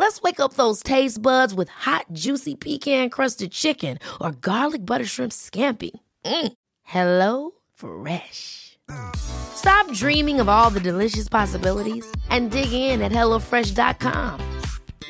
Let's 0.00 0.22
wake 0.22 0.40
up 0.40 0.54
those 0.54 0.82
taste 0.82 1.20
buds 1.20 1.52
with 1.52 1.68
hot, 1.68 2.06
juicy 2.14 2.54
pecan-crusted 2.54 3.52
chicken 3.52 3.98
or 4.18 4.32
garlic 4.32 4.86
butter 4.86 5.04
shrimp 5.04 5.30
scampi. 5.30 5.90
Mm. 6.24 6.52
Hello 6.82 7.50
Fresh. 7.74 8.78
Stop 9.14 9.92
dreaming 9.92 10.40
of 10.40 10.48
all 10.48 10.70
the 10.70 10.80
delicious 10.80 11.28
possibilities 11.28 12.06
and 12.30 12.50
dig 12.50 12.72
in 12.72 13.02
at 13.02 13.12
HelloFresh.com. 13.12 14.40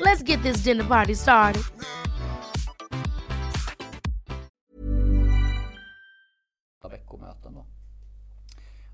Let's 0.01 0.23
get 0.23 0.43
this 0.43 0.57
dinner 0.63 0.83
party 0.83 1.15
started. 1.15 1.63
veckomöten 6.91 7.53
då. 7.53 7.65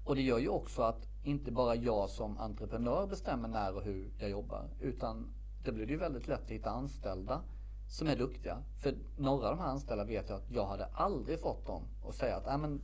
Och 0.05 0.15
det 0.15 0.21
gör 0.21 0.39
ju 0.39 0.49
också 0.49 0.81
att 0.81 1.07
inte 1.23 1.51
bara 1.51 1.75
jag 1.75 2.09
som 2.09 2.37
entreprenör 2.37 3.07
bestämmer 3.07 3.47
när 3.47 3.75
och 3.75 3.83
hur 3.83 4.11
jag 4.19 4.29
jobbar 4.29 4.69
utan 4.81 5.33
Då 5.67 5.73
blir 5.73 5.85
det 5.85 5.91
ju 5.91 5.99
väldigt 5.99 6.27
lätt 6.27 6.43
att 6.43 6.49
hitta 6.49 6.69
anställda 6.69 7.41
som 7.89 8.07
är 8.07 8.15
duktiga. 8.15 8.63
För 8.83 8.95
några 9.17 9.49
av 9.49 9.55
de 9.55 9.63
här 9.63 9.69
anställda 9.69 10.03
vet 10.03 10.29
jag 10.29 10.37
att 10.37 10.51
jag 10.51 10.65
hade 10.65 10.85
aldrig 10.85 11.39
fått 11.39 11.65
dem 11.65 11.83
att 12.07 12.15
säga 12.15 12.37
att 12.37 12.47
äh, 12.47 12.57
men, 12.57 12.81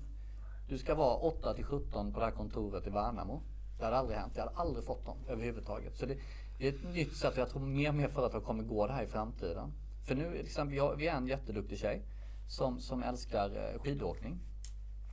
du 0.69 0.77
ska 0.77 0.95
vara 0.95 1.15
8 1.15 1.53
till 1.53 1.65
17 1.65 2.13
på 2.13 2.19
det 2.19 2.25
här 2.25 2.31
kontoret 2.31 2.87
i 2.87 2.89
Värnamo. 2.89 3.41
Det 3.77 3.85
hade 3.85 3.97
aldrig 3.97 4.17
hänt. 4.17 4.33
Jag 4.35 4.43
hade 4.43 4.55
aldrig 4.57 4.85
fått 4.85 5.05
dem 5.05 5.17
överhuvudtaget. 5.27 5.97
Så 5.97 6.05
det, 6.05 6.17
det 6.57 6.67
är 6.67 6.73
ett 6.73 6.93
nytt 6.93 7.15
sätt. 7.15 7.37
Jag 7.37 7.49
tror 7.49 7.61
mer 7.61 7.89
och 7.89 7.95
mer 7.95 8.07
företag 8.07 8.43
kommer 8.43 8.63
gå 8.63 8.87
det 8.87 8.93
här 8.93 9.03
i 9.03 9.07
framtiden. 9.07 9.73
För 10.07 10.15
nu, 10.15 10.31
till 10.31 10.45
exempel, 10.45 10.77
jag, 10.77 10.95
vi 10.95 11.07
är 11.07 11.17
en 11.17 11.27
jätteduktig 11.27 11.77
tjej 11.77 12.01
som, 12.49 12.79
som 12.79 13.03
älskar 13.03 13.49
eh, 13.49 13.81
skidåkning. 13.81 14.39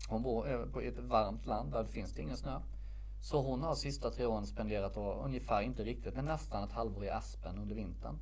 Hon 0.09 0.23
bor 0.23 0.49
i 0.49 0.73
på 0.73 0.81
ett 0.81 0.99
varmt 0.99 1.47
land 1.47 1.73
där 1.73 1.83
det 1.83 1.89
finns 1.89 2.13
det 2.13 2.23
ingen 2.23 2.37
snö. 2.37 2.61
Så 3.21 3.43
hon 3.43 3.63
har 3.63 3.75
sista 3.75 4.11
tre 4.11 4.27
åren 4.27 4.47
spenderat 4.47 4.95
då, 4.95 5.13
ungefär, 5.13 5.61
inte 5.61 5.85
riktigt, 5.85 6.15
men 6.15 6.25
nästan 6.25 6.65
ett 6.65 6.73
halvår 6.73 7.05
i 7.05 7.11
Aspen 7.11 7.59
under 7.59 7.75
vintern. 7.75 8.19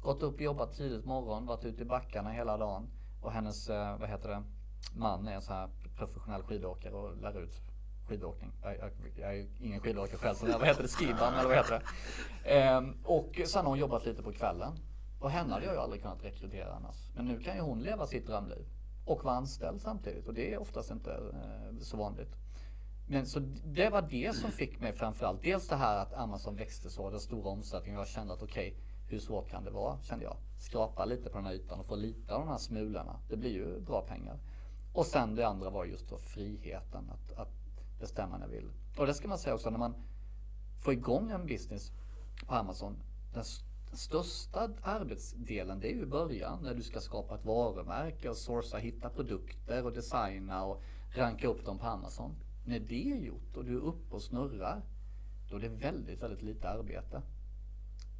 Gått 0.00 0.22
upp 0.22 0.34
och 0.34 0.40
jobbat 0.40 0.76
tidigt 0.76 1.04
morgon, 1.04 1.46
varit 1.46 1.64
ute 1.64 1.82
i 1.82 1.84
backarna 1.84 2.30
hela 2.30 2.56
dagen. 2.56 2.86
Och 3.20 3.32
hennes, 3.32 3.68
eh, 3.68 3.98
vad 3.98 4.08
heter 4.08 4.28
det, 4.28 4.42
man 4.94 5.28
är 5.28 5.34
en 5.34 5.42
sån 5.42 5.54
här 5.54 5.68
professionell 5.96 6.42
skidåkare 6.42 6.94
och 6.94 7.16
lär 7.16 7.40
ut 7.42 7.60
skidåkning. 8.08 8.50
Jag, 8.62 8.78
jag, 8.78 8.90
jag 9.16 9.30
är 9.30 9.34
ju 9.34 9.48
ingen 9.60 9.80
skidåkare 9.80 10.18
själv, 10.18 10.34
så 10.34 10.46
vad 10.46 10.66
heter 10.66 10.82
det, 10.82 10.88
skiband 10.88 11.36
eller 11.36 11.48
vad 11.48 11.56
heter 11.56 11.82
det? 12.44 12.50
Ehm, 12.50 12.96
och 13.04 13.40
sen 13.46 13.64
har 13.64 13.70
hon 13.70 13.78
jobbat 13.78 14.06
lite 14.06 14.22
på 14.22 14.32
kvällen. 14.32 14.72
Och 15.20 15.30
henne 15.30 15.52
hade 15.52 15.66
jag 15.66 15.74
ju 15.74 15.80
aldrig 15.80 16.02
kunnat 16.02 16.24
rekrytera 16.24 16.74
annars. 16.74 16.96
Men 17.14 17.24
nu 17.24 17.40
kan 17.40 17.56
ju 17.56 17.60
hon 17.60 17.82
leva 17.82 18.06
sitt 18.06 18.26
drömliv. 18.26 18.66
Och 19.04 19.24
vara 19.24 19.34
anställd 19.34 19.80
samtidigt. 19.80 20.28
Och 20.28 20.34
det 20.34 20.54
är 20.54 20.60
oftast 20.60 20.90
inte 20.90 21.12
eh, 21.12 21.78
så 21.80 21.96
vanligt. 21.96 22.41
Men 23.06 23.26
så 23.26 23.40
det 23.64 23.90
var 23.90 24.02
det 24.02 24.36
som 24.36 24.50
fick 24.50 24.80
mig 24.80 24.92
framförallt. 24.92 25.42
Dels 25.42 25.68
det 25.68 25.76
här 25.76 25.96
att 25.96 26.12
Amazon 26.12 26.56
växte 26.56 26.90
så, 26.90 27.10
den 27.10 27.20
stora 27.20 27.50
omsättningen. 27.50 27.98
Jag 27.98 28.08
kände 28.08 28.32
att 28.32 28.42
okej, 28.42 28.76
hur 29.08 29.18
svårt 29.18 29.50
kan 29.50 29.64
det 29.64 29.70
vara? 29.70 29.98
Kände 30.02 30.24
jag. 30.24 30.36
Skrapa 30.58 31.04
lite 31.04 31.30
på 31.30 31.36
den 31.38 31.46
här 31.46 31.52
ytan 31.52 31.80
och 31.80 31.86
få 31.86 31.96
lite 31.96 32.34
av 32.34 32.40
de 32.40 32.48
här 32.48 32.58
smulorna. 32.58 33.16
Det 33.28 33.36
blir 33.36 33.50
ju 33.50 33.80
bra 33.80 34.02
pengar. 34.02 34.38
Och 34.92 35.06
sen 35.06 35.34
det 35.34 35.46
andra 35.48 35.70
var 35.70 35.84
just 35.84 36.08
då 36.08 36.18
friheten 36.18 37.10
att, 37.10 37.38
att 37.38 37.52
bestämma 38.00 38.38
när 38.38 38.46
jag 38.46 38.52
vill. 38.52 38.68
Och 38.98 39.06
det 39.06 39.14
ska 39.14 39.28
man 39.28 39.38
säga 39.38 39.54
också 39.54 39.70
när 39.70 39.78
man 39.78 39.94
får 40.84 40.92
igång 40.92 41.30
en 41.30 41.46
business 41.46 41.92
på 42.46 42.54
Amazon. 42.54 42.96
Den 43.34 43.44
största 43.92 44.70
arbetsdelen 44.82 45.80
det 45.80 45.88
är 45.88 45.94
ju 45.94 46.02
i 46.02 46.06
början 46.06 46.58
när 46.62 46.74
du 46.74 46.82
ska 46.82 47.00
skapa 47.00 47.34
ett 47.34 47.44
varumärke 47.44 48.28
och 48.28 48.36
sourca, 48.36 48.76
hitta 48.76 49.08
produkter 49.08 49.84
och 49.84 49.92
designa 49.92 50.64
och 50.64 50.82
ranka 51.16 51.48
upp 51.48 51.64
dem 51.64 51.78
på 51.78 51.86
Amazon. 51.86 52.34
När 52.64 52.80
det 52.80 53.12
är 53.12 53.16
gjort 53.16 53.56
och 53.56 53.64
du 53.64 53.76
är 53.76 53.80
uppe 53.80 54.14
och 54.14 54.22
snurrar, 54.22 54.82
då 55.50 55.56
är 55.56 55.60
det 55.60 55.68
väldigt, 55.68 56.22
väldigt 56.22 56.42
lite 56.42 56.68
arbete. 56.68 57.22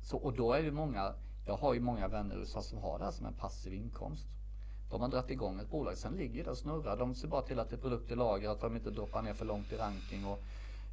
Så, 0.02 0.16
och 0.16 0.32
då 0.32 0.52
är 0.52 0.62
det 0.62 0.70
många, 0.70 1.14
jag 1.46 1.56
har 1.56 1.74
ju 1.74 1.80
många 1.80 2.08
vänner 2.08 2.36
i 2.36 2.38
USA 2.38 2.62
som 2.62 2.78
har 2.78 2.98
det 2.98 3.04
här 3.04 3.12
som 3.12 3.26
en 3.26 3.34
passiv 3.34 3.74
inkomst. 3.74 4.28
De 4.90 5.00
har 5.00 5.08
dragit 5.08 5.30
igång 5.30 5.60
ett 5.60 5.70
bolag, 5.70 5.96
sen 5.98 6.12
ligger 6.12 6.44
det 6.44 6.50
och 6.50 6.58
snurrar. 6.58 6.96
De 6.96 7.14
ser 7.14 7.28
bara 7.28 7.42
till 7.42 7.58
att 7.58 7.70
det 7.70 7.76
är 7.76 7.80
produkter 7.80 8.16
lager, 8.16 8.50
att 8.50 8.60
de 8.60 8.76
inte 8.76 8.90
droppar 8.90 9.22
ner 9.22 9.34
för 9.34 9.44
långt 9.44 9.72
i 9.72 9.76
ranking 9.76 10.26
och 10.26 10.42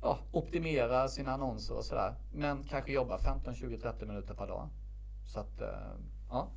ja, 0.01 0.19
optimera 0.31 1.07
sina 1.07 1.31
annonser 1.31 1.77
och 1.77 1.85
sådär. 1.85 2.13
Men 2.33 2.63
kanske 2.63 2.91
jobba 2.91 3.17
15, 3.17 3.55
20, 3.55 3.77
30 3.77 4.05
minuter 4.05 4.33
per 4.33 4.47
dag. 4.47 4.69
Så 5.33 5.39
att, 5.39 5.61
eh, 5.61 5.67
ja. 6.29 6.47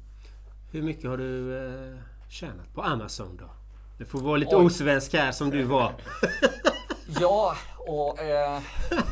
Hur 0.72 0.82
mycket 0.82 1.10
har 1.10 1.16
du 1.16 1.56
eh, 1.56 1.98
tjänat 2.28 2.74
på 2.74 2.82
Amazon 2.82 3.36
då? 3.36 3.50
Det 3.98 4.04
får 4.04 4.20
vara 4.20 4.36
lite 4.36 4.56
Oj. 4.56 4.66
osvensk 4.66 5.12
här 5.14 5.32
som 5.32 5.50
du 5.50 5.62
var. 5.62 5.92
ja, 7.20 7.54
och... 7.78 8.18
Eh, 8.18 8.60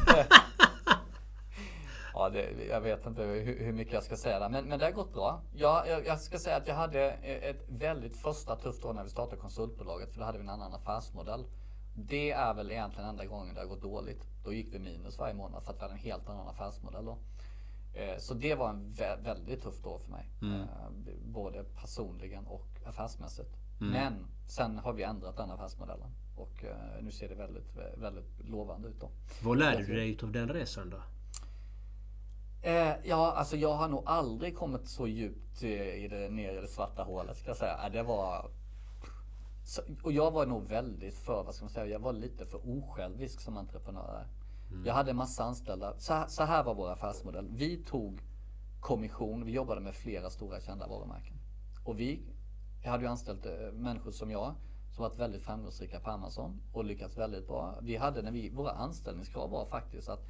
ja, 2.15 2.31
det, 2.31 2.51
jag 2.69 2.81
vet 2.81 3.07
inte 3.07 3.23
hur, 3.23 3.65
hur, 3.65 3.73
mycket 3.73 3.95
jag 3.95 4.03
ska 4.03 4.17
säga 4.17 4.39
där. 4.39 4.49
Men, 4.49 4.65
men 4.65 4.79
det 4.79 4.85
har 4.85 4.93
gått 4.93 5.13
bra. 5.13 5.41
Jag, 5.55 5.89
jag, 5.89 6.07
jag, 6.07 6.21
ska 6.21 6.39
säga 6.39 6.57
att 6.57 6.69
jag 6.69 6.75
hade 6.75 7.11
ett 7.11 7.65
väldigt 7.69 8.17
första 8.17 8.57
tufft 8.57 8.85
år 8.85 8.93
när 8.93 9.05
vi 9.05 9.11
startade 9.11 9.41
konsultbolaget. 9.41 10.13
För 10.13 10.21
då 10.21 10.27
hade 10.27 10.39
vi 10.39 10.45
en 10.45 10.51
annan 10.51 10.75
affärsmodell. 10.75 11.47
Det 11.95 12.31
är 12.31 12.55
väl 12.55 12.71
egentligen 12.71 13.09
enda 13.09 13.25
gången 13.25 13.55
det 13.55 13.61
har 13.61 13.69
gått 13.69 13.83
dåligt. 13.83 14.27
Då 14.45 14.53
gick 14.53 14.75
vi 14.75 14.79
minus 14.79 15.19
varje 15.19 15.35
månad 15.35 15.63
för 15.63 15.73
att 15.73 15.79
vi 15.79 15.83
hade 15.83 15.95
en 15.95 16.01
helt 16.01 16.29
annan 16.29 16.49
affärsmodell 16.49 17.05
då. 17.05 17.19
Eh, 17.95 18.19
så 18.19 18.35
det 18.35 18.55
var 18.55 18.71
en 18.71 18.93
väldigt 19.23 19.63
tufft 19.63 19.87
år 19.87 19.99
för 19.99 20.11
mig. 20.11 20.27
Mm. 20.43 20.61
Eh, 20.61 20.69
både 21.25 21.65
personligen 21.65 22.47
och 22.47 22.69
affärsmässigt. 22.87 23.57
Mm. 23.81 23.93
Men 23.93 24.27
sen 24.49 24.79
har 24.79 24.93
vi 24.93 25.03
ändrat 25.03 25.37
den 25.37 25.51
affärsmodellen. 25.51 26.11
Och 26.41 26.65
eh, 26.65 27.03
nu 27.03 27.11
ser 27.11 27.29
det 27.29 27.35
väldigt, 27.35 27.77
väldigt 27.97 28.49
lovande 28.49 28.89
ut 28.89 29.01
då. 29.01 29.11
Vad 29.43 29.59
lärde 29.59 29.85
du 29.85 29.95
dig 29.95 30.19
av 30.23 30.33
den 30.33 30.49
resan 30.49 30.91
då? 30.91 31.03
ja, 33.03 33.33
alltså 33.33 33.57
jag 33.57 33.75
har 33.75 33.89
nog 33.89 34.03
aldrig 34.07 34.57
kommit 34.57 34.89
så 34.89 35.07
djupt 35.07 35.63
i 35.63 36.09
det, 36.09 36.29
ner 36.29 36.59
i 36.59 36.61
det 36.61 36.69
svarta 36.69 37.03
hålet 37.03 37.37
ska 37.37 37.49
jag 37.49 37.57
säga. 37.57 37.89
det 37.93 38.03
var 38.03 38.51
och 40.03 40.13
jag 40.13 40.31
var 40.31 40.47
nog 40.47 40.69
väldigt 40.69 41.15
för, 41.15 41.45
vad 41.45 41.55
ska 41.55 41.65
man 41.65 41.71
säga, 41.71 41.87
jag 41.87 41.99
var 41.99 42.13
lite 42.13 42.47
för 42.47 42.61
osjälvisk 42.65 43.41
som 43.41 43.57
entreprenör. 43.57 44.27
Mm. 44.71 44.87
Jag 44.87 44.95
hade 44.95 45.11
en 45.11 45.17
massa 45.17 45.45
anställda. 45.45 45.95
Så, 45.99 46.25
så, 46.29 46.45
här 46.45 46.65
var 46.65 46.75
vår 46.75 46.91
affärsmodell. 46.91 47.49
Vi 47.51 47.77
tog 47.77 48.21
kommission, 48.81 49.45
vi 49.45 49.53
jobbade 49.53 49.81
med 49.81 49.95
flera 49.95 50.31
stora 50.31 50.61
kända 50.61 50.87
varumärken. 50.87 51.37
Och 51.85 52.01
vi 52.01 52.21
jag 52.83 52.91
hade 52.91 53.05
ju 53.05 53.11
anställt 53.11 53.47
människor 53.73 54.11
som 54.11 54.31
jag 54.31 54.55
som 54.91 55.03
varit 55.03 55.19
väldigt 55.19 55.43
framgångsrika 55.43 56.01
på 56.01 56.11
Amazon 56.11 56.61
och 56.73 56.85
lyckats 56.85 57.19
väldigt 57.19 57.47
bra. 57.47 57.79
Vi 57.83 57.97
hade 57.97 58.23
när 58.23 58.31
vi, 58.31 58.51
våra 58.51 58.71
anställningskrav 58.71 59.51
var 59.51 59.67
faktiskt 59.67 60.09
att 60.09 60.27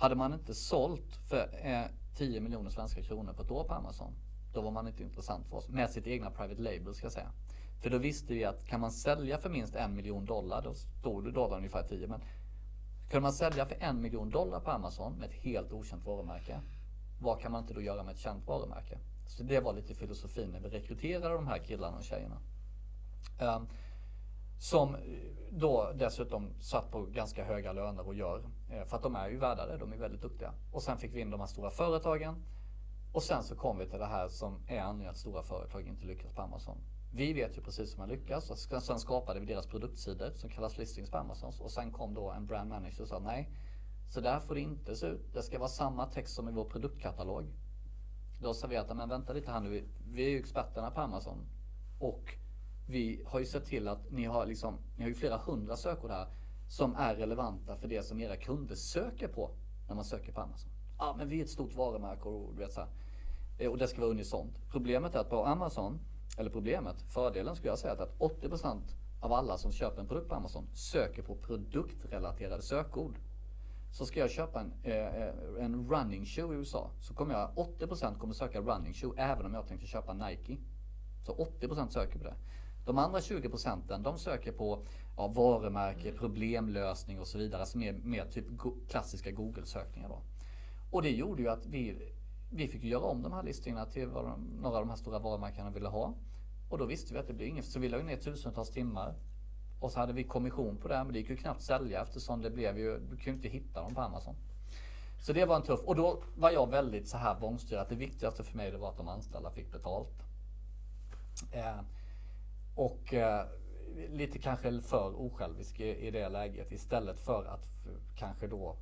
hade 0.00 0.14
man 0.14 0.34
inte 0.34 0.54
sålt 0.54 1.16
för 1.28 1.48
eh, 1.62 1.84
10 2.16 2.40
miljoner 2.40 2.70
svenska 2.70 3.02
kronor 3.02 3.32
på 3.32 3.42
ett 3.42 3.50
år 3.50 3.64
på 3.64 3.74
Amazon, 3.74 4.12
då 4.54 4.60
var 4.60 4.70
man 4.70 4.88
inte 4.88 5.02
intressant 5.02 5.46
för 5.48 5.56
oss. 5.56 5.68
Med 5.68 5.90
sitt 5.90 6.06
egna 6.06 6.30
private 6.30 6.62
label 6.62 6.94
ska 6.94 7.04
jag 7.04 7.12
säga. 7.12 7.32
För 7.82 7.90
då 7.90 7.98
visste 7.98 8.34
vi 8.34 8.44
att 8.44 8.66
kan 8.66 8.80
man 8.80 8.92
sälja 8.92 9.38
för 9.38 9.50
minst 9.50 9.74
en 9.74 9.96
miljon 9.96 10.24
dollar, 10.24 10.62
då 10.62 10.74
stod 10.74 11.34
dollarn 11.34 11.58
ungefär 11.58 11.82
10, 11.82 12.06
men 12.06 12.20
kunde 13.10 13.22
man 13.22 13.32
sälja 13.32 13.66
för 13.66 13.76
en 13.80 14.00
miljon 14.00 14.30
dollar 14.30 14.60
på 14.60 14.70
Amazon 14.70 15.12
med 15.12 15.28
ett 15.28 15.34
helt 15.34 15.72
okänt 15.72 16.06
varumärke, 16.06 16.60
vad 17.20 17.40
kan 17.40 17.52
man 17.52 17.62
inte 17.62 17.74
då 17.74 17.80
göra 17.80 18.02
med 18.02 18.14
ett 18.14 18.20
känt 18.20 18.46
varumärke? 18.46 18.98
Så 19.26 19.42
det 19.42 19.60
var 19.60 19.72
lite 19.72 19.94
filosofin 19.94 20.50
när 20.50 20.60
vi 20.60 20.68
rekryterade 20.68 21.34
de 21.34 21.46
här 21.46 21.58
killarna 21.58 21.96
och 21.96 22.04
tjejerna. 22.04 22.36
Um, 23.40 23.68
som 24.62 24.94
eh, 24.94 25.00
då 25.50 25.92
dessutom 25.94 26.50
satt 26.60 26.90
på 26.90 27.02
ganska 27.02 27.44
höga 27.44 27.72
löner 27.72 28.06
och 28.06 28.14
gör. 28.14 28.44
Eh, 28.70 28.84
för 28.84 28.96
att 28.96 29.02
de 29.02 29.16
är 29.16 29.28
ju 29.28 29.38
värda 29.38 29.66
det, 29.66 29.76
de 29.76 29.92
är 29.92 29.96
väldigt 29.96 30.22
duktiga. 30.22 30.54
Och 30.72 30.82
sen 30.82 30.98
fick 30.98 31.14
vi 31.14 31.20
in 31.20 31.30
de 31.30 31.40
här 31.40 31.46
stora 31.46 31.70
företagen. 31.70 32.42
Och 33.12 33.22
sen 33.22 33.42
så 33.42 33.56
kom 33.56 33.78
vi 33.78 33.86
till 33.86 33.98
det 33.98 34.06
här 34.06 34.28
som 34.28 34.60
är 34.66 34.80
anledningen 34.80 35.10
att 35.10 35.16
stora 35.16 35.42
företag 35.42 35.88
inte 35.88 36.06
lyckas 36.06 36.32
på 36.32 36.42
Amazon. 36.42 36.78
Vi 37.14 37.32
vet 37.32 37.56
ju 37.56 37.62
precis 37.62 37.92
hur 37.92 37.98
man 37.98 38.08
lyckas 38.08 38.50
och 38.50 38.58
sen 38.82 38.98
skapade 38.98 39.40
vi 39.40 39.46
deras 39.46 39.66
produktsidor 39.66 40.30
som 40.34 40.50
kallas 40.50 40.78
listings 40.78 41.10
på 41.10 41.18
Amazon. 41.18 41.52
Och 41.60 41.70
sen 41.70 41.92
kom 41.92 42.14
då 42.14 42.30
en 42.30 42.46
brand 42.46 42.68
manager 42.68 43.02
och 43.02 43.08
sa 43.08 43.18
nej, 43.18 43.50
så 44.08 44.20
där 44.20 44.40
får 44.40 44.54
det 44.54 44.60
inte 44.60 44.96
se 44.96 45.06
ut. 45.06 45.34
Det 45.34 45.42
ska 45.42 45.58
vara 45.58 45.68
samma 45.68 46.06
text 46.06 46.34
som 46.34 46.48
i 46.48 46.52
vår 46.52 46.64
produktkatalog. 46.64 47.44
Då 48.40 48.54
sa 48.54 48.66
vi 48.66 48.76
att, 48.76 48.96
men 48.96 49.08
vänta 49.08 49.32
lite 49.32 49.50
här 49.50 49.60
nu, 49.60 49.88
vi 50.06 50.24
är 50.24 50.30
ju 50.30 50.38
experterna 50.38 50.90
på 50.90 51.00
Amazon. 51.00 51.46
Och 52.00 52.36
vi 52.92 53.22
har 53.26 53.40
ju 53.40 53.46
sett 53.46 53.64
till 53.64 53.88
att 53.88 54.10
ni 54.10 54.24
har 54.24 54.46
liksom, 54.46 54.78
ni 54.96 55.02
har 55.02 55.08
ju 55.08 55.14
flera 55.14 55.36
hundra 55.36 55.76
sökord 55.76 56.10
här 56.10 56.26
som 56.68 56.94
är 56.96 57.14
relevanta 57.14 57.76
för 57.76 57.88
det 57.88 58.02
som 58.02 58.20
era 58.20 58.36
kunder 58.36 58.74
söker 58.74 59.28
på 59.28 59.50
när 59.88 59.94
man 59.94 60.04
söker 60.04 60.32
på 60.32 60.40
Amazon. 60.40 60.70
Ja, 60.98 61.14
men 61.18 61.28
vi 61.28 61.40
är 61.40 61.44
ett 61.44 61.50
stort 61.50 61.74
varumärke 61.74 62.28
och 62.28 62.54
du 62.54 62.58
vet 62.58 62.72
så 62.72 62.80
här. 62.80 62.88
Eh, 63.58 63.70
och 63.70 63.78
det 63.78 63.88
ska 63.88 64.00
vara 64.00 64.10
unisont. 64.10 64.58
Problemet 64.70 65.14
är 65.14 65.18
att 65.18 65.30
på 65.30 65.46
Amazon 65.46 66.00
eller 66.38 66.50
problemet, 66.50 67.02
fördelen 67.02 67.56
skulle 67.56 67.70
jag 67.70 67.78
säga 67.78 67.92
att 67.92 68.18
80% 68.18 68.80
av 69.20 69.32
alla 69.32 69.58
som 69.58 69.72
köper 69.72 70.00
en 70.00 70.08
produkt 70.08 70.28
på 70.28 70.34
Amazon 70.34 70.66
söker 70.74 71.22
på 71.22 71.34
produktrelaterade 71.34 72.62
sökord. 72.62 73.18
Så 73.92 74.06
ska 74.06 74.20
jag 74.20 74.30
köpa 74.30 74.60
en, 74.60 74.72
eh, 74.82 75.22
eh 75.22 75.34
en 75.58 75.90
running 75.90 76.26
shoe 76.26 76.54
i 76.54 76.58
USA 76.58 76.90
så 77.00 77.14
kommer 77.14 77.34
jag 77.34 77.50
80% 77.56 78.18
kommer 78.18 78.34
söka 78.34 78.60
running 78.60 78.94
shoe 78.94 79.14
även 79.16 79.46
om 79.46 79.54
jag 79.54 79.66
tänkte 79.66 79.86
köpa 79.86 80.14
Nike. 80.14 80.56
Så 81.26 81.32
80% 81.32 81.92
söker 81.92 82.18
på 82.18 82.24
det. 82.24 82.34
De 82.84 82.98
andra 82.98 83.18
20% 83.18 84.02
de 84.02 84.18
söker 84.18 84.52
på 84.52 84.82
ja, 85.16 85.26
varumärke, 85.26 86.12
problemlösning 86.12 87.20
och 87.20 87.26
så 87.26 87.38
vidare. 87.38 87.66
Som 87.66 87.82
är 87.82 87.92
mer 87.92 88.24
typ 88.24 88.44
klassiska 88.88 89.30
Google-sökningar 89.30 90.08
då. 90.08 90.22
Och 90.90 91.02
det 91.02 91.10
gjorde 91.10 91.42
ju 91.42 91.48
att 91.48 91.66
vi 91.66 92.12
vi 92.54 92.68
fick 92.68 92.84
göra 92.84 93.04
om 93.04 93.22
de 93.22 93.32
här 93.32 93.42
listorna 93.42 93.86
till 93.86 94.08
vad 94.08 94.24
de, 94.24 94.40
några 94.60 94.76
av 94.76 94.82
de 94.82 94.88
här 94.90 94.96
stora 94.96 95.18
varumärkena 95.18 95.70
ville 95.70 95.88
ha. 95.88 96.14
Och 96.70 96.78
då 96.78 96.84
visste 96.84 97.14
vi 97.14 97.20
att 97.20 97.26
det 97.26 97.32
blir 97.32 97.46
inget. 97.46 97.64
Så 97.64 97.78
vi 97.78 97.88
la 97.88 97.98
ner 97.98 98.16
tusentals 98.16 98.70
timmar. 98.70 99.14
Och 99.80 99.92
så 99.92 100.00
hade 100.00 100.12
vi 100.12 100.24
kommission 100.24 100.76
på 100.76 100.88
det, 100.88 101.04
men 101.04 101.12
det 101.12 101.18
gick 101.18 101.30
ju 101.30 101.36
knappt 101.36 101.62
sälja 101.62 102.02
eftersom 102.02 102.42
det 102.42 102.50
blev 102.50 102.78
ju, 102.78 102.98
du 102.98 103.16
kunde 103.16 103.30
inte 103.30 103.48
hitta 103.48 103.82
dem 103.82 103.94
på 103.94 104.00
Amazon. 104.00 104.34
Så 105.20 105.32
det 105.32 105.44
var 105.44 105.56
en 105.56 105.62
tuff, 105.62 105.80
och 105.80 105.96
då 105.96 106.22
var 106.36 106.50
jag 106.50 106.70
väldigt 106.70 107.08
så 107.08 107.16
här 107.16 107.40
bångstyrig 107.40 107.80
att 107.80 107.88
det 107.88 107.94
viktigaste 107.94 108.44
för 108.44 108.56
mig 108.56 108.70
det 108.70 108.78
var 108.78 108.88
att 108.88 108.96
de 108.96 109.08
anställda 109.08 109.50
fick 109.50 109.72
betalt. 109.72 110.22
Eh, 111.52 111.80
och 112.74 113.14
eh, 113.14 113.46
lite 114.10 114.38
kanske 114.38 114.80
för 114.80 115.20
osjälvisk 115.20 115.80
i, 115.80 116.06
i 116.06 116.10
det 116.10 116.28
läget 116.28 116.72
istället 116.72 117.20
för 117.20 117.44
att 117.44 117.66
kanske 118.16 118.46
då 118.46 118.76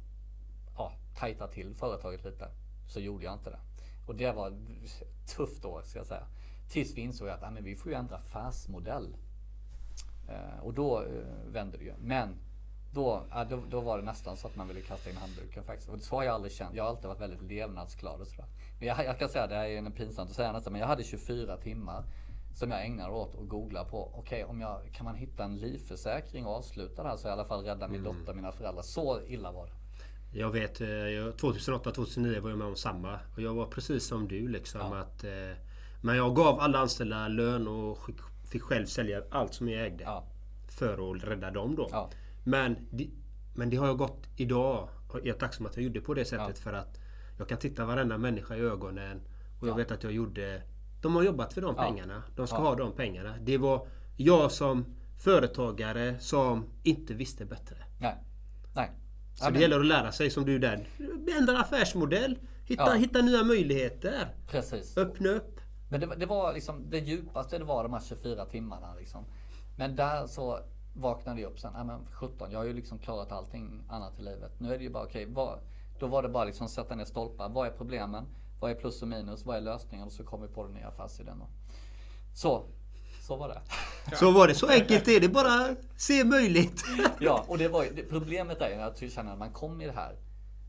ja, 0.76 0.92
tajta 1.18 1.48
till 1.48 1.74
företaget 1.74 2.24
lite 2.24 2.48
så 2.88 3.00
gjorde 3.00 3.24
jag 3.24 3.34
inte 3.34 3.50
det. 3.50 3.60
Och 4.06 4.16
det 4.16 4.32
var 4.32 4.52
tufft 5.36 5.62
då 5.62 5.82
ska 5.84 5.98
jag 5.98 6.06
säga. 6.06 6.26
Tills 6.70 6.96
vi 6.96 7.00
insåg 7.00 7.28
att 7.28 7.42
ah, 7.42 7.50
men 7.50 7.64
vi 7.64 7.74
får 7.74 7.92
ju 7.92 7.98
ändra 7.98 8.16
affärsmodell. 8.16 9.16
Eh, 10.28 10.64
och 10.64 10.74
då 10.74 11.02
eh, 11.02 11.52
vände 11.52 11.78
det 11.78 11.84
ju. 11.84 11.94
Men 12.00 12.36
då, 12.92 13.22
ah, 13.30 13.44
då, 13.44 13.62
då, 13.70 13.80
var 13.80 13.98
det 13.98 14.04
nästan 14.04 14.36
så 14.36 14.46
att 14.46 14.56
man 14.56 14.68
ville 14.68 14.80
kasta 14.80 15.10
in 15.10 15.16
handduken 15.16 15.64
faktiskt. 15.64 15.88
Och 15.88 16.00
så 16.00 16.16
har 16.16 16.22
jag 16.22 16.34
aldrig 16.34 16.52
känt. 16.52 16.74
Jag 16.74 16.84
har 16.84 16.90
alltid 16.90 17.08
varit 17.08 17.20
väldigt 17.20 17.42
levnadsglad 17.42 18.20
och 18.20 18.26
sådär. 18.26 18.46
Men 18.78 18.88
jag, 18.88 19.04
jag 19.04 19.18
kan 19.18 19.28
säga, 19.28 19.46
det 19.46 19.54
här 19.54 19.64
är 19.64 19.90
pinsamt 19.90 20.30
att 20.30 20.36
säga 20.36 20.52
nästan, 20.52 20.72
men 20.72 20.80
jag 20.80 20.88
hade 20.88 21.04
24 21.04 21.56
timmar 21.56 22.04
som 22.54 22.70
jag 22.70 22.84
ägnade 22.84 23.12
åt 23.12 23.34
att 23.34 23.48
googla 23.48 23.84
på. 23.84 24.12
Okej, 24.14 24.20
okay, 24.20 24.42
om 24.44 24.60
jag, 24.60 24.80
kan 24.92 25.04
man 25.04 25.14
hitta 25.14 25.44
en 25.44 25.56
livförsäkring 25.56 26.46
och 26.46 26.56
avsluta 26.56 27.02
det 27.02 27.08
här 27.08 27.16
så 27.16 27.28
i 27.28 27.30
alla 27.30 27.44
fall 27.44 27.64
rädda 27.64 27.88
min 27.88 28.00
mm. 28.00 28.14
dotter, 28.14 28.34
mina 28.34 28.52
föräldrar. 28.52 28.82
Så 28.82 29.20
illa 29.26 29.52
var 29.52 29.66
det. 29.66 29.72
Jag 30.32 30.50
vet 30.50 30.80
2008-2009 30.80 32.36
eh, 32.36 32.42
var 32.42 32.50
jag 32.50 32.58
med 32.58 32.66
om 32.66 32.76
samma. 32.76 33.18
Och 33.34 33.42
jag 33.42 33.54
var 33.54 33.66
precis 33.66 34.06
som 34.06 34.28
du 34.28 34.48
liksom. 34.48 34.80
Ja. 34.80 34.98
Att, 34.98 35.24
eh, 35.24 35.30
men 36.02 36.16
jag 36.16 36.36
gav 36.36 36.60
alla 36.60 36.78
anställda 36.78 37.28
lön 37.28 37.68
och 37.68 37.98
fick 38.50 38.62
själv 38.62 38.86
sälja 38.86 39.22
allt 39.30 39.54
som 39.54 39.68
jag 39.68 39.86
ägde. 39.86 40.04
Ja. 40.04 40.24
För 40.68 41.12
att 41.12 41.24
rädda 41.24 41.50
dem 41.50 41.76
då. 41.76 41.88
Ja. 41.90 42.10
Men, 42.44 42.88
men 43.54 43.70
det 43.70 43.76
har 43.76 43.86
jag 43.86 43.98
gått 43.98 44.26
idag. 44.36 44.88
Jag 45.12 45.26
är 45.26 45.32
tacksam 45.32 45.66
att 45.66 45.76
jag 45.76 45.84
gjorde 45.84 46.00
på 46.00 46.14
det 46.14 46.24
sättet 46.24 46.58
för 46.58 46.72
att 46.72 47.00
jag 47.38 47.48
kan 47.48 47.58
titta 47.58 47.84
varenda 47.84 48.18
människa 48.18 48.56
i 48.56 48.60
ögonen. 48.60 49.20
Och 49.60 49.68
jag 49.68 49.76
vet 49.76 49.90
att 49.90 50.02
jag 50.02 50.12
gjorde... 50.12 50.62
De 51.02 51.14
har 51.16 51.22
jobbat 51.22 51.52
för 51.52 51.60
de 51.60 51.74
pengarna. 51.74 52.22
De 52.36 52.46
ska 52.46 52.56
ha 52.56 52.74
de 52.74 52.92
pengarna. 52.92 53.34
Det 53.40 53.58
var 53.58 53.86
jag 54.16 54.52
som 54.52 54.84
företagare 55.18 56.18
som 56.18 56.64
inte 56.82 57.14
visste 57.14 57.44
bättre. 57.44 57.76
Nej. 58.00 58.16
Nej. 58.74 58.90
Så 59.34 59.44
Amen. 59.44 59.54
det 59.54 59.60
gäller 59.60 59.80
att 59.80 59.86
lära 59.86 60.12
sig 60.12 60.30
som 60.30 60.44
du 60.44 60.58
där. 60.58 60.88
Ändra 61.38 61.58
affärsmodell. 61.58 62.38
Hitta, 62.64 62.86
ja. 62.86 62.92
hitta 62.92 63.22
nya 63.22 63.44
möjligheter. 63.44 64.34
Precis. 64.50 64.96
Öppna 64.96 65.28
upp. 65.28 65.60
Men 65.90 66.00
det, 66.00 66.06
det, 66.16 66.26
var 66.26 66.52
liksom 66.52 66.90
det 66.90 66.98
djupaste 66.98 67.58
det 67.58 67.64
var 67.64 67.82
de 67.82 67.92
här 67.92 68.00
24 68.00 68.46
timmarna. 68.46 68.94
Liksom. 68.94 69.24
Men 69.78 69.96
där 69.96 70.26
så 70.26 70.58
vaknade 70.96 71.40
jag 71.40 71.50
upp 71.50 71.60
sen. 71.60 71.72
Ja 71.76 71.84
men 71.84 72.06
17, 72.12 72.50
jag 72.50 72.58
har 72.58 72.66
ju 72.66 72.72
liksom 72.72 72.98
klarat 72.98 73.32
allting 73.32 73.82
annat 73.88 74.20
i 74.20 74.22
livet. 74.22 74.60
Nu 74.60 74.74
är 74.74 74.78
det 74.78 74.84
ju 74.84 74.90
bara 74.90 75.04
okej, 75.04 75.26
okay, 75.26 75.62
då 76.00 76.06
var 76.06 76.22
det 76.22 76.28
bara 76.28 76.44
liksom 76.44 76.68
sätta 76.68 76.94
ner 76.94 77.04
stolpar. 77.04 77.48
Vad 77.48 77.66
är 77.66 77.70
problemen? 77.70 78.24
Vad 78.60 78.70
är 78.70 78.74
plus 78.74 79.02
och 79.02 79.08
minus? 79.08 79.46
Vad 79.46 79.56
är 79.56 79.60
lösningen? 79.60 80.06
Och 80.06 80.12
så 80.12 80.24
kom 80.24 80.42
vi 80.42 80.48
på 80.48 80.64
den 80.64 80.74
nya 80.74 80.88
affärsidén. 80.88 81.42
Så, 82.34 82.66
så 83.20 83.36
var 83.36 83.48
det. 83.48 83.62
Så 84.16 84.30
var 84.30 84.48
det. 84.48 84.54
Så 84.54 84.66
enkelt 84.66 85.08
är 85.08 85.20
det. 85.20 85.28
Bara 85.28 85.76
se 85.96 86.24
möjligt. 86.24 86.82
ja, 87.20 87.44
och 87.48 87.58
det 87.58 87.68
var 87.68 88.08
problemet 88.08 88.60
är 88.60 88.68
ju 88.68 88.74
att 88.74 89.02
jag 89.02 89.12
känner 89.12 89.32
att 89.32 89.38
man 89.38 89.52
kommer 89.52 89.84
i 89.84 89.86
det 89.86 89.92
här. 89.92 90.16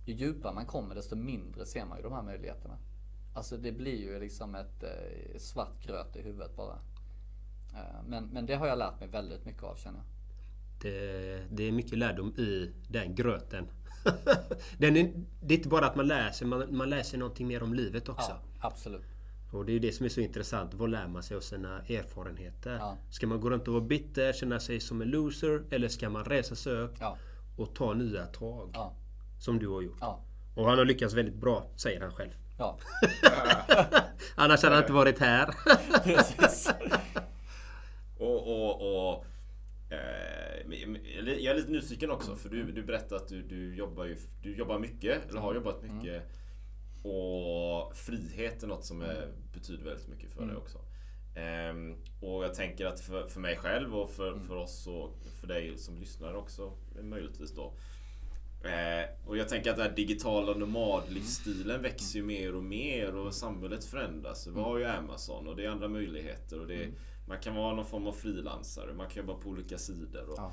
Ju 0.05 0.13
djupare 0.13 0.53
man 0.53 0.65
kommer 0.65 0.95
desto 0.95 1.15
mindre 1.15 1.65
ser 1.65 1.85
man 1.85 1.97
ju 1.97 2.03
de 2.03 2.13
här 2.13 2.23
möjligheterna. 2.23 2.77
Alltså 3.33 3.57
det 3.57 3.71
blir 3.71 4.01
ju 4.01 4.19
liksom 4.19 4.55
ett 4.55 4.83
eh, 4.83 5.37
svart 5.37 5.85
gröt 5.85 6.15
i 6.15 6.21
huvudet 6.21 6.55
bara. 6.55 6.79
Eh, 7.73 8.03
men, 8.07 8.23
men 8.25 8.45
det 8.45 8.55
har 8.55 8.67
jag 8.67 8.77
lärt 8.77 8.99
mig 8.99 9.09
väldigt 9.09 9.45
mycket 9.45 9.63
av 9.63 9.75
känner 9.75 9.99
jag. 9.99 10.05
Det, 10.81 11.45
det 11.51 11.63
är 11.63 11.71
mycket 11.71 11.97
lärdom 11.97 12.33
i 12.37 12.71
den 12.87 13.15
gröten. 13.15 13.67
den 14.77 14.97
är, 14.97 15.13
det 15.41 15.53
är 15.53 15.57
inte 15.57 15.69
bara 15.69 15.85
att 15.85 15.95
man 15.95 16.07
lär 16.07 16.31
sig, 16.31 16.47
man, 16.47 16.77
man 16.77 16.89
lär 16.89 17.03
sig 17.03 17.19
någonting 17.19 17.47
mer 17.47 17.63
om 17.63 17.73
livet 17.73 18.09
också. 18.09 18.31
Ja, 18.31 18.67
absolut. 18.67 19.05
Och 19.51 19.65
det 19.65 19.71
är 19.71 19.73
ju 19.73 19.79
det 19.79 19.91
som 19.91 20.05
är 20.05 20.09
så 20.09 20.21
intressant. 20.21 20.73
Vad 20.73 20.89
lär 20.89 21.07
man 21.07 21.23
sig 21.23 21.37
av 21.37 21.41
sina 21.41 21.79
erfarenheter? 21.79 22.77
Ja. 22.79 22.97
Ska 23.09 23.27
man 23.27 23.41
gå 23.41 23.49
runt 23.49 23.67
och 23.67 23.73
vara 23.73 23.83
bitter, 23.83 24.33
känna 24.33 24.59
sig 24.59 24.79
som 24.79 25.01
en 25.01 25.09
loser? 25.09 25.63
Eller 25.71 25.87
ska 25.87 26.09
man 26.09 26.25
resa 26.25 26.55
sig 26.55 26.73
upp 26.73 26.95
ja. 26.99 27.17
och 27.57 27.75
ta 27.75 27.93
nya 27.93 28.25
tag? 28.25 28.69
Ja. 28.73 28.93
Som 29.39 29.59
du 29.59 29.67
har 29.67 29.81
gjort. 29.81 30.01
Och 30.55 30.65
han 30.65 30.77
har 30.77 30.85
lyckats 30.85 31.13
väldigt 31.13 31.35
bra, 31.35 31.67
säger 31.75 32.01
han 32.01 32.11
själv. 32.11 32.31
Ja. 32.57 32.79
Annars 34.35 34.63
hade 34.63 34.75
han 34.75 34.83
inte 34.83 34.93
varit 34.93 35.19
här. 35.19 35.55
Precis. 36.03 36.69
och, 38.17 38.47
och, 38.47 39.13
och 39.13 39.25
jag 41.39 41.45
är 41.45 41.55
lite 41.55 41.71
nyfiken 41.71 42.11
också 42.11 42.35
för 42.35 42.49
du, 42.49 42.71
du 42.71 42.83
berättade 42.83 43.21
att 43.21 43.27
du, 43.27 43.41
du 43.41 43.75
jobbar 43.75 44.05
ju, 44.05 44.17
du 44.43 44.55
jobbar 44.55 44.79
mycket, 44.79 45.29
eller 45.29 45.39
har 45.39 45.55
jobbat 45.55 45.81
mycket. 45.81 46.23
Mm. 46.23 46.23
Och 47.03 47.97
frihet 47.97 48.63
är 48.63 48.67
något 48.67 48.85
som 48.85 49.01
är, 49.01 49.27
betyder 49.53 49.83
väldigt 49.83 50.07
mycket 50.07 50.31
för 50.31 50.41
mm. 50.41 50.49
dig 50.49 50.57
också. 50.57 50.77
Um, 51.71 51.95
och 52.21 52.43
jag 52.43 52.53
tänker 52.53 52.85
att 52.85 52.99
för, 52.99 53.27
för 53.27 53.39
mig 53.39 53.57
själv 53.57 53.95
och 53.95 54.09
för, 54.09 54.31
mm. 54.31 54.47
för 54.47 54.55
oss 54.55 54.87
och 54.87 55.17
för 55.39 55.47
dig 55.47 55.77
som 55.77 55.99
lyssnar 55.99 56.33
också 56.33 56.73
möjligtvis 57.01 57.55
då. 57.55 57.73
Uh, 58.65 59.29
och 59.29 59.37
jag 59.37 59.49
tänker 59.49 59.69
att 59.69 59.77
den 59.77 59.85
här 59.85 59.95
digitala 59.95 60.53
nomadlivsstilen 60.53 61.69
mm. 61.69 61.81
växer 61.81 62.19
ju 62.19 62.25
mer 62.25 62.55
och 62.55 62.63
mer 62.63 63.15
och 63.15 63.33
samhället 63.33 63.85
förändras. 63.85 64.47
Vi 64.47 64.59
har 64.59 64.77
ju 64.77 64.85
Amazon 64.85 65.47
och 65.47 65.55
det 65.55 65.65
är 65.65 65.69
andra 65.69 65.87
möjligheter. 65.87 66.59
Och 66.59 66.67
det 66.67 66.75
är, 66.75 66.83
mm. 66.83 66.95
Man 67.31 67.39
kan 67.39 67.55
vara 67.55 67.75
någon 67.75 67.85
form 67.85 68.07
av 68.07 68.13
frilansare, 68.13 68.93
man 68.93 69.07
kan 69.07 69.25
jobba 69.25 69.39
på 69.39 69.49
olika 69.49 69.77
sidor. 69.77 70.29
Och, 70.29 70.35
ja. 70.37 70.51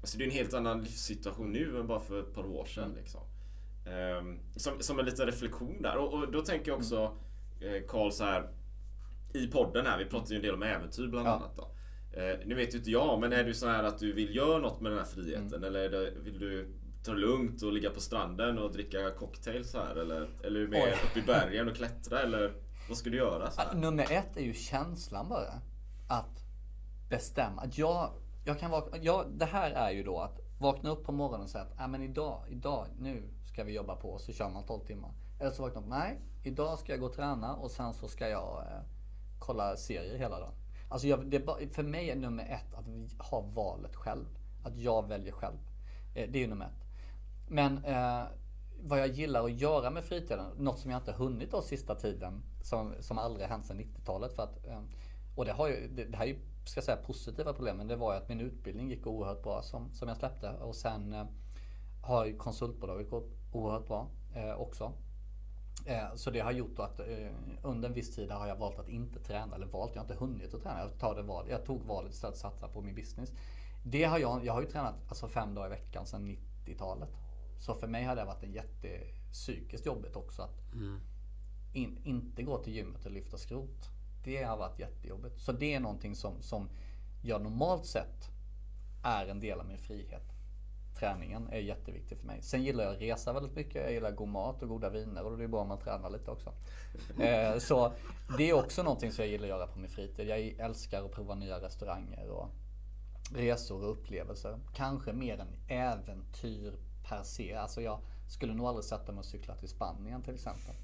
Alltså 0.00 0.18
det 0.18 0.24
är 0.24 0.26
en 0.26 0.32
helt 0.32 0.54
annan 0.54 0.82
livssituation 0.82 1.52
nu 1.52 1.80
än 1.80 1.86
bara 1.86 2.00
för 2.00 2.20
ett 2.20 2.34
par 2.34 2.46
år 2.46 2.64
sedan. 2.64 2.84
Mm. 2.84 2.96
Liksom. 2.96 3.20
Um, 4.18 4.38
som, 4.56 4.80
som 4.80 4.98
en 4.98 5.04
liten 5.04 5.26
reflektion 5.26 5.82
där. 5.82 5.96
Och, 5.96 6.14
och 6.14 6.32
då 6.32 6.40
tänker 6.40 6.70
jag 6.70 6.78
också 6.78 7.16
eh, 7.60 7.86
Karl 7.88 8.10
så 8.10 8.24
här 8.24 8.48
i 9.34 9.46
podden 9.46 9.86
här, 9.86 9.98
vi 9.98 10.04
pratar 10.04 10.30
ju 10.30 10.36
en 10.36 10.42
del 10.42 10.54
om 10.54 10.62
äventyr 10.62 11.06
bland 11.06 11.28
ja. 11.28 11.32
annat. 11.32 11.56
Då. 11.56 11.70
Eh, 12.20 12.38
nu 12.46 12.54
vet 12.54 12.74
ju 12.74 12.78
inte 12.78 12.90
jag, 12.90 13.20
men 13.20 13.32
är 13.32 13.44
du 13.44 13.54
så 13.54 13.68
här 13.68 13.84
att 13.84 13.98
du 13.98 14.12
vill 14.12 14.36
göra 14.36 14.58
något 14.58 14.80
med 14.80 14.92
den 14.92 14.98
här 14.98 15.06
friheten? 15.06 15.46
Mm. 15.46 15.64
Eller 15.64 15.90
det, 15.90 16.10
vill 16.24 16.38
du 16.38 16.74
ta 17.04 17.12
det 17.12 17.18
lugnt 17.18 17.62
och 17.62 17.72
ligga 17.72 17.90
på 17.90 18.00
stranden 18.00 18.58
och 18.58 18.72
dricka 18.72 19.10
cocktails 19.10 19.74
här? 19.74 19.96
Eller, 19.96 20.28
eller 20.42 20.60
är 20.60 20.64
du 20.64 20.68
mer 20.68 20.98
uppe 21.10 21.18
i 21.18 21.22
bergen 21.22 21.68
och 21.68 21.76
klättra? 21.76 22.20
Eller 22.20 22.54
vad 22.88 22.98
ska 22.98 23.10
du 23.10 23.16
göra? 23.16 23.50
Så 23.50 23.60
här? 23.60 23.74
Nummer 23.74 24.12
ett 24.12 24.36
är 24.36 24.42
ju 24.42 24.54
känslan 24.54 25.28
bara. 25.28 25.60
Att 26.08 26.44
bestämma. 27.08 27.62
Att 27.62 27.78
jag, 27.78 28.10
jag 28.44 28.58
kan 28.58 28.70
vakna, 28.70 28.98
jag, 28.98 29.26
det 29.30 29.44
här 29.44 29.70
är 29.70 29.90
ju 29.90 30.02
då 30.02 30.18
att 30.18 30.40
vakna 30.58 30.90
upp 30.90 31.04
på 31.04 31.12
morgonen 31.12 31.44
och 31.44 31.50
säga 31.50 31.64
att 31.64 31.72
ah, 31.76 31.86
men 31.86 32.02
idag, 32.02 32.44
idag, 32.48 32.86
nu 32.98 33.22
ska 33.44 33.64
vi 33.64 33.72
jobba 33.74 33.96
på. 33.96 34.18
Så 34.18 34.32
kör 34.32 34.48
man 34.48 34.64
12 34.64 34.80
timmar. 34.80 35.10
Eller 35.40 35.50
så 35.50 35.62
vaknar 35.62 35.80
man 35.80 35.98
nej, 35.98 36.20
idag 36.42 36.78
ska 36.78 36.92
jag 36.92 37.00
gå 37.00 37.06
och 37.06 37.14
träna 37.14 37.56
och 37.56 37.70
sen 37.70 37.94
så 37.94 38.08
ska 38.08 38.28
jag 38.28 38.58
eh, 38.58 38.82
kolla 39.38 39.76
serier 39.76 40.18
hela 40.18 40.40
dagen. 40.40 40.54
Alltså 40.88 41.06
jag, 41.08 41.30
det, 41.30 41.40
för 41.74 41.82
mig 41.82 42.10
är 42.10 42.16
nummer 42.16 42.44
ett 42.44 42.74
att 42.74 43.26
ha 43.26 43.40
valet 43.40 43.96
själv. 43.96 44.26
Att 44.64 44.76
jag 44.76 45.08
väljer 45.08 45.32
själv. 45.32 45.56
Eh, 46.14 46.30
det 46.30 46.38
är 46.38 46.40
ju 46.40 46.46
nummer 46.46 46.66
ett. 46.66 46.86
Men 47.48 47.84
eh, 47.84 48.24
vad 48.82 49.00
jag 49.00 49.08
gillar 49.08 49.44
att 49.44 49.60
göra 49.60 49.90
med 49.90 50.04
fritiden, 50.04 50.46
något 50.56 50.78
som 50.78 50.90
jag 50.90 51.00
inte 51.00 51.12
hunnit 51.12 51.50
då 51.50 51.62
sista 51.62 51.94
tiden, 51.94 52.42
som, 52.62 52.94
som 53.00 53.18
aldrig 53.18 53.46
hänt 53.48 53.66
sedan 53.66 53.80
90-talet. 53.80 54.32
För 54.32 54.42
att, 54.42 54.66
eh, 54.66 54.80
och 55.36 55.44
det, 55.44 55.52
har 55.52 55.68
ju, 55.68 55.88
det, 55.88 56.04
det 56.04 56.16
här 56.16 56.24
är 56.24 56.28
ju, 56.28 56.38
ska 56.64 56.78
jag 56.78 56.84
säga, 56.84 56.96
positiva 56.96 57.52
problem, 57.52 57.76
men 57.76 57.88
det 57.88 57.96
var 57.96 58.12
ju 58.12 58.18
att 58.18 58.28
min 58.28 58.40
utbildning 58.40 58.90
gick 58.90 59.06
oerhört 59.06 59.42
bra 59.42 59.62
som, 59.62 59.94
som 59.94 60.08
jag 60.08 60.16
släppte. 60.16 60.50
Och 60.50 60.74
sen 60.74 61.12
eh, 61.12 61.26
har 62.02 62.38
konsultbolaget 62.38 63.10
gått 63.10 63.30
oerhört 63.52 63.86
bra 63.86 64.08
eh, 64.34 64.54
också. 64.54 64.92
Eh, 65.86 66.14
så 66.14 66.30
det 66.30 66.40
har 66.40 66.52
gjort 66.52 66.78
att 66.78 67.00
eh, 67.00 67.30
under 67.62 67.88
en 67.88 67.94
viss 67.94 68.14
tid 68.14 68.30
har 68.30 68.46
jag 68.46 68.56
valt 68.56 68.78
att 68.78 68.88
inte 68.88 69.20
träna. 69.20 69.54
Eller 69.54 69.66
valt, 69.66 69.94
jag 69.94 70.02
har 70.02 70.04
inte 70.04 70.24
hunnit 70.24 70.54
att 70.54 70.62
träna. 70.62 70.80
Jag, 70.80 70.98
tar 70.98 71.14
det 71.14 71.22
val, 71.22 71.46
jag 71.50 71.64
tog 71.64 71.82
valet 71.82 72.12
istället 72.12 72.34
att 72.34 72.40
satsa 72.40 72.68
på 72.68 72.80
min 72.80 72.94
business. 72.94 73.32
Det 73.84 74.04
har 74.04 74.18
jag, 74.18 74.44
jag 74.44 74.52
har 74.52 74.60
ju 74.60 74.66
tränat 74.66 74.94
alltså 75.08 75.28
fem 75.28 75.54
dagar 75.54 75.66
i 75.66 75.70
veckan 75.70 76.06
sedan 76.06 76.26
90-talet. 76.26 77.08
Så 77.58 77.74
för 77.74 77.86
mig 77.86 78.04
har 78.04 78.16
det 78.16 78.24
varit 78.24 78.42
en 78.42 78.52
jättepsykiskt 78.52 79.86
jobbigt 79.86 80.16
också 80.16 80.42
att 80.42 80.72
mm. 80.72 81.00
in, 81.72 81.98
inte 82.04 82.42
gå 82.42 82.58
till 82.58 82.72
gymmet 82.72 83.06
och 83.06 83.12
lyfta 83.12 83.38
skrot. 83.38 83.95
Det 84.26 84.42
har 84.42 84.56
varit 84.56 84.78
jättejobbigt. 84.78 85.40
Så 85.40 85.52
det 85.52 85.74
är 85.74 85.80
någonting 85.80 86.14
som, 86.14 86.42
som 86.42 86.68
jag 87.22 87.42
normalt 87.42 87.86
sett 87.86 88.30
är 89.02 89.26
en 89.26 89.40
del 89.40 89.60
av 89.60 89.66
min 89.66 89.78
frihet 89.78 90.36
träningen 90.98 91.48
är 91.50 91.58
jätteviktig 91.58 92.18
för 92.18 92.26
mig. 92.26 92.42
Sen 92.42 92.62
gillar 92.62 92.84
jag 92.84 92.94
att 92.94 93.00
resa 93.00 93.32
väldigt 93.32 93.56
mycket. 93.56 93.82
Jag 93.82 93.92
gillar 93.92 94.10
god 94.10 94.28
mat 94.28 94.62
och 94.62 94.68
goda 94.68 94.90
viner 94.90 95.24
och 95.24 95.38
det 95.38 95.44
är 95.44 95.48
bra 95.48 95.60
om 95.60 95.68
man 95.68 95.78
tränar 95.78 96.10
lite 96.10 96.30
också. 96.30 96.52
Eh, 97.20 97.58
så 97.58 97.92
det 98.38 98.50
är 98.50 98.52
också 98.52 98.82
någonting 98.82 99.12
som 99.12 99.24
jag 99.24 99.30
gillar 99.30 99.44
att 99.44 99.48
göra 99.48 99.66
på 99.66 99.78
min 99.78 99.90
fritid. 99.90 100.28
Jag 100.28 100.40
älskar 100.40 101.04
att 101.04 101.12
prova 101.12 101.34
nya 101.34 101.60
restauranger 101.60 102.30
och 102.30 102.48
resor 103.34 103.84
och 103.84 103.90
upplevelser. 103.90 104.58
Kanske 104.74 105.12
mer 105.12 105.40
än 105.40 105.48
äventyr 105.68 106.74
per 107.08 107.22
se. 107.22 107.54
Alltså 107.54 107.80
jag 107.80 107.98
skulle 108.28 108.54
nog 108.54 108.66
aldrig 108.66 108.84
sätta 108.84 109.12
mig 109.12 109.18
och 109.18 109.24
cykla 109.24 109.54
till 109.54 109.68
Spanien 109.68 110.22
till 110.22 110.34
exempel. 110.34 110.74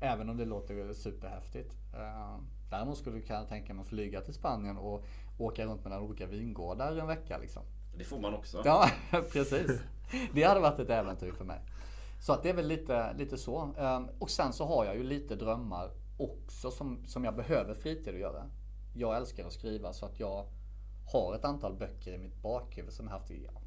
Även 0.00 0.30
om 0.30 0.36
det 0.36 0.44
låter 0.44 0.92
superhäftigt. 0.92 1.76
Eh, 1.94 2.36
däremot 2.70 2.98
skulle 2.98 3.16
jag 3.16 3.26
kunna 3.26 3.44
tänka 3.44 3.74
mig 3.74 3.80
att 3.80 3.88
flyga 3.88 4.20
till 4.20 4.34
Spanien 4.34 4.76
och 4.78 5.04
åka 5.38 5.66
runt 5.66 5.84
mellan 5.84 6.02
olika 6.02 6.26
vingårdar 6.26 6.96
en 6.96 7.06
vecka 7.06 7.38
liksom. 7.38 7.62
Det 7.96 8.04
får 8.04 8.20
man 8.20 8.34
också. 8.34 8.62
Ja, 8.64 8.90
precis. 9.32 9.80
Det 10.34 10.42
hade 10.42 10.60
varit 10.60 10.78
ett 10.78 10.90
äventyr 10.90 11.32
för 11.32 11.44
mig. 11.44 11.60
Så 12.20 12.32
att 12.32 12.42
det 12.42 12.50
är 12.50 12.54
väl 12.54 12.66
lite, 12.66 13.12
lite 13.12 13.38
så. 13.38 13.74
Ehm, 13.78 14.08
och 14.18 14.30
sen 14.30 14.52
så 14.52 14.66
har 14.66 14.84
jag 14.84 14.96
ju 14.96 15.02
lite 15.02 15.36
drömmar 15.36 15.90
också 16.18 16.70
som, 16.70 17.06
som 17.06 17.24
jag 17.24 17.36
behöver 17.36 17.74
fritid 17.74 18.14
att 18.14 18.20
göra. 18.20 18.44
Jag 18.94 19.16
älskar 19.16 19.46
att 19.46 19.52
skriva 19.52 19.92
så 19.92 20.06
att 20.06 20.20
jag 20.20 20.46
har 21.12 21.34
ett 21.34 21.44
antal 21.44 21.74
böcker 21.74 22.12
i 22.12 22.18
mitt 22.18 22.42
bakhuvud 22.42 22.92
som 22.92 23.06
jag 23.06 23.12
haft 23.12 23.30
i, 23.30 23.44
ja, 23.44 23.60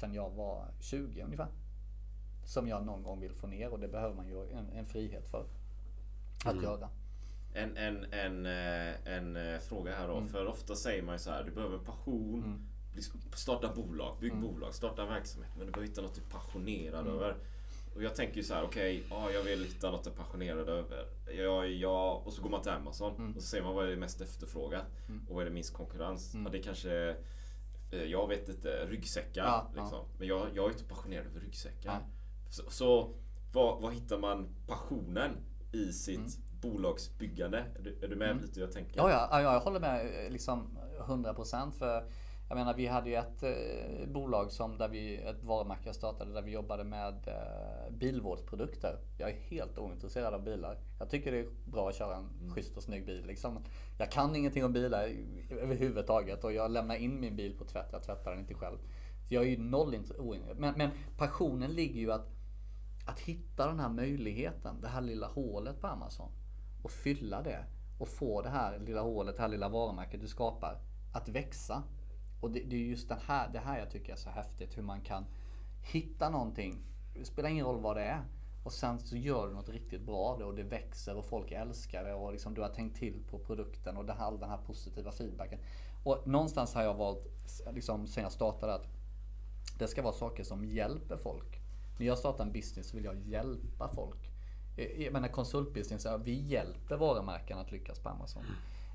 sen 0.00 0.14
jag 0.14 0.30
var 0.30 0.66
20 0.80 1.22
ungefär. 1.22 1.48
Som 2.44 2.68
jag 2.68 2.86
någon 2.86 3.02
gång 3.02 3.20
vill 3.20 3.34
få 3.34 3.46
ner 3.46 3.72
och 3.72 3.80
det 3.80 3.88
behöver 3.88 4.14
man 4.14 4.26
ju 4.26 4.50
en, 4.50 4.70
en 4.70 4.86
frihet 4.86 5.28
för 5.30 5.44
att 6.44 6.52
mm. 6.52 6.64
göra. 6.64 6.88
En, 7.52 7.76
en, 7.76 8.06
en, 8.12 8.46
eh, 8.46 9.12
en, 9.16 9.36
eh, 9.36 9.58
fråga 9.58 9.96
här 9.96 10.08
då. 10.08 10.16
Mm. 10.16 10.28
För 10.28 10.46
ofta 10.46 10.74
säger 10.74 11.02
man 11.02 11.14
ju 11.14 11.18
så 11.18 11.30
här, 11.30 11.44
du 11.44 11.50
behöver 11.50 11.78
passion 11.78 12.42
mm 12.44 12.68
liksom, 12.98 13.20
starta 13.34 13.72
bolag, 13.74 14.16
bygg 14.20 14.32
mm. 14.32 14.42
bolag, 14.42 14.74
starta 14.74 15.06
verksamhet. 15.06 15.50
Men 15.56 15.66
du 15.66 15.72
behöver 15.72 15.88
hitta 15.88 16.02
något 16.02 16.14
du 16.14 16.20
är 16.20 16.24
passionerad 16.24 17.00
mm. 17.00 17.14
över. 17.14 17.36
Och 17.94 18.02
jag 18.02 18.14
tänker 18.14 18.36
ju 18.36 18.42
så 18.42 18.54
här, 18.54 18.62
okej, 18.62 18.96
okay, 18.96 19.18
ja, 19.18 19.30
jag 19.30 19.42
vill 19.42 19.64
hitta 19.64 19.90
något 19.90 20.06
jag 20.06 20.14
är 20.14 20.16
passionerad 20.16 20.68
över. 20.68 21.06
Jag, 21.36 21.72
jag, 21.72 22.26
och 22.26 22.32
så 22.32 22.42
går 22.42 22.50
man 22.50 22.62
till 22.62 22.70
Amazon 22.70 23.16
mm. 23.16 23.36
och 23.36 23.42
så 23.42 23.48
ser 23.48 23.62
man 23.62 23.74
vad 23.74 23.84
är 23.84 23.90
det 23.90 23.96
mest 23.96 24.20
efterfrågat 24.20 24.86
mm. 25.08 25.26
och 25.28 25.34
vad 25.34 25.42
är 25.42 25.48
det 25.48 25.54
minst 25.54 25.74
konkurrens. 25.74 26.34
Mm. 26.34 26.46
Ja, 26.46 26.52
det 26.52 26.62
kanske, 26.62 27.16
eh, 27.90 28.02
jag 28.02 28.28
vet 28.28 28.48
inte, 28.48 28.86
ryggsäckar. 28.86 29.44
Ja, 29.44 29.70
liksom. 29.74 29.98
ja. 29.98 30.06
Men 30.18 30.28
jag, 30.28 30.48
jag 30.54 30.66
är 30.66 30.70
inte 30.70 30.84
passionerad 30.84 31.26
över 31.26 31.40
ryggsäckar. 31.40 31.92
Ja. 31.92 32.00
Så, 32.50 32.70
så 32.70 33.14
var, 33.52 33.80
var, 33.80 33.90
hittar 33.90 34.18
man 34.18 34.48
passionen 34.66 35.36
i 35.72 35.92
sitt 35.92 36.18
mm. 36.18 36.30
bolagsbyggande? 36.60 37.58
Är 37.78 37.82
du, 37.82 37.98
är 38.02 38.08
du 38.08 38.16
med 38.16 38.30
mm. 38.30 38.42
lite 38.42 38.60
jag 38.60 38.72
tänker? 38.72 38.96
Ja, 38.96 39.28
ja, 39.30 39.42
jag 39.42 39.60
håller 39.60 39.80
med 39.80 40.24
eh, 40.24 40.30
liksom 40.30 40.78
100% 41.06 41.70
för 41.70 42.04
jag 42.48 42.56
menar 42.56 42.74
vi 42.74 42.86
hade 42.86 43.10
ju 43.10 43.16
ett 43.16 43.42
eh, 43.42 44.08
bolag 44.08 44.52
som 44.52 44.78
där 44.78 44.88
vi, 44.88 45.16
ett 45.16 45.44
varumärke 45.44 45.92
startade 45.92 46.32
där 46.32 46.42
vi 46.42 46.50
jobbade 46.50 46.84
med 46.84 47.28
eh, 47.28 47.92
bilvårdsprodukter. 47.92 48.98
Jag 49.18 49.30
är 49.30 49.34
helt 49.34 49.78
ointresserad 49.78 50.34
av 50.34 50.44
bilar. 50.44 50.78
Jag 50.98 51.10
tycker 51.10 51.32
det 51.32 51.38
är 51.38 51.48
bra 51.64 51.88
att 51.88 51.94
köra 51.94 52.16
en 52.16 52.28
mm. 52.40 52.54
schysst 52.54 52.76
och 52.76 52.82
snygg 52.82 53.06
bil. 53.06 53.26
Liksom. 53.26 53.64
Jag 53.98 54.10
kan 54.10 54.36
ingenting 54.36 54.64
om 54.64 54.72
bilar 54.72 55.12
överhuvudtaget 55.50 56.44
och 56.44 56.52
jag 56.52 56.70
lämnar 56.70 56.96
in 56.96 57.20
min 57.20 57.36
bil 57.36 57.58
på 57.58 57.64
tvätt. 57.64 57.88
Jag 57.92 58.02
tvättar 58.02 58.30
den 58.30 58.40
inte 58.40 58.54
själv. 58.54 58.78
Jag 59.28 59.44
är 59.44 59.48
ju 59.48 59.58
noll 59.58 59.94
ointresserad. 60.18 60.58
Men, 60.58 60.74
men 60.76 60.90
passionen 61.16 61.70
ligger 61.70 62.00
ju 62.00 62.12
att, 62.12 62.26
att 63.08 63.20
hitta 63.20 63.66
den 63.66 63.80
här 63.80 63.88
möjligheten, 63.88 64.80
det 64.80 64.88
här 64.88 65.00
lilla 65.00 65.26
hålet 65.26 65.80
på 65.80 65.86
Amazon. 65.86 66.30
Och 66.82 66.90
fylla 66.90 67.42
det. 67.42 67.64
Och 67.98 68.08
få 68.08 68.42
det 68.42 68.48
här 68.48 68.78
lilla 68.78 69.00
hålet, 69.00 69.36
det 69.36 69.42
här 69.42 69.48
lilla 69.48 69.68
varumärket 69.68 70.20
du 70.20 70.28
skapar 70.28 70.80
att 71.12 71.28
växa 71.28 71.82
och 72.40 72.50
det, 72.50 72.60
det 72.60 72.76
är 72.76 72.80
just 72.80 73.08
den 73.08 73.18
här, 73.26 73.48
det 73.52 73.58
här 73.58 73.78
jag 73.78 73.90
tycker 73.90 74.12
är 74.12 74.16
så 74.16 74.30
häftigt. 74.30 74.78
Hur 74.78 74.82
man 74.82 75.00
kan 75.00 75.24
hitta 75.92 76.30
någonting. 76.30 76.82
Det 77.14 77.24
spelar 77.24 77.50
ingen 77.50 77.66
roll 77.66 77.80
vad 77.80 77.96
det 77.96 78.02
är. 78.02 78.24
Och 78.64 78.72
sen 78.72 78.98
så 78.98 79.16
gör 79.16 79.46
du 79.46 79.54
något 79.54 79.68
riktigt 79.68 80.02
bra 80.02 80.16
av 80.16 80.38
det 80.38 80.44
och 80.44 80.54
det 80.54 80.62
växer 80.62 81.16
och 81.16 81.24
folk 81.24 81.52
älskar 81.52 82.04
det 82.04 82.14
och 82.14 82.32
liksom 82.32 82.54
du 82.54 82.60
har 82.60 82.68
tänkt 82.68 82.98
till 82.98 83.24
på 83.30 83.38
produkten 83.38 83.96
och 83.96 84.04
det 84.04 84.12
här, 84.12 84.24
all 84.24 84.40
den 84.40 84.50
här 84.50 84.58
positiva 84.58 85.12
feedbacken. 85.12 85.58
Och 86.04 86.26
någonstans 86.26 86.74
har 86.74 86.82
jag 86.82 86.94
valt, 86.94 87.26
liksom 87.72 88.06
sen 88.06 88.22
jag 88.22 88.32
startade, 88.32 88.74
att 88.74 88.88
det 89.78 89.88
ska 89.88 90.02
vara 90.02 90.12
saker 90.12 90.44
som 90.44 90.64
hjälper 90.64 91.16
folk. 91.16 91.57
När 91.98 92.06
jag 92.06 92.18
startar 92.18 92.44
en 92.44 92.52
business 92.52 92.88
så 92.88 92.96
vill 92.96 93.04
jag 93.04 93.16
hjälpa 93.16 93.88
folk. 93.88 94.30
Eh, 94.76 95.02
Jag 95.02 95.12
menar 95.12 95.28
konsultbusiness, 95.28 96.06
vi 96.24 96.40
hjälper 96.40 96.96
varumärken 96.96 97.58
att 97.58 97.72
lyckas 97.72 97.98
på 97.98 98.08
Amazon. 98.08 98.44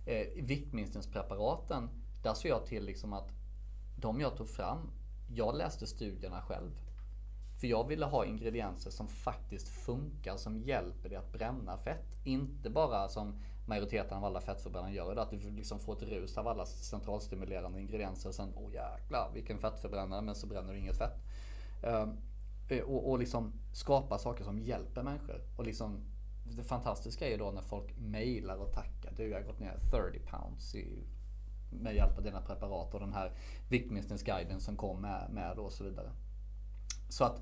Eh, 0.06 0.44
viktminskningspreparaten, 0.44 1.90
där 2.24 2.34
såg 2.34 2.52
jag 2.52 2.66
till 2.66 2.86
liksom 2.86 3.14
att 3.14 3.30
de 3.96 4.22
jag 4.22 4.38
tog 4.38 4.50
fram, 4.50 4.92
jag 5.30 5.56
läste 5.56 5.88
studierna 5.88 6.42
själv. 6.42 6.72
För 7.60 7.68
jag 7.68 7.88
ville 7.88 8.06
ha 8.06 8.26
ingredienser 8.26 8.92
som 8.92 9.08
faktiskt 9.08 9.68
funkar, 9.68 10.38
som 10.38 10.58
hjälper 10.58 11.10
dig 11.10 11.18
att 11.18 11.32
bränna 11.34 11.78
fett. 11.78 12.18
Inte 12.24 12.70
bara 12.70 13.08
som 13.08 13.40
majoriteten 13.68 14.18
av 14.18 14.26
alla 14.26 14.42
fettförbränare 14.42 14.94
gör, 14.94 15.16
att 15.16 15.30
du 15.32 15.52
liksom 15.52 15.80
får 15.80 15.94
ett 15.94 16.04
rus 16.04 16.38
av 16.38 16.48
alla 16.48 16.66
centralstimulerande 16.66 17.82
ingredienser 17.82 18.30
och 18.30 18.36
sen, 18.36 18.54
åh 18.56 18.68
oh 18.68 18.74
jäklar 18.74 19.32
vilken 19.34 19.60
fettförbränare, 19.60 20.22
men 20.22 20.36
så 20.36 20.48
bränner 20.48 20.74
du 20.74 20.80
inget 20.80 20.98
fett. 20.98 21.18
Ehm, 21.84 22.18
Eh, 22.68 22.84
och, 22.84 23.10
och 23.10 23.20
liksom 23.20 23.54
skapa 23.72 24.18
saker 24.18 24.44
som 24.44 24.60
hjälper 24.60 25.04
människor. 25.04 25.42
Och 25.56 25.66
liksom, 25.66 26.04
det 26.44 26.64
fantastiska 26.64 27.28
är 27.28 27.32
ju 27.32 27.38
då 27.38 27.52
när 27.52 27.62
folk 27.62 27.98
mejlar 27.98 28.58
och 28.58 28.72
tackar. 28.72 29.14
Du, 29.18 29.30
jag 29.30 29.40
har 29.40 29.46
gått 29.46 29.60
ner 29.60 29.78
30 29.92 30.20
pounds 30.20 30.76
i, 30.76 31.04
med 31.72 31.96
hjälp 31.96 32.18
av 32.18 32.24
dina 32.24 32.42
preparat 32.42 32.94
och 32.94 33.00
den 33.00 33.14
här 33.14 33.32
viktminskningsguiden 33.70 34.60
som 34.60 34.76
kom 34.76 35.02
med, 35.02 35.30
med 35.32 35.60
och 35.60 35.72
så 35.72 35.84
vidare. 35.84 36.12
Så 37.10 37.24
att 37.24 37.42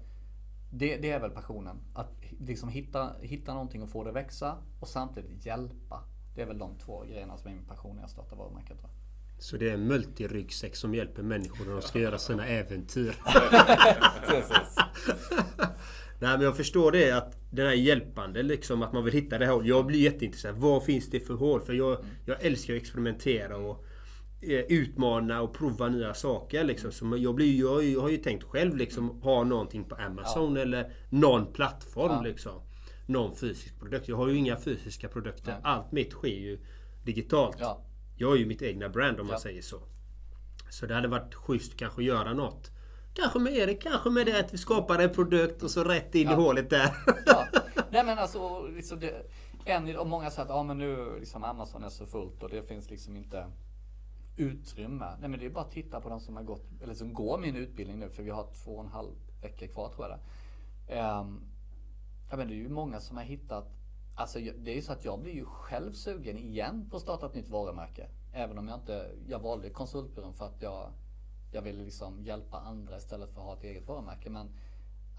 det, 0.72 0.98
det 0.98 1.12
är 1.12 1.20
väl 1.20 1.32
passionen. 1.32 1.78
Att 1.94 2.12
liksom 2.40 2.70
hitta, 2.70 3.14
hitta 3.22 3.54
någonting 3.54 3.84
och 3.84 3.90
få 3.90 4.04
det 4.04 4.12
växa 4.12 4.58
och 4.80 4.88
samtidigt 4.88 5.46
hjälpa. 5.46 6.04
Det 6.36 6.42
är 6.42 6.46
väl 6.46 6.58
de 6.58 6.78
två 6.78 7.02
grejerna 7.02 7.38
som 7.38 7.52
är 7.52 7.56
min 7.56 7.66
passion 7.66 7.96
när 7.96 8.04
jag 8.04 8.10
startar 8.10 8.36
varumärket. 8.36 8.78
Så 9.42 9.58
det 9.58 9.70
är 9.70 9.74
en 9.74 9.88
multiryggsäck 9.88 10.76
som 10.76 10.96
hjälper 10.96 11.24
människor 11.24 11.66
när 11.66 11.74
de 11.74 11.82
ska 11.82 12.00
göra 12.00 12.18
sina 12.18 12.48
äventyr. 12.48 13.16
Nej 16.20 16.38
men 16.38 16.42
jag 16.42 16.58
förstår 16.58 16.92
det 16.92 17.12
att 17.12 17.38
det 17.52 17.64
där 17.64 17.72
hjälpande 17.72 18.44
liksom 18.44 18.82
att 18.82 18.94
man 18.94 19.04
vill 19.04 19.14
hitta 19.14 19.38
det 19.38 19.46
här. 19.46 19.62
Jag 19.64 19.86
blir 19.86 20.00
jätteintresserad. 20.00 20.56
Vad 20.56 20.84
finns 20.84 21.10
det 21.10 21.20
för 21.20 21.34
hål? 21.34 21.62
För 21.62 21.74
jag, 21.74 21.98
jag 22.26 22.46
älskar 22.46 22.76
att 22.76 22.82
experimentera 22.82 23.58
och 23.58 23.86
eh, 24.42 24.60
utmana 24.60 25.42
och 25.42 25.54
prova 25.54 25.88
nya 25.88 26.14
saker. 26.14 26.64
Liksom. 26.64 26.92
Så 26.92 27.18
jag, 27.18 27.36
blir, 27.36 27.60
jag, 27.60 27.84
jag 27.84 28.02
har 28.02 28.10
ju 28.10 28.18
tänkt 28.18 28.44
själv 28.44 28.78
liksom 28.78 29.22
ha 29.22 29.44
någonting 29.44 29.84
på 29.84 29.96
Amazon 29.96 30.58
eller 30.58 30.92
någon 31.10 31.54
plattform. 31.54 32.12
Ja. 32.12 32.22
Liksom. 32.22 32.62
Någon 33.08 33.36
fysisk 33.36 33.80
produkt. 33.80 34.08
Jag 34.08 34.18
har 34.18 34.28
ju 34.28 34.36
inga 34.36 34.58
fysiska 34.58 35.08
produkter. 35.08 35.52
Nej. 35.52 35.62
Allt 35.64 35.92
mitt 35.92 36.12
sker 36.12 36.28
ju 36.28 36.60
digitalt. 37.06 37.58
Ja. 37.60 37.86
Jag 38.22 38.34
är 38.34 38.38
ju 38.38 38.46
mitt 38.46 38.62
egna 38.62 38.90
brand 38.90 39.20
om 39.20 39.28
man 39.28 39.34
Ja. 39.34 39.40
säger 39.40 39.62
så. 39.62 39.80
Så 40.70 40.86
det 40.86 40.96
hade 40.96 41.08
varit 41.08 41.36
schysst 41.36 41.78
kanske 41.78 42.02
att 42.02 42.06
göra 42.06 42.34
något. 42.34 42.72
Kanske 43.14 43.40
med 43.40 43.54
Erik, 43.54 43.82
kanske 43.84 44.10
med 44.10 44.26
det 44.26 44.40
att 44.40 44.54
vi 44.54 44.58
skapar 44.58 45.00
en 45.00 45.10
produkt 45.14 45.64
och 45.64 45.72
så 45.72 45.84
rätt 45.84 46.16
in 46.16 46.28
i 46.28 46.32
Ja. 46.32 46.36
hålet 46.36 46.70
där. 46.70 46.92
ja. 47.26 47.46
Nej 47.92 48.06
men 48.06 48.20
alltså, 48.20 48.68
liksom 48.68 49.00
det, 49.00 49.26
en, 49.66 49.98
och 49.98 50.08
många 50.08 50.30
säger 50.32 50.46
att 50.46 50.52
ah, 50.56 50.64
men 50.64 50.78
nu 50.78 51.20
liksom 51.20 51.44
Amazon 51.44 51.84
är 51.84 51.90
så 51.90 52.06
fullt 52.06 52.44
och 52.44 52.50
det 52.50 52.64
finns 52.64 52.90
liksom 52.90 53.16
inte 53.18 53.46
utrymme. 54.38 55.16
Nej 55.20 55.30
men 55.30 55.40
det 55.40 55.46
är 55.46 55.50
bara 55.50 55.64
att 55.66 55.72
titta 55.72 56.02
på 56.02 56.10
de 56.10 56.20
som 56.20 56.36
har 56.36 56.44
gått, 56.44 56.66
eller 56.84 56.94
som 56.94 57.14
går 57.14 57.38
min 57.38 57.56
utbildning 57.56 58.00
nu 58.00 58.10
för 58.10 58.24
vi 58.24 58.30
har 58.30 58.48
två 58.64 58.72
och 58.72 58.84
en 58.84 58.92
halv 58.92 59.12
vecka 59.42 59.68
kvar 59.68 59.90
tror 59.90 60.08
jag. 60.08 60.18
Um, 61.22 61.42
ja 62.30 62.38
men 62.38 62.48
det 62.48 62.54
är 62.54 62.58
ju 62.58 62.70
många 62.70 63.00
som 63.00 63.18
har 63.18 63.24
hittat, 63.24 63.68
alltså 64.22 64.40
det 64.40 64.72
är 64.72 64.76
ju 64.76 64.82
så 64.82 64.94
att 64.94 65.06
jag 65.06 65.20
blir 65.20 65.34
ju 65.34 65.46
själv 65.46 65.92
sugen 65.92 66.38
igen 66.38 66.88
på 66.90 66.98
att 66.98 67.04
starta 67.04 67.26
ett 67.26 67.36
nytt 67.36 67.50
varumärke. 67.50 68.08
Även 68.34 68.58
om 68.58 68.68
jag 68.68 68.80
inte, 68.80 69.12
jag 69.28 69.40
valde 69.40 69.70
konsultbyrån 69.70 70.34
för 70.34 70.46
att 70.46 70.62
jag, 70.62 70.92
jag 71.52 71.62
ville 71.62 71.84
liksom 71.84 72.24
hjälpa 72.24 72.58
andra 72.58 72.98
istället 72.98 73.34
för 73.34 73.42
att 73.42 73.48
ha 73.48 73.54
ett 73.54 73.64
eget 73.64 73.88
varumärke. 73.88 74.30
Men 74.30 74.50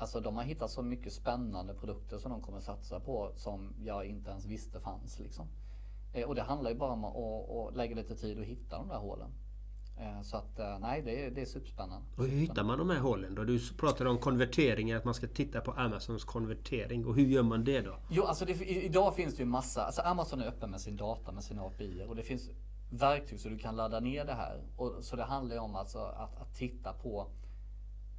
Alltså 0.03 0.20
de 0.20 0.36
har 0.36 0.42
hittat 0.42 0.70
så 0.70 0.82
mycket 0.82 1.12
spännande 1.12 1.74
produkter 1.74 2.18
som 2.18 2.30
de 2.30 2.40
kommer 2.40 2.61
satsa 2.61 3.00
på 3.00 3.32
som 3.36 3.74
jag 3.84 4.05
inte 4.05 4.30
ens 4.30 4.44
visste 4.44 4.80
fanns 4.80 5.18
liksom. 5.18 5.46
Eh, 6.12 6.28
och 6.28 6.34
det 6.34 6.42
handlar 6.42 6.70
ju 6.70 6.76
bara 6.76 6.92
om 6.92 7.05
att, 7.05 7.16
att 7.16 7.76
lägga 7.76 7.96
lite 7.96 8.16
tid 8.16 8.38
och 8.38 8.44
hitta 8.44 8.78
de 8.78 8.88
där 8.88 8.98
hålen. 8.98 9.30
Eh, 9.97 10.22
så 10.22 10.36
att 10.36 10.59
eh, 10.59 10.78
nej, 10.78 11.03
det 11.03 11.26
är, 11.26 11.30
det 11.30 11.40
är 11.40 11.47
superspännande. 11.47 12.07
Och 12.16 12.24
hur 12.24 12.38
hittar 12.38 12.64
man 12.64 12.78
de 12.78 12.90
här 12.90 12.99
hålen 12.99 13.34
då? 13.34 13.45
Du 13.45 13.61
pratade 13.78 14.11
om 14.11 14.18
konverteringar, 14.18 14.97
att 14.97 15.05
man 15.05 15.14
ska 15.14 15.26
titta 15.26 15.61
på 15.61 15.72
Amazons 15.72 16.24
konvertering. 16.24 17.07
Och 17.07 17.14
hur 17.14 17.26
gör 17.26 17.43
man 17.43 17.64
det 17.64 17.80
då? 17.80 17.97
Jo, 18.09 18.22
alltså 18.24 18.45
det, 18.45 18.53
idag 18.84 19.14
finns 19.14 19.36
det 19.36 19.43
ju 19.43 19.49
massa, 19.49 19.84
alltså 19.84 20.03
Amazon 20.03 20.40
är 20.40 20.47
öppen 20.47 20.70
med 20.70 20.80
sin 20.80 20.97
data, 20.97 21.32
med 21.32 21.45
sina 21.45 21.62
API 21.62 22.05
och 22.09 22.16
det 22.16 22.22
finns 22.22 22.51
verktyg 22.90 23.40
så 23.40 23.49
du 23.49 23.59
kan 23.59 23.76
ladda 23.76 24.01
ner 24.01 24.24
det 24.24 24.34
här. 24.34 24.62
Och, 24.76 24.95
så 25.01 25.16
det 25.16 25.24
handlar 25.24 25.55
ju 25.55 25.61
om 25.61 25.76
alltså 25.76 25.99
att, 25.99 26.36
att 26.36 26.55
titta 26.55 26.93
på 26.93 27.26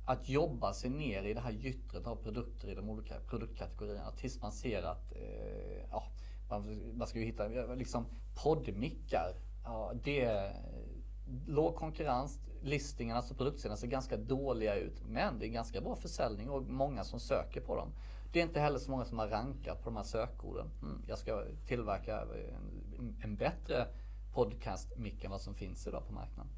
att 0.05 0.29
jobba 0.29 0.73
sig 0.73 0.89
ner 0.89 1.23
i 1.23 1.33
det 1.33 1.39
här 1.39 1.51
gyttret 1.51 2.07
av 2.07 2.15
produkter 2.15 2.67
i 2.67 2.75
de 2.75 2.89
olika 2.89 3.19
produktkategorierna 3.19 4.11
tills 4.11 4.41
man 4.41 4.51
ser 4.51 4.83
att 4.83 5.11
eh, 5.15 5.85
ja, 5.91 6.03
man, 6.49 6.97
man 6.97 7.07
ska 7.07 7.19
ju 7.19 7.25
hitta 7.25 7.47
liksom 7.75 8.05
poddmickar. 8.43 9.33
Ja, 9.63 9.93
det 10.03 10.25
låg 11.47 11.75
konkurrens. 11.75 12.39
Listingen, 12.61 13.17
alltså 13.17 13.33
produktsidorna 13.33 13.77
ser 13.77 13.87
ganska 13.87 14.17
dåliga 14.17 14.75
ut. 14.75 15.01
Men 15.07 15.39
det 15.39 15.45
är 15.45 15.49
ganska 15.49 15.81
bra 15.81 15.95
försäljning 15.95 16.49
och 16.49 16.63
många 16.63 17.03
som 17.03 17.19
söker 17.19 17.61
på 17.61 17.75
dem. 17.75 17.89
Det 18.31 18.39
är 18.39 18.43
inte 18.43 18.59
heller 18.59 18.79
så 18.79 18.91
många 18.91 19.05
som 19.05 19.19
har 19.19 19.27
rankat 19.27 19.83
på 19.83 19.89
de 19.89 19.95
här 19.95 20.03
sökorden. 20.03 20.67
Mm, 20.81 21.01
jag 21.07 21.17
ska 21.19 21.43
tillverka 21.67 22.21
en, 22.99 23.15
en 23.23 23.35
bättre 23.35 23.87
podcast-mick 24.33 25.23
än 25.23 25.31
vad 25.31 25.41
som 25.41 25.53
finns 25.53 25.87
idag 25.87 26.07
på 26.07 26.13
marknaden. 26.13 26.51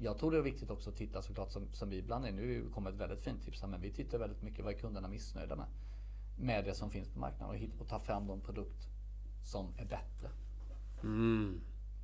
Jag 0.00 0.18
tror 0.18 0.30
det 0.30 0.38
är 0.38 0.42
viktigt 0.42 0.70
också 0.70 0.90
att 0.90 0.96
titta 0.96 1.22
såklart 1.22 1.50
som, 1.50 1.72
som 1.72 1.90
vi 1.90 1.96
ibland 1.98 2.24
är. 2.26 2.32
Nu 2.32 2.68
kommer 2.74 2.90
ett 2.90 2.96
väldigt 2.96 3.20
fint 3.20 3.42
tips 3.42 3.60
här, 3.60 3.68
men 3.68 3.80
vi 3.80 3.90
tittar 3.92 4.18
väldigt 4.18 4.42
mycket 4.42 4.64
vad 4.64 4.74
är 4.74 4.78
kunderna 4.78 5.08
missnöjda 5.08 5.56
med. 5.56 5.66
Med 6.38 6.64
det 6.64 6.74
som 6.74 6.90
finns 6.90 7.08
på 7.08 7.18
marknaden 7.18 7.48
och, 7.48 7.56
hit- 7.56 7.80
och 7.80 7.88
ta 7.88 8.00
fram 8.00 8.30
en 8.30 8.40
produkt 8.40 8.88
som 9.44 9.66
är 9.78 9.84
bättre. 9.84 10.30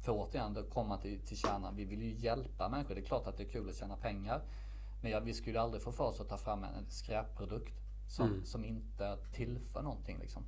För 0.02 0.12
återigen, 0.12 0.54
då 0.54 0.62
kommer 0.62 0.88
man 0.88 1.00
till, 1.00 1.20
till 1.20 1.36
kärnan. 1.36 1.76
Vi 1.76 1.84
vill 1.84 2.02
ju 2.02 2.14
hjälpa 2.14 2.68
människor. 2.68 2.94
Det 2.94 3.00
är 3.00 3.04
klart 3.04 3.26
att 3.26 3.36
det 3.36 3.42
är 3.42 3.48
kul 3.48 3.68
att 3.68 3.76
tjäna 3.76 3.96
pengar. 3.96 4.42
Men 5.02 5.10
jag, 5.10 5.20
vi 5.20 5.34
skulle 5.34 5.60
aldrig 5.60 5.82
få 5.82 5.92
för 5.92 6.04
oss 6.04 6.20
att 6.20 6.28
ta 6.28 6.38
fram 6.38 6.64
en, 6.64 6.90
skräpprodukt 6.90 7.74
som, 8.08 8.44
som 8.44 8.64
inte 8.64 9.18
tillför 9.32 9.82
någonting. 9.82 10.18
Liksom. 10.18 10.42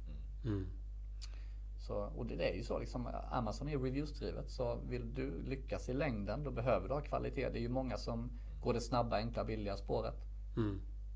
Så, 1.87 1.95
och 2.17 2.27
det, 2.27 2.37
det 2.37 2.51
är 2.51 2.55
ju 2.55 2.63
så 2.63 2.79
liksom, 2.79 3.09
Amazon 3.31 3.69
är 3.69 3.79
reviewsdrivet. 3.79 4.51
Så 4.51 4.79
vill 4.89 5.15
du 5.15 5.43
lyckas 5.43 5.89
i 5.89 5.95
längden 5.95 6.45
då 6.45 6.51
behöver 6.51 6.89
du 6.89 6.95
ha 6.95 7.01
kvalitet. 7.01 7.49
Det 7.51 7.59
är 7.59 7.63
ju 7.63 7.69
många 7.69 7.97
som 7.97 8.31
går 8.63 8.75
det 8.75 8.81
snabba, 8.81 9.17
enkla, 9.17 9.45
billiga 9.45 9.77
spåret. 9.77 10.15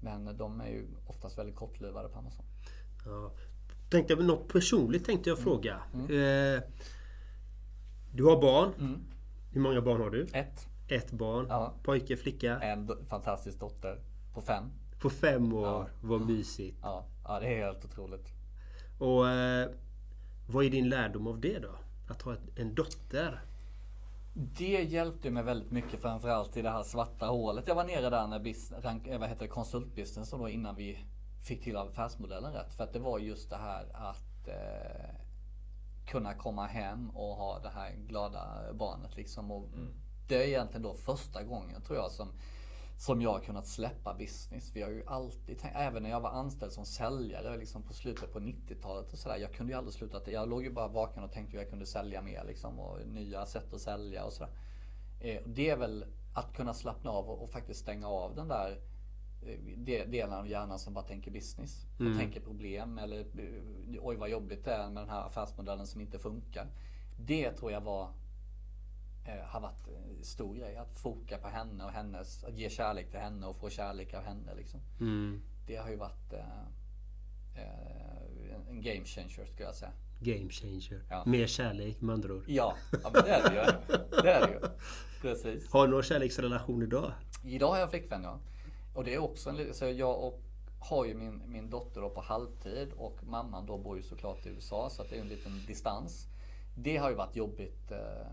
Men 0.02 0.36
de 0.36 0.60
är 0.60 0.68
ju 0.68 0.86
oftast 1.06 1.38
väldigt 1.38 1.56
kortlivade 1.56 2.08
på 2.08 2.18
Amazon. 2.18 2.44
Ja. 3.04 3.30
Tänkte 3.90 4.12
jag, 4.12 4.24
något 4.24 4.48
personligt 4.48 5.04
tänkte 5.04 5.30
jag 5.30 5.38
fråga. 5.38 5.82
Eh, 5.94 6.62
du 8.12 8.24
har 8.24 8.40
barn. 8.40 9.04
Hur 9.52 9.60
många 9.60 9.80
barn 9.80 10.00
har 10.00 10.10
du? 10.10 10.26
Ett, 10.32 10.66
Ett 10.88 11.10
barn. 11.10 11.46
Ja. 11.48 11.74
Pojke, 11.82 12.16
flicka. 12.16 12.60
en 12.60 13.06
fantastisk 13.08 13.60
dotter 13.60 14.00
på 14.34 14.40
fem. 14.40 14.64
På 15.00 15.10
fem 15.10 15.52
år. 15.52 15.66
Ja. 15.66 15.86
Vad 16.00 16.20
mysigt. 16.20 16.78
Ja, 16.82 17.04
ja 17.24 17.40
det 17.40 17.46
är 17.46 17.66
helt 17.66 17.84
otroligt. 17.84 18.28
Och 18.98 19.28
eh, 19.28 19.68
vad 20.48 20.64
är 20.64 20.70
din 20.70 20.88
lärdom 20.88 21.26
av 21.26 21.40
det 21.40 21.58
då? 21.58 21.70
Att 22.08 22.22
ha 22.22 22.32
ett, 22.32 22.58
en 22.58 22.74
dotter? 22.74 23.40
Det 24.34 24.82
hjälpte 24.82 25.30
mig 25.30 25.42
väldigt 25.42 25.70
mycket 25.70 26.00
framförallt 26.00 26.56
i 26.56 26.62
det 26.62 26.70
här 26.70 26.82
svarta 26.82 27.26
hålet. 27.26 27.64
Jag 27.68 27.74
var 27.74 27.84
nere 27.84 28.10
där 28.10 28.26
när 28.26 28.38
bis, 28.40 28.72
rank, 28.82 29.06
eh, 29.06 29.18
vad 29.18 29.28
heter 29.28 29.42
det, 29.42 29.48
konsultbusiness 29.48 30.30
då 30.30 30.48
innan 30.48 30.76
vi 30.76 30.98
fick 31.42 31.62
till 31.64 31.76
affärsmodellen 31.76 32.52
rätt. 32.52 32.74
För 32.74 32.84
att 32.84 32.92
det 32.92 32.98
var 32.98 33.18
just 33.18 33.50
det 33.50 33.56
här 33.56 33.86
att 33.94 34.48
eh, 34.48 35.10
kunna 36.08 36.34
komma 36.34 36.66
hem 36.66 37.10
och 37.10 37.36
ha 37.36 37.58
det 37.58 37.68
här 37.68 37.92
glada 37.92 38.72
barnet 38.72 39.16
liksom. 39.16 39.50
Och 39.50 39.68
Det 40.28 40.42
är 40.42 40.46
egentligen 40.46 40.82
då 40.82 40.94
första 40.94 41.42
gången 41.42 41.82
tror 41.82 41.98
jag 41.98 42.10
som 42.10 42.32
som 42.98 43.22
jag 43.22 43.32
har 43.32 43.40
kunnat 43.40 43.66
släppa 43.66 44.14
business. 44.14 44.70
Vi 44.74 44.82
har 44.82 44.90
ju 44.90 45.06
alltid 45.06 45.58
tänkt, 45.58 45.76
även 45.76 46.02
när 46.02 46.10
jag 46.10 46.20
var 46.20 46.30
anställd 46.30 46.72
som 46.72 46.84
säljare 46.84 47.56
liksom 47.56 47.82
på 47.82 47.92
slutet 47.92 48.32
på 48.32 48.40
90-talet 48.40 49.12
och 49.12 49.18
sådär. 49.18 49.36
Jag 49.36 49.52
kunde 49.52 49.72
ju 49.72 49.78
aldrig 49.78 49.94
sluta, 49.94 50.30
jag 50.30 50.48
låg 50.48 50.62
ju 50.62 50.70
bara 50.70 50.88
vaken 50.88 51.22
och 51.22 51.32
tänkte 51.32 51.52
hur 51.52 51.62
jag 51.62 51.70
kunde 51.70 51.86
sälja 51.86 52.22
mer 52.22 52.44
liksom 52.44 52.78
och 52.78 53.06
nya 53.06 53.46
sätt 53.46 53.74
att 53.74 53.80
sälja 53.80 54.24
och 54.24 54.32
sådär. 54.32 54.52
Eh, 55.20 55.42
det 55.46 55.70
är 55.70 55.76
väl 55.76 56.04
att 56.34 56.56
kunna 56.56 56.74
slappna 56.74 57.10
av 57.10 57.30
och, 57.30 57.42
och 57.42 57.50
faktiskt 57.50 57.80
stänga 57.80 58.08
av 58.08 58.34
den 58.34 58.48
där 58.48 58.80
delen 60.06 60.32
av 60.32 60.48
hjärnan 60.48 60.78
som 60.78 60.94
bara 60.94 61.04
tänker 61.04 61.30
business. 61.30 61.86
Och 62.12 62.18
tänker 62.18 62.40
problem 62.40 62.98
eller 62.98 63.18
eh, 63.20 63.98
oj 64.00 64.16
vad 64.16 64.30
jobbigt 64.30 64.64
det 64.64 64.72
är 64.72 64.88
med 64.90 65.02
den 65.02 65.08
här 65.10 65.26
affärsmodellen 65.26 65.86
som 65.86 66.00
inte 66.00 66.18
funkar. 66.18 66.66
Det 67.20 67.50
tror 67.52 67.72
jag 67.72 67.80
var 67.80 68.10
eh, 69.26 69.44
har 69.46 69.60
varit 69.60 69.88
en 69.88 70.24
stor 70.24 70.54
grej. 70.54 70.76
Att 70.76 70.96
foka 70.98 71.38
på 71.38 71.48
henne 71.48 71.84
och 71.84 71.90
hennes, 71.90 72.44
att 72.44 72.58
ge 72.58 72.70
kärlek 72.70 73.10
till 73.10 73.20
henne 73.20 73.46
och 73.46 73.56
få 73.56 73.70
kärlek 73.70 74.14
av 74.14 74.22
henne. 74.22 74.54
Liksom. 74.56 74.80
Mm. 75.00 75.42
Det 75.66 75.76
har 75.76 75.90
ju 75.90 75.96
varit 75.96 76.32
eh, 76.32 76.40
eh, 77.54 78.54
en- 78.54 78.68
en 78.68 78.82
game 78.82 79.04
changer 79.04 79.28
skulle 79.28 79.62
jag 79.64 79.74
säga. 79.74 79.92
Game 80.20 80.50
changer. 80.50 81.02
Ja. 81.10 81.22
Mer 81.26 81.46
kärlek 81.46 82.00
med 82.00 82.14
andra 82.14 82.34
ord. 82.34 82.44
Ja, 82.46 82.74
ja 83.02 83.10
men 83.12 83.22
det 83.24 83.30
är 83.30 83.50
det 83.50 83.54
ju. 83.54 83.96
Det 84.22 84.30
är 84.32 84.46
det 84.46 84.52
ju. 84.52 84.60
Precis. 85.22 85.72
Har 85.72 85.86
du 85.86 85.92
någon 85.92 86.02
kärleksrelation 86.02 86.82
idag? 86.82 87.12
Idag 87.44 87.68
har 87.68 87.78
jag 87.78 87.90
flickvän 87.90 88.22
ja. 88.22 88.38
Och 88.98 89.04
det 89.04 89.14
är 89.14 89.18
också 89.18 89.50
en 89.50 89.74
så 89.74 89.84
jag 89.84 90.24
och, 90.24 90.40
har 90.78 91.04
ju 91.04 91.14
min, 91.14 91.42
min 91.46 91.70
dotter 91.70 92.00
då 92.00 92.10
på 92.10 92.20
halvtid 92.20 92.92
och 92.96 93.24
mamman 93.24 93.66
då 93.66 93.78
bor 93.78 93.96
ju 93.96 94.02
såklart 94.02 94.46
i 94.46 94.48
USA 94.48 94.90
så 94.90 95.02
det 95.02 95.16
är 95.16 95.20
en 95.20 95.28
liten 95.28 95.66
distans. 95.66 96.26
Det 96.76 96.96
har 96.96 97.10
ju 97.10 97.16
varit 97.16 97.36
jobbigt 97.36 97.90
eh, 97.90 98.26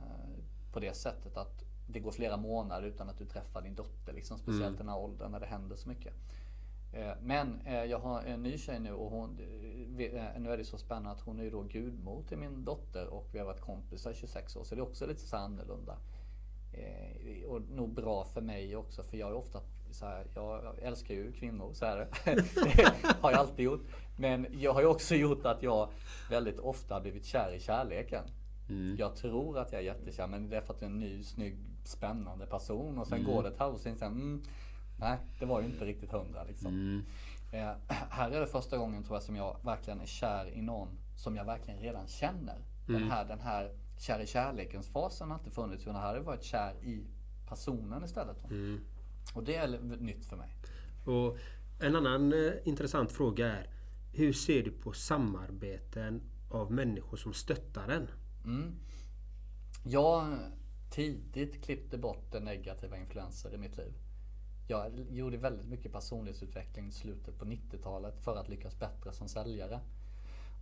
på 0.73 0.79
det 0.79 0.93
sättet 0.93 1.37
att 1.37 1.63
det 1.87 1.99
går 1.99 2.11
flera 2.11 2.37
månader 2.37 2.87
utan 2.87 3.09
att 3.09 3.17
du 3.17 3.25
träffar 3.25 3.61
din 3.61 3.75
dotter. 3.75 4.13
Liksom, 4.13 4.37
speciellt 4.37 4.75
i 4.75 4.77
den 4.77 4.89
här 4.89 4.97
åldern 4.97 5.31
när 5.31 5.39
det 5.39 5.45
händer 5.45 5.75
så 5.75 5.89
mycket. 5.89 6.13
Eh, 6.93 7.13
Men 7.21 7.61
eh, 7.65 7.83
jag 7.83 7.99
har 7.99 8.21
en 8.21 8.43
ny 8.43 8.57
tjej 8.57 8.79
nu 8.79 8.93
och 8.93 9.11
hon, 9.11 9.39
eh, 9.39 10.41
nu 10.41 10.51
är 10.51 10.57
det 10.57 10.65
så 10.65 10.77
spännande 10.77 11.11
att 11.11 11.21
hon 11.21 11.39
är 11.39 11.43
ju 11.43 11.49
då 11.49 11.61
gudmor 11.63 12.23
till 12.23 12.37
min 12.37 12.65
dotter 12.65 13.07
och 13.07 13.27
vi 13.31 13.39
har 13.39 13.45
varit 13.45 13.61
kompisar 13.61 14.11
i 14.11 14.15
26 14.15 14.55
år 14.55 14.63
så 14.63 14.75
det 14.75 14.81
är 14.81 14.87
också 14.87 15.07
lite 15.07 15.27
så 15.27 15.37
annorlunda. 15.37 15.97
Och 17.47 17.61
nog 17.61 17.93
bra 17.93 18.23
för 18.23 18.41
mig 18.41 18.75
också 18.75 19.03
för 19.03 19.17
jag 19.17 19.29
är 19.29 19.33
ofta 19.33 19.61
så 19.95 20.05
här, 20.05 20.25
jag 20.35 20.79
älskar 20.81 21.13
ju 21.13 21.31
kvinnor 21.31 21.73
så 21.73 21.85
här. 21.85 22.07
Det 22.25 22.93
har 23.21 23.31
jag 23.31 23.39
alltid 23.39 23.65
gjort. 23.65 23.81
Men 24.17 24.47
jag 24.51 24.73
har 24.73 24.81
ju 24.81 24.87
också 24.87 25.15
gjort 25.15 25.45
att 25.45 25.63
jag 25.63 25.89
väldigt 26.29 26.59
ofta 26.59 26.93
har 26.93 27.01
blivit 27.01 27.25
kär 27.25 27.51
i 27.55 27.59
kärleken. 27.59 28.23
Jag 28.97 29.15
tror 29.15 29.59
att 29.59 29.71
jag 29.71 29.81
är 29.81 29.85
jättekär 29.85 30.27
men 30.27 30.49
det 30.49 30.57
är 30.57 30.61
för 30.61 30.73
att 30.73 30.81
jag 30.81 30.89
är 30.89 30.93
en 30.93 30.99
ny, 30.99 31.23
snygg, 31.23 31.57
spännande 31.83 32.45
person 32.45 32.97
och 32.97 33.07
sen 33.07 33.23
går 33.23 33.43
det 33.43 33.49
ett 33.49 33.59
halvår 33.59 33.77
sen 33.77 33.97
sen, 33.97 34.11
mm, 34.11 34.43
nej 34.99 35.17
det 35.39 35.45
var 35.45 35.61
ju 35.61 35.65
inte 35.67 35.85
riktigt 35.85 36.11
hundra 36.11 36.43
liksom. 36.43 36.71
Eh, 37.51 37.71
här 37.89 38.31
är 38.31 38.39
det 38.39 38.47
första 38.47 38.77
gången 38.77 39.03
tror 39.03 39.15
jag 39.15 39.23
som 39.23 39.35
jag 39.35 39.57
verkligen 39.63 40.01
är 40.01 40.05
kär 40.05 40.49
i 40.53 40.61
någon 40.61 40.87
som 41.15 41.35
jag 41.35 41.45
verkligen 41.45 41.79
redan 41.79 42.07
känner. 42.07 42.57
Den 42.87 42.95
här, 43.11 43.25
den 43.25 43.39
här 43.39 43.71
kär 43.97 44.19
i 44.19 44.27
kärlekens 44.27 44.87
fasen 44.89 45.31
har 45.31 45.37
inte 45.37 45.51
funnits 45.51 45.83
utan 45.83 45.95
här 45.95 46.07
har 46.07 46.15
jag 46.15 46.23
varit 46.23 46.43
kär 46.43 46.73
i 46.83 47.03
personen 47.49 48.03
istället. 48.03 48.37
Och 49.33 49.43
det 49.43 49.55
är 49.55 49.67
nytt 49.99 50.25
för 50.25 50.35
mig. 50.35 50.55
Och 51.05 51.37
en 51.79 51.95
annan 51.95 52.33
eh, 52.33 52.53
intressant 52.63 53.11
fråga 53.11 53.47
är 53.47 53.69
Hur 54.13 54.33
ser 54.33 54.63
du 54.63 54.71
på 54.71 54.93
samarbeten 54.93 56.21
av 56.49 56.71
människor 56.71 57.17
som 57.17 57.33
stöttar 57.33 57.89
en? 57.89 58.07
Jag 59.83 60.37
tidigt 60.89 61.63
klippte 61.63 61.97
bort 61.97 62.31
den 62.31 62.43
negativa 62.43 62.97
influenser 62.97 63.53
i 63.53 63.57
mitt 63.57 63.77
liv. 63.77 63.93
Jag 64.67 64.99
gjorde 65.09 65.37
väldigt 65.37 65.67
mycket 65.67 65.91
personlighetsutveckling 65.91 66.87
i 66.87 66.91
slutet 66.91 67.39
på 67.39 67.45
90-talet 67.45 68.19
för 68.23 68.35
att 68.35 68.49
lyckas 68.49 68.79
bättre 68.79 69.13
som 69.13 69.27
säljare. 69.27 69.79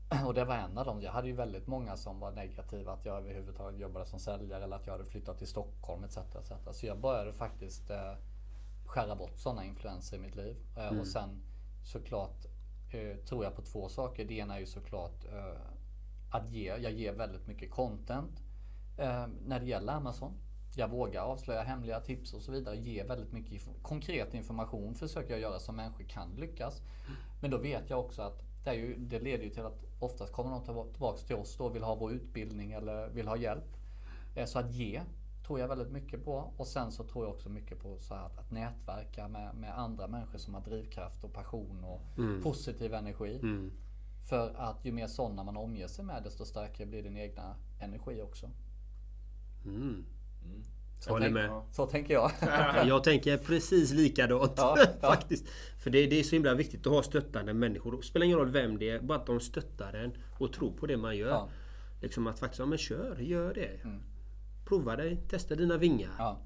Och 0.26 0.34
det 0.34 0.45
var 0.45 0.55
en 0.55 0.78
av 0.78 0.86
dem. 0.86 1.01
Jag 1.01 1.11
hade 1.11 1.28
ju 1.28 1.34
väldigt 1.34 1.68
många 1.68 1.97
som 1.97 2.20
var 2.20 2.32
negativa 2.32 2.93
att 2.93 3.05
jag 3.05 3.18
överhuvudtaget 3.18 3.80
jobbade 3.80 4.05
som 4.05 4.20
säljare 4.20 4.64
eller 4.64 4.76
att 4.76 4.88
jag 4.88 4.93
hade 4.93 5.05
flyttat 5.05 5.38
till 5.38 5.47
Stockholm 5.47 6.03
etc. 6.03 6.18
etc. 6.18 6.51
Så 6.72 6.86
jag 6.86 6.99
började 6.99 7.34
faktiskt 7.34 7.89
eh, 7.89 8.14
skära 8.94 9.16
bort 9.16 9.38
sådana 9.38 9.66
influenser 9.66 10.18
i 10.18 10.20
mitt 10.20 10.36
liv. 10.36 10.56
Eh, 10.78 11.00
Och 11.00 11.08
sen 11.08 11.30
såklart 11.84 12.46
eh, 12.91 13.18
tror 13.26 13.44
jag 13.44 13.56
på 13.56 13.62
två 13.62 13.89
saker. 13.89 14.26
Det 14.26 14.34
ena 14.34 14.56
är 14.56 14.60
ju 14.60 14.66
såklart 14.66 15.26
eh, 15.26 15.62
att 16.32 16.50
ge. 16.50 16.68
Jag 16.68 16.91
ger 16.91 17.14
väldigt 17.14 17.48
mycket 17.48 17.72
content 17.72 18.39
när 19.46 19.60
det 19.60 19.66
gäller 19.66 19.94
Amazon. 19.94 20.34
Jag 20.76 20.88
vågar 20.89 21.22
avslöja 21.22 21.62
hemliga 21.64 22.00
tips 22.00 22.34
och 22.34 22.41
så 22.41 22.52
vidare. 22.52 22.76
Ge 22.78 23.04
väldigt 23.04 23.32
mycket 23.32 23.62
konkret 23.82 24.34
information 24.34 24.96
försöker 24.96 25.32
jag 25.32 25.39
göra 25.39 25.60
så 25.60 25.72
människor 25.72 26.04
kan 26.04 26.30
lyckas. 26.36 26.82
Men 27.41 27.52
då 27.52 27.58
vet 27.58 27.89
jag 27.89 28.00
också 28.00 28.22
att 28.22 28.44
det, 28.64 28.74
ju, 28.74 28.96
det 28.98 29.20
leder 29.20 29.44
ju 29.44 29.50
till 29.50 29.66
att 29.66 29.84
oftast 30.00 30.34
kommer 30.34 30.50
de 30.52 30.64
tillba- 30.64 30.91
tillbaks 30.91 31.24
till 31.24 31.36
oss 31.36 31.58
då 31.58 31.66
och 31.66 31.76
vill 31.76 31.84
ha 31.84 31.96
vår 31.96 32.12
utbildning 32.12 32.72
eller 32.72 33.08
vill 33.10 33.28
ha 33.28 33.38
hjälp. 33.38 33.78
Så 34.46 34.60
att 34.60 34.72
ge 34.74 35.02
tror 35.48 35.60
jag 35.60 35.68
väldigt 35.68 35.91
mycket 35.91 36.26
på. 36.26 36.54
Och 36.58 36.68
sen 36.68 36.91
så 36.91 37.04
tror 37.04 37.26
jag 37.26 37.34
också 37.34 37.50
mycket 37.50 37.80
på 37.80 37.98
så 38.00 38.16
här 38.16 38.26
att, 38.26 38.38
att 38.38 38.52
nätverka 38.52 39.28
med, 39.28 39.56
med 39.56 39.80
andra 39.80 40.08
människor 40.08 40.38
som 40.39 40.54
har 40.54 40.62
drivkraft 40.62 41.24
och 41.24 41.34
passion 41.34 41.84
och 41.84 42.02
positiv 42.44 42.94
energi. 42.94 43.39
För 44.30 44.54
att 44.58 44.86
ju 44.86 44.91
mer 44.91 45.08
sådana 45.08 45.44
man 45.44 45.58
omger 45.58 45.88
sig 45.88 46.06
med 46.06 46.24
desto 46.24 46.46
starkare 46.46 46.88
blir 46.88 47.04
din 47.04 47.18
egna 47.18 47.56
energi 47.80 48.22
också. 48.22 48.50
Håller 51.08 51.26
tänk- 51.26 51.34
med. 51.34 51.62
Så 51.72 51.86
tänker 51.88 52.14
jag. 52.14 52.32
Jag 52.88 53.04
tänker 53.04 53.38
precis 53.38 53.94
likadant 53.94 54.54
Ja, 54.58 54.76
ja. 55.02 55.08
faktiskt. 55.10 55.46
För 55.84 55.89
det, 55.89 56.08
det 56.08 56.20
är 56.20 56.24
så 56.24 56.36
himla 56.36 56.54
viktigt 56.54 56.88
att 56.88 56.94
ha 56.94 57.04
stöttande 57.04 57.54
människor. 57.54 57.98
Det 57.98 58.04
spelar 58.04 58.26
ingen 58.26 58.38
roll 58.38 58.50
vem 58.50 58.78
det 58.78 58.89
är, 58.89 59.00
bara 59.00 59.18
att 59.18 59.26
de 59.26 59.39
stöttar 59.39 59.94
en 59.94 60.18
och 60.39 60.54
tror 60.54 60.72
på 60.72 60.86
det 60.86 60.98
man 60.98 61.18
gör. 61.18 61.30
Ja. 61.30 61.41
Mm. 61.41 61.54
Liksom 62.02 62.28
att 62.28 62.39
faktiskt, 62.39 62.60
ja 62.60 62.66
men 62.66 62.78
kör, 62.78 63.18
gör 63.20 63.54
det. 63.54 63.80
Prova 64.66 64.95
dig, 64.95 65.18
testa 65.30 65.55
dina 65.55 65.78
vingar. 65.78 66.16
Ja. 66.18 66.41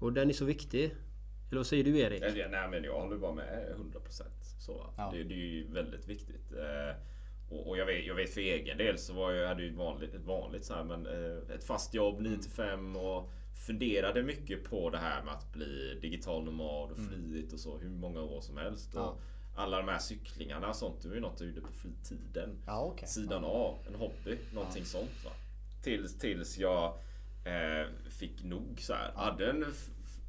Och 0.00 0.12
den 0.12 0.28
är 0.28 0.32
så 0.32 0.44
viktig. 0.44 0.84
Eller 1.50 1.58
vad 1.58 1.66
säger 1.66 1.84
du 1.84 1.98
Erik? 1.98 2.20
Nej, 2.50 2.68
men 2.70 2.84
jag 2.84 3.00
håller 3.00 3.16
bara 3.16 3.34
med 3.34 3.74
100% 3.76 4.22
så. 4.58 4.90
Ja. 4.96 5.10
Det, 5.12 5.24
det 5.24 5.34
är 5.34 5.38
ju 5.38 5.72
väldigt 5.72 6.08
viktigt. 6.08 6.52
Eh, 6.52 6.96
och, 7.48 7.68
och 7.68 7.78
jag, 7.78 7.86
vet, 7.86 8.06
jag 8.06 8.14
vet 8.14 8.34
för 8.34 8.40
egen 8.40 8.78
del 8.78 8.98
så 8.98 9.12
var 9.12 9.32
jag, 9.32 9.48
hade 9.48 9.62
ju 9.62 9.70
ett 9.70 9.76
vanligt, 9.76 10.14
ett 10.14 10.24
vanligt 10.24 10.64
så 10.64 10.74
här, 10.74 10.84
men 10.84 11.06
eh, 11.06 11.54
ett 11.54 11.64
fast 11.64 11.94
jobb 11.94 12.20
9 12.20 12.38
till 12.38 12.50
5 12.50 12.96
och 12.96 13.30
funderade 13.66 14.22
mycket 14.22 14.64
på 14.64 14.90
det 14.90 14.98
här 14.98 15.24
med 15.24 15.34
att 15.34 15.52
bli 15.52 15.98
digital 16.02 16.44
nomad 16.44 16.90
och 16.90 16.98
frihet 16.98 17.52
och 17.52 17.60
så 17.60 17.78
hur 17.78 17.90
många 17.90 18.22
år 18.22 18.40
som 18.40 18.56
helst. 18.56 18.90
Ja. 18.94 19.00
Och 19.00 19.20
alla 19.56 19.76
de 19.76 19.88
här 19.88 19.98
cyklingarna 19.98 20.68
och 20.68 20.76
sånt, 20.76 21.02
det 21.02 21.08
var 21.08 21.14
ju 21.14 21.20
något 21.20 21.40
jag 21.40 21.48
gjorde 21.48 21.60
på 21.60 21.72
fritiden. 21.72 22.58
Ja, 22.66 22.80
okej. 22.80 23.08
Sidan 23.08 23.44
av, 23.44 23.78
en 23.86 23.94
hobby, 23.94 24.38
någonting 24.54 24.84
sånt. 24.84 25.24
Va? 25.24 25.30
Tills, 25.82 26.18
tills 26.18 26.58
jag 26.58 26.98
eh, 27.46 28.10
fick 28.10 28.44
nog 28.44 28.80
så 28.80 28.94
här. 28.94 29.12
Hade 29.14 29.50
en 29.50 29.64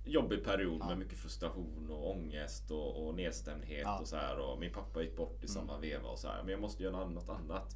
jobbig 0.05 0.43
period 0.43 0.85
med 0.87 0.97
mycket 0.97 1.17
frustration 1.17 1.89
och 1.91 2.11
ångest 2.11 2.71
och, 2.71 3.07
och 3.07 3.15
nedstämdhet 3.15 3.81
Ja. 3.83 3.89
Mm. 3.89 4.01
och 4.01 4.07
så 4.07 4.15
här. 4.15 4.39
Och 4.39 4.59
min 4.59 4.73
pappa 4.73 5.01
gick 5.01 5.15
bort 5.15 5.43
i 5.43 5.47
samma 5.47 5.77
veva 5.79 6.09
och 6.09 6.19
så 6.19 6.27
här. 6.27 6.43
Men 6.43 6.51
jag 6.51 6.61
måste 6.61 6.83
göra 6.83 7.05
något 7.09 7.29
annat. 7.29 7.75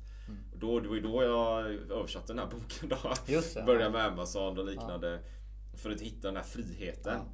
Och 0.54 0.60
då, 0.60 0.80
det 0.80 0.88
var 0.88 0.96
ju 0.96 1.02
då 1.02 1.24
jag 1.24 1.66
översatte 1.72 2.28
den 2.34 2.40
här 2.40 2.46
boken 2.46 2.90
då. 2.90 3.14
Just 3.34 3.54
det, 3.56 3.64
Började 3.64 3.84
ja. 3.86 3.90
med 3.90 4.06
Amazon 4.06 4.58
och 4.58 4.66
liknande. 4.66 5.20
För 5.74 5.92
att 5.92 6.02
hitta 6.02 6.28
den 6.28 6.36
här 6.36 6.44
friheten. 6.44 7.18
Ja. 7.18 7.26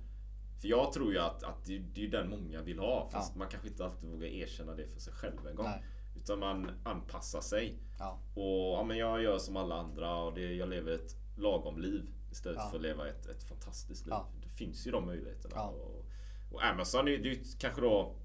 För 0.62 0.68
jag 0.68 0.92
tror 0.94 1.14
ju 1.14 1.20
att, 1.20 1.44
att 1.44 1.66
det, 1.66 1.80
det 1.80 2.06
är 2.06 2.08
den 2.12 2.30
många 2.30 2.62
vill 2.62 2.80
ha. 2.80 3.10
Fast 3.12 3.32
Ja. 3.36 3.40
man 3.40 3.48
kanske 3.48 3.68
inte 3.70 3.86
alltid 3.86 4.10
vågar 4.10 4.28
erkänna 4.28 4.76
det 4.76 4.88
för 4.88 5.00
sig 5.00 5.14
själv 5.14 5.48
en 5.50 5.56
gång. 5.56 5.66
Nej. 5.66 5.84
Utan 6.16 6.40
man 6.40 6.72
anpassar 6.84 7.42
sig. 7.42 7.80
Ja. 8.00 8.20
Och 8.36 8.78
ja, 8.80 8.84
men 8.84 8.98
jag 8.98 9.22
gör 9.24 9.38
som 9.38 9.58
alla 9.58 9.76
andra 9.76 10.16
och 10.18 10.34
det, 10.34 10.54
jag 10.54 10.70
lever 10.70 10.92
ett 10.92 11.16
lagom 11.38 11.80
liv 11.80 12.10
istället 12.32 12.58
Ja. 12.64 12.70
för 12.70 12.76
att 12.78 12.82
leva 12.84 13.08
ett, 13.10 13.26
ett 13.26 13.44
fantastiskt 13.44 14.06
liv. 14.06 14.12
Ja. 14.14 14.28
Det 14.44 14.50
finns 14.50 14.88
ju 14.88 14.92
de 14.92 15.06
möjligheterna. 15.06 15.56
Ja. 15.56 15.68
Och, 15.70 16.06
och 16.52 16.64
Amazon 16.66 17.08
är 17.08 17.18
det 17.18 17.30
är 17.30 17.34
ju 17.34 17.44
kanske 17.60 17.82
då... 17.82 18.16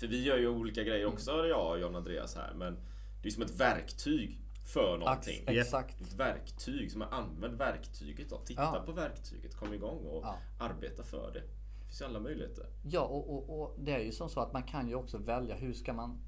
För 0.00 0.06
vi 0.06 0.24
gör 0.24 0.38
ju 0.38 0.48
olika 0.48 0.82
grejer 0.82 1.02
Mm. 1.02 1.12
också, 1.14 1.30
jag 1.46 1.70
och 1.72 1.80
John 1.80 1.96
Andreas 1.96 2.34
här. 2.36 2.54
Men 2.54 2.76
det 3.22 3.28
är 3.28 3.32
som 3.32 3.42
ett 3.42 3.60
verktyg 3.60 4.40
för 4.74 4.98
någonting. 4.98 5.44
Ax- 5.46 5.58
Exakt. 5.60 6.00
Ett 6.00 6.12
verktyg 6.12 6.92
som 6.92 7.02
är 7.02 7.06
använd 7.14 7.58
verktyget 7.58 8.30
då. 8.30 8.38
Titta 8.38 8.80
på 8.86 8.92
verktyget, 8.92 9.54
kom 9.56 9.74
igång 9.74 10.06
och 10.06 10.24
arbeta 10.60 11.02
för 11.02 11.32
det. 11.32 11.40
Det 11.40 11.84
finns 11.84 12.00
ju 12.00 12.04
alla 12.04 12.20
möjligheter. 12.20 12.66
Ja, 12.82 13.00
och, 13.00 13.30
och, 13.34 13.60
och 13.60 13.76
det 13.80 13.92
är 13.92 13.98
ju 14.00 14.12
som 14.12 14.28
så 14.28 14.40
att 14.40 14.52
man 14.52 14.62
kan 14.62 14.88
ju 14.88 14.94
också 14.94 15.18
välja 15.18 15.54
hur 15.54 15.72
ska 15.72 15.92
man, 15.92 16.18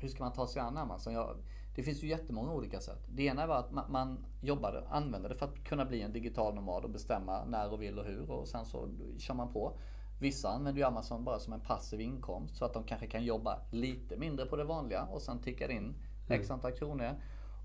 hur 0.00 0.08
ska 0.08 0.22
man 0.24 0.32
ta 0.32 0.46
sig 0.46 0.62
an 0.62 0.76
Amazon. 0.76 1.12
Jag, 1.14 1.36
det 1.74 1.82
finns 1.82 2.02
ju 2.02 2.08
jättemånga 2.08 2.52
olika 2.52 2.80
sätt. 2.80 3.04
Det 3.08 3.22
ena 3.22 3.46
var 3.46 3.56
att 3.56 3.72
man, 3.72 3.92
man 3.92 4.26
jobbade, 4.40 4.84
använde 4.88 5.28
det 5.28 5.34
för 5.34 5.46
att 5.46 5.64
kunna 5.64 5.84
bli 5.84 6.02
en 6.02 6.12
digital 6.12 6.54
nomad 6.54 6.84
och 6.84 6.90
bestämma 6.90 7.44
när 7.44 7.72
och 7.72 7.82
vill 7.82 7.98
och 7.98 8.04
hur 8.04 8.30
och 8.30 8.48
sen 8.48 8.64
så 8.64 8.88
kör 9.18 9.34
man 9.34 9.52
på. 9.52 9.72
Vissa 10.20 10.48
använder 10.48 10.80
ju 10.80 10.86
Amazon 10.86 11.24
bara 11.24 11.38
som 11.38 11.52
en 11.52 11.60
passiv 11.60 12.00
inkomst 12.00 12.56
så 12.56 12.64
att 12.64 12.74
de 12.74 12.84
kanske 12.84 13.06
kan 13.06 13.24
jobba 13.24 13.58
lite 13.70 14.16
mindre 14.16 14.46
på 14.46 14.56
det 14.56 14.64
vanliga 14.64 15.02
och 15.02 15.22
sen 15.22 15.42
tickar 15.42 15.70
in 15.70 15.94
x 16.28 16.50
antal 16.50 16.72
kronor. 16.72 17.10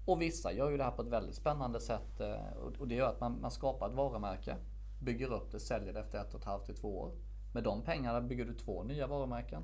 Och 0.05 0.21
vissa 0.21 0.51
gör 0.51 0.69
ju 0.69 0.77
det 0.77 0.83
här 0.83 0.91
på 0.91 1.01
ett 1.01 1.07
väldigt 1.07 1.35
spännande 1.35 1.79
sätt 1.79 2.19
eh, 2.19 2.57
och 2.57 2.77
och 2.79 2.87
det 2.87 2.95
gör 2.95 3.09
att 3.09 3.19
man, 3.19 3.41
man 3.41 3.51
skapar 3.51 3.89
ett 3.89 3.95
varumärke, 3.95 4.55
bygger 5.01 5.33
upp 5.33 5.51
det, 5.51 5.59
säljer 5.59 5.93
det 5.93 5.99
efter 5.99 6.21
ett 6.21 6.33
och 6.33 6.39
ett 6.39 6.45
halvt 6.45 6.65
till 6.65 6.75
två 6.75 6.99
år. 6.99 7.11
Med 7.53 7.63
de 7.63 7.81
pengarna 7.81 8.21
bygger 8.21 8.45
du 8.45 8.53
två 8.53 8.83
nya 8.83 9.07
varumärken. 9.07 9.63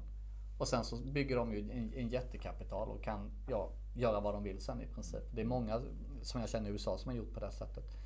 Och 0.58 0.68
sen 0.68 0.84
så 0.86 0.98
bygger 0.98 1.36
de 1.36 1.54
ju 1.54 1.60
en, 1.60 1.94
en 1.94 2.10
jättekapital 2.10 2.90
och 2.90 3.04
kan 3.04 3.32
ja, 3.48 3.70
göra 3.96 4.20
vad 4.20 4.34
de 4.34 4.44
vill 4.44 4.62
sen 4.62 4.82
i 4.82 4.88
princip. 4.88 5.24
Det 5.32 5.42
är 5.42 5.46
många 5.46 5.82
som 6.22 6.42
jag 6.42 6.50
känner 6.50 6.70
i 6.70 6.74
USA 6.74 6.98
som 6.98 7.10
har 7.10 7.18
gjort 7.18 7.34
på 7.34 7.40
det 7.40 7.52
sättet. 7.52 7.98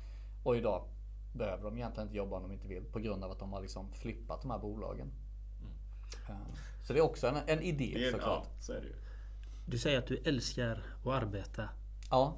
Och 0.44 0.56
idag 0.56 0.84
behöver 1.32 1.64
de 1.64 1.76
egentligen 1.76 2.06
inte 2.08 2.16
jobba 2.16 2.36
om 2.36 2.42
de 2.42 2.52
inte 2.52 2.68
vill 2.68 2.84
på 2.84 2.98
grund 2.98 3.24
av 3.24 3.30
att 3.30 3.38
de 3.38 3.52
har 3.52 3.60
liksom 3.60 3.92
flippat 3.92 4.42
de 4.42 4.50
här 4.50 4.58
bolagen. 4.58 5.12
Ja. 6.28 6.34
Så 6.82 6.92
det 6.92 6.98
är 6.98 7.02
också 7.02 7.26
en, 7.26 7.36
en 7.46 7.62
idé 7.62 7.92
Det 7.94 8.06
är, 8.06 8.12
såklart. 8.12 8.44
ja, 8.46 8.60
så 8.60 8.72
är 8.72 8.80
det 8.80 8.86
ju. 8.86 8.94
Du 9.66 9.78
säger 9.78 9.98
att 9.98 10.06
du 10.06 10.16
älskar 10.16 10.82
att 11.04 11.22
arbeta. 11.22 11.68
Ja. 12.10 12.36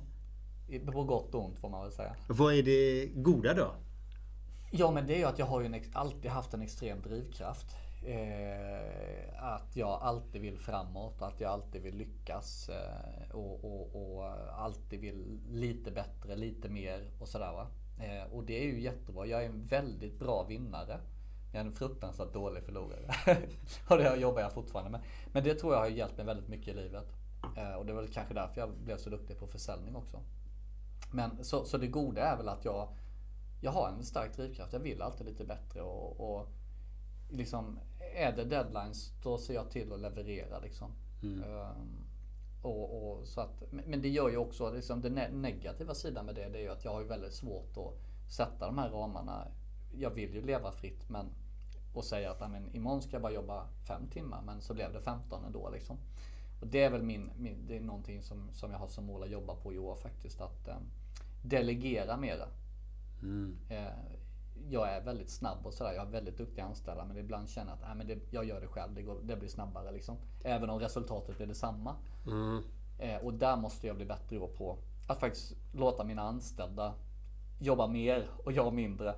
På 0.92 1.04
gott 1.04 1.34
och 1.34 1.44
ont 1.44 1.58
får 1.58 1.68
man 1.68 1.82
väl 1.82 1.92
säga. 1.92 2.16
Vad 2.28 2.54
är 2.54 2.62
det 2.62 3.06
goda 3.14 3.54
då? 3.54 3.74
Ja 4.70 4.90
men 4.90 5.06
det 5.06 5.14
är 5.14 5.18
ju 5.18 5.24
att 5.24 5.38
jag 5.38 5.46
har 5.46 5.60
ju 5.60 5.66
en, 5.66 5.82
alltid 5.92 6.30
haft 6.30 6.54
en 6.54 6.62
extrem 6.62 7.02
drivkraft. 7.02 7.66
Eh, 8.04 9.44
att 9.44 9.76
jag 9.76 10.02
alltid 10.02 10.42
vill 10.42 10.58
framåt, 10.58 11.22
att 11.22 11.40
jag 11.40 11.52
alltid 11.52 11.82
vill 11.82 11.96
lyckas 11.96 12.68
eh, 12.68 13.30
och, 13.34 13.64
och, 13.64 14.16
och, 14.16 14.24
alltid 14.62 15.00
vill 15.00 15.40
lite 15.50 15.90
bättre, 15.90 16.36
lite 16.36 16.68
mer 16.68 17.10
och 17.18 17.28
sådär 17.28 17.52
va. 17.52 17.66
Eh, 17.98 18.32
och 18.32 18.44
det 18.44 18.60
är 18.60 18.64
ju 18.64 18.80
jättebra. 18.80 19.26
Jag 19.26 19.44
är 19.44 19.46
en 19.46 19.64
väldigt 19.64 20.18
bra 20.18 20.42
vinnare. 20.42 21.00
Jag 21.52 21.60
är 21.60 21.64
en 21.64 21.72
fruktansvärt 21.72 22.32
dålig 22.32 22.62
förlorare. 22.62 23.14
och 23.88 23.98
det 23.98 24.16
jobbar 24.16 24.40
jag 24.40 24.52
fortfarande 24.52 24.90
med. 24.90 25.00
Men 25.32 25.44
det 25.44 25.54
tror 25.54 25.74
jag 25.74 25.80
har 25.80 25.88
hjälpt 25.88 26.16
mig 26.16 26.26
väldigt 26.26 26.48
mycket 26.48 26.68
i 26.68 26.74
livet. 26.74 27.06
Eh, 27.56 27.74
och 27.74 27.86
det 27.86 27.92
var 27.92 28.06
kanske 28.06 28.34
därför 28.34 28.60
jag 28.60 28.70
blev 28.70 28.96
så 28.96 29.10
duktig 29.10 29.38
på 29.38 29.46
försäljning 29.46 29.96
också. 29.96 30.20
Men 31.12 31.44
så, 31.44 31.64
så 31.64 31.78
det 31.78 31.86
goda 31.86 32.22
är 32.22 32.36
väl 32.36 32.48
att 32.48 32.64
jag, 32.64 32.88
jag 33.60 33.72
har 33.72 33.88
en 33.88 34.04
stark 34.04 34.36
drivkraft. 34.36 34.72
Jag 34.72 34.80
vill 34.80 35.02
alltid 35.02 35.26
lite 35.26 35.44
bättre 35.44 35.82
och, 35.82 36.20
och 36.20 36.48
liksom 37.28 37.78
är 38.14 38.36
det 38.36 38.44
deadlines 38.44 39.12
då 39.22 39.38
ser 39.38 39.54
jag 39.54 39.70
till 39.70 39.92
att 39.92 40.00
leverera 40.00 40.58
liksom. 40.58 40.92
Mm. 41.22 41.44
Um, 41.44 42.04
och, 42.62 43.12
och, 43.12 43.26
så 43.26 43.40
att, 43.40 43.62
men 43.70 44.02
det 44.02 44.08
gör 44.08 44.28
ju 44.28 44.36
också, 44.36 44.70
liksom, 44.70 45.00
den 45.00 45.14
negativa 45.42 45.94
sidan 45.94 46.26
med 46.26 46.34
det, 46.34 46.48
det 46.48 46.58
är 46.58 46.62
ju 46.62 46.68
att 46.68 46.84
jag 46.84 46.92
har 46.92 47.02
väldigt 47.02 47.34
svårt 47.34 47.76
att 47.76 47.94
sätta 48.32 48.66
de 48.66 48.78
här 48.78 48.90
ramarna. 48.90 49.48
Jag 49.94 50.10
vill 50.10 50.34
ju 50.34 50.42
leva 50.42 50.72
fritt 50.72 51.08
men 51.08 51.26
och 51.94 52.04
säga 52.04 52.30
att 52.30 52.50
men, 52.50 52.74
imorgon 52.74 53.02
ska 53.02 53.12
jag 53.12 53.22
bara 53.22 53.32
jobba 53.32 53.66
fem 53.88 54.06
timmar 54.06 54.42
men 54.42 54.60
så 54.60 54.74
blev 54.74 54.92
det 54.92 55.00
15 55.00 55.44
ändå 55.44 55.70
liksom. 55.70 55.96
Och 56.60 56.66
det 56.66 56.82
är 56.82 56.90
väl 56.90 57.02
min, 57.02 57.30
min, 57.36 57.66
det 57.66 57.76
är 57.76 57.80
någonting 57.80 58.22
som, 58.22 58.52
som 58.52 58.70
jag 58.70 58.78
har 58.78 58.86
som 58.86 59.04
mål 59.04 59.22
att 59.22 59.30
jobba 59.30 59.54
på 59.54 59.72
i 59.72 59.78
år 59.78 59.94
faktiskt. 59.94 60.40
Att 60.40 60.68
eh, 60.68 60.76
delegera 61.42 62.16
mera. 62.16 62.48
Mm. 63.22 63.56
Eh, 63.68 63.86
jag 64.70 64.88
är 64.88 65.00
väldigt 65.00 65.30
snabb 65.30 65.58
och 65.66 65.74
sådär. 65.74 65.92
Jag 65.92 66.04
har 66.04 66.10
väldigt 66.10 66.38
duktiga 66.38 66.64
anställda. 66.64 67.04
Men 67.04 67.16
ibland 67.16 67.48
känner 67.48 67.70
jag 67.70 67.78
att 67.82 67.90
äh, 67.90 67.94
men 67.94 68.06
det, 68.06 68.18
jag 68.30 68.44
gör 68.44 68.60
det 68.60 68.66
själv. 68.66 68.94
Det, 68.94 69.02
går, 69.02 69.20
det 69.22 69.36
blir 69.36 69.48
snabbare 69.48 69.92
liksom. 69.92 70.16
Även 70.44 70.70
om 70.70 70.80
resultatet 70.80 71.36
blir 71.36 71.46
detsamma. 71.46 71.96
Mm. 72.26 72.62
Eh, 72.98 73.24
och 73.24 73.34
där 73.34 73.56
måste 73.56 73.86
jag 73.86 73.96
bli 73.96 74.06
bättre 74.06 74.38
på 74.38 74.78
att 75.06 75.20
faktiskt 75.20 75.56
låta 75.72 76.04
mina 76.04 76.22
anställda 76.22 76.94
jobba 77.58 77.86
mer 77.86 78.26
och 78.44 78.52
jag 78.52 78.74
mindre. 78.74 79.14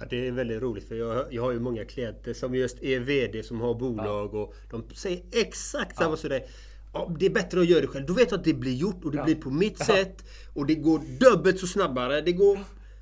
Ja, 0.00 0.06
det 0.10 0.28
är 0.28 0.32
väldigt 0.32 0.62
roligt 0.62 0.88
för 0.88 0.94
jag, 0.94 1.32
jag 1.32 1.42
har 1.42 1.52
ju 1.52 1.60
många 1.60 1.84
klienter 1.84 2.34
som 2.34 2.54
just 2.54 2.82
är 2.82 3.00
VD 3.00 3.42
som 3.42 3.60
har 3.60 3.74
bolag 3.74 4.30
ja. 4.32 4.38
och 4.38 4.54
de 4.70 4.94
säger 4.94 5.22
exakt 5.32 5.96
samma 5.96 6.10
ja. 6.10 6.16
som 6.16 6.30
dig. 6.30 6.48
Ja, 6.92 7.10
det 7.18 7.26
är 7.26 7.30
bättre 7.30 7.60
att 7.60 7.66
göra 7.66 7.80
det 7.80 7.86
själv. 7.86 8.06
Då 8.06 8.12
vet 8.12 8.30
jag 8.30 8.38
att 8.38 8.44
det 8.44 8.54
blir 8.54 8.74
gjort 8.74 9.04
och 9.04 9.10
det 9.10 9.18
ja. 9.18 9.24
blir 9.24 9.34
på 9.34 9.50
mitt 9.50 9.78
sätt. 9.78 10.24
Och 10.54 10.66
det 10.66 10.74
går 10.74 11.00
dubbelt 11.20 11.58
så 11.58 11.66
snabbare. 11.66 12.20
Det 12.20 12.32
går 12.32 12.58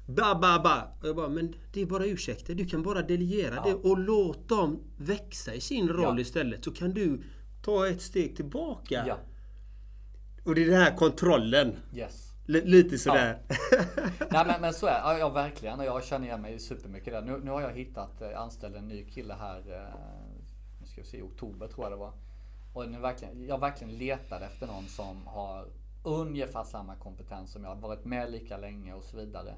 ba, 0.09 0.35
ba, 0.35 0.59
ba. 0.59 0.83
Och 1.01 1.09
jag 1.09 1.17
bara, 1.17 1.29
men 1.29 1.55
det 1.73 1.83
är 1.83 1.87
bara 1.87 2.07
ursäkter. 2.07 2.55
Du 2.55 2.65
kan 2.65 2.83
bara 2.83 3.03
delegera 3.03 3.55
ja. 3.55 3.63
det 3.65 3.75
och 3.75 3.99
låt 3.99 4.49
dem 4.49 4.81
växa 4.97 5.55
i 5.55 5.61
sin 5.61 5.89
roll 5.89 6.17
ja. 6.17 6.21
istället. 6.21 6.65
Så 6.65 6.71
kan 6.71 6.91
du 6.91 7.23
ta 7.63 7.89
ett 7.89 8.03
steg 8.03 8.37
tillbaka. 8.37 9.05
Ja. 9.07 9.19
Och 10.45 10.55
det 10.55 10.63
är 10.63 10.67
den 10.67 10.81
här 10.81 10.97
kontrollen. 10.97 11.77
Yes. 11.95 12.29
L 12.49 12.63
lite 12.65 12.99
sådär. 12.99 13.39
Ja. 13.49 13.57
Nej 14.31 14.47
men, 14.47 14.61
men 14.61 14.73
så 14.73 14.87
är 14.87 15.15
det. 15.15 15.19
Ja, 15.19 15.29
verkligen. 15.29 15.81
Jag 15.81 16.05
känner 16.05 16.27
igen 16.27 16.43
mig 16.43 16.59
supermycket 16.59 17.13
där. 17.13 17.23
Nu, 17.23 17.41
nu 17.45 17.51
har 17.51 17.61
jag 17.61 17.73
hittat, 17.73 18.23
eh, 18.23 18.41
anställd 18.41 18.77
en 18.77 18.89
ny 18.89 19.05
kille 19.05 19.35
här. 19.35 19.59
Eh, 19.59 19.95
nu 20.81 20.87
ska 20.87 21.01
vi 21.01 21.07
se, 21.07 21.19
i 21.19 21.23
oktober 21.23 21.69
tror 21.69 21.85
jag 21.85 21.93
det 21.93 21.97
var. 21.97 22.13
Och 22.75 22.89
nu 22.89 22.99
verkligen, 22.99 23.47
jag 23.47 23.61
verkligen 23.61 23.99
letar 23.99 24.41
efter 24.41 24.67
någon 24.67 24.85
som 24.85 25.27
har 25.27 25.67
ungefär 26.05 26.65
samma 26.65 26.97
kompetens 26.97 27.53
som 27.53 27.65
jag. 27.65 27.77
Varit 27.77 28.05
med 28.05 28.31
lika 28.31 28.57
länge 28.57 28.95
och 28.95 29.05
så 29.05 29.17
vidare. 29.17 29.55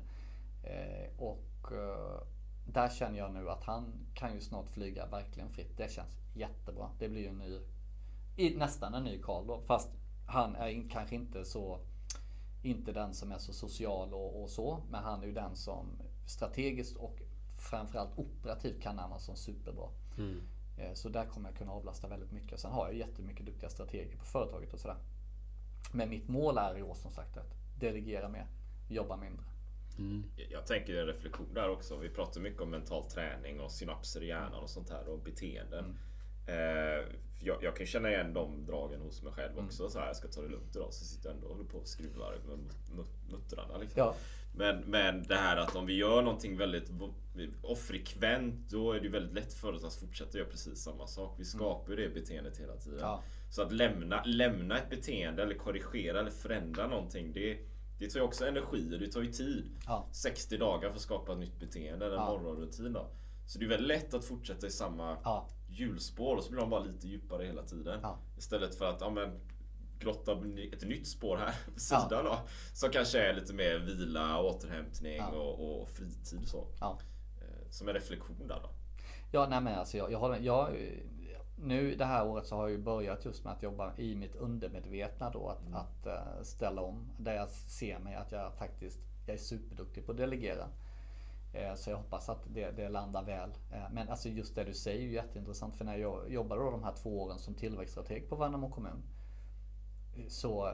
Eh, 0.62 1.10
och 1.18 1.72
eh, 1.72 2.22
där 2.66 2.88
känner 2.88 3.18
jag 3.18 3.32
nu 3.32 3.50
att 3.50 3.64
han 3.64 3.92
kan 4.14 4.34
ju 4.34 4.40
snart 4.40 4.68
flyga 4.68 5.06
verkligen 5.06 5.50
fritt. 5.50 5.76
Det 5.76 5.90
känns 5.90 6.20
jättebra. 6.34 6.90
Det 6.98 7.08
blir 7.08 7.20
ju 7.20 7.28
en 7.28 7.38
ny, 7.38 8.56
nästan 8.56 8.94
en 8.94 9.04
ny 9.04 9.22
Karl 9.22 9.46
då. 9.46 9.60
Fast 9.60 9.90
han 10.26 10.56
är 10.56 10.68
in, 10.68 10.88
kanske 10.88 11.14
inte 11.14 11.44
så, 11.44 11.78
inte 12.62 12.92
den 12.92 13.14
som 13.14 13.32
är 13.32 13.38
så 13.38 13.52
social 13.52 14.14
och, 14.14 14.42
och, 14.42 14.50
så. 14.50 14.82
Men 14.90 15.04
han 15.04 15.22
är 15.22 15.26
ju 15.26 15.32
den 15.32 15.56
som 15.56 15.86
strategiskt 16.26 16.96
och 16.96 17.18
framförallt 17.56 18.18
operativt 18.18 18.82
kan 18.82 18.98
Amazon 18.98 19.36
superbra. 19.36 19.88
Mm. 20.18 20.40
Eh, 20.78 20.94
så 20.94 21.08
där 21.08 21.26
kommer 21.26 21.48
jag 21.48 21.58
kunna 21.58 21.72
avlasta 21.72 22.08
väldigt 22.08 22.32
mycket. 22.32 22.60
Sen 22.60 22.72
har 22.72 22.86
jag 22.86 22.96
jättemycket 22.96 23.46
duktiga 23.46 23.70
strateger 23.70 24.16
på 24.16 24.24
företaget 24.24 24.72
och 24.72 24.80
sådär. 24.80 24.96
Men 25.92 26.08
mitt 26.08 26.28
mål 26.28 26.58
är 26.58 26.78
i 26.78 26.82
år 26.82 26.94
som 26.94 27.10
sagt 27.10 27.36
att 27.36 27.54
delegera 27.80 28.28
mer, 28.28 28.46
jobba 28.88 29.16
mindre. 29.16 29.44
Mm. 29.98 30.24
Jag 30.50 30.66
tänker 30.66 30.96
en 30.96 31.06
reflektion 31.06 31.54
där 31.54 31.70
också. 31.70 31.96
Vi 31.96 32.08
pratar 32.08 32.40
mycket 32.40 32.60
om 32.60 32.70
mental 32.70 33.04
träning 33.04 33.60
och 33.60 33.72
synapser 33.72 34.22
i 34.22 34.26
hjärnan 34.26 34.62
och 34.62 34.70
sånt 34.70 34.90
här 34.90 35.08
och 35.08 35.18
beteenden. 35.18 35.84
Mm. 35.84 35.96
Eh, 36.46 37.04
jag, 37.42 37.64
jag, 37.64 37.76
kan 37.76 37.86
känna 37.86 38.10
igen 38.10 38.32
de 38.34 38.66
dragen 38.66 39.00
hos 39.00 39.22
mig 39.22 39.32
själv 39.32 39.58
också. 39.58 39.82
Mm. 39.82 39.90
Så 39.90 39.98
här, 39.98 40.06
jag 40.06 40.16
ska 40.16 40.28
ta 40.28 40.42
det 40.42 40.48
lugnt 40.48 40.76
idag. 40.76 40.94
Så 40.94 41.04
sitter 41.04 41.28
jag 41.28 41.36
ändå 41.36 41.48
och 41.48 41.56
håller 41.56 41.68
på 41.68 41.78
och 41.78 41.88
skruvar 41.88 42.38
med 42.46 42.58
muttrarna. 43.30 43.78
Liksom. 43.78 44.00
Ja. 44.00 44.14
Men, 44.54 44.80
men 44.80 45.22
det 45.22 45.34
här 45.34 45.56
att 45.56 45.76
om 45.76 45.86
vi 45.86 45.94
gör 45.94 46.22
någonting 46.22 46.56
väldigt 46.56 46.90
frekvent 47.88 48.70
då 48.70 48.92
är 48.92 49.00
det 49.00 49.08
väldigt 49.08 49.34
lätt 49.34 49.54
för 49.54 49.72
oss 49.72 49.84
att 49.84 49.94
fortsätta 49.94 50.38
göra 50.38 50.48
precis 50.48 50.82
samma 50.82 51.06
sak. 51.06 51.34
Vi 51.38 51.44
skapar 51.44 51.90
ju 51.90 51.96
det 51.96 52.14
beteendet 52.14 52.60
hela 52.60 52.76
tiden. 52.76 52.98
Ja. 53.00 53.22
Så 53.50 53.62
att 53.62 53.72
lämna, 53.72 54.24
lämna 54.24 54.78
ett 54.78 54.90
beteende 54.90 55.42
eller 55.42 55.54
korrigera 55.54 56.20
eller 56.20 56.30
förändra 56.30 56.86
någonting. 56.86 57.32
Det, 57.32 57.58
det 58.00 58.10
tar 58.10 58.20
ju 58.20 58.26
också 58.26 58.46
energi 58.46 58.94
och 58.94 58.98
det 58.98 59.12
tar 59.12 59.20
ju 59.20 59.32
tid. 59.32 59.70
Ja. 59.86 60.08
60 60.12 60.56
dagar 60.56 60.88
för 60.88 60.96
att 60.96 61.02
skapa 61.02 61.32
ett 61.32 61.38
nytt 61.38 61.60
beteende, 61.60 62.06
en 62.06 62.12
ja. 62.12 62.26
morgonrutin 62.26 62.92
då. 62.92 63.10
Så 63.46 63.58
det 63.58 63.64
är 63.64 63.68
väldigt 63.68 63.88
lätt 63.88 64.14
att 64.14 64.24
fortsätta 64.24 64.66
i 64.66 64.70
samma 64.70 65.16
ja. 65.24 65.48
hjulspår 65.68 66.36
och 66.36 66.44
så 66.44 66.50
blir 66.50 66.60
de 66.60 66.70
bara 66.70 66.84
lite 66.84 67.08
djupare 67.08 67.44
hela 67.44 67.62
tiden. 67.62 68.00
Ja. 68.02 68.18
Istället 68.38 68.74
för 68.74 68.84
att, 68.84 69.00
ja 69.00 69.10
men 69.10 69.40
grotta 69.98 70.32
ett 70.72 70.88
nytt 70.88 71.08
spår 71.08 71.36
här 71.36 71.54
på 71.74 71.80
sidan 71.80 72.06
ja. 72.10 72.22
då. 72.22 72.38
Som 72.74 72.90
kanske 72.90 73.18
är 73.18 73.34
lite 73.34 73.54
mer 73.54 73.78
vila, 73.78 74.42
återhämtning 74.42 75.16
ja. 75.16 75.28
och, 75.28 75.82
och, 75.82 75.88
fritid 75.88 76.48
så. 76.48 76.68
Ja. 76.80 76.98
Eh, 77.40 77.70
som 77.70 77.88
en 77.88 77.94
reflektion 77.94 78.48
där 78.48 78.60
då. 78.62 78.70
Ja, 79.32 79.46
nej 79.50 79.60
men 79.60 79.78
alltså 79.78 79.96
jag, 79.96 80.12
jag, 80.12 80.18
har, 80.18 80.36
jag 80.36 80.76
nu 81.62 81.94
det 81.96 82.04
här 82.04 82.26
året 82.26 82.46
så 82.46 82.56
har 82.56 82.62
jag 82.62 82.70
ju 82.70 82.78
börjat 82.78 83.24
just 83.24 83.44
med 83.44 83.52
att 83.52 83.62
jobba 83.62 83.92
i 83.96 84.14
mitt 84.16 84.36
undermedvetna 84.36 85.30
då. 85.30 85.48
Att, 85.48 85.66
mm. 85.66 85.74
att 85.74 86.06
uh, 86.06 86.42
ställa 86.42 86.82
om. 86.82 87.10
Där 87.18 87.34
jag 87.34 87.48
ser 87.48 87.98
mig 87.98 88.14
att 88.14 88.32
jag 88.32 88.54
faktiskt 88.54 89.00
jag 89.26 89.34
är 89.34 89.38
superduktig 89.38 90.06
på 90.06 90.12
att 90.12 90.18
delegera. 90.18 90.64
Uh, 91.54 91.74
så 91.74 91.90
jag 91.90 91.96
hoppas 91.96 92.28
att 92.28 92.54
det, 92.54 92.70
det 92.70 92.88
landar 92.88 93.22
väl. 93.22 93.50
Uh, 93.50 93.92
men 93.92 94.08
alltså 94.08 94.28
just 94.28 94.54
det 94.54 94.64
du 94.64 94.74
säger 94.74 94.98
är 94.98 95.02
ju 95.02 95.12
jätteintressant. 95.12 95.76
För 95.76 95.84
när 95.84 95.96
jag 95.96 96.32
jobbade 96.32 96.62
då 96.62 96.70
de 96.70 96.84
här 96.84 96.94
två 97.02 97.22
åren 97.22 97.38
som 97.38 97.54
tillväxtstrateg 97.54 98.28
på 98.28 98.36
Värnamo 98.36 98.70
kommun. 98.70 99.02
Så 100.28 100.72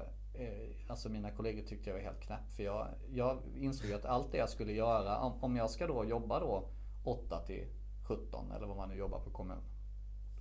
Alltså 0.88 1.08
mina 1.08 1.30
kollegor 1.30 1.62
tyckte 1.62 1.90
jag 1.90 1.96
var 1.96 2.02
helt 2.02 2.20
knäpp. 2.20 2.52
För 2.56 2.62
jag, 2.62 2.88
jag 3.10 3.38
insåg 3.54 3.92
att 3.92 4.04
allt 4.04 4.32
det 4.32 4.38
jag 4.38 4.50
skulle 4.50 4.72
göra, 4.72 5.18
om, 5.18 5.32
om 5.40 5.56
jag 5.56 5.70
ska 5.70 5.86
då 5.86 6.04
jobba 6.04 6.40
då 6.40 6.68
8 7.04 7.40
till 7.46 7.66
17 8.08 8.52
eller 8.52 8.66
vad 8.66 8.76
man 8.76 8.88
nu 8.88 8.94
jobbar 8.94 9.20
på 9.20 9.30
kommun 9.30 9.62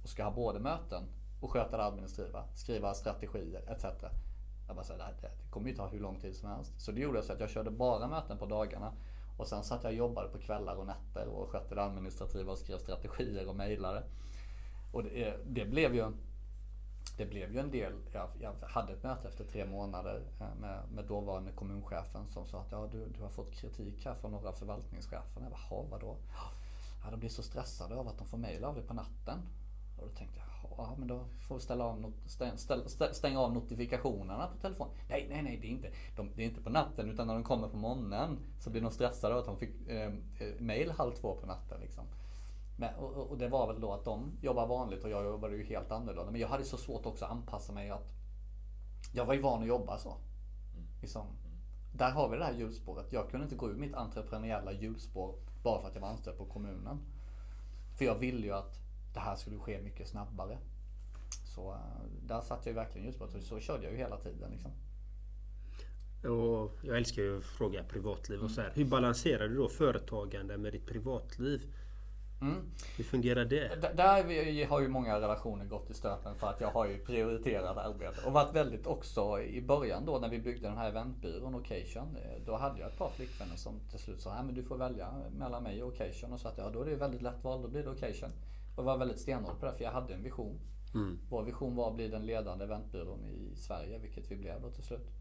och 0.05 0.09
ska 0.09 0.23
ha 0.23 0.31
både 0.31 0.59
möten 0.59 1.03
och 1.41 1.51
sköta 1.51 1.77
det 1.77 1.85
administrativa, 1.85 2.43
skriva 2.53 2.93
strategier 2.93 3.61
etc. 3.67 3.85
Jag 4.67 4.75
bara, 4.75 4.83
så 4.83 4.93
det, 4.93 5.05
det 5.21 5.49
kommer 5.49 5.69
ju 5.69 5.75
ta 5.75 5.87
hur 5.87 5.99
lång 5.99 6.19
tid 6.19 6.35
som 6.35 6.49
helst. 6.49 6.81
Så 6.81 6.91
det 6.91 7.01
gjorde 7.01 7.17
jag 7.17 7.25
så 7.25 7.33
att 7.33 7.39
jag 7.39 7.49
körde 7.49 7.71
bara 7.71 8.07
möten 8.07 8.37
på 8.37 8.45
dagarna. 8.45 8.93
Och 9.37 9.47
sen 9.47 9.63
satt 9.63 9.83
jag 9.83 9.91
och 9.91 9.97
jobbade 9.97 10.29
på 10.29 10.37
kvällar 10.37 10.75
och 10.75 10.85
nätter 10.87 11.27
och 11.27 11.49
skötte 11.49 11.75
det 11.75 11.83
administrativa 11.83 12.51
och 12.51 12.57
skrev 12.57 12.77
strategier 12.77 13.49
och 13.49 13.55
mejlade. 13.55 14.03
Och 14.93 15.03
det, 15.03 15.37
det, 15.45 15.65
blev 15.65 15.95
ju 15.95 16.11
det 17.17 17.25
blev 17.25 17.53
ju 17.53 17.59
en 17.59 17.71
del, 17.71 17.93
jag, 18.13 18.29
jag, 18.39 18.53
hade 18.67 18.93
ett 18.93 19.03
möte 19.03 19.27
efter 19.27 19.43
tre 19.43 19.65
månader 19.65 20.23
eh, 20.39 20.55
med, 20.61 20.79
med 20.93 21.05
dåvarande 21.05 21.51
kommunchefen 21.51 22.27
som 22.27 22.45
sa 22.45 22.61
att 22.61 22.71
ja, 22.71 22.87
du, 22.91 23.05
du 23.17 23.21
har 23.21 23.29
fått 23.29 23.51
kritik 23.51 24.05
här 24.05 24.15
från 24.15 24.31
några 24.31 24.51
förvaltningschefer. 24.51 25.41
Jag 25.41 25.51
bara, 25.51 25.83
vadå? 25.89 26.17
Ja, 27.03 27.11
de 27.11 27.19
blir 27.19 27.29
så 27.29 27.43
stressade 27.43 27.95
av 27.95 28.07
att 28.07 28.17
de 28.17 28.27
får 28.27 28.37
mejl 28.37 28.63
av 28.63 28.75
dig 28.75 28.83
på 28.83 28.93
natten. 28.93 29.39
Och 29.97 30.07
då 30.07 30.13
tänkte 30.15 30.39
jag, 30.39 30.45
ja 30.77 30.95
men 30.97 31.07
då 31.07 31.25
får 31.47 31.55
vi 31.55 31.61
ställa 31.61 31.85
av, 31.85 32.13
stäng, 32.25 32.57
stäng, 32.57 33.13
stänga 33.13 33.39
av 33.39 33.53
notifikationerna 33.53 34.47
på 34.47 34.57
telefonen. 34.57 34.93
Nej, 35.09 35.27
nej, 35.29 35.43
nej, 35.43 35.57
det 35.61 35.67
är 35.67 35.71
inte, 35.71 35.91
de, 36.15 36.31
det 36.35 36.43
är 36.43 36.45
inte 36.45 36.61
på 36.61 36.69
natten 36.69 37.09
utan 37.09 37.27
när 37.27 37.33
de 37.33 37.43
kommer 37.43 37.67
på 37.67 37.77
morgonen 37.77 38.37
så 38.59 38.69
blir 38.69 38.81
de 38.81 38.91
stressade 38.91 39.33
av 39.33 39.39
att 39.39 39.45
de 39.45 39.57
fick 39.57 39.87
eh, 39.87 40.11
mail 40.59 40.91
halv 40.91 41.11
två 41.11 41.35
på 41.35 41.45
natten. 41.45 41.79
Liksom. 41.81 42.03
Men, 42.77 42.95
och, 42.95 43.13
och, 43.13 43.37
det 43.37 43.47
var 43.47 43.67
väl 43.67 43.81
då 43.81 43.93
att 43.93 44.05
de 44.05 44.31
jobbar 44.41 44.67
vanligt 44.67 45.03
och 45.03 45.09
jag 45.09 45.25
jobbade 45.25 45.55
ju 45.55 45.63
helt 45.63 45.91
annorlunda. 45.91 46.31
Men 46.31 46.41
jag 46.41 46.47
hade 46.47 46.63
så 46.63 46.77
svårt 46.77 47.05
också 47.05 47.25
att 47.25 47.31
anpassa 47.31 47.73
mig 47.73 47.89
att 47.89 48.11
jag 49.13 49.25
var 49.25 49.33
ju 49.33 49.41
van 49.41 49.61
att 49.61 49.67
jobba 49.67 49.97
så. 49.97 50.17
Liksom, 51.01 51.27
där 51.93 52.11
har 52.11 52.29
vi 52.29 52.37
det 52.37 52.45
här 52.45 52.53
hjulspåret. 52.53 53.13
Jag 53.13 53.29
kunde 53.29 53.43
inte 53.43 53.55
gå 53.55 53.69
ur 53.69 53.75
mitt 53.75 53.93
entreprenöriella 53.93 54.71
hjulspår 54.71 55.35
bara 55.63 55.81
för 55.81 55.87
att 55.87 55.95
jag 55.95 56.01
var 56.01 56.09
anställd 56.09 56.37
på 56.37 56.45
kommunen. 56.45 56.99
För 57.97 58.05
jag 58.05 58.15
ville 58.15 58.45
ju 58.45 58.53
att 58.53 58.84
det 59.15 59.19
här 59.21 59.35
skulle 59.35 59.57
ske 59.59 59.81
mycket 59.81 60.07
snabbare. 60.07 60.57
Så 61.55 61.71
eh, 61.71 61.77
där 62.27 62.41
satt 62.41 62.65
jag 62.65 62.71
ju 62.73 62.75
verkligen 62.75 63.07
just 63.07 63.19
på 63.19 63.27
Så, 63.27 63.41
så 63.41 63.59
körde 63.59 63.83
jag 63.83 63.91
ju 63.91 63.97
hela 63.97 64.17
tiden. 64.17 64.51
Liksom. 64.51 64.71
Och 66.31 66.71
jag 66.81 66.97
älskar 66.97 67.21
ju 67.21 67.37
att 67.37 67.43
fråga 67.43 67.83
privatliv 67.83 68.43
och 68.43 68.51
så 68.51 68.61
här. 68.61 68.71
Hur 68.75 68.85
balanserar 68.85 69.47
du 69.47 69.55
då 69.55 69.69
företagande 69.69 70.57
med 70.57 70.73
ditt 70.73 70.85
privatliv? 70.87 71.61
Mm. 72.41 72.55
Hur 72.97 73.03
fungerar 73.03 73.45
det? 73.45 73.81
D- 73.81 73.87
där 73.95 74.65
har 74.67 74.81
ju 74.81 74.87
många 74.87 75.19
relationer 75.19 75.65
gått 75.65 75.89
i 75.89 75.93
stöpen 75.93 76.35
för 76.35 76.47
att 76.47 76.61
jag 76.61 76.67
har 76.71 76.85
ju 76.85 76.97
prioriterat 76.97 77.77
arbete. 77.77 78.25
Och 78.25 78.33
varit 78.33 78.55
väldigt 78.55 78.87
också 78.87 79.41
i 79.41 79.61
början 79.61 80.05
då 80.05 80.19
när 80.19 80.29
vi 80.29 80.39
byggde 80.39 80.67
den 80.67 80.77
här 80.77 80.89
eventbyrån 80.89 81.55
Occasion. 81.55 82.15
eh, 82.15 82.41
Då 82.45 82.55
hade 82.55 82.79
jag 82.79 82.89
ett 82.91 82.97
par 82.97 83.09
flickvänner 83.09 83.55
som 83.55 83.79
till 83.89 83.99
slut 83.99 84.21
sa, 84.21 84.43
men 84.43 84.55
du 84.55 84.63
får 84.63 84.77
välja 84.77 85.13
mellan 85.39 85.63
mig 85.63 85.83
och 85.83 85.89
Occasion. 85.93 86.33
Och 86.33 86.39
så 86.39 86.47
att 86.47 86.57
ja, 86.57 86.69
då 86.69 86.81
är 86.81 86.85
det 86.89 86.95
väldigt 86.95 87.21
lätt 87.21 87.43
val, 87.43 87.61
då 87.61 87.67
blir 87.67 87.83
det 87.83 87.89
Occasion. 87.89 88.29
Och 88.75 88.83
jag 88.83 88.83
var 88.83 88.97
väldigt 88.97 89.19
stenhård 89.19 89.59
på 89.59 89.65
det 89.65 89.73
för 89.73 89.83
jag 89.83 89.91
hade 89.91 90.13
en 90.13 90.23
vision. 90.23 90.59
Vår 91.29 91.43
vision 91.43 91.75
var 91.75 91.89
att 91.89 91.95
bli 91.95 92.07
den 92.07 92.25
ledande 92.25 92.65
eventbyrån 92.65 93.25
i 93.25 93.55
Sverige, 93.55 93.99
vilket 93.99 94.31
vi 94.31 94.35
blev 94.35 94.61
då 94.61 94.71
till 94.71 94.83
slut. 94.83 95.11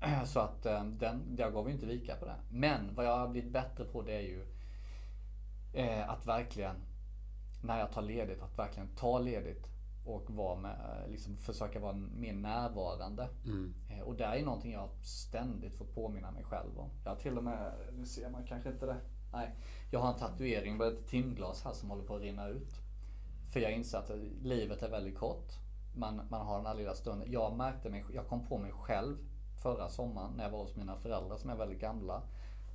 Så 0.26 0.40
att 0.40 0.66
eh, 0.66 0.84
den, 0.84 1.36
där 1.36 1.50
gav 1.50 1.64
vi 1.64 1.72
inte 1.72 1.86
vika 1.86 2.16
på 2.16 2.24
det. 2.24 2.36
Men 2.50 2.94
vad 2.94 3.06
jag 3.06 3.18
har 3.18 3.28
blivit 3.28 3.52
bättre 3.52 3.84
på 3.84 4.02
det 4.02 4.12
är 4.12 4.20
ju 4.20 4.46
eh, 5.72 6.10
att 6.10 6.26
verkligen, 6.26 6.76
när 7.62 7.78
jag 7.78 7.92
tar 7.92 8.02
ledigt, 8.02 8.42
att 8.42 8.58
verkligen 8.58 8.88
ta 8.88 9.18
ledigt 9.18 9.70
och 10.04 10.30
vara 10.30 10.60
med, 10.60 11.02
eh, 11.04 11.10
liksom 11.10 11.36
försöka 11.36 11.80
vara 11.80 11.92
mer 11.92 12.32
närvarande. 12.32 13.28
Eh, 13.90 14.00
och 14.00 14.16
det 14.16 14.24
är 14.24 14.44
någonting 14.44 14.72
jag 14.72 14.88
ständigt 15.02 15.76
får 15.76 15.84
påminna 15.84 16.30
mig 16.30 16.44
själv 16.44 16.78
om. 16.78 16.90
Jag 17.04 17.10
har 17.10 17.16
till 17.16 17.38
och 17.38 17.44
med, 17.44 17.72
nu 17.92 18.06
ser 18.06 18.30
man 18.30 18.46
kanske 18.46 18.70
inte 18.70 18.86
det. 18.86 18.96
Nej, 19.32 19.54
jag 19.90 20.00
har 20.00 20.12
en 20.12 20.18
tatuering 20.18 20.76
med 20.76 20.88
ett 20.88 21.06
timglas 21.06 21.64
här 21.64 21.72
som 21.72 21.90
håller 21.90 22.04
på 22.04 22.16
att 22.16 22.22
rinna 22.22 22.48
ut. 22.48 22.74
För 23.52 23.60
jag 23.60 23.72
inser 23.72 23.98
att 23.98 24.10
livet 24.42 24.82
är 24.82 24.90
väldigt 24.90 25.18
kort. 25.18 25.52
Man, 25.94 26.20
man 26.30 26.46
har 26.46 26.56
den 26.56 26.66
här 26.66 26.74
lilla 26.74 26.94
stunden. 26.94 27.32
Jag 27.32 27.56
märkte 27.56 27.90
mig, 27.90 28.04
jag 28.14 28.28
kom 28.28 28.46
på 28.46 28.58
mig 28.58 28.72
själv 28.72 29.16
förra 29.62 29.88
sommaren 29.88 30.32
när 30.36 30.44
jag 30.44 30.50
var 30.50 30.58
hos 30.58 30.76
mina 30.76 30.96
föräldrar 30.96 31.36
som 31.36 31.50
är 31.50 31.56
väldigt 31.56 31.80
gamla. 31.80 32.22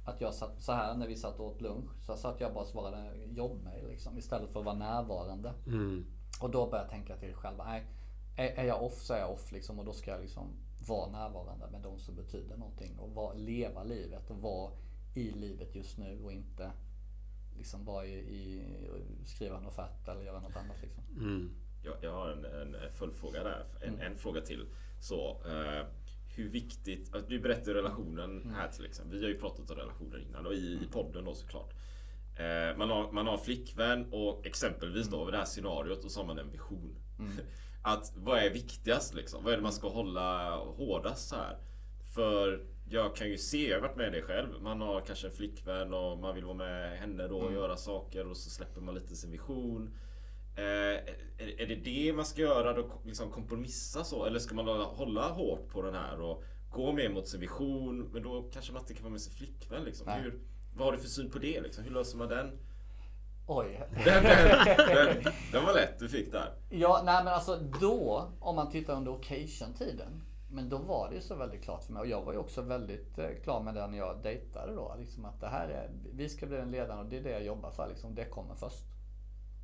Att 0.06 0.22
jag 0.22 0.34
satt 0.34 0.62
så 0.62 0.72
här 0.72 0.95
när 0.95 1.08
vi 1.08 1.16
satt 1.16 1.39
och 1.39 1.45
åt 1.45 1.62
lunch. 1.62 1.91
Så 2.06 2.16
satt 2.16 2.41
jag 2.41 2.54
bara 2.54 2.64
och 2.64 2.68
svarade 2.68 3.16
jobbmail 3.26 3.88
liksom 3.88 4.18
istället 4.18 4.51
för 4.51 4.60
att 4.60 4.66
vara 4.66 4.76
närvarande. 4.76 5.54
Och 6.41 6.49
då 6.51 6.66
började 6.66 6.78
jag 6.78 6.89
tänka 6.89 7.18
till 7.18 7.34
själv. 7.34 7.58
Nej, 7.58 7.86
är, 8.38 8.64
jag 8.64 8.84
off 8.84 9.01
så 9.01 9.14
är 9.14 9.20
jag 9.20 9.32
off 9.32 9.51
liksom. 9.51 9.80
Och 9.80 9.86
då 9.86 9.93
ska 9.93 10.12
jag 10.12 10.22
liksom 10.22 10.47
vara 10.88 11.12
närvarande 11.12 11.68
med 11.72 11.82
de 11.82 11.99
som 11.99 12.16
betyder 12.16 12.58
någonting. 12.58 12.99
Och 12.99 13.10
vara, 13.10 13.34
leva 13.34 13.84
livet 13.84 14.30
och 14.30 14.38
vara 14.38 14.72
i 15.14 15.32
livet 15.32 15.76
just 15.76 15.97
nu 15.97 16.20
och 16.24 16.32
inte 16.32 16.72
liksom 17.57 17.86
vara 17.86 18.05
i, 18.05 18.14
i 18.14 18.64
skriva 19.26 19.57
en 19.57 19.66
offert 19.66 20.07
eller 20.07 20.22
göra 20.22 20.39
något 20.39 20.55
annat 20.55 20.82
liksom. 20.82 21.03
Jag, 21.84 21.95
jag 22.01 22.11
har 22.11 22.30
en, 22.30 22.45
en 22.45 22.76
följdfråga 22.93 23.43
där. 23.43 23.66
En, 23.82 23.99
en 23.99 24.18
fråga 24.18 24.41
till. 24.41 24.66
Så, 24.99 25.41
eh, 25.45 25.86
hur 26.36 26.49
viktigt... 26.49 27.16
att 27.16 27.28
Du 27.28 27.39
berättade 27.39 27.74
relationen 27.74 28.55
här 28.55 28.68
till 28.68 28.86
exempel. 28.86 29.18
Vi 29.18 29.24
har 29.24 29.30
ju 29.30 29.39
pratat 29.39 29.72
om 29.72 29.78
relationer 29.78 30.20
innan 30.20 30.45
och 30.45 30.53
i, 30.53 30.80
i 30.84 30.88
podden 30.91 31.26
då 31.26 31.36
såklart. 31.36 31.74
Eh, 32.36 32.78
man, 32.78 32.89
har, 32.89 33.11
man 33.11 33.28
har 33.28 33.38
flickvän 33.38 34.14
och 34.14 34.45
exempelvis 34.45 35.07
då 35.07 35.28
i 35.28 35.32
det 35.32 35.38
här 35.38 35.45
scenariot 35.45 36.05
och 36.05 36.11
så 36.11 36.20
har 36.20 36.28
man 36.28 36.39
en 36.39 36.51
vision. 36.51 36.95
Att 37.84 38.14
vad 38.16 38.39
är 38.39 38.49
viktigast 38.49 39.14
liksom? 39.14 39.43
Vad 39.43 39.53
är 39.53 39.57
det 39.57 39.64
man 39.64 39.74
ska 39.74 39.89
hålla 39.89 40.55
hårdast 40.57 41.30
så 41.30 41.36
här? 41.36 41.57
För 42.16 42.66
jag 42.90 43.16
kan 43.16 43.30
ju 43.30 43.38
se, 43.38 43.70
jag 43.70 43.76
har 43.76 43.88
varit 43.88 43.98
med 43.98 44.12
det 44.12 44.22
själv. 44.22 44.62
Man 44.62 44.82
har 44.82 45.02
kanske 45.02 45.28
en 45.28 45.34
flickvän 45.34 45.94
och 45.94 46.18
man 46.18 46.36
vill 46.36 46.46
vara 46.46 46.58
med 46.58 46.98
henne 46.98 47.28
då 47.28 47.38
och 47.38 47.54
göra 47.54 47.78
saker 47.78 48.28
och 48.28 48.38
så 48.38 48.50
släpper 48.50 48.82
man 48.82 48.96
lite 48.96 49.16
sin 49.16 49.32
vision. 49.32 49.98
Eh, 50.56 50.64
är, 50.64 51.62
är 51.62 51.68
det 51.68 51.76
det 51.76 52.14
man 52.14 52.26
ska 52.26 52.42
göra 52.42 52.74
då? 52.74 52.90
Liksom 53.06 53.32
kompromissa 53.32 54.04
så? 54.04 54.26
Eller 54.26 54.40
ska 54.40 54.56
man 54.56 54.68
hålla, 54.68 54.84
hålla 54.84 55.30
hårt 55.30 55.70
på 55.70 55.82
den 55.82 55.96
här 55.96 56.22
och 56.22 56.44
gå 56.72 56.92
mer 56.92 57.10
mot 57.10 57.28
sin 57.28 57.40
vision? 57.40 58.10
Men 58.14 58.24
då 58.24 58.50
kanske 58.54 58.74
man 58.74 58.82
inte 58.82 58.94
kan 58.94 59.04
vara 59.04 59.12
med 59.12 59.22
sin 59.22 59.34
flickvän 59.34 59.84
liksom. 59.84 60.06
Nej. 60.08 60.22
Hur, 60.22 60.40
vad 60.76 60.88
har 60.88 60.92
du 60.92 60.98
för 60.98 61.08
syn 61.08 61.32
på 61.32 61.40
det 61.40 61.62
liksom? 61.62 61.84
Hur 61.84 61.92
löser 61.92 62.18
man 62.18 62.28
den? 62.28 62.60
Oj. 63.48 63.82
Den, 64.06 64.24
den, 64.24 64.66
den, 65.24 65.34
den 65.52 65.66
var 65.66 65.74
lätt 65.74 66.00
du 66.00 66.10
fick 66.10 66.32
där. 66.32 66.54
Ja, 66.70 67.02
nej 67.06 67.24
men 67.24 67.34
alltså 67.34 67.60
då, 67.82 68.32
om 68.40 68.56
man 68.56 68.70
tittar 68.72 68.96
under 68.96 69.12
occasion-tiden. 69.12 70.24
Men 70.54 70.70
då 70.70 70.78
var 70.78 71.10
det 71.10 71.16
ju 71.16 71.22
så 71.22 71.36
väldigt 71.36 71.64
klart 71.64 71.84
för 71.84 71.93
mig. 71.93 71.99
Och 71.99 72.08
jag 72.08 72.22
var 72.22 72.34
ju 72.34 72.39
också 72.39 72.62
väldigt 72.62 73.18
eh, 73.18 73.30
klar 73.43 73.64
med 73.64 73.76
det 73.76 73.88
när 73.88 73.97
jag 73.97 74.24
dejtade 74.24 74.76
då. 74.76 74.95
Liksom 74.99 75.26
att 75.26 75.39
det 75.39 75.47
här 75.47 75.68
är, 75.68 75.89
vi 76.14 76.30
ska 76.30 76.45
bli 76.45 76.58
den 76.58 76.72
ledaren 76.72 76.99
och 76.99 77.06
det 77.06 77.18
är 77.18 77.24
det 77.24 77.32
jag 77.32 77.43
jobbar 77.43 77.72
för. 77.72 77.88
Liksom, 77.88 78.16
det 78.16 78.26
kommer 78.26 78.56
först. 78.56 78.86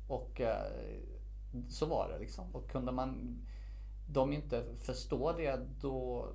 Och 0.08 0.40
eh, 0.40 0.72
så 1.68 1.86
var 1.86 2.08
det 2.08 2.18
liksom. 2.18 2.54
Och 2.54 2.70
kunde 2.70 2.92
man 2.92 3.38
de 4.08 4.32
inte 4.32 4.64
förstå 4.76 5.32
det 5.32 5.60
då, 5.80 6.28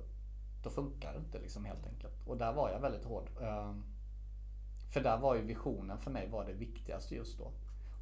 då 0.64 0.70
funkar 0.70 1.12
det 1.12 1.18
inte 1.18 1.38
liksom 1.38 1.64
helt 1.64 1.86
enkelt. 1.86 2.26
Och 2.26 2.36
där 2.36 2.52
var 2.52 2.70
jag 2.70 2.80
väldigt 2.80 3.04
hård. 3.04 3.30
Eh, 3.40 3.74
för 4.92 5.00
där 5.00 5.18
var 5.18 5.34
ju 5.34 5.42
visionen 5.42 5.98
för 5.98 6.10
mig 6.10 6.28
var 6.28 6.44
det 6.44 6.52
viktigaste 6.52 7.14
just 7.14 7.38
då. 7.38 7.52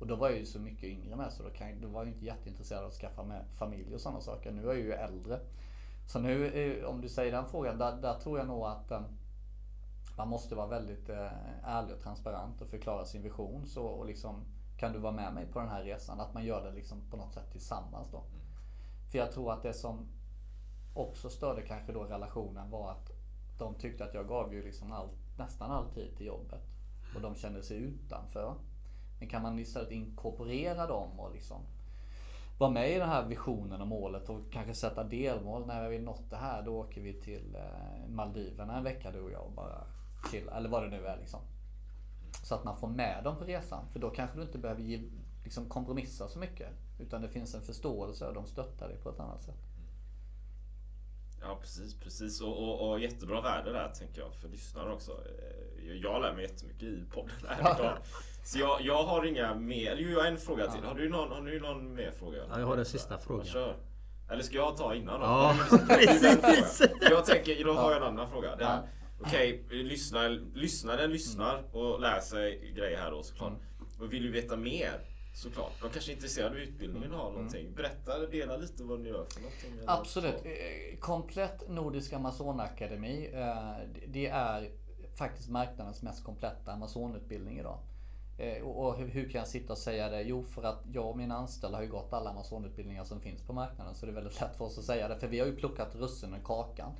Och 0.01 0.07
då 0.07 0.17
var 0.17 0.29
jag 0.29 0.39
ju 0.39 0.47
så 0.47 0.61
mycket 0.61 0.85
yngre 0.85 1.17
med 1.17 1.33
så 1.33 1.43
då, 1.43 1.51
kan, 1.51 1.81
då 1.81 1.89
var 1.89 2.05
jag 2.05 2.13
inte 2.13 2.25
jätteintresserad 2.25 2.83
av 2.83 2.89
att 2.89 2.95
skaffa 2.95 3.23
med 3.25 3.45
familj 3.55 3.95
och 3.95 4.01
sådana 4.01 4.21
saker. 4.21 4.53
Nu 4.53 4.63
är 4.63 4.67
jag 4.67 4.77
ju 4.77 4.93
äldre. 4.93 5.41
Så 6.07 6.19
nu, 6.19 6.47
eh, 6.47 6.85
om 6.85 7.01
du 7.01 7.09
säger 7.09 7.33
den 7.33 7.47
frågan, 7.47 7.79
där, 7.79 7.97
där 7.97 8.15
tror 8.15 8.39
jag 8.39 8.47
nog 8.47 8.67
att 8.67 8.91
eh, 8.91 9.03
man 10.17 10.29
måste 10.29 10.55
vara 10.55 10.67
väldigt 10.67 11.09
eh, 11.09 11.29
ärlig 11.65 11.95
och 11.95 12.03
transparent 12.03 12.61
och 12.61 12.69
förklara 12.69 13.05
sin 13.05 13.23
vision. 13.23 13.67
Så, 13.67 13.85
och 13.85 14.07
liksom, 14.07 14.45
kan 14.77 14.93
du 14.93 14.99
vara 14.99 15.13
med 15.13 15.35
mig 15.35 15.47
på 15.47 15.59
den 15.59 15.69
här 15.69 15.85
resan? 15.85 16.21
Att 16.21 16.35
man 16.35 16.45
gör 16.45 16.65
det 16.65 16.73
liksom 16.73 17.01
på 17.11 17.17
något 17.17 17.35
sätt 17.35 17.51
tillsammans 17.53 18.09
då. 18.11 18.25
För 19.11 19.19
jag 19.19 19.33
tror 19.33 19.53
att 19.53 19.63
det 19.63 19.75
som 19.75 20.07
också 20.95 21.31
störde 21.31 21.63
kanske 21.63 21.93
då 21.93 22.05
relationen 22.05 22.71
var 22.71 22.91
att 22.91 23.11
de 23.59 23.75
tyckte 23.75 24.05
att 24.05 24.15
jag 24.15 24.29
gav 24.29 24.55
ju 24.55 24.65
liksom 24.65 24.93
all, 24.93 25.09
nästan 25.39 25.71
all 25.71 25.91
tid 25.91 26.17
till 26.17 26.27
jobbet. 26.27 26.63
Och 27.15 27.21
de 27.21 27.35
kände 27.35 27.63
sig 27.63 27.77
utanför. 27.77 28.55
Men 29.19 29.29
kan 29.29 29.43
man 29.43 29.59
istället 29.59 29.91
inkorporera 29.91 30.87
dem 30.87 31.21
och 31.21 31.33
liksom 31.33 31.61
vara 32.59 32.71
med 32.71 32.91
i 32.91 32.99
den 32.99 33.09
här 33.09 33.25
visionen 33.27 33.81
och 33.81 33.87
målet 33.87 34.29
och 34.29 34.41
kanske 34.53 34.75
sätta 34.75 35.05
delmål. 35.05 35.67
När 35.67 35.89
vi 35.89 35.99
nått 35.99 36.31
det 36.31 36.37
här 36.37 36.63
då 36.63 36.81
åker 36.81 37.01
vi 37.01 37.13
till 37.13 37.55
eh, 37.55 38.09
Maldiverna 38.09 38.77
en 38.77 38.85
vecka 38.85 39.11
du 39.11 39.21
och 39.21 39.31
jag 39.31 39.45
och 39.45 39.53
bara 39.53 39.87
chilla. 40.31 40.53
Eller 40.53 40.69
vad 40.69 40.83
det 40.83 40.89
nu 40.89 41.07
är 41.07 41.17
liksom. 41.17 41.41
Så 42.43 42.55
att 42.55 42.65
man 42.65 42.77
får 42.77 42.89
med 42.89 43.25
dem 43.25 43.37
på 43.37 43.45
resan. 43.45 43.89
För 43.93 43.99
då 43.99 44.11
kanske 44.11 44.39
du 44.39 44.43
inte 44.43 44.59
behöver 44.59 44.83
ge, 44.83 45.03
liksom 45.45 45.69
kompromissa 45.69 46.29
så 46.29 46.39
mycket. 46.39 46.69
Utan 46.99 47.23
det 47.23 47.29
finns 47.29 47.55
en 47.55 47.63
förståelse 47.63 48.27
och 48.27 48.35
de 48.35 48.47
stöttar 48.47 48.89
dig 48.89 48.97
på 48.97 49.11
ett 49.11 49.21
annat 49.21 49.43
sätt. 49.43 49.74
Ja 51.47 51.59
precis, 51.61 52.01
precis. 52.01 52.41
Och, 52.41 52.59
och, 52.63 52.91
och 52.91 53.01
jättebra 53.01 53.41
värde 53.41 53.73
där 53.73 53.89
tänker 53.89 54.21
jag 54.21 54.35
för 54.35 54.49
lyssnare 54.49 54.93
också. 54.93 55.13
Eh, 55.13 55.93
Jag 55.95 56.23
lär 56.23 56.33
mig 56.35 56.43
jättemycket 56.43 56.83
i 56.83 57.05
podden 57.13 57.35
här. 57.49 57.99
Så 58.45 58.59
jag, 58.59 58.81
jag 58.83 59.03
har 59.05 59.25
inga 59.27 59.55
mer, 59.55 59.97
jo 59.99 60.11
jag 60.11 60.21
har 60.21 60.27
en 60.27 60.37
fråga 60.39 60.71
till. 60.71 60.85
Har 60.85 60.95
du 60.95 61.09
någon, 61.09 61.31
har 61.33 61.43
du 61.43 61.61
någon 61.61 61.95
mer 61.95 62.11
fråga? 62.11 62.39
Ja, 62.51 62.59
jag 62.61 62.67
har 62.67 62.77
den 62.77 62.85
sista 62.85 63.19
frågan. 63.19 63.47
Kör. 63.47 63.77
Eller 64.31 64.43
ska 64.43 64.57
jag 64.57 64.77
ta 64.77 64.95
innan 64.95 65.21
då? 65.21 65.27
Ja, 65.27 65.57
precis. 65.89 66.83
Jag 67.01 67.25
tänker, 67.25 67.65
då 67.65 67.73
har 67.73 67.91
jag 67.93 68.03
en 68.03 68.09
annan 68.09 68.31
fråga. 68.31 68.57
Det 68.57 68.89
Okej, 69.21 69.65
lyssna, 69.71 70.29
lyssnaren 70.55 71.11
lyssnar 71.11 71.77
och 71.77 72.01
lär 72.01 72.21
sig 72.21 72.73
grejer 72.77 72.99
här 72.99 73.11
då 73.11 73.23
såklart. 73.23 73.53
Och 74.01 74.13
vill 74.13 74.25
ju 74.25 74.31
veta 74.31 74.57
mer 74.57 75.01
såklart. 75.35 75.73
De 75.83 75.91
kanske 75.91 76.13
är 76.13 76.15
intresserade 76.15 76.51
av 76.51 76.57
utbildningen 76.61 77.13
och 77.13 77.19
har 77.19 77.31
någonting. 77.33 77.75
Berätta, 77.75 78.19
dela 78.27 78.57
lite 78.57 78.85
vad 78.85 79.01
ni 79.01 79.09
gör 79.09 79.25
för 79.35 79.41
någonting. 79.41 79.71
Absolut. 79.87 80.41
så. 80.41 80.49
Eh, 80.49 80.99
Komplett 81.01 81.69
Nordisk 81.69 82.13
Amazonakademi. 82.13 83.31
eh, 83.35 83.73
Det 84.09 84.27
är 84.27 84.71
faktiskt 85.19 85.49
marknadens 85.49 86.03
mest 86.03 86.25
kompletta 86.25 86.73
Amazonutbildning 86.73 87.59
idag. 87.59 87.79
Eh, 88.39 88.63
Och 88.63 88.97
hur 88.99 89.29
kan 89.31 89.39
jag 89.39 89.49
sitta 89.49 89.73
och 89.73 89.79
säga 89.79 90.09
det? 90.09 90.23
Jo, 90.23 90.43
för 90.43 90.63
att 90.63 90.83
jag 90.93 91.11
och 91.11 91.17
mina 91.17 91.35
anställda 91.37 91.79
har 91.79 91.83
ju 91.83 91.91
gått 91.91 92.13
alla 92.13 92.31
Amazonutbildningar 92.31 93.05
som 93.05 93.21
finns 93.21 93.43
på 93.43 93.53
marknaden. 93.53 93.95
Så 93.95 94.07
det 94.07 94.13
är 94.13 94.15
väldigt 94.15 94.41
lätt 94.41 94.57
för 94.57 94.65
oss 94.65 94.79
att 94.79 94.85
säga 94.85 95.09
det. 95.09 95.17
För 95.19 95.29
vi 95.29 95.39
har 95.41 95.47
ju 95.47 95.57
plockat 95.57 95.95
russinen 95.95 96.41
ur 96.41 96.45
kakan. 96.45 96.93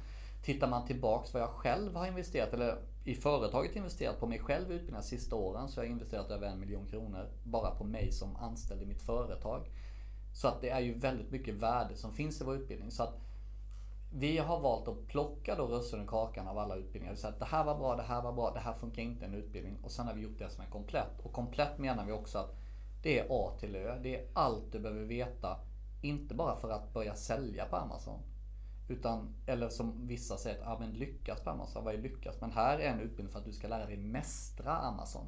Tittar 0.45 0.69
man 0.69 0.87
tillbaks 0.87 1.35
vad 1.35 1.43
jag 1.43 1.51
själv 1.51 1.97
har 1.97 2.07
investerat, 2.07 2.53
eller 2.53 2.79
i 3.05 3.15
företaget 3.15 3.77
investerat 3.77 4.21
på 4.21 4.27
mig 4.27 4.39
själv 4.39 4.71
i 4.71 4.75
utbildningar 4.75 5.01
de 5.01 5.07
sista 5.07 5.37
åren. 5.37 5.69
Så 5.69 5.81
har 5.81 5.85
jag 5.85 5.93
investerat 5.93 6.31
över 6.31 6.47
en 6.47 6.61
miljon 6.61 6.87
kronor 6.87 7.29
bara 7.45 7.71
på 7.71 7.85
mig 7.85 8.13
som 8.13 8.37
anställd 8.37 8.83
i 8.83 8.87
mitt 8.87 9.03
företag. 9.03 9.71
Så 10.33 10.49
att 10.49 10.61
det 10.61 10.71
är 10.71 10.81
ju 10.81 10.99
väldigt 10.99 11.31
mycket 11.31 11.55
värde 11.55 11.97
som 11.97 12.13
finns 12.13 12.41
i 12.41 12.45
vår 12.45 12.55
utbildning. 12.55 12.91
Så 12.91 13.03
att 13.03 13.15
vi 14.13 14.39
har 14.39 14.61
valt 14.61 14.89
att 14.89 15.07
plocka 15.07 15.55
då 15.55 15.67
russinen 15.67 16.05
och 16.05 16.11
kakan 16.11 16.49
av 16.49 16.59
alla 16.59 16.77
utbildningar. 16.77 17.15
Vi 17.15 17.21
säger 17.21 17.35
att 17.35 17.41
det 17.41 17.47
här 17.47 17.65
var 17.65 17.79
bra, 17.79 17.97
det 17.97 18.03
här 18.03 18.23
var 18.23 18.33
bra, 18.33 18.51
det 18.55 18.61
här 18.61 18.75
funkar 18.75 19.03
inte 19.03 19.25
i 19.25 19.29
en 19.29 19.35
utbildning. 19.35 19.79
Och 19.83 19.91
sen 19.91 20.07
har 20.07 20.15
vi 20.15 20.21
gjort 20.21 20.39
det 20.39 20.51
som 20.51 20.65
är 20.65 20.69
komplett. 20.69 21.21
Och 21.23 21.33
komplett 21.33 21.79
menar 21.79 22.05
vi 22.05 22.13
också 22.13 22.39
att 22.39 22.55
det 23.03 23.19
är 23.19 23.27
A 23.31 23.51
till 23.61 23.77
Ö. 23.77 23.99
Det 24.03 24.17
är 24.17 24.29
allt 24.33 24.73
du 24.73 24.81
behöver 24.81 25.05
veta. 25.05 25.59
Inte 26.03 26.35
bara 26.35 26.57
för 26.57 26.71
att 26.71 26.93
börja 26.93 27.15
sälja 27.15 27.65
på 27.65 27.77
Amazon. 27.77 28.34
Utan, 28.89 29.35
eller 29.47 29.69
som 29.69 30.07
vissa 30.07 30.37
säger, 30.37 30.63
att 30.63 30.69
ah, 30.69 30.79
men 30.79 30.91
lyckas 30.91 31.41
på 31.41 31.51
Amazon. 31.51 31.85
Vad 31.85 31.95
är 31.95 31.99
lyckas? 31.99 32.41
Men 32.41 32.53
här 32.53 32.79
är 32.79 32.91
en 32.91 33.01
utbildning 33.01 33.33
för 33.33 33.39
att 33.39 33.45
du 33.45 33.53
ska 33.53 33.69
lära 33.69 33.87
dig 33.87 33.97
mästra 33.97 34.77
Amazon. 34.77 35.27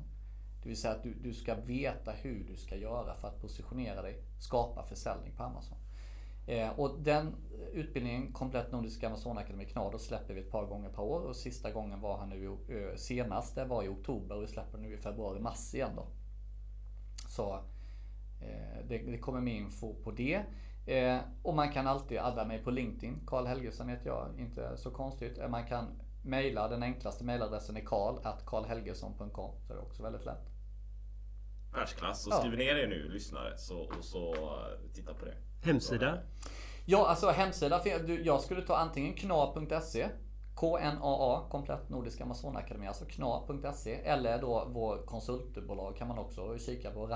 Det 0.62 0.68
vill 0.68 0.80
säga 0.80 0.94
att 0.94 1.02
du, 1.02 1.14
du 1.14 1.34
ska 1.34 1.54
veta 1.54 2.12
hur 2.12 2.44
du 2.44 2.56
ska 2.56 2.76
göra 2.76 3.14
för 3.14 3.28
att 3.28 3.40
positionera 3.40 4.02
dig, 4.02 4.22
skapa 4.38 4.82
försäljning 4.82 5.32
på 5.36 5.42
Amazon. 5.42 5.78
Eh, 6.46 6.80
och 6.80 7.00
den 7.00 7.34
utbildningen, 7.72 8.32
Komplett 8.32 8.72
Nordisk 8.72 9.04
Amazonakademi 9.04 9.64
Knado, 9.64 9.98
släpper 9.98 10.34
vi 10.34 10.40
ett 10.40 10.50
par 10.50 10.66
gånger 10.66 10.88
per 10.88 11.02
år. 11.02 11.20
Och 11.20 11.36
sista 11.36 11.70
gången 11.70 12.00
var 12.00 12.18
han 12.18 12.28
nu, 12.28 12.46
eh, 12.46 12.96
senaste 12.96 13.64
var 13.64 13.82
i 13.82 13.88
oktober 13.88 14.36
och 14.36 14.42
vi 14.42 14.46
släpper 14.46 14.78
nu 14.78 14.94
i 14.94 14.96
februari-mars 14.96 15.74
igen 15.74 15.90
då. 15.96 16.06
Så 17.28 17.54
eh, 18.40 18.86
det, 18.88 18.98
det 18.98 19.18
kommer 19.18 19.40
mer 19.40 19.54
info 19.54 19.94
på 19.94 20.10
det. 20.10 20.42
Eh, 20.86 21.18
och 21.42 21.54
man 21.54 21.72
kan 21.72 21.86
alltid 21.86 22.18
adda 22.18 22.44
mig 22.44 22.64
på 22.64 22.70
LinkedIn. 22.70 23.20
Karl 23.26 23.46
Helgesson 23.46 23.88
heter 23.88 24.06
jag, 24.06 24.28
inte 24.38 24.76
så 24.76 24.90
konstigt. 24.90 25.38
Eh, 25.38 25.48
man 25.48 25.66
kan 25.66 25.86
mejla, 26.22 26.68
den 26.68 26.82
enklaste 26.82 27.24
mejladressen 27.24 27.76
är 27.76 27.80
karl 27.80 28.18
karlhelgesson.com. 28.46 29.50
Så 29.66 29.72
det 29.72 29.78
är 29.78 29.82
också 29.82 30.02
väldigt 30.02 30.24
lätt. 30.24 30.50
Världsklass. 31.74 32.22
Så 32.22 32.30
skriv 32.30 32.52
ner 32.52 32.74
det 32.74 32.86
nu 32.86 33.08
lyssnare 33.08 33.58
så, 33.58 33.78
och 33.78 34.04
så 34.04 34.34
uh, 34.34 34.92
titta 34.94 35.14
på 35.14 35.24
det. 35.24 35.34
Hemsida? 35.62 36.18
Ja, 36.84 37.06
alltså 37.06 37.30
hemsida. 37.30 37.82
Jag 38.24 38.40
skulle 38.40 38.62
ta 38.62 38.76
antingen 38.76 39.14
kna.se 39.14 40.08
KNAA, 40.56 41.48
Komplett 41.48 41.88
Nordisk 41.88 42.20
Amazonakademi, 42.20 42.86
alltså 42.86 43.04
kna.se. 43.04 43.94
Eller 43.94 44.40
då 44.40 44.68
vår 44.68 45.06
konsultbolag 45.06 45.96
kan 45.96 46.08
man 46.08 46.18
också 46.18 46.58
kika 46.58 46.90
på, 46.90 47.06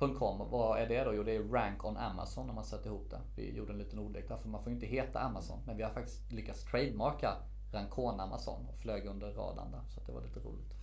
rankonamazon.com. 0.00 0.50
Vad 0.50 0.78
är 0.78 0.88
det 0.88 1.04
då? 1.04 1.14
Jo, 1.14 1.22
det 1.22 1.36
är 1.36 1.42
Rank 1.42 1.84
on 1.84 1.96
Amazon 1.96 2.48
om 2.48 2.54
man 2.54 2.64
sätter 2.64 2.86
ihop 2.86 3.10
det. 3.10 3.20
Vi 3.36 3.56
gjorde 3.56 3.72
en 3.72 3.78
liten 3.78 3.98
ordlek 3.98 4.28
där, 4.28 4.36
för 4.36 4.48
man 4.48 4.62
får 4.62 4.72
inte 4.72 4.86
heta 4.86 5.20
Amazon. 5.20 5.58
Men 5.66 5.76
vi 5.76 5.82
har 5.82 5.90
faktiskt 5.90 6.32
lyckats 6.32 6.64
trademarka 6.64 7.36
Rancon 7.72 8.20
Amazon 8.20 8.66
och 8.66 8.78
flög 8.78 9.06
under 9.06 9.32
radarn 9.32 9.70
där. 9.70 9.80
Så 9.88 10.00
det 10.06 10.12
var 10.12 10.22
lite 10.22 10.40
roligt. 10.40 10.74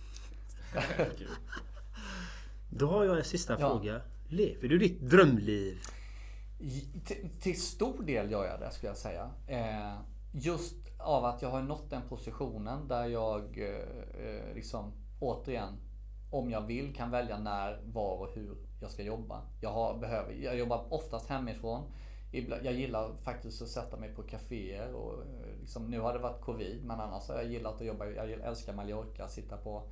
Då 2.70 2.86
har 2.86 3.04
jag 3.04 3.18
en 3.18 3.24
sista 3.24 3.52
ja. 3.52 3.58
fråga. 3.58 4.00
Lever 4.28 4.68
du 4.68 4.78
ditt 4.78 5.00
drömliv? 5.00 5.78
Till, 7.04 7.30
till 7.40 7.60
stor 7.60 8.02
del 8.02 8.30
gör 8.30 8.44
jag 8.44 8.60
det 8.60 8.70
skulle 8.70 8.90
jag 8.90 8.96
säga. 8.96 9.30
Eh, 9.46 9.98
just 10.32 10.76
av 10.98 11.24
att 11.24 11.42
jag 11.42 11.50
har 11.50 11.62
nått 11.62 11.90
den 11.90 12.02
positionen 12.08 12.88
där 12.88 13.06
jag 13.06 13.58
eh, 13.58 14.26
eh, 14.26 14.54
liksom 14.54 14.92
återigen 15.20 15.74
om 16.30 16.50
jag 16.50 16.60
vill 16.66 16.94
kan 16.94 17.10
välja 17.10 17.38
när, 17.38 17.80
var 17.84 18.16
och 18.16 18.34
hur 18.34 18.56
jag 18.84 18.90
ska 18.90 19.02
jobba. 19.02 19.42
Jag, 19.60 19.70
har, 19.70 19.98
behöver, 19.98 20.32
jag 20.32 20.56
jobbar 20.56 20.86
oftast 20.90 21.28
hemifrån. 21.28 21.82
Jag 22.62 22.72
gillar 22.72 23.16
faktiskt 23.16 23.62
att 23.62 23.68
sätta 23.68 23.96
mig 23.96 24.14
på 24.14 24.22
kaféer 24.22 24.92
och 24.92 25.12
eh, 25.12 25.60
liksom, 25.60 25.90
nu 25.90 26.00
har 26.00 26.12
det 26.12 26.18
varit 26.18 26.40
covid 26.40 26.84
men 26.84 27.00
annars 27.00 27.28
har 27.28 27.36
jag 27.36 27.46
gillat 27.46 27.74
att 27.74 27.86
jobba. 27.86 28.06
Jag 28.06 28.30
älskar 28.30 28.72
Mallorca, 28.72 29.28
sitta 29.28 29.56
på 29.56 29.82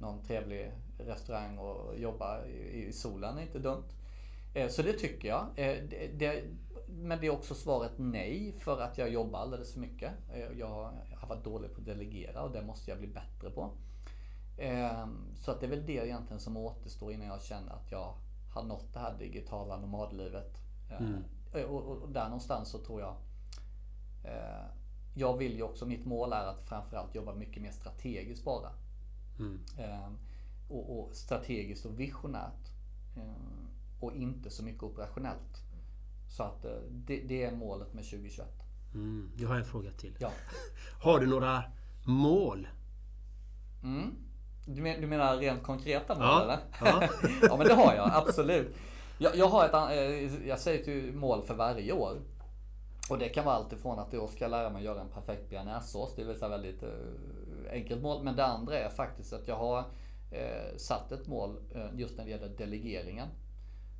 någon 0.00 0.22
trevlig 0.22 0.72
restaurang 0.98 1.58
och 1.58 1.98
jobba 1.98 2.44
i, 2.46 2.92
solen 2.92 3.38
är 3.38 3.42
inte 3.42 3.58
dumt. 3.58 3.88
Eh, 4.54 4.68
så 4.68 4.82
det 4.82 4.92
tycker 4.92 5.28
jag. 5.28 5.46
Eh, 5.56 5.76
det, 5.90 6.10
det, 6.18 6.44
men 6.88 7.20
det 7.20 7.26
är 7.26 7.30
också 7.30 7.54
svaret 7.54 7.92
nej 7.96 8.54
för 8.58 8.80
att 8.80 8.98
jag 8.98 9.08
jobbar 9.08 9.38
alldeles 9.38 9.72
för 9.72 9.80
mycket. 9.80 10.12
Jag 10.58 10.92
har 11.16 11.28
varit 11.28 11.44
dålig 11.44 11.74
på 11.74 11.80
att 11.80 11.86
delegera 11.86 12.42
och 12.42 12.50
det 12.50 12.62
måste 12.62 12.90
jag 12.90 12.98
bli 12.98 13.08
bättre 13.08 13.50
på. 13.50 13.70
Så 15.34 15.50
att 15.50 15.60
det 15.60 15.66
är 15.66 15.70
väl 15.70 15.86
det 15.86 15.92
egentligen 15.92 16.40
som 16.40 16.56
återstår 16.56 17.12
innan 17.12 17.26
jag 17.26 17.42
känner 17.42 17.72
att 17.72 17.92
jag 17.92 18.14
har 18.54 18.62
nått 18.62 18.92
det 18.92 18.98
här 18.98 19.18
digitala 19.18 19.80
nomadlivet. 19.80 20.60
Mm. 20.90 21.22
Och 21.68 22.08
där 22.08 22.24
någonstans 22.24 22.68
så 22.68 22.78
tror 22.78 23.00
jag 23.00 23.16
jag 25.14 25.38
vill 25.38 25.56
ju 25.56 25.62
också, 25.62 25.86
mitt 25.86 26.04
mål 26.04 26.32
är 26.32 26.46
att 26.46 26.68
framförallt 26.68 27.14
jobba 27.14 27.34
mycket 27.34 27.62
mer 27.62 27.70
strategiskt 27.70 28.44
bara. 28.44 28.70
Mm. 29.38 29.60
Och, 30.68 30.98
och, 30.98 31.16
strategiskt 31.16 31.86
och 31.86 32.00
visionärt. 32.00 32.70
Och 34.00 34.12
inte 34.12 34.50
så 34.50 34.62
mycket 34.62 34.82
operationellt. 34.82 35.62
Så 36.28 36.42
att 36.42 36.64
eh, 36.64 36.70
det, 36.90 37.20
det 37.20 37.44
är 37.44 37.56
målet 37.56 37.94
med 37.94 38.04
2021. 38.04 38.48
Mm, 38.94 39.30
jag 39.36 39.48
har 39.48 39.56
en 39.56 39.64
fråga 39.64 39.92
till. 39.92 40.16
Ja. 40.18 40.30
Har 41.02 41.20
du 41.20 41.26
några 41.26 41.64
mål? 42.04 42.68
Mm. 43.82 44.16
Du, 44.66 44.82
men, 44.82 45.00
du 45.00 45.06
menar 45.06 45.36
rent 45.36 45.62
konkreta 45.62 46.14
mål 46.14 46.24
ja. 46.24 46.42
eller? 46.42 46.58
Ja. 46.80 47.08
ja 47.42 47.56
men 47.56 47.66
det 47.66 47.74
har 47.74 47.94
jag 47.94 48.10
absolut. 48.14 48.76
Jag, 49.18 49.36
jag 49.36 49.48
har 49.48 49.64
ett, 49.64 49.74
eh, 49.74 50.48
jag 50.48 50.58
säger 50.58 50.84
till 50.84 51.12
mål 51.12 51.42
för 51.42 51.54
varje 51.54 51.92
år. 51.92 52.16
Och 53.10 53.18
det 53.18 53.28
kan 53.28 53.44
vara 53.44 53.54
allt 53.54 53.72
ifrån 53.72 53.98
att 53.98 54.12
jag 54.12 54.30
ska 54.30 54.48
lära 54.48 54.70
mig 54.70 54.78
att 54.78 54.84
göra 54.84 55.00
en 55.00 55.08
perfekt 55.08 55.50
bearnaisesås. 55.50 56.14
Det 56.16 56.22
är 56.22 56.26
väl 56.26 56.50
väldigt 56.50 56.82
uh, 56.82 56.88
enkelt 57.70 58.02
mål. 58.02 58.22
Men 58.22 58.36
det 58.36 58.44
andra 58.44 58.78
är 58.78 58.88
faktiskt 58.88 59.32
att 59.32 59.48
jag 59.48 59.56
har 59.56 59.78
uh, 59.78 60.76
satt 60.76 61.12
ett 61.12 61.26
mål 61.26 61.56
just 61.94 62.18
när 62.18 62.24
det 62.24 62.30
gäller 62.30 62.48
delegeringen. 62.48 63.28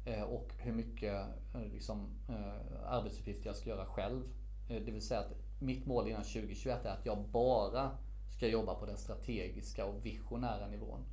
Eh, 0.04 0.22
och 0.22 0.52
hur 0.58 0.72
mycket 0.72 1.14
eh, 1.54 1.62
liksom, 1.72 2.08
eh, 2.28 2.92
arbetsuppgifter 2.92 3.46
jag 3.46 3.56
ska 3.56 3.70
göra 3.70 3.86
själv. 3.86 4.22
Det 4.68 4.90
vill 4.90 5.06
säga 5.06 5.20
att 5.20 5.32
mitt 5.60 5.86
mål 5.86 6.08
innan 6.08 6.22
2021 6.22 6.84
är 6.84 6.90
att 6.90 7.06
jag 7.06 7.18
bara 7.18 7.90
ska 8.36 8.48
jobba 8.48 8.74
på 8.74 8.86
den 8.86 8.96
strategiska 8.96 9.84
och 9.84 10.06
visionära 10.06 10.66
nivån. 10.66 11.04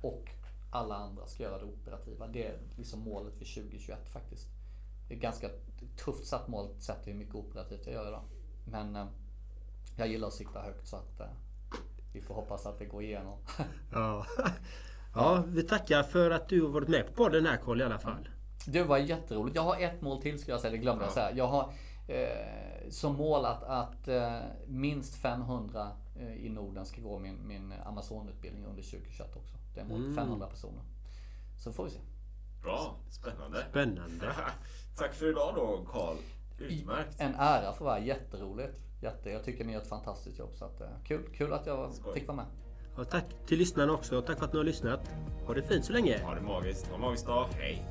Och 0.00 0.30
alla 0.70 0.94
andra 0.94 1.26
ska 1.26 1.42
göra 1.42 1.58
det 1.58 1.64
operativa. 1.64 2.26
Det 2.26 2.46
är 2.46 2.58
liksom 2.76 3.00
målet 3.00 3.34
för 3.34 3.54
2021 3.54 4.08
faktiskt. 4.08 4.48
Det 5.08 5.14
är 5.14 5.18
ganska 5.18 5.48
tufft 6.04 6.26
satt 6.26 6.48
mål 6.48 6.80
sett 6.80 7.06
hur 7.06 7.14
mycket 7.14 7.34
operativt 7.34 7.86
jag 7.86 7.94
gör 7.94 8.08
idag. 8.08 8.22
Men 8.64 9.08
jag 9.96 10.08
gillar 10.08 10.28
att 10.28 10.34
sikta 10.34 10.62
högt 10.62 10.88
så 10.88 10.96
att 10.96 11.20
vi 12.12 12.20
får 12.20 12.34
hoppas 12.34 12.66
att 12.66 12.78
det 12.78 12.84
går 12.84 13.02
igenom. 13.02 13.38
Ja. 13.92 14.26
Ja, 15.14 15.44
vi 15.46 15.62
tackar 15.62 16.02
för 16.02 16.30
att 16.30 16.48
du 16.48 16.62
har 16.62 16.68
varit 16.68 16.88
med 16.88 17.06
på 17.06 17.12
podden 17.12 17.46
här 17.46 17.56
Carl 17.56 17.80
i 17.80 17.84
alla 17.84 17.98
fall. 17.98 18.28
Det 18.66 18.82
var 18.82 18.98
jätteroligt. 18.98 19.56
Jag 19.56 19.62
har 19.62 19.80
ett 19.80 20.02
mål 20.02 20.22
till 20.22 20.38
skulle 20.38 20.54
jag 20.54 20.60
säga, 20.60 20.70
det 20.70 20.78
glömde 20.78 21.04
ja. 21.04 21.06
jag 21.06 21.14
säga. 21.14 21.32
Jag 21.36 21.46
har 21.46 21.72
eh, 22.06 22.90
som 22.90 23.16
mål 23.16 23.44
att, 23.44 23.62
att 23.62 24.08
eh, 24.08 24.38
minst 24.66 25.14
500 25.14 25.90
eh, 26.16 26.46
i 26.46 26.48
Norden 26.48 26.86
ska 26.86 27.00
gå 27.00 27.18
min, 27.18 27.46
min 27.46 27.72
Amazon-utbildning 27.84 28.64
under 28.64 28.82
2021 28.82 29.36
också. 29.36 29.56
Det 29.74 29.80
är 29.80 29.84
målet, 29.84 30.04
mm. 30.04 30.16
500 30.16 30.46
personer. 30.46 30.82
Så 31.58 31.72
får 31.72 31.84
vi 31.84 31.90
se. 31.90 31.98
Bra, 32.62 32.96
spännande. 33.10 33.64
Spännande. 33.70 34.32
Tack 34.98 35.14
för 35.14 35.30
idag 35.30 35.54
då 35.54 35.84
Carl. 35.92 36.16
Utmärkt. 36.58 37.20
En 37.20 37.34
ära 37.34 37.72
för 37.72 37.84
vara 37.84 37.98
jätteroligt. 37.98 38.78
Jätte, 39.00 39.30
jag 39.30 39.44
tycker 39.44 39.64
ni 39.64 39.72
gör 39.72 39.80
ett 39.80 39.88
fantastiskt 39.88 40.38
jobb. 40.38 40.50
Så 40.54 40.64
att, 40.64 40.80
eh, 40.80 40.86
kul, 41.04 41.22
kul 41.34 41.52
att 41.52 41.66
jag 41.66 41.94
Skoj. 41.94 42.14
fick 42.14 42.28
vara 42.28 42.36
med. 42.36 42.46
Och 42.96 43.10
tack 43.10 43.24
till 43.46 43.58
lyssnarna 43.58 43.92
också. 43.92 44.18
Och 44.18 44.26
tack 44.26 44.38
för 44.38 44.44
att 44.44 44.52
ni 44.52 44.58
har 44.58 44.64
lyssnat. 44.64 45.00
Ha 45.46 45.54
det 45.54 45.62
fint 45.62 45.84
så 45.84 45.92
länge. 45.92 46.22
Ha 46.22 46.34
det 46.34 46.40
magiskt. 46.40 46.86
Ha 46.86 46.94
en 46.94 47.00
magisk 47.00 47.26
dag. 47.26 47.48
Hej! 47.52 47.86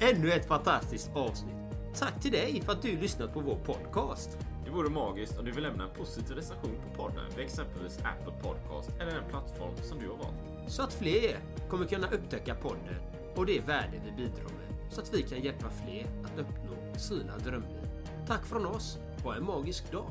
Ännu 0.00 0.32
ett 0.32 0.46
fantastiskt 0.46 1.10
avsnitt. 1.14 1.63
Tack 1.98 2.20
till 2.20 2.32
dig 2.32 2.60
för 2.60 2.72
att 2.72 2.82
du 2.82 3.00
lyssnat 3.00 3.34
på 3.34 3.40
vår 3.40 3.56
podcast. 3.56 4.38
Det 4.64 4.70
vore 4.70 4.90
magiskt 4.90 5.38
om 5.38 5.44
du 5.44 5.52
vill 5.52 5.62
lämna 5.62 5.84
en 5.84 5.90
positiv 5.90 6.36
recension 6.36 6.76
på 6.82 7.02
podden 7.02 7.24
vid 7.36 7.44
exempelvis 7.44 7.98
Apple 7.98 8.34
Podcast 8.42 8.90
eller 9.00 9.12
den 9.12 9.30
plattform 9.30 9.74
som 9.82 9.98
du 9.98 10.08
har 10.08 10.16
valt. 10.16 10.70
Så 10.72 10.82
att 10.82 10.92
fler 10.92 11.38
kommer 11.68 11.86
kunna 11.86 12.06
upptäcka 12.10 12.54
podden 12.54 13.00
och 13.36 13.46
det 13.46 13.60
värde 13.60 14.00
vi 14.04 14.12
bidrar 14.12 14.44
med. 14.44 14.92
Så 14.92 15.00
att 15.00 15.14
vi 15.14 15.22
kan 15.22 15.42
hjälpa 15.42 15.70
fler 15.70 16.06
att 16.24 16.38
uppnå 16.38 16.98
sina 16.98 17.38
drömliv. 17.38 17.88
Tack 18.26 18.46
från 18.46 18.66
oss. 18.66 18.98
Ha 19.24 19.34
en 19.34 19.44
magisk 19.44 19.92
dag. 19.92 20.10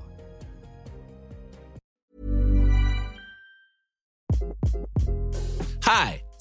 Hi, 5.86 6.24